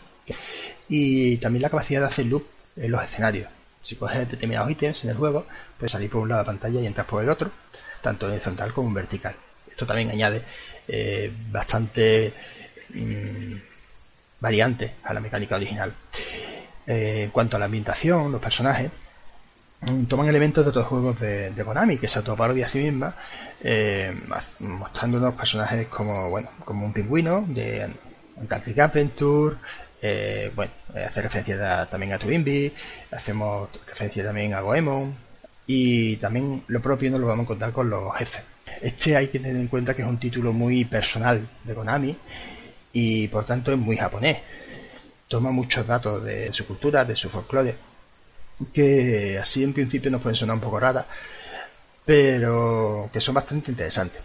y 0.87 1.37
también 1.37 1.61
la 1.61 1.69
capacidad 1.69 2.01
de 2.01 2.07
hacer 2.07 2.25
loop 2.25 2.45
en 2.75 2.91
los 2.91 3.03
escenarios. 3.03 3.49
Si 3.81 3.95
coges 3.95 4.29
determinados 4.29 4.69
ítems 4.69 5.03
en 5.03 5.11
el 5.11 5.17
juego, 5.17 5.45
puedes 5.77 5.91
salir 5.91 6.09
por 6.09 6.21
un 6.21 6.29
lado 6.29 6.41
de 6.41 6.45
la 6.45 6.51
pantalla 6.51 6.81
y 6.81 6.85
entrar 6.85 7.07
por 7.07 7.23
el 7.23 7.29
otro, 7.29 7.49
tanto 8.01 8.25
en 8.25 8.33
horizontal 8.33 8.73
como 8.73 8.89
en 8.89 8.93
vertical. 8.93 9.35
Esto 9.69 9.85
también 9.85 10.11
añade 10.11 10.43
eh, 10.87 11.31
bastante 11.49 12.33
mmm, 12.89 13.55
variante 14.41 14.95
a 15.03 15.13
la 15.13 15.21
mecánica 15.21 15.55
original. 15.55 15.93
Eh, 16.85 17.23
en 17.23 17.31
cuanto 17.31 17.55
a 17.55 17.59
la 17.59 17.65
ambientación, 17.65 18.31
los 18.31 18.41
personajes 18.41 18.91
toman 20.07 20.27
elementos 20.27 20.63
de 20.63 20.69
otros 20.69 20.85
juegos 20.85 21.19
de, 21.19 21.53
Konami 21.65 21.97
que 21.97 22.07
se 22.07 22.19
autoparodia 22.19 22.65
a 22.65 22.67
sí 22.69 22.79
misma 22.79 23.15
eh, 23.61 24.13
mostrándonos 24.59 25.33
personajes 25.33 25.87
como 25.87 26.29
bueno 26.29 26.49
como 26.63 26.85
un 26.85 26.93
pingüino 26.93 27.43
de 27.47 27.87
Antarctic 28.39 28.77
Adventure 28.79 29.57
eh, 30.01 30.51
bueno 30.55 30.71
hace 31.07 31.21
referencia 31.21 31.87
también 31.87 32.13
a 32.13 32.19
Twinbee 32.19 32.73
hacemos 33.11 33.69
referencia 33.87 34.23
también 34.23 34.53
a 34.53 34.61
Goemon 34.61 35.15
y 35.73 36.17
también 36.17 36.63
lo 36.67 36.81
propio 36.81 37.09
nos 37.11 37.21
lo 37.21 37.27
vamos 37.27 37.43
a 37.43 37.43
encontrar 37.43 37.71
con 37.71 37.89
los 37.89 38.13
jefes. 38.17 38.41
Este 38.81 39.15
hay 39.15 39.27
que 39.27 39.39
tener 39.39 39.55
en 39.55 39.67
cuenta 39.67 39.93
que 39.93 40.01
es 40.01 40.07
un 40.07 40.17
título 40.17 40.51
muy 40.51 40.83
personal 40.85 41.47
de 41.63 41.73
Konami 41.73 42.15
y 42.91 43.27
por 43.29 43.45
tanto 43.45 43.71
es 43.71 43.77
muy 43.77 43.95
japonés. 43.95 44.39
Toma 45.29 45.51
muchos 45.51 45.87
datos 45.87 46.23
de 46.25 46.51
su 46.51 46.65
cultura 46.65 47.05
de 47.05 47.15
su 47.15 47.29
folclore 47.29 47.75
que 48.73 49.39
así 49.39 49.63
en 49.63 49.73
principio 49.73 50.11
nos 50.11 50.21
pueden 50.21 50.35
sonar 50.35 50.55
un 50.55 50.61
poco 50.61 50.79
raras 50.79 51.05
pero 52.05 53.09
que 53.13 53.21
son 53.21 53.35
bastante 53.35 53.71
interesantes. 53.71 54.21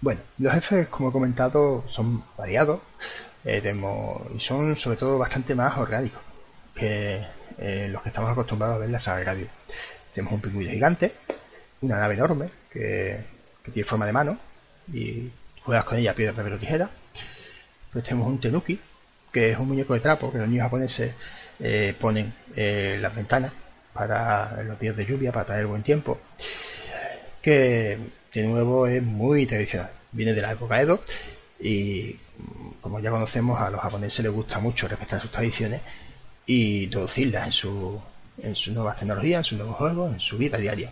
Bueno, 0.00 0.20
los 0.38 0.52
jefes, 0.52 0.88
como 0.88 1.08
he 1.08 1.12
comentado, 1.12 1.84
son 1.88 2.22
variados 2.36 2.80
eh, 3.44 3.62
y 4.34 4.40
son 4.40 4.76
sobre 4.76 4.96
todo 4.96 5.18
bastante 5.18 5.54
más 5.54 5.76
orgánicos 5.78 6.20
que 6.74 7.24
eh, 7.58 7.88
los 7.90 8.02
que 8.02 8.08
estamos 8.10 8.30
acostumbrados 8.30 8.76
a 8.76 8.78
ver 8.78 8.86
en 8.86 8.92
la 8.92 8.98
saga 8.98 9.24
radio. 9.24 9.46
Tenemos 10.14 10.34
un 10.34 10.40
pingüino 10.40 10.70
gigante, 10.70 11.14
una 11.80 11.96
nave 11.98 12.14
enorme 12.14 12.50
que, 12.70 13.24
tiene 13.72 13.86
forma 13.86 14.06
de 14.06 14.12
mano 14.12 14.38
y 14.92 15.30
juegas 15.64 15.84
con 15.84 15.98
ella 15.98 16.14
piedra, 16.14 16.34
papel 16.34 16.54
o 16.54 16.58
tijera. 16.58 16.90
Pues 17.92 18.04
tenemos 18.04 18.26
un 18.28 18.40
tenuki, 18.40 18.80
que 19.32 19.50
es 19.50 19.58
un 19.58 19.68
muñeco 19.68 19.94
de 19.94 20.00
trapo 20.00 20.32
que 20.32 20.38
los 20.38 20.48
niños 20.48 20.64
japoneses 20.64 21.12
eh, 21.60 21.94
ponen 21.98 22.32
en 22.56 23.02
las 23.02 23.14
ventanas 23.14 23.52
para 23.92 24.62
los 24.62 24.78
días 24.78 24.96
de 24.96 25.04
lluvia, 25.04 25.32
para 25.32 25.46
traer 25.46 25.66
buen 25.66 25.82
tiempo, 25.82 26.18
que 27.42 27.98
de 28.32 28.42
nuevo 28.44 28.86
es 28.86 29.02
muy 29.02 29.46
tradicional. 29.46 29.90
Viene 30.12 30.32
de 30.32 30.42
la 30.42 30.52
época 30.52 30.80
Edo 30.80 31.02
y 31.60 32.16
como 32.80 33.00
ya 33.00 33.10
conocemos 33.10 33.60
a 33.60 33.70
los 33.70 33.80
japoneses 33.80 34.24
les 34.24 34.32
gusta 34.32 34.58
mucho 34.60 34.86
respetar 34.88 35.20
sus 35.20 35.30
tradiciones 35.30 35.80
y 36.46 36.84
introducirlas 36.84 37.46
en, 37.46 37.52
su, 37.52 38.00
en 38.38 38.56
sus 38.56 38.72
nuevas 38.74 38.96
tecnologías, 38.96 39.40
en 39.40 39.44
sus 39.44 39.58
nuevos 39.58 39.76
juegos, 39.76 40.12
en 40.12 40.20
su 40.20 40.38
vida 40.38 40.56
diaria. 40.56 40.90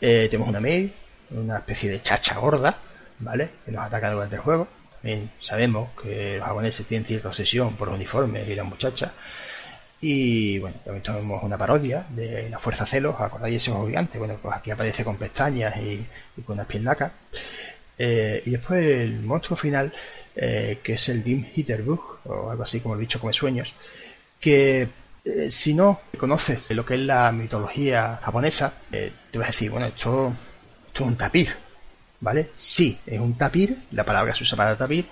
Eh, 0.00 0.28
tenemos 0.30 0.48
una 0.48 0.60
maid, 0.60 0.90
una 1.30 1.58
especie 1.58 1.90
de 1.90 2.00
chacha 2.00 2.36
gorda, 2.38 2.78
¿vale? 3.18 3.50
Que 3.64 3.72
nos 3.72 3.84
ataca 3.84 4.10
durante 4.10 4.36
el 4.36 4.42
juego. 4.42 4.68
Sabemos 5.38 5.90
que 6.02 6.38
los 6.38 6.46
japoneses 6.46 6.86
tienen 6.86 7.06
cierta 7.06 7.28
obsesión 7.28 7.74
por 7.76 7.88
los 7.88 7.96
uniformes 7.96 8.48
y 8.48 8.54
las 8.54 8.66
muchachas. 8.66 9.12
Y 10.00 10.58
bueno, 10.60 10.76
también 10.84 11.02
tenemos 11.02 11.42
una 11.42 11.58
parodia 11.58 12.06
de 12.10 12.48
la 12.48 12.58
Fuerza 12.58 12.86
Celos, 12.86 13.16
¿acordáis 13.18 13.56
ese 13.56 13.72
juego 13.72 13.88
gigante? 13.88 14.18
Bueno, 14.18 14.38
pues 14.40 14.54
aquí 14.56 14.70
aparece 14.70 15.04
con 15.04 15.16
pestañas 15.16 15.76
y, 15.78 16.06
con 16.44 16.54
unas 16.54 16.66
piernacas. 16.66 17.12
Eh, 17.98 18.42
y 18.46 18.50
después 18.50 18.84
el 18.84 19.20
monstruo 19.22 19.56
final, 19.56 19.92
eh, 20.36 20.78
que 20.82 20.92
es 20.94 21.08
el 21.08 21.24
Dim 21.24 21.44
Hitterbug, 21.54 22.20
o 22.26 22.50
algo 22.50 22.62
así 22.62 22.80
como 22.80 22.94
el 22.94 23.00
bicho 23.00 23.18
come 23.18 23.32
sueños, 23.32 23.74
que 24.38 24.88
eh, 25.24 25.50
si 25.50 25.74
no 25.74 26.00
conoces 26.16 26.60
lo 26.68 26.84
que 26.84 26.94
es 26.94 27.00
la 27.00 27.32
mitología 27.32 28.20
japonesa, 28.22 28.74
te 28.90 29.38
vas 29.38 29.48
a 29.48 29.50
decir, 29.50 29.70
bueno, 29.70 29.86
esto, 29.86 30.32
esto 30.86 31.02
es 31.02 31.08
un 31.08 31.16
tapir, 31.16 31.48
¿vale? 32.20 32.50
Sí, 32.54 32.98
es 33.06 33.20
un 33.20 33.36
tapir, 33.36 33.84
la 33.92 34.04
palabra 34.04 34.34
se 34.34 34.44
usa 34.44 34.56
para 34.56 34.76
tapir, 34.76 35.06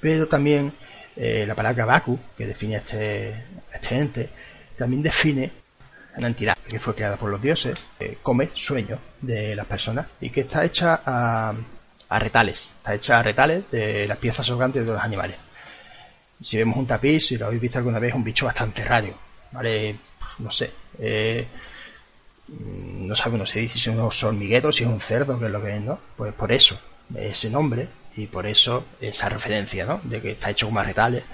pero 0.00 0.26
también 0.26 0.72
la 1.16 1.54
palabra 1.54 1.86
Baku, 1.86 2.18
que 2.36 2.46
define 2.46 2.76
este, 2.76 3.42
este 3.72 3.98
ente 3.98 4.30
también 4.76 5.02
define 5.02 5.50
una 6.16 6.28
entidad 6.28 6.56
que 6.68 6.78
fue 6.78 6.94
creada 6.94 7.16
por 7.16 7.30
los 7.30 7.42
dioses, 7.42 7.78
que 7.98 8.18
come 8.22 8.50
sueños 8.54 8.98
de 9.20 9.54
las 9.54 9.66
personas 9.66 10.06
y 10.20 10.30
que 10.30 10.42
está 10.42 10.64
hecha 10.64 11.00
a, 11.04 11.54
retales, 12.18 12.74
está 12.76 12.94
hecha 12.94 13.18
a 13.18 13.22
retales 13.22 13.70
de 13.70 14.06
las 14.06 14.18
piezas 14.18 14.48
organtes 14.50 14.86
de 14.86 14.92
los 14.92 15.00
animales. 15.00 15.36
Si 16.42 16.56
vemos 16.56 16.76
un 16.76 16.86
tapiz, 16.86 17.26
si 17.26 17.36
lo 17.36 17.46
habéis 17.46 17.62
visto 17.62 17.78
alguna 17.78 17.98
vez, 17.98 18.10
es 18.10 18.16
un 18.16 18.24
bicho 18.24 18.46
bastante 18.46 18.84
raro, 18.84 19.14
¿vale? 19.52 19.98
No 20.38 20.50
sé, 20.50 20.70
eh, 20.98 21.46
no 22.48 23.16
sabe 23.16 23.36
uno 23.36 23.46
si 23.46 23.68
si 23.68 23.78
es 23.78 23.86
un 23.88 24.00
hormiguero, 24.00 24.72
si 24.72 24.84
es 24.84 24.90
un 24.90 25.00
cerdo, 25.00 25.38
que 25.38 25.46
es 25.46 25.50
lo 25.50 25.62
que 25.62 25.76
es, 25.76 25.82
¿no? 25.82 25.98
Pues 26.16 26.32
por 26.32 26.52
eso, 26.52 26.78
ese 27.14 27.50
nombre 27.50 27.88
y 28.16 28.26
por 28.26 28.46
eso 28.46 28.84
esa 29.00 29.28
referencia, 29.28 29.84
¿no? 29.84 30.00
De 30.04 30.20
que 30.20 30.32
está 30.32 30.50
hecho 30.50 30.66
como 30.66 30.82
retales 30.82 31.24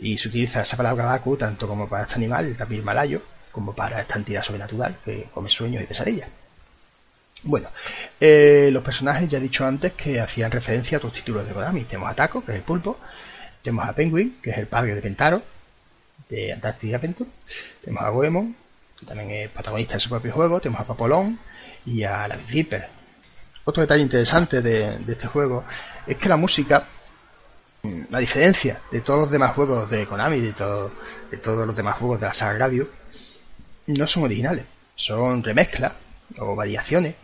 y 0.00 0.18
se 0.18 0.28
utiliza 0.28 0.62
esa 0.62 0.76
palabra 0.76 1.06
Baku 1.06 1.36
tanto 1.36 1.68
como 1.68 1.88
para 1.88 2.04
este 2.04 2.16
animal, 2.16 2.46
el 2.46 2.56
tapir 2.56 2.82
malayo, 2.82 3.22
como 3.52 3.74
para 3.74 4.00
esta 4.00 4.16
entidad 4.16 4.42
sobrenatural 4.42 4.98
que 5.04 5.28
come 5.32 5.50
sueños 5.50 5.82
y 5.82 5.86
pesadillas. 5.86 6.28
Bueno, 7.44 7.68
eh, 8.20 8.70
los 8.72 8.82
personajes 8.82 9.28
ya 9.28 9.38
he 9.38 9.40
dicho 9.40 9.66
antes 9.66 9.92
que 9.92 10.18
hacían 10.18 10.50
referencia 10.50 10.96
a 10.96 10.98
otros 10.98 11.12
títulos 11.12 11.46
de 11.46 11.52
Konami. 11.52 11.84
Tenemos 11.84 12.10
a 12.10 12.14
Taco, 12.14 12.42
que 12.42 12.52
es 12.52 12.56
el 12.58 12.64
pulpo. 12.64 12.98
Tenemos 13.62 13.86
a 13.86 13.94
Penguin, 13.94 14.38
que 14.42 14.50
es 14.50 14.58
el 14.58 14.66
padre 14.66 14.94
de 14.94 15.02
Pentaro, 15.02 15.42
de 16.28 16.52
Antarctic 16.52 16.94
Adventure. 16.94 17.28
Tenemos 17.82 18.02
a 18.02 18.08
Goemon, 18.08 18.56
también 19.06 19.30
es 19.30 19.50
protagonista 19.50 19.94
de 19.94 20.00
su 20.00 20.08
propio 20.08 20.32
juego. 20.32 20.60
Tenemos 20.60 20.80
a 20.80 20.86
Papolón 20.86 21.38
y 21.84 22.02
a 22.04 22.26
la 22.28 22.36
Viper. 22.36 22.88
Otro 23.64 23.80
detalle 23.80 24.02
interesante 24.02 24.60
de, 24.60 24.98
este 25.08 25.26
juego 25.26 25.64
es 26.06 26.16
que 26.16 26.28
la 26.28 26.36
música 26.36 26.86
a 28.12 28.18
diferencia 28.18 28.80
de 28.90 29.02
todos 29.02 29.20
los 29.20 29.30
demás 29.30 29.52
juegos 29.52 29.90
de 29.90 30.06
Konami, 30.06 30.40
de, 30.40 30.52
todo, 30.54 30.90
de 31.30 31.36
todos 31.36 31.66
los 31.66 31.76
demás 31.76 31.98
juegos 31.98 32.18
de 32.20 32.26
la 32.26 32.32
saga 32.32 32.58
Radio, 32.58 32.88
no 33.86 34.06
son 34.06 34.22
originales, 34.22 34.64
son 34.94 35.42
remezclas 35.44 35.92
o 36.38 36.56
variaciones 36.56 37.14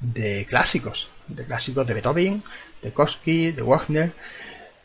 de 0.00 0.44
clásicos, 0.46 1.08
de 1.28 1.44
clásicos 1.44 1.86
de 1.86 1.94
Beethoven, 1.94 2.42
de 2.82 2.92
Koski, 2.92 3.52
de 3.52 3.62
Wagner, 3.62 4.12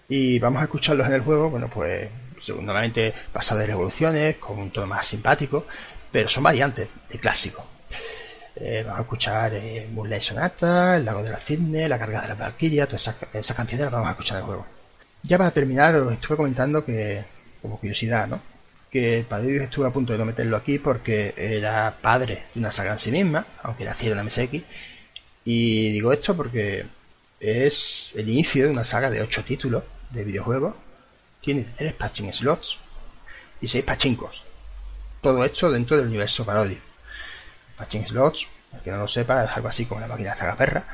y 0.07 0.39
vamos 0.39 0.61
a 0.61 0.65
escucharlos 0.65 1.07
en 1.07 1.13
el 1.13 1.21
juego, 1.21 1.49
bueno, 1.49 1.69
pues 1.69 2.09
normalmente 2.53 3.13
pasadas 3.31 3.67
revoluciones, 3.67 4.37
con 4.37 4.59
un 4.59 4.71
tono 4.71 4.87
más 4.87 5.07
simpático, 5.07 5.65
pero 6.15 6.29
son 6.29 6.43
variantes 6.43 6.87
de 7.09 7.19
clásicos. 7.19 7.65
Eh, 8.55 8.83
vamos 8.85 8.99
a 8.99 9.01
escuchar 9.01 9.53
eh, 9.53 9.85
Moonlight 9.91 10.21
Sonata, 10.21 10.95
El 10.95 11.03
Lago 11.03 11.21
de 11.21 11.29
la 11.29 11.35
Cisne, 11.35 11.89
La 11.89 11.99
Carga 11.99 12.21
de 12.21 12.29
la 12.29 12.35
Valkyria, 12.35 12.85
todas 12.85 13.13
esas, 13.33 13.57
canciones 13.57 13.83
las 13.83 13.91
vamos 13.91 14.07
a 14.07 14.11
escuchar 14.11 14.37
en 14.37 14.43
el 14.43 14.45
juego. 14.45 14.65
Ya 15.23 15.37
para 15.37 15.51
terminar, 15.51 15.93
os 15.95 16.13
estuve 16.13 16.37
comentando 16.37 16.85
que, 16.85 17.25
como 17.61 17.77
curiosidad, 17.77 18.29
¿no? 18.29 18.39
Que 18.89 19.25
Padre 19.27 19.57
estuve 19.57 19.87
a 19.87 19.91
punto 19.91 20.13
de 20.13 20.19
no 20.19 20.23
meterlo 20.23 20.55
aquí 20.55 20.79
porque 20.79 21.33
era 21.35 21.97
padre 22.01 22.45
de 22.53 22.61
una 22.61 22.71
saga 22.71 22.93
en 22.93 22.99
sí 22.99 23.11
misma, 23.11 23.45
aunque 23.61 23.83
naciera 23.83 24.17
en 24.17 24.25
MSX. 24.25 24.63
Y 25.43 25.91
digo 25.91 26.13
esto 26.13 26.33
porque 26.33 26.85
es 27.41 28.13
el 28.15 28.29
inicio 28.29 28.63
de 28.63 28.71
una 28.71 28.85
saga 28.85 29.11
de 29.11 29.21
8 29.21 29.43
títulos 29.43 29.83
de 30.11 30.23
videojuegos. 30.23 30.75
Tiene 31.41 31.65
3 31.77 31.93
patching 31.93 32.33
slots 32.33 32.77
y 33.59 33.67
6 33.67 33.83
pachincos. 33.83 34.44
Todo 35.25 35.43
esto 35.43 35.71
dentro 35.71 35.97
del 35.97 36.05
universo 36.05 36.45
Parody. 36.45 36.77
Patching 37.75 38.05
slots, 38.05 38.47
para 38.69 38.83
que 38.83 38.91
no 38.91 38.97
lo 38.97 39.07
sepa, 39.07 39.43
es 39.43 39.49
algo 39.49 39.69
así 39.69 39.87
como 39.87 39.99
la 39.99 40.05
máquina 40.05 40.35
de 40.35 40.53
perra 40.53 40.85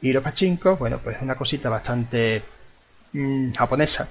Y 0.00 0.12
los 0.12 0.20
pachinkos, 0.20 0.76
bueno, 0.80 0.98
pues 0.98 1.14
es 1.14 1.22
una 1.22 1.36
cosita 1.36 1.68
bastante 1.68 2.42
mm, 3.12 3.52
japonesa, 3.52 4.08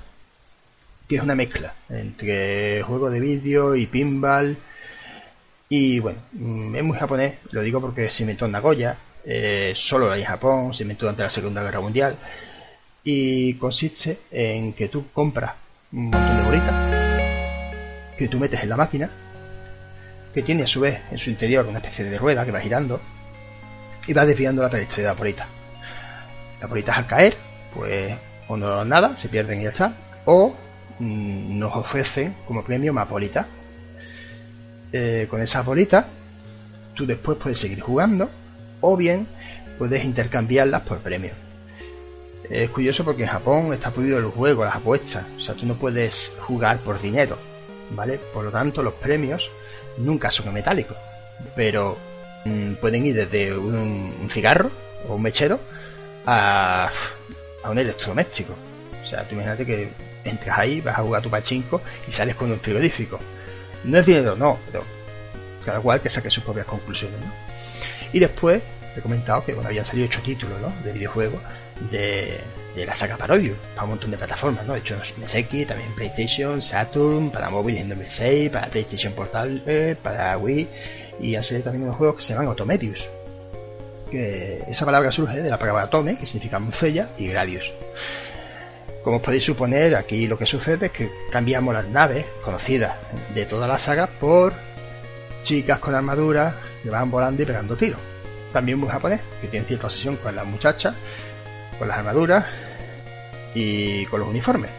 que 1.06 1.18
es 1.18 1.22
una 1.22 1.36
mezcla 1.36 1.74
entre 1.90 2.82
juego 2.84 3.10
de 3.10 3.20
vídeo 3.20 3.76
y 3.76 3.88
pinball. 3.88 4.56
Y 5.68 6.00
bueno, 6.00 6.20
mm, 6.32 6.76
es 6.78 6.84
muy 6.86 6.98
japonés, 6.98 7.36
lo 7.52 7.62
digo 7.62 7.82
porque 7.82 8.10
se 8.10 8.24
inventó 8.24 8.46
en 8.46 8.54
Nagoya, 8.54 8.98
eh, 9.26 9.74
solo 9.76 10.16
en 10.16 10.24
Japón, 10.24 10.74
se 10.74 10.84
inventó 10.84 11.08
durante 11.08 11.24
la 11.24 11.30
Segunda 11.30 11.62
Guerra 11.62 11.82
Mundial. 11.82 12.16
Y 13.04 13.56
consiste 13.56 14.18
en 14.32 14.72
que 14.72 14.88
tú 14.88 15.12
compras 15.12 15.56
un 15.92 16.10
montón 16.10 16.38
de 16.38 16.44
bolitas 16.44 17.02
que 18.18 18.30
tú 18.30 18.40
metes 18.40 18.64
en 18.64 18.70
la 18.70 18.78
máquina, 18.78 19.10
que 20.34 20.42
tiene 20.42 20.64
a 20.64 20.68
su 20.68 20.80
vez 20.82 21.00
en 21.12 21.18
su 21.18 21.30
interior 21.30 21.66
una 21.66 21.80
especie 21.80 22.06
de 22.06 22.18
rueda 22.18 22.46
que 22.46 22.52
va 22.52 22.60
girando 22.60 23.02
y 24.08 24.14
va 24.14 24.26
desviando 24.26 24.62
la 24.62 24.70
trayectoria 24.70 25.06
de 25.06 25.14
la 25.14 25.18
bolita. 25.18 25.48
Las 26.60 26.70
bolitas 26.70 26.98
al 26.98 27.08
caer, 27.08 27.38
pues 27.74 28.16
o 28.48 28.58
no 28.58 28.84
nada, 28.86 29.16
se 29.16 29.30
pierden 29.30 29.62
y 29.62 29.64
ya 29.64 29.70
está, 29.70 29.94
o 30.26 30.54
mm, 31.00 31.60
nos 31.60 31.76
ofrecen 31.76 32.36
como 32.48 32.64
premio 32.64 32.94
más 32.94 33.10
bolitas. 33.10 33.46
Eh, 34.94 35.28
con 35.30 35.42
esas 35.42 35.66
bolitas, 35.66 36.06
tú 36.94 37.06
después 37.06 37.38
puedes 37.38 37.58
seguir 37.58 37.80
jugando, 37.80 38.30
o 38.82 38.98
bien 38.98 39.28
puedes 39.78 40.04
intercambiarlas 40.04 40.82
por 40.82 41.00
premios. 41.00 41.34
Es 42.50 42.70
curioso 42.70 43.06
porque 43.06 43.24
en 43.24 43.30
Japón 43.30 43.74
está 43.74 43.92
prohibido 43.92 44.20
el 44.20 44.26
juego, 44.26 44.66
las 44.66 44.76
apuestas, 44.76 45.24
o 45.38 45.40
sea, 45.40 45.56
tú 45.56 45.66
no 45.66 45.76
puedes 45.76 46.34
jugar 46.42 46.80
por 46.80 47.02
dinero, 47.02 47.38
¿vale? 47.96 48.20
Por 48.34 48.44
lo 48.44 48.52
tanto, 48.52 48.84
los 48.84 48.94
premios 48.96 49.50
nunca 49.98 50.32
son 50.32 50.54
metálicos, 50.54 50.98
pero 51.56 51.98
mm, 52.46 52.74
pueden 52.76 53.06
ir 53.06 53.16
desde 53.16 53.56
un, 53.56 54.28
cigarro 54.30 54.72
o 55.08 55.16
un 55.16 55.22
mechero 55.22 55.60
a, 56.26 56.90
a 57.64 57.70
un 57.70 57.78
electrodoméstico. 57.78 58.54
O 59.02 59.06
sea, 59.06 59.28
tú 59.28 59.36
imagínate 59.36 59.66
que 59.66 59.90
entras 60.24 60.60
ahí, 60.60 60.82
vas 60.82 61.00
a 61.00 61.02
jugar 61.02 61.22
tu 61.22 61.30
pachinko 61.30 61.82
y 62.08 62.12
sales 62.12 62.36
con 62.36 62.52
un 62.52 62.60
frigorífico. 62.60 63.20
No 63.84 63.98
es 63.98 64.06
dinero, 64.06 64.36
no, 64.36 64.60
pero 64.68 64.84
cada 65.66 65.80
cual 65.80 66.02
que 66.02 66.10
saque 66.10 66.30
sus 66.30 66.44
propias 66.44 66.66
conclusiones, 66.66 67.20
¿no? 67.20 67.32
Y 68.14 68.20
después 68.20 68.62
he 68.96 69.02
comentado 69.02 69.44
que 69.44 69.54
bueno, 69.54 69.70
habían 69.70 69.86
salido 69.86 70.08
ocho 70.08 70.22
títulos 70.22 70.60
¿no? 70.60 70.74
de 70.84 70.92
videojuegos 70.92 71.42
de, 71.90 72.40
de 72.76 72.86
la 72.86 72.96
saga 72.96 73.18
Parodio 73.18 73.56
para 73.76 73.84
un 73.84 73.92
montón 73.92 74.12
de 74.12 74.18
plataformas, 74.18 74.66
¿no? 74.66 74.74
De 74.74 74.80
hecho, 74.80 74.98
Meseki, 75.18 75.66
también 75.66 75.94
PlayStation, 75.94 76.62
Saturn, 76.62 77.32
para 77.32 77.50
móvil 77.50 77.78
en 77.78 77.90
2006, 77.90 78.50
para 78.50 78.68
PlayStation 78.70 79.14
Portal, 79.14 79.64
eh, 79.66 79.96
para 80.02 80.38
Wii, 80.38 80.68
y 81.20 81.36
salido 81.36 81.66
también 81.66 81.84
unos 81.84 81.98
juegos 81.98 82.18
que 82.18 82.24
se 82.24 82.34
llaman 82.34 82.48
Automedius, 82.48 83.08
que 84.10 84.64
esa 84.68 84.86
palabra 84.86 85.12
surge 85.12 85.42
de 85.42 85.50
la 85.50 85.60
palabra 85.60 85.90
Tome, 85.90 86.18
que 86.18 86.26
significa 86.26 86.60
Mucella, 86.60 87.10
y 87.18 87.28
Gradius. 87.28 87.74
Como 89.04 89.18
os 89.18 89.22
podéis 89.22 89.44
suponer, 89.44 89.96
aquí 89.96 90.28
lo 90.28 90.38
que 90.38 90.46
sucede 90.46 90.88
es 90.88 90.92
que 90.92 91.12
cambiamos 91.32 91.74
las 91.74 91.88
naves 91.88 92.26
conocidas 92.44 92.96
de 93.34 93.46
toda 93.46 93.68
la 93.68 93.80
saga 93.80 94.08
por 94.08 94.54
chicas 95.42 95.80
con 95.80 95.96
armaduras 95.96 96.54
que 96.84 96.90
van 96.90 97.10
volando 97.10 97.42
y 97.42 97.46
pegando 97.46 97.76
tiros. 97.76 98.00
También 98.54 98.78
muy 98.78 98.90
japonés, 98.90 99.22
que 99.42 99.48
tiene 99.48 99.66
cierta 99.66 99.88
obsesión 99.88 100.18
con 100.18 100.36
las 100.36 100.46
muchachas, 100.46 100.94
con 101.80 101.88
las 101.88 101.98
armaduras 101.98 102.46
y 103.54 104.06
con 104.06 104.20
los 104.20 104.30
uniformes. 104.30 104.70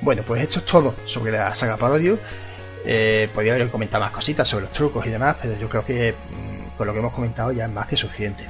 Bueno, 0.00 0.22
pues 0.26 0.42
esto 0.42 0.60
es 0.60 0.64
todo 0.64 0.94
sobre 1.04 1.32
la 1.32 1.54
saga 1.54 1.76
Parodio. 1.76 2.18
Eh, 2.84 3.28
podría 3.34 3.54
haber 3.54 3.68
comentado 3.70 4.04
más 4.04 4.12
cositas 4.12 4.46
sobre 4.46 4.64
los 4.64 4.72
trucos 4.72 5.06
y 5.06 5.10
demás, 5.10 5.36
pero 5.42 5.58
yo 5.58 5.68
creo 5.68 5.84
que 5.84 6.12
mm, 6.12 6.76
con 6.76 6.86
lo 6.86 6.92
que 6.92 7.00
hemos 7.00 7.12
comentado 7.12 7.52
ya 7.52 7.66
es 7.66 7.70
más 7.70 7.86
que 7.86 7.96
suficiente. 7.96 8.46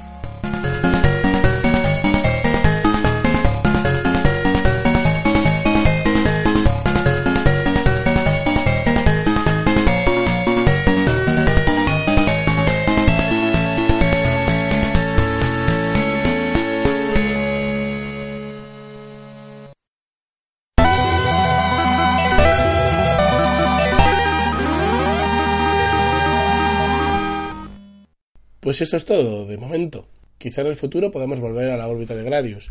Pues 28.69 28.83
eso 28.83 28.99
es 28.99 29.07
todo, 29.07 29.47
de 29.47 29.57
momento. 29.57 30.05
Quizá 30.37 30.61
en 30.61 30.67
el 30.67 30.77
futuro 30.77 31.11
podamos 31.11 31.41
volver 31.41 31.71
a 31.71 31.79
la 31.79 31.89
órbita 31.89 32.15
de 32.15 32.23
Gradius. 32.23 32.71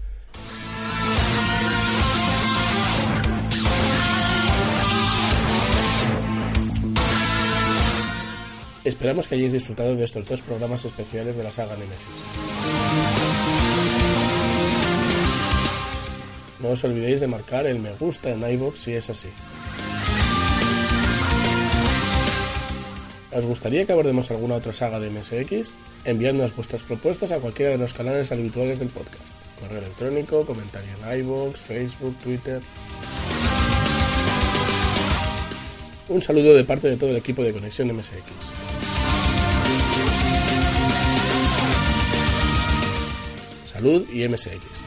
Esperamos 8.84 9.28
que 9.28 9.34
hayáis 9.34 9.54
disfrutado 9.54 9.96
de 9.96 10.04
estos 10.04 10.24
dos 10.28 10.44
programas 10.44 10.86
especiales 10.86 11.36
de 11.36 11.44
la 11.44 11.52
saga 11.52 11.76
Nemesis. 11.76 12.06
No 16.60 16.70
os 16.70 16.84
olvidéis 16.84 17.22
de 17.22 17.28
marcar 17.28 17.66
el 17.66 17.80
me 17.80 17.94
gusta 17.94 18.30
en 18.30 18.48
iVoox 18.48 18.80
si 18.80 18.94
es 18.94 19.10
así. 19.10 19.30
¿Os 23.38 23.46
gustaría 23.46 23.86
que 23.86 23.92
abordemos 23.92 24.32
alguna 24.32 24.56
otra 24.56 24.74
saga 24.74 25.00
de 25.00 25.12
MSX? 25.12 25.72
Enviadnos 26.06 26.56
vuestras 26.56 26.82
propuestas 26.82 27.32
a 27.32 27.38
cualquiera 27.38 27.72
de 27.72 27.78
los 27.78 27.94
canales 27.94 28.32
habituales 28.32 28.80
del 28.80 28.90
podcast. 28.90 29.36
Correo 29.60 29.78
electrónico, 29.78 30.44
comentario 30.44 30.90
en 30.98 31.20
iVoox, 31.20 31.60
Facebook, 31.60 32.18
Twitter. 32.18 32.64
Un 36.08 36.20
saludo 36.20 36.56
de 36.56 36.64
parte 36.64 36.90
de 36.90 36.98
todo 36.98 37.12
el 37.12 37.18
equipo 37.18 37.44
de 37.44 37.54
Conexión 37.54 37.96
MSX. 37.96 38.24
Salud 43.72 44.10
y 44.10 44.28
MSX. 44.28 44.87